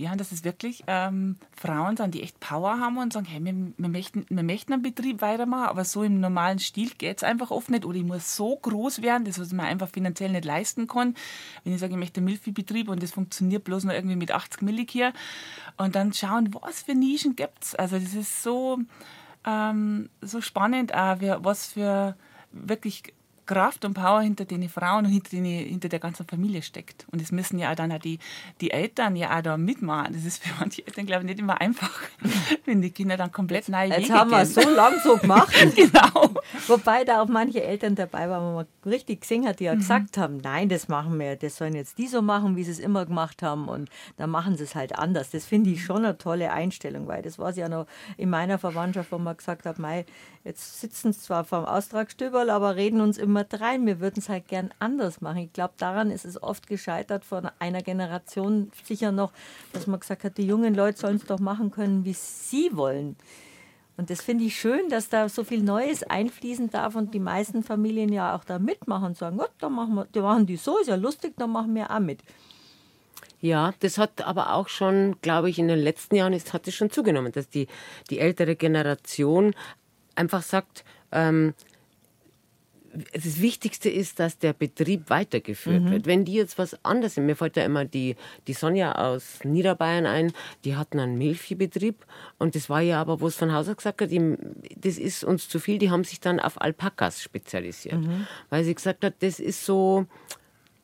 Ja, 0.00 0.12
und 0.12 0.18
das 0.18 0.32
ist 0.32 0.46
wirklich 0.46 0.82
ähm, 0.86 1.36
Frauen 1.54 1.98
sind, 1.98 2.14
die 2.14 2.22
echt 2.22 2.40
Power 2.40 2.80
haben 2.80 2.96
und 2.96 3.12
sagen, 3.12 3.26
hey, 3.26 3.44
wir, 3.44 3.52
wir, 3.76 3.88
möchten, 3.90 4.24
wir 4.30 4.42
möchten 4.42 4.72
einen 4.72 4.80
Betrieb 4.80 5.20
weitermachen, 5.20 5.68
aber 5.68 5.84
so 5.84 6.02
im 6.02 6.20
normalen 6.20 6.58
Stil 6.58 6.92
geht 6.96 7.18
es 7.18 7.22
einfach 7.22 7.50
oft 7.50 7.68
nicht. 7.68 7.84
Oder 7.84 7.98
ich 7.98 8.04
muss 8.04 8.34
so 8.34 8.56
groß 8.56 9.02
werden, 9.02 9.26
das 9.26 9.38
was 9.38 9.52
man 9.52 9.66
einfach 9.66 9.90
finanziell 9.90 10.30
nicht 10.30 10.46
leisten 10.46 10.86
kann. 10.86 11.14
Wenn 11.64 11.74
ich 11.74 11.80
sage, 11.80 11.92
ich 11.92 11.98
möchte 11.98 12.20
einen 12.20 12.24
Milchviehbetrieb 12.24 12.88
und 12.88 13.02
das 13.02 13.10
funktioniert 13.10 13.64
bloß 13.64 13.84
noch 13.84 13.92
irgendwie 13.92 14.16
mit 14.16 14.32
80 14.32 14.62
Millik 14.62 14.90
hier. 14.90 15.12
Und 15.76 15.94
dann 15.94 16.14
schauen, 16.14 16.48
was 16.62 16.80
für 16.80 16.94
Nischen 16.94 17.36
gibt 17.36 17.62
es. 17.62 17.74
Also 17.74 17.98
das 17.98 18.14
ist 18.14 18.42
so, 18.42 18.78
ähm, 19.46 20.08
so 20.22 20.40
spannend, 20.40 20.94
auch, 20.94 21.18
was 21.44 21.74
für 21.74 22.16
wirklich 22.52 23.02
Kraft 23.50 23.84
und 23.84 23.94
Power 23.94 24.20
hinter 24.20 24.44
den 24.44 24.68
Frauen 24.68 25.06
und 25.06 25.10
hinter, 25.10 25.30
den, 25.30 25.44
hinter 25.44 25.88
der 25.88 25.98
ganzen 25.98 26.24
Familie 26.24 26.62
steckt. 26.62 27.04
Und 27.10 27.20
es 27.20 27.32
müssen 27.32 27.58
ja 27.58 27.72
auch 27.72 27.74
dann 27.74 27.90
auch 27.90 27.98
die, 27.98 28.20
die 28.60 28.70
Eltern 28.70 29.16
ja 29.16 29.36
auch 29.36 29.42
da 29.42 29.56
mitmachen. 29.56 30.12
Das 30.12 30.24
ist 30.24 30.40
für 30.40 30.54
manche 30.60 30.86
Eltern, 30.86 31.04
glaube 31.04 31.22
ich, 31.22 31.30
nicht 31.30 31.40
immer 31.40 31.60
einfach, 31.60 31.90
wenn 32.64 32.80
die 32.80 32.92
Kinder 32.92 33.16
dann 33.16 33.32
komplett 33.32 33.68
neu 33.68 33.88
Jetzt 33.88 34.04
Wege 34.04 34.14
haben 34.14 34.30
wir 34.30 34.38
es 34.38 34.54
so 34.54 34.60
lang 34.70 35.00
so 35.02 35.16
gemacht. 35.16 35.52
genau. 35.74 36.30
Wobei 36.68 37.02
da 37.02 37.22
auch 37.22 37.26
manche 37.26 37.60
Eltern 37.60 37.96
dabei 37.96 38.30
waren, 38.30 38.52
wo 38.52 38.56
man 38.58 38.66
richtig 38.86 39.22
gesehen 39.22 39.44
hat, 39.48 39.58
die 39.58 39.64
ja 39.64 39.74
mhm. 39.74 39.78
gesagt 39.78 40.16
haben, 40.16 40.36
nein, 40.36 40.68
das 40.68 40.86
machen 40.86 41.18
wir, 41.18 41.34
das 41.34 41.56
sollen 41.56 41.74
jetzt 41.74 41.98
die 41.98 42.06
so 42.06 42.22
machen, 42.22 42.54
wie 42.54 42.62
sie 42.62 42.70
es 42.70 42.78
immer 42.78 43.04
gemacht 43.04 43.42
haben 43.42 43.66
und 43.66 43.90
dann 44.16 44.30
machen 44.30 44.56
sie 44.56 44.62
es 44.62 44.76
halt 44.76 44.96
anders. 44.96 45.30
Das 45.30 45.44
finde 45.44 45.70
ich 45.70 45.84
schon 45.84 46.04
eine 46.04 46.16
tolle 46.16 46.52
Einstellung, 46.52 47.08
weil 47.08 47.22
das 47.22 47.36
war 47.36 47.48
es 47.48 47.56
ja 47.56 47.68
noch 47.68 47.86
in 48.16 48.30
meiner 48.30 48.58
Verwandtschaft, 48.58 49.10
wo 49.10 49.18
man 49.18 49.36
gesagt 49.36 49.66
hat, 49.66 49.80
mei, 49.80 50.06
jetzt 50.44 50.80
sitzen 50.80 51.12
sie 51.12 51.20
zwar 51.20 51.44
vom 51.44 51.64
Austragstüberl, 51.64 52.50
aber 52.50 52.76
reden 52.76 53.00
uns 53.00 53.18
immer 53.18 53.44
rein. 53.52 53.86
Wir 53.86 54.00
würden 54.00 54.18
es 54.18 54.28
halt 54.28 54.48
gern 54.48 54.70
anders 54.78 55.20
machen. 55.20 55.38
Ich 55.38 55.52
glaube, 55.52 55.74
daran 55.76 56.10
ist 56.10 56.24
es 56.24 56.42
oft 56.42 56.66
gescheitert 56.66 57.24
von 57.24 57.48
einer 57.58 57.82
Generation 57.82 58.70
sicher 58.84 59.12
noch, 59.12 59.32
dass 59.72 59.86
man 59.86 60.00
gesagt 60.00 60.24
hat, 60.24 60.38
die 60.38 60.46
jungen 60.46 60.74
Leute 60.74 60.98
sollen 60.98 61.16
es 61.16 61.24
doch 61.24 61.40
machen 61.40 61.70
können, 61.70 62.04
wie 62.04 62.14
sie 62.14 62.70
wollen. 62.72 63.16
Und 63.96 64.08
das 64.08 64.22
finde 64.22 64.44
ich 64.44 64.58
schön, 64.58 64.88
dass 64.88 65.10
da 65.10 65.28
so 65.28 65.44
viel 65.44 65.62
Neues 65.62 66.02
einfließen 66.02 66.70
darf 66.70 66.94
und 66.94 67.12
die 67.12 67.20
meisten 67.20 67.62
Familien 67.62 68.10
ja 68.10 68.34
auch 68.34 68.44
da 68.44 68.58
mitmachen 68.58 69.08
und 69.08 69.18
sagen, 69.18 69.36
Gott, 69.36 69.52
da 69.58 69.68
machen 69.68 69.94
wir, 69.94 70.06
die 70.06 70.20
machen 70.20 70.46
die 70.46 70.56
so, 70.56 70.78
ist 70.78 70.88
ja 70.88 70.94
lustig, 70.94 71.34
dann 71.36 71.50
machen 71.50 71.74
wir 71.74 71.90
auch 71.90 72.00
mit. 72.00 72.22
Ja, 73.42 73.72
das 73.80 73.96
hat 73.96 74.22
aber 74.22 74.54
auch 74.54 74.68
schon, 74.68 75.16
glaube 75.22 75.48
ich, 75.48 75.58
in 75.58 75.68
den 75.68 75.78
letzten 75.78 76.14
Jahren 76.14 76.34
ist, 76.34 76.52
hat 76.52 76.68
es 76.68 76.74
schon 76.74 76.90
zugenommen, 76.90 77.32
dass 77.32 77.48
die, 77.48 77.68
die 78.10 78.18
ältere 78.18 78.54
Generation 78.54 79.54
einfach 80.20 80.42
sagt, 80.42 80.84
ähm, 81.12 81.54
das 83.12 83.40
Wichtigste 83.40 83.88
ist, 83.88 84.18
dass 84.18 84.38
der 84.38 84.52
Betrieb 84.52 85.10
weitergeführt 85.10 85.82
mhm. 85.82 85.90
wird. 85.90 86.06
Wenn 86.06 86.24
die 86.24 86.34
jetzt 86.34 86.58
was 86.58 86.84
anderes 86.84 87.14
sind, 87.14 87.26
mir 87.26 87.36
fällt 87.36 87.56
da 87.56 87.64
immer 87.64 87.84
die, 87.84 88.16
die 88.48 88.52
Sonja 88.52 88.96
aus 88.96 89.38
Niederbayern 89.44 90.06
ein, 90.06 90.32
die 90.64 90.76
hatten 90.76 90.98
einen 90.98 91.16
Milchviehbetrieb 91.16 92.04
und 92.38 92.54
das 92.56 92.68
war 92.68 92.80
ja 92.80 93.00
aber, 93.00 93.20
wo 93.20 93.28
es 93.28 93.36
von 93.36 93.52
Haus 93.52 93.68
aus 93.68 93.76
gesagt 93.76 94.02
hat, 94.02 94.10
die, 94.10 94.36
das 94.76 94.98
ist 94.98 95.22
uns 95.22 95.48
zu 95.48 95.60
viel, 95.60 95.78
die 95.78 95.90
haben 95.90 96.04
sich 96.04 96.20
dann 96.20 96.40
auf 96.40 96.60
Alpakas 96.60 97.22
spezialisiert. 97.22 98.00
Mhm. 98.00 98.26
Weil 98.48 98.64
sie 98.64 98.74
gesagt 98.74 99.04
hat, 99.04 99.14
das 99.20 99.38
ist 99.38 99.64
so, 99.64 100.06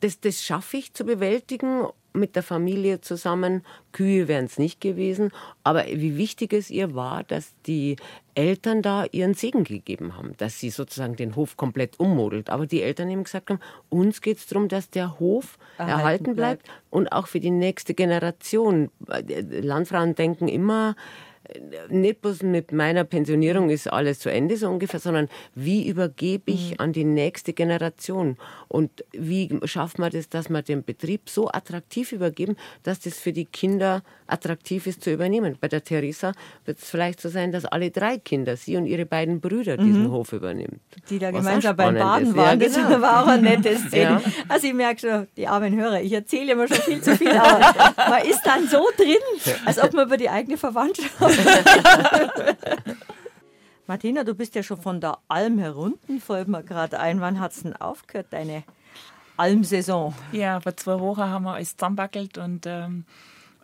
das, 0.00 0.20
das 0.20 0.44
schaffe 0.44 0.76
ich 0.76 0.92
zu 0.92 1.04
bewältigen 1.04 1.86
mit 2.16 2.36
der 2.36 2.42
Familie 2.42 3.00
zusammen. 3.00 3.62
Kühe 3.92 4.28
wären 4.28 4.46
es 4.46 4.58
nicht 4.58 4.80
gewesen. 4.80 5.30
Aber 5.62 5.86
wie 5.86 6.16
wichtig 6.16 6.52
es 6.52 6.70
ihr 6.70 6.94
war, 6.94 7.24
dass 7.24 7.52
die 7.66 7.96
Eltern 8.34 8.82
da 8.82 9.06
ihren 9.12 9.34
Segen 9.34 9.64
gegeben 9.64 10.16
haben, 10.16 10.34
dass 10.36 10.60
sie 10.60 10.70
sozusagen 10.70 11.16
den 11.16 11.36
Hof 11.36 11.56
komplett 11.56 11.98
ummodelt. 11.98 12.50
Aber 12.50 12.66
die 12.66 12.82
Eltern 12.82 13.08
eben 13.10 13.24
gesagt 13.24 13.50
haben, 13.50 13.60
uns 13.88 14.20
geht 14.20 14.38
es 14.38 14.46
darum, 14.46 14.68
dass 14.68 14.90
der 14.90 15.18
Hof 15.18 15.58
erhalten, 15.78 16.00
erhalten 16.00 16.36
bleibt. 16.36 16.62
bleibt 16.64 16.82
und 16.90 17.12
auch 17.12 17.26
für 17.26 17.40
die 17.40 17.50
nächste 17.50 17.94
Generation. 17.94 18.90
Landfrauen 19.08 20.14
denken 20.14 20.48
immer, 20.48 20.96
nicht 21.88 22.22
bloß 22.22 22.42
mit 22.42 22.72
meiner 22.72 23.04
Pensionierung 23.04 23.70
ist 23.70 23.92
alles 23.92 24.18
zu 24.18 24.30
Ende 24.30 24.56
so 24.56 24.68
ungefähr, 24.68 25.00
sondern 25.00 25.28
wie 25.54 25.88
übergebe 25.88 26.50
ich 26.50 26.72
mhm. 26.72 26.76
an 26.78 26.92
die 26.92 27.04
nächste 27.04 27.52
Generation 27.52 28.36
und 28.68 29.04
wie 29.12 29.58
schafft 29.64 29.98
man 29.98 30.10
das, 30.10 30.28
dass 30.28 30.48
man 30.48 30.64
den 30.64 30.84
Betrieb 30.84 31.28
so 31.28 31.48
attraktiv 31.48 32.12
übergeben, 32.12 32.56
dass 32.82 33.00
das 33.00 33.18
für 33.18 33.32
die 33.32 33.44
Kinder 33.44 34.02
attraktiv 34.26 34.86
ist 34.86 35.02
zu 35.02 35.12
übernehmen. 35.12 35.56
Bei 35.60 35.68
der 35.68 35.84
Theresa 35.84 36.32
wird 36.64 36.78
es 36.78 36.90
vielleicht 36.90 37.20
so 37.20 37.28
sein, 37.28 37.52
dass 37.52 37.64
alle 37.64 37.90
drei 37.90 38.18
Kinder, 38.18 38.56
sie 38.56 38.76
und 38.76 38.86
ihre 38.86 39.06
beiden 39.06 39.40
Brüder, 39.40 39.76
diesen 39.76 40.04
mhm. 40.04 40.10
Hof 40.10 40.32
übernehmen. 40.32 40.80
Die 41.08 41.18
da 41.18 41.30
gemeinsam 41.30 41.76
beim 41.76 41.94
Baden 41.94 42.28
ist. 42.28 42.36
waren, 42.36 42.60
ja, 42.60 42.68
genau. 42.68 42.90
das 42.90 43.00
war 43.00 43.22
auch 43.22 43.28
eine 43.28 43.42
nette 43.42 43.76
Szene. 43.76 43.96
Ja. 44.06 44.22
Also 44.48 44.68
ich 44.68 44.74
merke 44.74 45.00
schon, 45.00 45.26
die 45.36 45.48
armen 45.48 45.74
Hörer, 45.74 46.00
ich 46.00 46.12
erzähle 46.12 46.52
immer 46.52 46.68
schon 46.68 46.76
viel 46.78 47.00
zu 47.00 47.16
viel, 47.16 47.30
aber 47.30 47.74
man 47.96 48.22
ist 48.26 48.42
dann 48.44 48.68
so 48.68 48.86
drin, 48.96 49.16
als 49.64 49.82
ob 49.82 49.92
man 49.94 50.06
über 50.06 50.16
die 50.16 50.28
eigene 50.28 50.56
Verwandtschaft 50.56 51.18
Martina, 53.86 54.24
du 54.24 54.34
bist 54.34 54.54
ja 54.54 54.62
schon 54.62 54.80
von 54.80 55.00
der 55.00 55.18
Alm 55.28 55.58
herunten, 55.58 56.20
fällt 56.20 56.48
mir 56.48 56.62
gerade 56.62 56.98
ein. 56.98 57.20
Wann 57.20 57.38
hat 57.38 57.52
es 57.52 57.62
denn 57.62 57.76
aufgehört, 57.76 58.26
deine 58.30 58.64
Almsaison? 59.36 60.14
Ja, 60.32 60.60
vor 60.60 60.76
zwei 60.76 60.98
Wochen 60.98 61.22
haben 61.22 61.44
wir 61.44 61.54
alles 61.54 61.76
zusammenbackelt 61.76 62.36
und 62.38 62.66
ähm, 62.66 63.04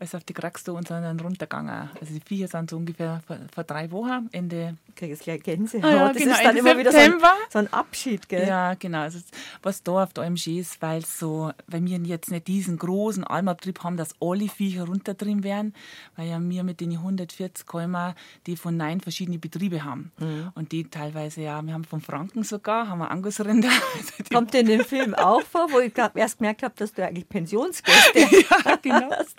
alles 0.03 0.15
auf 0.15 0.25
die 0.25 0.33
Kraxte 0.33 0.73
und 0.73 0.89
sind 0.89 1.03
dann 1.03 1.21
runtergegangen. 1.21 1.89
Also 2.01 2.13
die 2.13 2.21
Viecher 2.21 2.49
sind 2.49 2.71
so 2.71 2.77
ungefähr 2.77 3.21
vor, 3.27 3.39
vor 3.55 3.65
drei 3.65 3.91
Wochen, 3.93 4.29
Ende. 4.33 4.77
Ich 4.89 4.95
kriege 4.97 5.13
jetzt 5.13 5.23
gleich 5.23 5.43
Gänsehaut. 5.43 5.85
Ah, 5.85 5.91
ja, 5.91 6.09
das 6.09 6.17
genau, 6.17 6.33
ist 6.33 6.41
dann 6.41 6.57
Ende 6.57 6.61
immer 6.61 6.79
wieder 6.79 6.93
so 6.93 6.99
ein, 6.99 7.15
so 7.51 7.59
ein, 7.61 7.73
Abschied, 7.73 8.29
gell? 8.29 8.47
Ja, 8.47 8.75
genau. 8.75 9.01
Also 9.01 9.21
was 9.63 9.83
da 9.83 10.03
auf 10.03 10.13
der 10.13 10.25
OMG 10.25 10.59
ist, 10.59 10.83
weil 10.83 11.05
so, 11.05 11.53
weil 11.69 11.85
wir 11.85 11.99
jetzt 11.99 12.31
nicht 12.31 12.49
diesen 12.49 12.77
großen 12.79 13.25
Almabtrieb 13.25 13.83
haben, 13.85 13.97
dass 13.97 14.15
alle 14.21 14.49
Viecher 14.49 14.85
runter 14.85 15.15
drin 15.15 15.45
werden, 15.45 15.75
weil 16.17 16.29
ja 16.29 16.41
wir 16.41 16.65
mit 16.65 16.81
den 16.81 16.93
140 16.93 17.67
Kalmer, 17.67 18.15
die 18.47 18.57
von 18.57 18.77
neun 18.77 19.01
verschiedene 19.01 19.39
Betriebe 19.39 19.85
haben. 19.85 20.11
Mhm. 20.19 20.51
Und 20.55 20.73
die 20.73 20.85
teilweise 20.85 21.43
ja, 21.43 21.63
wir 21.63 21.75
haben 21.75 21.85
von 21.85 22.01
Franken 22.01 22.43
sogar, 22.43 22.89
haben 22.89 22.99
wir 22.99 23.11
Angusrinder. 23.11 23.69
Also 23.93 24.25
Kommt 24.33 24.55
in 24.55 24.67
den 24.67 24.85
Film 24.85 25.15
auch 25.15 25.43
vor, 25.43 25.71
wo 25.71 25.79
ich 25.79 25.93
erst 26.15 26.39
gemerkt 26.39 26.63
habe, 26.63 26.75
dass 26.77 26.93
du 26.93 27.05
eigentlich 27.05 27.29
Pensionsgäste 27.29 28.19
ja, 28.65 28.77
genau. 28.77 29.11
hast. 29.11 29.37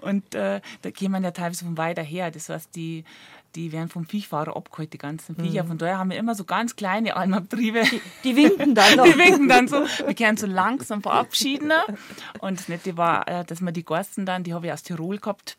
Und 0.00 0.34
äh, 0.34 0.60
da 0.82 0.90
wir 1.12 1.20
ja 1.20 1.30
teilweise 1.30 1.64
von 1.64 1.76
weiter 1.76 2.02
her. 2.02 2.30
Das 2.30 2.48
heißt, 2.48 2.74
die, 2.74 3.04
die 3.54 3.72
werden 3.72 3.88
vom 3.88 4.06
Viechfahrer 4.06 4.56
abgeholt, 4.56 4.92
die 4.92 4.98
ganzen 4.98 5.36
Viecher. 5.36 5.64
Mhm. 5.64 5.68
Von 5.68 5.78
daher 5.78 5.98
haben 5.98 6.10
wir 6.10 6.18
immer 6.18 6.34
so 6.34 6.44
ganz 6.44 6.76
kleine 6.76 7.16
Almabtriebe. 7.16 7.82
Die, 7.84 8.00
die 8.24 8.36
winken 8.36 8.74
dann 8.74 8.96
noch. 8.96 9.04
Die 9.04 9.16
winken 9.16 9.48
dann 9.48 9.68
so. 9.68 9.84
Wir 10.06 10.14
können 10.14 10.36
so 10.36 10.46
langsam 10.46 11.02
verabschieden. 11.02 11.72
Und 12.40 12.58
das 12.58 12.68
Nette 12.68 12.96
war, 12.96 13.28
äh, 13.28 13.44
dass 13.44 13.60
wir 13.60 13.72
die 13.72 13.84
Gorsten 13.84 14.26
dann, 14.26 14.44
die 14.44 14.54
habe 14.54 14.66
ich 14.66 14.72
aus 14.72 14.82
Tirol 14.82 15.18
gehabt, 15.18 15.56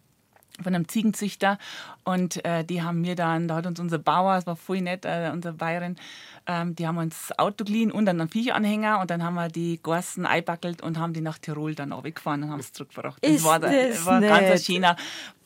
von 0.61 0.75
einem 0.75 0.87
Ziegenzüchter 0.87 1.57
und 2.03 2.43
äh, 2.45 2.63
die 2.63 2.83
haben 2.83 3.01
mir 3.01 3.15
dann, 3.15 3.47
da 3.47 3.55
hat 3.55 3.65
uns 3.65 3.79
unser 3.79 3.97
Bauer, 3.97 4.35
das 4.35 4.45
war 4.45 4.55
voll 4.55 4.81
nett, 4.81 5.03
äh, 5.03 5.31
unser 5.33 5.53
Bayerin, 5.53 5.95
ähm, 6.45 6.75
die 6.75 6.85
haben 6.87 6.97
uns 6.97 7.27
das 7.27 7.39
Auto 7.39 7.63
geliehen 7.63 7.91
und 7.91 8.05
dann 8.05 8.19
einen 8.19 8.29
Viechanhänger 8.29 8.99
und 8.99 9.09
dann 9.11 9.23
haben 9.23 9.35
wir 9.35 9.47
die 9.47 9.79
Gorsen 9.81 10.25
einbackelt 10.25 10.81
und 10.81 10.97
haben 10.99 11.13
die 11.13 11.21
nach 11.21 11.37
Tirol 11.37 11.73
dann 11.75 11.93
auch 11.93 12.03
weggefahren 12.03 12.43
und 12.43 12.51
haben 12.51 12.59
es 12.59 12.73
zurückgebracht. 12.73 13.17
Ist 13.25 13.35
das 13.37 13.43
war, 13.43 13.59
da, 13.59 13.71
das 13.71 14.05
war 14.05 14.15
ein 14.15 14.21
ganz 14.27 14.65
schöner 14.65 14.95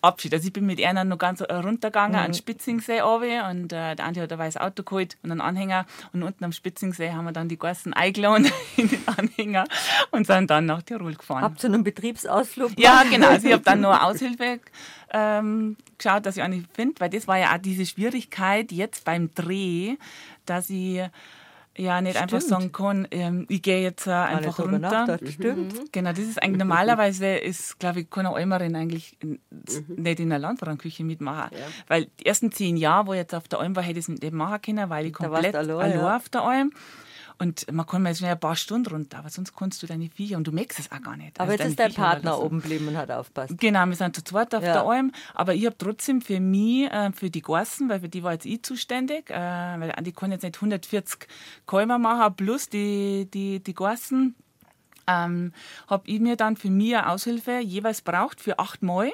Abschied. 0.02 0.34
Also 0.34 0.48
ich 0.48 0.54
bin 0.54 0.66
mit 0.66 0.82
einer 0.84 1.04
noch 1.04 1.18
ganz 1.18 1.41
runtergegangen 1.41 2.12
Mhm. 2.14 2.18
an 2.18 2.26
den 2.32 2.34
Spitzingsee 2.36 3.00
runter 3.02 3.50
und 3.50 3.74
äh, 3.74 3.95
der 3.95 4.06
Andi 4.06 4.20
hat 4.20 4.32
ein 4.32 4.39
weißes 4.39 4.62
Auto 4.62 4.84
geholt 4.84 5.18
und 5.24 5.32
einen 5.32 5.41
Anhänger 5.41 5.86
und 6.14 6.24
unten 6.24 6.43
am 6.43 6.52
Spitzingsee 6.52 7.12
haben 7.12 7.26
wir 7.26 7.32
dann 7.32 7.50
die 7.50 7.58
Gorsen 7.58 7.93
eingeladen 7.93 8.50
in 8.78 8.88
den 8.89 9.01
Anhänger 9.08 9.66
und 10.12 10.26
sind 10.28 10.50
dann 10.50 10.66
nach 10.66 10.82
Tirol 10.84 11.16
gefahren. 11.16 11.43
Habt 11.43 11.63
ihr 11.63 11.67
einen 11.70 11.84
Betriebsausflug? 11.84 12.71
Ja, 12.80 13.04
genau. 13.09 13.28
Also 13.30 13.47
ich 13.47 13.54
habe 13.54 13.63
dann 13.63 13.82
nur 13.82 14.04
Aushilfe 14.04 14.59
ähm, 15.12 15.78
geschaut, 15.97 16.26
dass 16.26 16.38
ich 16.38 16.43
eine 16.43 16.63
finde, 16.74 17.00
weil 17.00 17.09
das 17.09 17.28
war 17.28 17.38
ja 17.38 17.54
auch 17.54 17.58
diese 17.59 17.86
Schwierigkeit 17.86 18.71
jetzt 18.71 19.04
beim 19.05 19.34
Dreh, 19.34 19.96
dass 20.49 20.69
ich 20.69 21.01
ja 21.79 22.01
nicht 22.01 22.17
einfach 22.17 22.39
Stimmt. 22.41 22.49
sagen 22.49 22.71
kann, 22.71 23.07
ähm, 23.11 23.45
ich 23.49 23.61
gehe 23.61 23.82
jetzt 23.83 24.07
äh, 24.07 24.11
einfach 24.11 24.57
runter. 24.57 24.79
nachgedacht. 24.79 25.32
Stimmt. 25.32 25.91
Genau, 25.93 26.09
das 26.09 26.19
ist 26.25 26.41
eigentlich 26.41 26.57
normalerweise 26.57 27.28
ist, 27.36 27.78
glaube 27.79 27.99
ich, 28.01 28.09
keine 28.09 28.33
Almerin 28.33 28.75
eigentlich 28.75 29.15
Mhm. 29.24 29.39
nicht 29.95 30.19
in 30.19 30.29
der 30.29 30.39
Landfrauenküche 30.39 31.03
mitmachen. 31.03 31.51
Weil 31.87 32.07
die 32.19 32.25
ersten 32.25 32.51
zehn 32.51 32.78
Jahre, 32.78 33.07
wo 33.07 33.13
ich 33.13 33.19
jetzt 33.19 33.36
auf 33.36 33.47
der 33.47 33.59
Alm 33.59 33.75
war, 33.75 33.83
hätte 33.83 33.99
ich 33.99 34.05
es 34.05 34.09
nicht 34.09 34.33
machen 34.33 34.59
können, 34.61 34.89
weil 34.89 35.05
ich 35.05 35.13
komplett 35.13 35.55
allein, 35.55 35.91
ja. 35.99 36.15
auf 36.15 36.29
der 36.29 36.41
Alm. 36.41 36.71
Und 37.39 37.72
man 37.72 37.86
kann 37.86 38.01
mal 38.01 38.16
schnell 38.16 38.32
ein 38.32 38.39
paar 38.39 38.55
Stunden 38.55 38.88
runter, 38.89 39.20
aber 39.20 39.30
sonst 39.30 39.55
kannst 39.55 39.84
du 39.84 39.88
deine 39.88 40.09
Viecher 40.09 40.38
und 40.38 40.47
du 40.47 40.51
merkst 40.51 40.80
es 40.80 40.92
auch 40.92 41.01
gar 41.01 41.16
nicht. 41.18 41.39
Aber 41.39 41.51
Also 41.51 41.62
jetzt 41.64 41.70
ist 41.72 41.80
dein 41.80 41.92
Viecher 41.92 42.01
Partner 42.01 42.39
oben 42.39 42.62
geblieben 42.62 42.88
und 42.88 42.97
hat 42.97 43.12
aufpasst. 43.12 43.54
Genau, 43.59 43.86
wir 43.86 43.96
sind 43.96 44.16
zu 44.16 44.24
zweit 44.24 44.55
auf 44.55 44.64
Ja. 44.64 44.74
der 44.74 44.84
Alm. 44.86 45.12
Aber 45.36 45.54
ich 45.54 45.66
habe 45.68 45.78
trotzdem 45.78 46.22
für 46.22 46.39
mich, 46.39 46.92
äh, 46.92 47.12
für 47.12 47.30
die 47.30 47.42
Gorsen, 47.42 47.89
weil 47.89 48.00
für 48.00 48.09
die 48.09 48.24
war 48.24 48.34
jetzt 48.34 48.46
ich 48.47 48.64
zuständig, 48.64 49.30
äh, 49.30 49.34
weil 49.36 49.92
Andi 49.92 50.12
kann 50.14 50.32
jetzt 50.32 50.42
nicht 50.43 50.55
140 50.55 51.28
Kalmer 51.68 52.00
machen, 52.00 52.36
plus 52.36 52.70
die, 52.70 53.28
die, 53.32 53.59
die 53.59 53.74
Gorsen. 53.76 54.34
Ähm, 55.09 55.54
habe 55.88 56.04
ich 56.09 56.20
mir 56.20 56.36
dann 56.36 56.58
für 56.58 56.70
mich 56.70 56.93
eine 56.97 57.09
Aushilfe 57.09 57.59
jeweils 57.59 58.01
braucht 58.01 58.42
für 58.42 58.59
acht 58.59 58.82
Mal. 58.84 59.12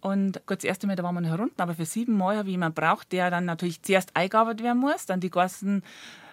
Und 0.00 0.44
gut, 0.46 0.56
das 0.58 0.64
erste 0.64 0.86
Mal, 0.86 0.96
da 0.96 1.02
waren 1.04 1.14
wir 1.14 1.20
noch 1.20 1.28
herunten, 1.28 1.60
aber 1.60 1.74
für 1.74 1.84
sieben 1.84 2.16
Mal 2.16 2.36
habe 2.38 2.48
ich 2.48 2.52
jemanden 2.52 2.74
braucht, 2.74 3.12
der 3.12 3.30
dann 3.30 3.44
natürlich 3.44 3.82
zuerst 3.82 4.16
eingearbeitet 4.16 4.64
werden 4.64 4.78
muss, 4.78 5.06
dann 5.06 5.20
die 5.20 5.30
Gorsen 5.30 5.82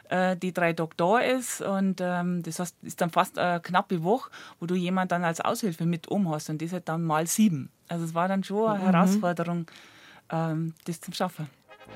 äh, 0.10 0.36
die 0.36 0.54
drei 0.54 0.74
da 0.74 1.20
ist 1.20 1.62
und 1.62 2.02
ähm, 2.02 2.44
das 2.44 2.60
heißt, 2.60 2.76
ist 2.84 3.00
dann 3.02 3.10
fast 3.10 3.38
eine 3.40 3.60
knappe 3.62 4.04
Woche, 4.04 4.30
wo 4.60 4.66
du 4.66 4.76
jemand 4.76 5.12
dann 5.12 5.24
als 5.24 5.40
Aushilfe 5.42 5.86
mit 5.86 6.08
um 6.08 6.30
hast 6.32 6.50
und 6.50 6.62
das 6.62 6.74
halt 6.74 6.90
dann 6.90 7.04
mal 7.04 7.26
sieben. 7.28 7.70
Also 7.88 8.06
es 8.06 8.14
war 8.14 8.28
dann 8.28 8.44
schon 8.44 8.70
eine 8.70 8.80
Herausforderung, 8.92 9.66
ähm, 10.32 10.74
das 10.86 11.00
zu 11.02 11.12
schaffen. 11.14 11.50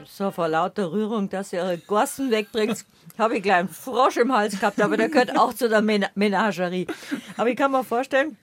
So, 0.05 0.31
vor 0.31 0.47
lauter 0.47 0.91
Rührung, 0.91 1.29
dass 1.29 1.53
ihr 1.53 1.61
eure 1.61 1.77
Gorsten 1.77 2.31
wegbringt, 2.31 2.83
habe 3.19 3.37
ich 3.37 3.43
gleich 3.43 3.57
einen 3.57 3.69
Frosch 3.69 4.17
im 4.17 4.33
Hals 4.33 4.59
gehabt, 4.59 4.81
aber 4.81 4.97
der 4.97 5.09
gehört 5.09 5.37
auch 5.37 5.53
zu 5.53 5.69
der 5.69 5.81
Men 5.83 6.05
Menagerie. 6.15 6.87
Aber 7.37 7.49
ich 7.49 7.55
kann 7.55 7.71
mir 7.71 7.83
vorstellen, 7.83 8.35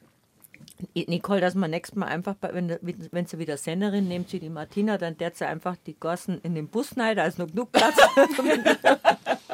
Nicole, 0.94 1.40
dass 1.40 1.54
man 1.56 1.70
nächstes 1.70 1.96
Mal 1.96 2.06
einfach, 2.06 2.34
bei- 2.36 2.54
wenn, 2.54 2.78
wenn 3.10 3.26
sie 3.26 3.38
wieder 3.38 3.56
Senderin 3.56 4.06
nimmt, 4.08 4.30
sie 4.30 4.38
die 4.40 4.48
Martina, 4.48 4.96
dann 4.96 5.18
der 5.18 5.32
sie 5.34 5.44
einfach 5.46 5.76
die 5.86 5.94
Gorsten 5.98 6.40
in 6.42 6.54
den 6.54 6.68
Bus 6.68 6.96
rein, 6.96 7.16
da 7.16 7.24
ist 7.24 7.38
noch 7.38 7.48
genug 7.48 7.72
Platz. 7.72 7.96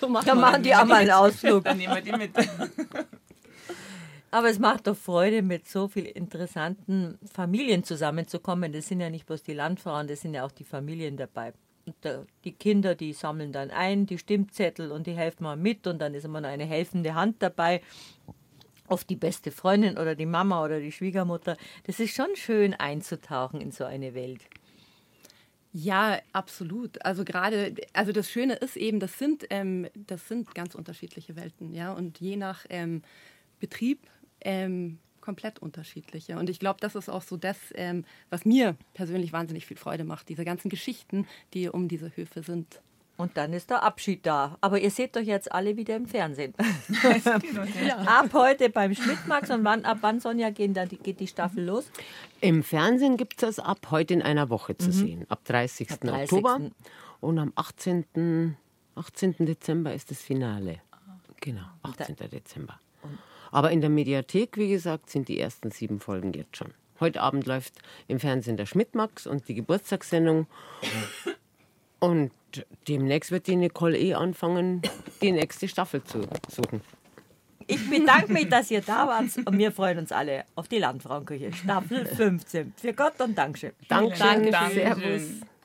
So 0.00 0.08
machen 0.08 0.26
Dann 0.26 0.40
machen 0.40 0.62
die 0.62 0.74
auch 0.74 0.84
mal 0.84 0.96
einen 0.96 1.10
Ausflug. 1.10 1.64
Dann 1.64 1.78
nehmen 1.78 1.94
wir 1.94 2.02
die 2.02 2.12
mit. 2.12 2.30
Aber 4.30 4.50
es 4.50 4.58
macht 4.58 4.86
doch 4.86 4.96
Freude, 4.96 5.42
mit 5.42 5.66
so 5.68 5.88
vielen 5.88 6.06
interessanten 6.06 7.18
Familien 7.32 7.84
zusammenzukommen. 7.84 8.72
Das 8.72 8.86
sind 8.88 9.00
ja 9.00 9.08
nicht 9.08 9.26
bloß 9.26 9.42
die 9.42 9.54
Landfrauen, 9.54 10.08
das 10.08 10.20
sind 10.20 10.34
ja 10.34 10.44
auch 10.44 10.52
die 10.52 10.64
Familien 10.64 11.16
dabei. 11.16 11.52
Und 11.86 11.94
da, 12.00 12.24
die 12.44 12.52
Kinder, 12.52 12.94
die 12.94 13.12
sammeln 13.12 13.52
dann 13.52 13.70
ein, 13.70 14.06
die 14.06 14.18
Stimmzettel 14.18 14.90
und 14.90 15.06
die 15.06 15.14
helfen 15.14 15.44
mal 15.44 15.56
mit 15.56 15.86
und 15.86 16.00
dann 16.00 16.14
ist 16.14 16.24
immer 16.24 16.40
noch 16.40 16.48
eine 16.48 16.66
helfende 16.66 17.14
Hand 17.14 17.36
dabei. 17.38 17.80
Oft 18.88 19.08
die 19.08 19.16
beste 19.16 19.50
Freundin 19.52 19.96
oder 19.96 20.14
die 20.14 20.26
Mama 20.26 20.64
oder 20.64 20.80
die 20.80 20.92
Schwiegermutter. 20.92 21.56
Das 21.84 22.00
ist 22.00 22.14
schon 22.14 22.34
schön 22.34 22.74
einzutauchen 22.74 23.60
in 23.60 23.70
so 23.70 23.84
eine 23.84 24.14
Welt. 24.14 24.42
Ja, 25.78 26.20
absolut. 26.32 27.04
Also 27.04 27.22
gerade, 27.22 27.74
also 27.92 28.10
das 28.10 28.30
Schöne 28.30 28.54
ist 28.54 28.78
eben, 28.78 28.98
das 28.98 29.18
sind, 29.18 29.44
ähm, 29.50 29.86
das 29.94 30.26
sind 30.26 30.54
ganz 30.54 30.74
unterschiedliche 30.74 31.36
Welten, 31.36 31.74
ja, 31.74 31.92
und 31.92 32.18
je 32.18 32.36
nach 32.36 32.64
ähm, 32.70 33.02
Betrieb 33.60 34.00
ähm, 34.40 34.98
komplett 35.20 35.58
unterschiedliche. 35.58 36.38
Und 36.38 36.48
ich 36.48 36.60
glaube, 36.60 36.80
das 36.80 36.94
ist 36.94 37.10
auch 37.10 37.20
so 37.20 37.36
das, 37.36 37.58
ähm, 37.74 38.06
was 38.30 38.46
mir 38.46 38.74
persönlich 38.94 39.34
wahnsinnig 39.34 39.66
viel 39.66 39.76
Freude 39.76 40.04
macht, 40.04 40.30
diese 40.30 40.46
ganzen 40.46 40.70
Geschichten, 40.70 41.26
die 41.52 41.68
um 41.68 41.88
diese 41.88 42.16
Höfe 42.16 42.42
sind. 42.42 42.80
Und 43.16 43.36
dann 43.36 43.54
ist 43.54 43.70
der 43.70 43.82
Abschied 43.82 44.26
da. 44.26 44.58
Aber 44.60 44.78
ihr 44.78 44.90
seht 44.90 45.16
doch 45.16 45.22
jetzt 45.22 45.50
alle 45.50 45.76
wieder 45.76 45.96
im 45.96 46.06
Fernsehen. 46.06 46.52
Ab 48.06 48.28
heute 48.34 48.68
beim 48.68 48.94
Schmidtmax 48.94 49.50
und 49.50 49.64
wann, 49.64 49.84
ab 49.84 49.98
wann, 50.02 50.20
Sonja, 50.20 50.50
gehen 50.50 50.74
dann 50.74 50.88
die, 50.88 50.98
geht 50.98 51.20
die 51.20 51.26
Staffel 51.26 51.64
los? 51.64 51.90
Im 52.42 52.62
Fernsehen 52.62 53.16
gibt 53.16 53.42
es 53.42 53.56
das 53.56 53.64
ab 53.64 53.78
heute 53.90 54.12
in 54.14 54.22
einer 54.22 54.50
Woche 54.50 54.76
zu 54.76 54.92
sehen, 54.92 55.24
ab 55.30 55.44
30. 55.44 55.90
Ab 55.92 56.00
30.. 56.02 56.22
Oktober. 56.22 56.60
Und 57.20 57.38
am 57.38 57.52
18. 57.54 58.56
18. 58.94 59.34
Dezember 59.38 59.94
ist 59.94 60.10
das 60.10 60.20
Finale. 60.20 60.80
Genau, 61.40 61.66
18. 61.82 62.16
Dezember. 62.16 62.78
Aber 63.50 63.70
in 63.70 63.80
der 63.80 63.90
Mediathek, 63.90 64.56
wie 64.58 64.68
gesagt, 64.68 65.10
sind 65.10 65.28
die 65.28 65.40
ersten 65.40 65.70
sieben 65.70 66.00
Folgen 66.00 66.32
jetzt 66.32 66.56
schon. 66.56 66.74
Heute 67.00 67.20
Abend 67.22 67.46
läuft 67.46 67.74
im 68.08 68.20
Fernsehen 68.20 68.56
der 68.56 68.66
Schmidtmax 68.66 69.26
und 69.26 69.48
die 69.48 69.54
Geburtstagssendung. 69.54 70.46
Und 72.56 72.66
demnächst 72.88 73.30
wird 73.30 73.46
die 73.46 73.56
Nicole 73.56 73.98
eh 73.98 74.14
anfangen, 74.14 74.82
die 75.22 75.32
nächste 75.32 75.68
Staffel 75.68 76.02
zu 76.04 76.22
suchen. 76.48 76.80
Ich 77.68 77.90
bedanke 77.90 78.32
mich, 78.32 78.48
dass 78.48 78.70
ihr 78.70 78.80
da 78.80 79.08
wart 79.08 79.24
und 79.44 79.58
wir 79.58 79.72
freuen 79.72 79.98
uns 79.98 80.12
alle 80.12 80.44
auf 80.54 80.68
die 80.68 80.78
Landfrauenküche. 80.78 81.52
Staffel 81.52 82.06
15. 82.06 82.74
Für 82.76 82.92
Gott 82.92 83.20
und 83.20 83.36
Dankeschön. 83.36 83.72
Dankeschön. 83.88 84.52
Dankeschön. 84.52 84.72
Servus. 84.72 85.55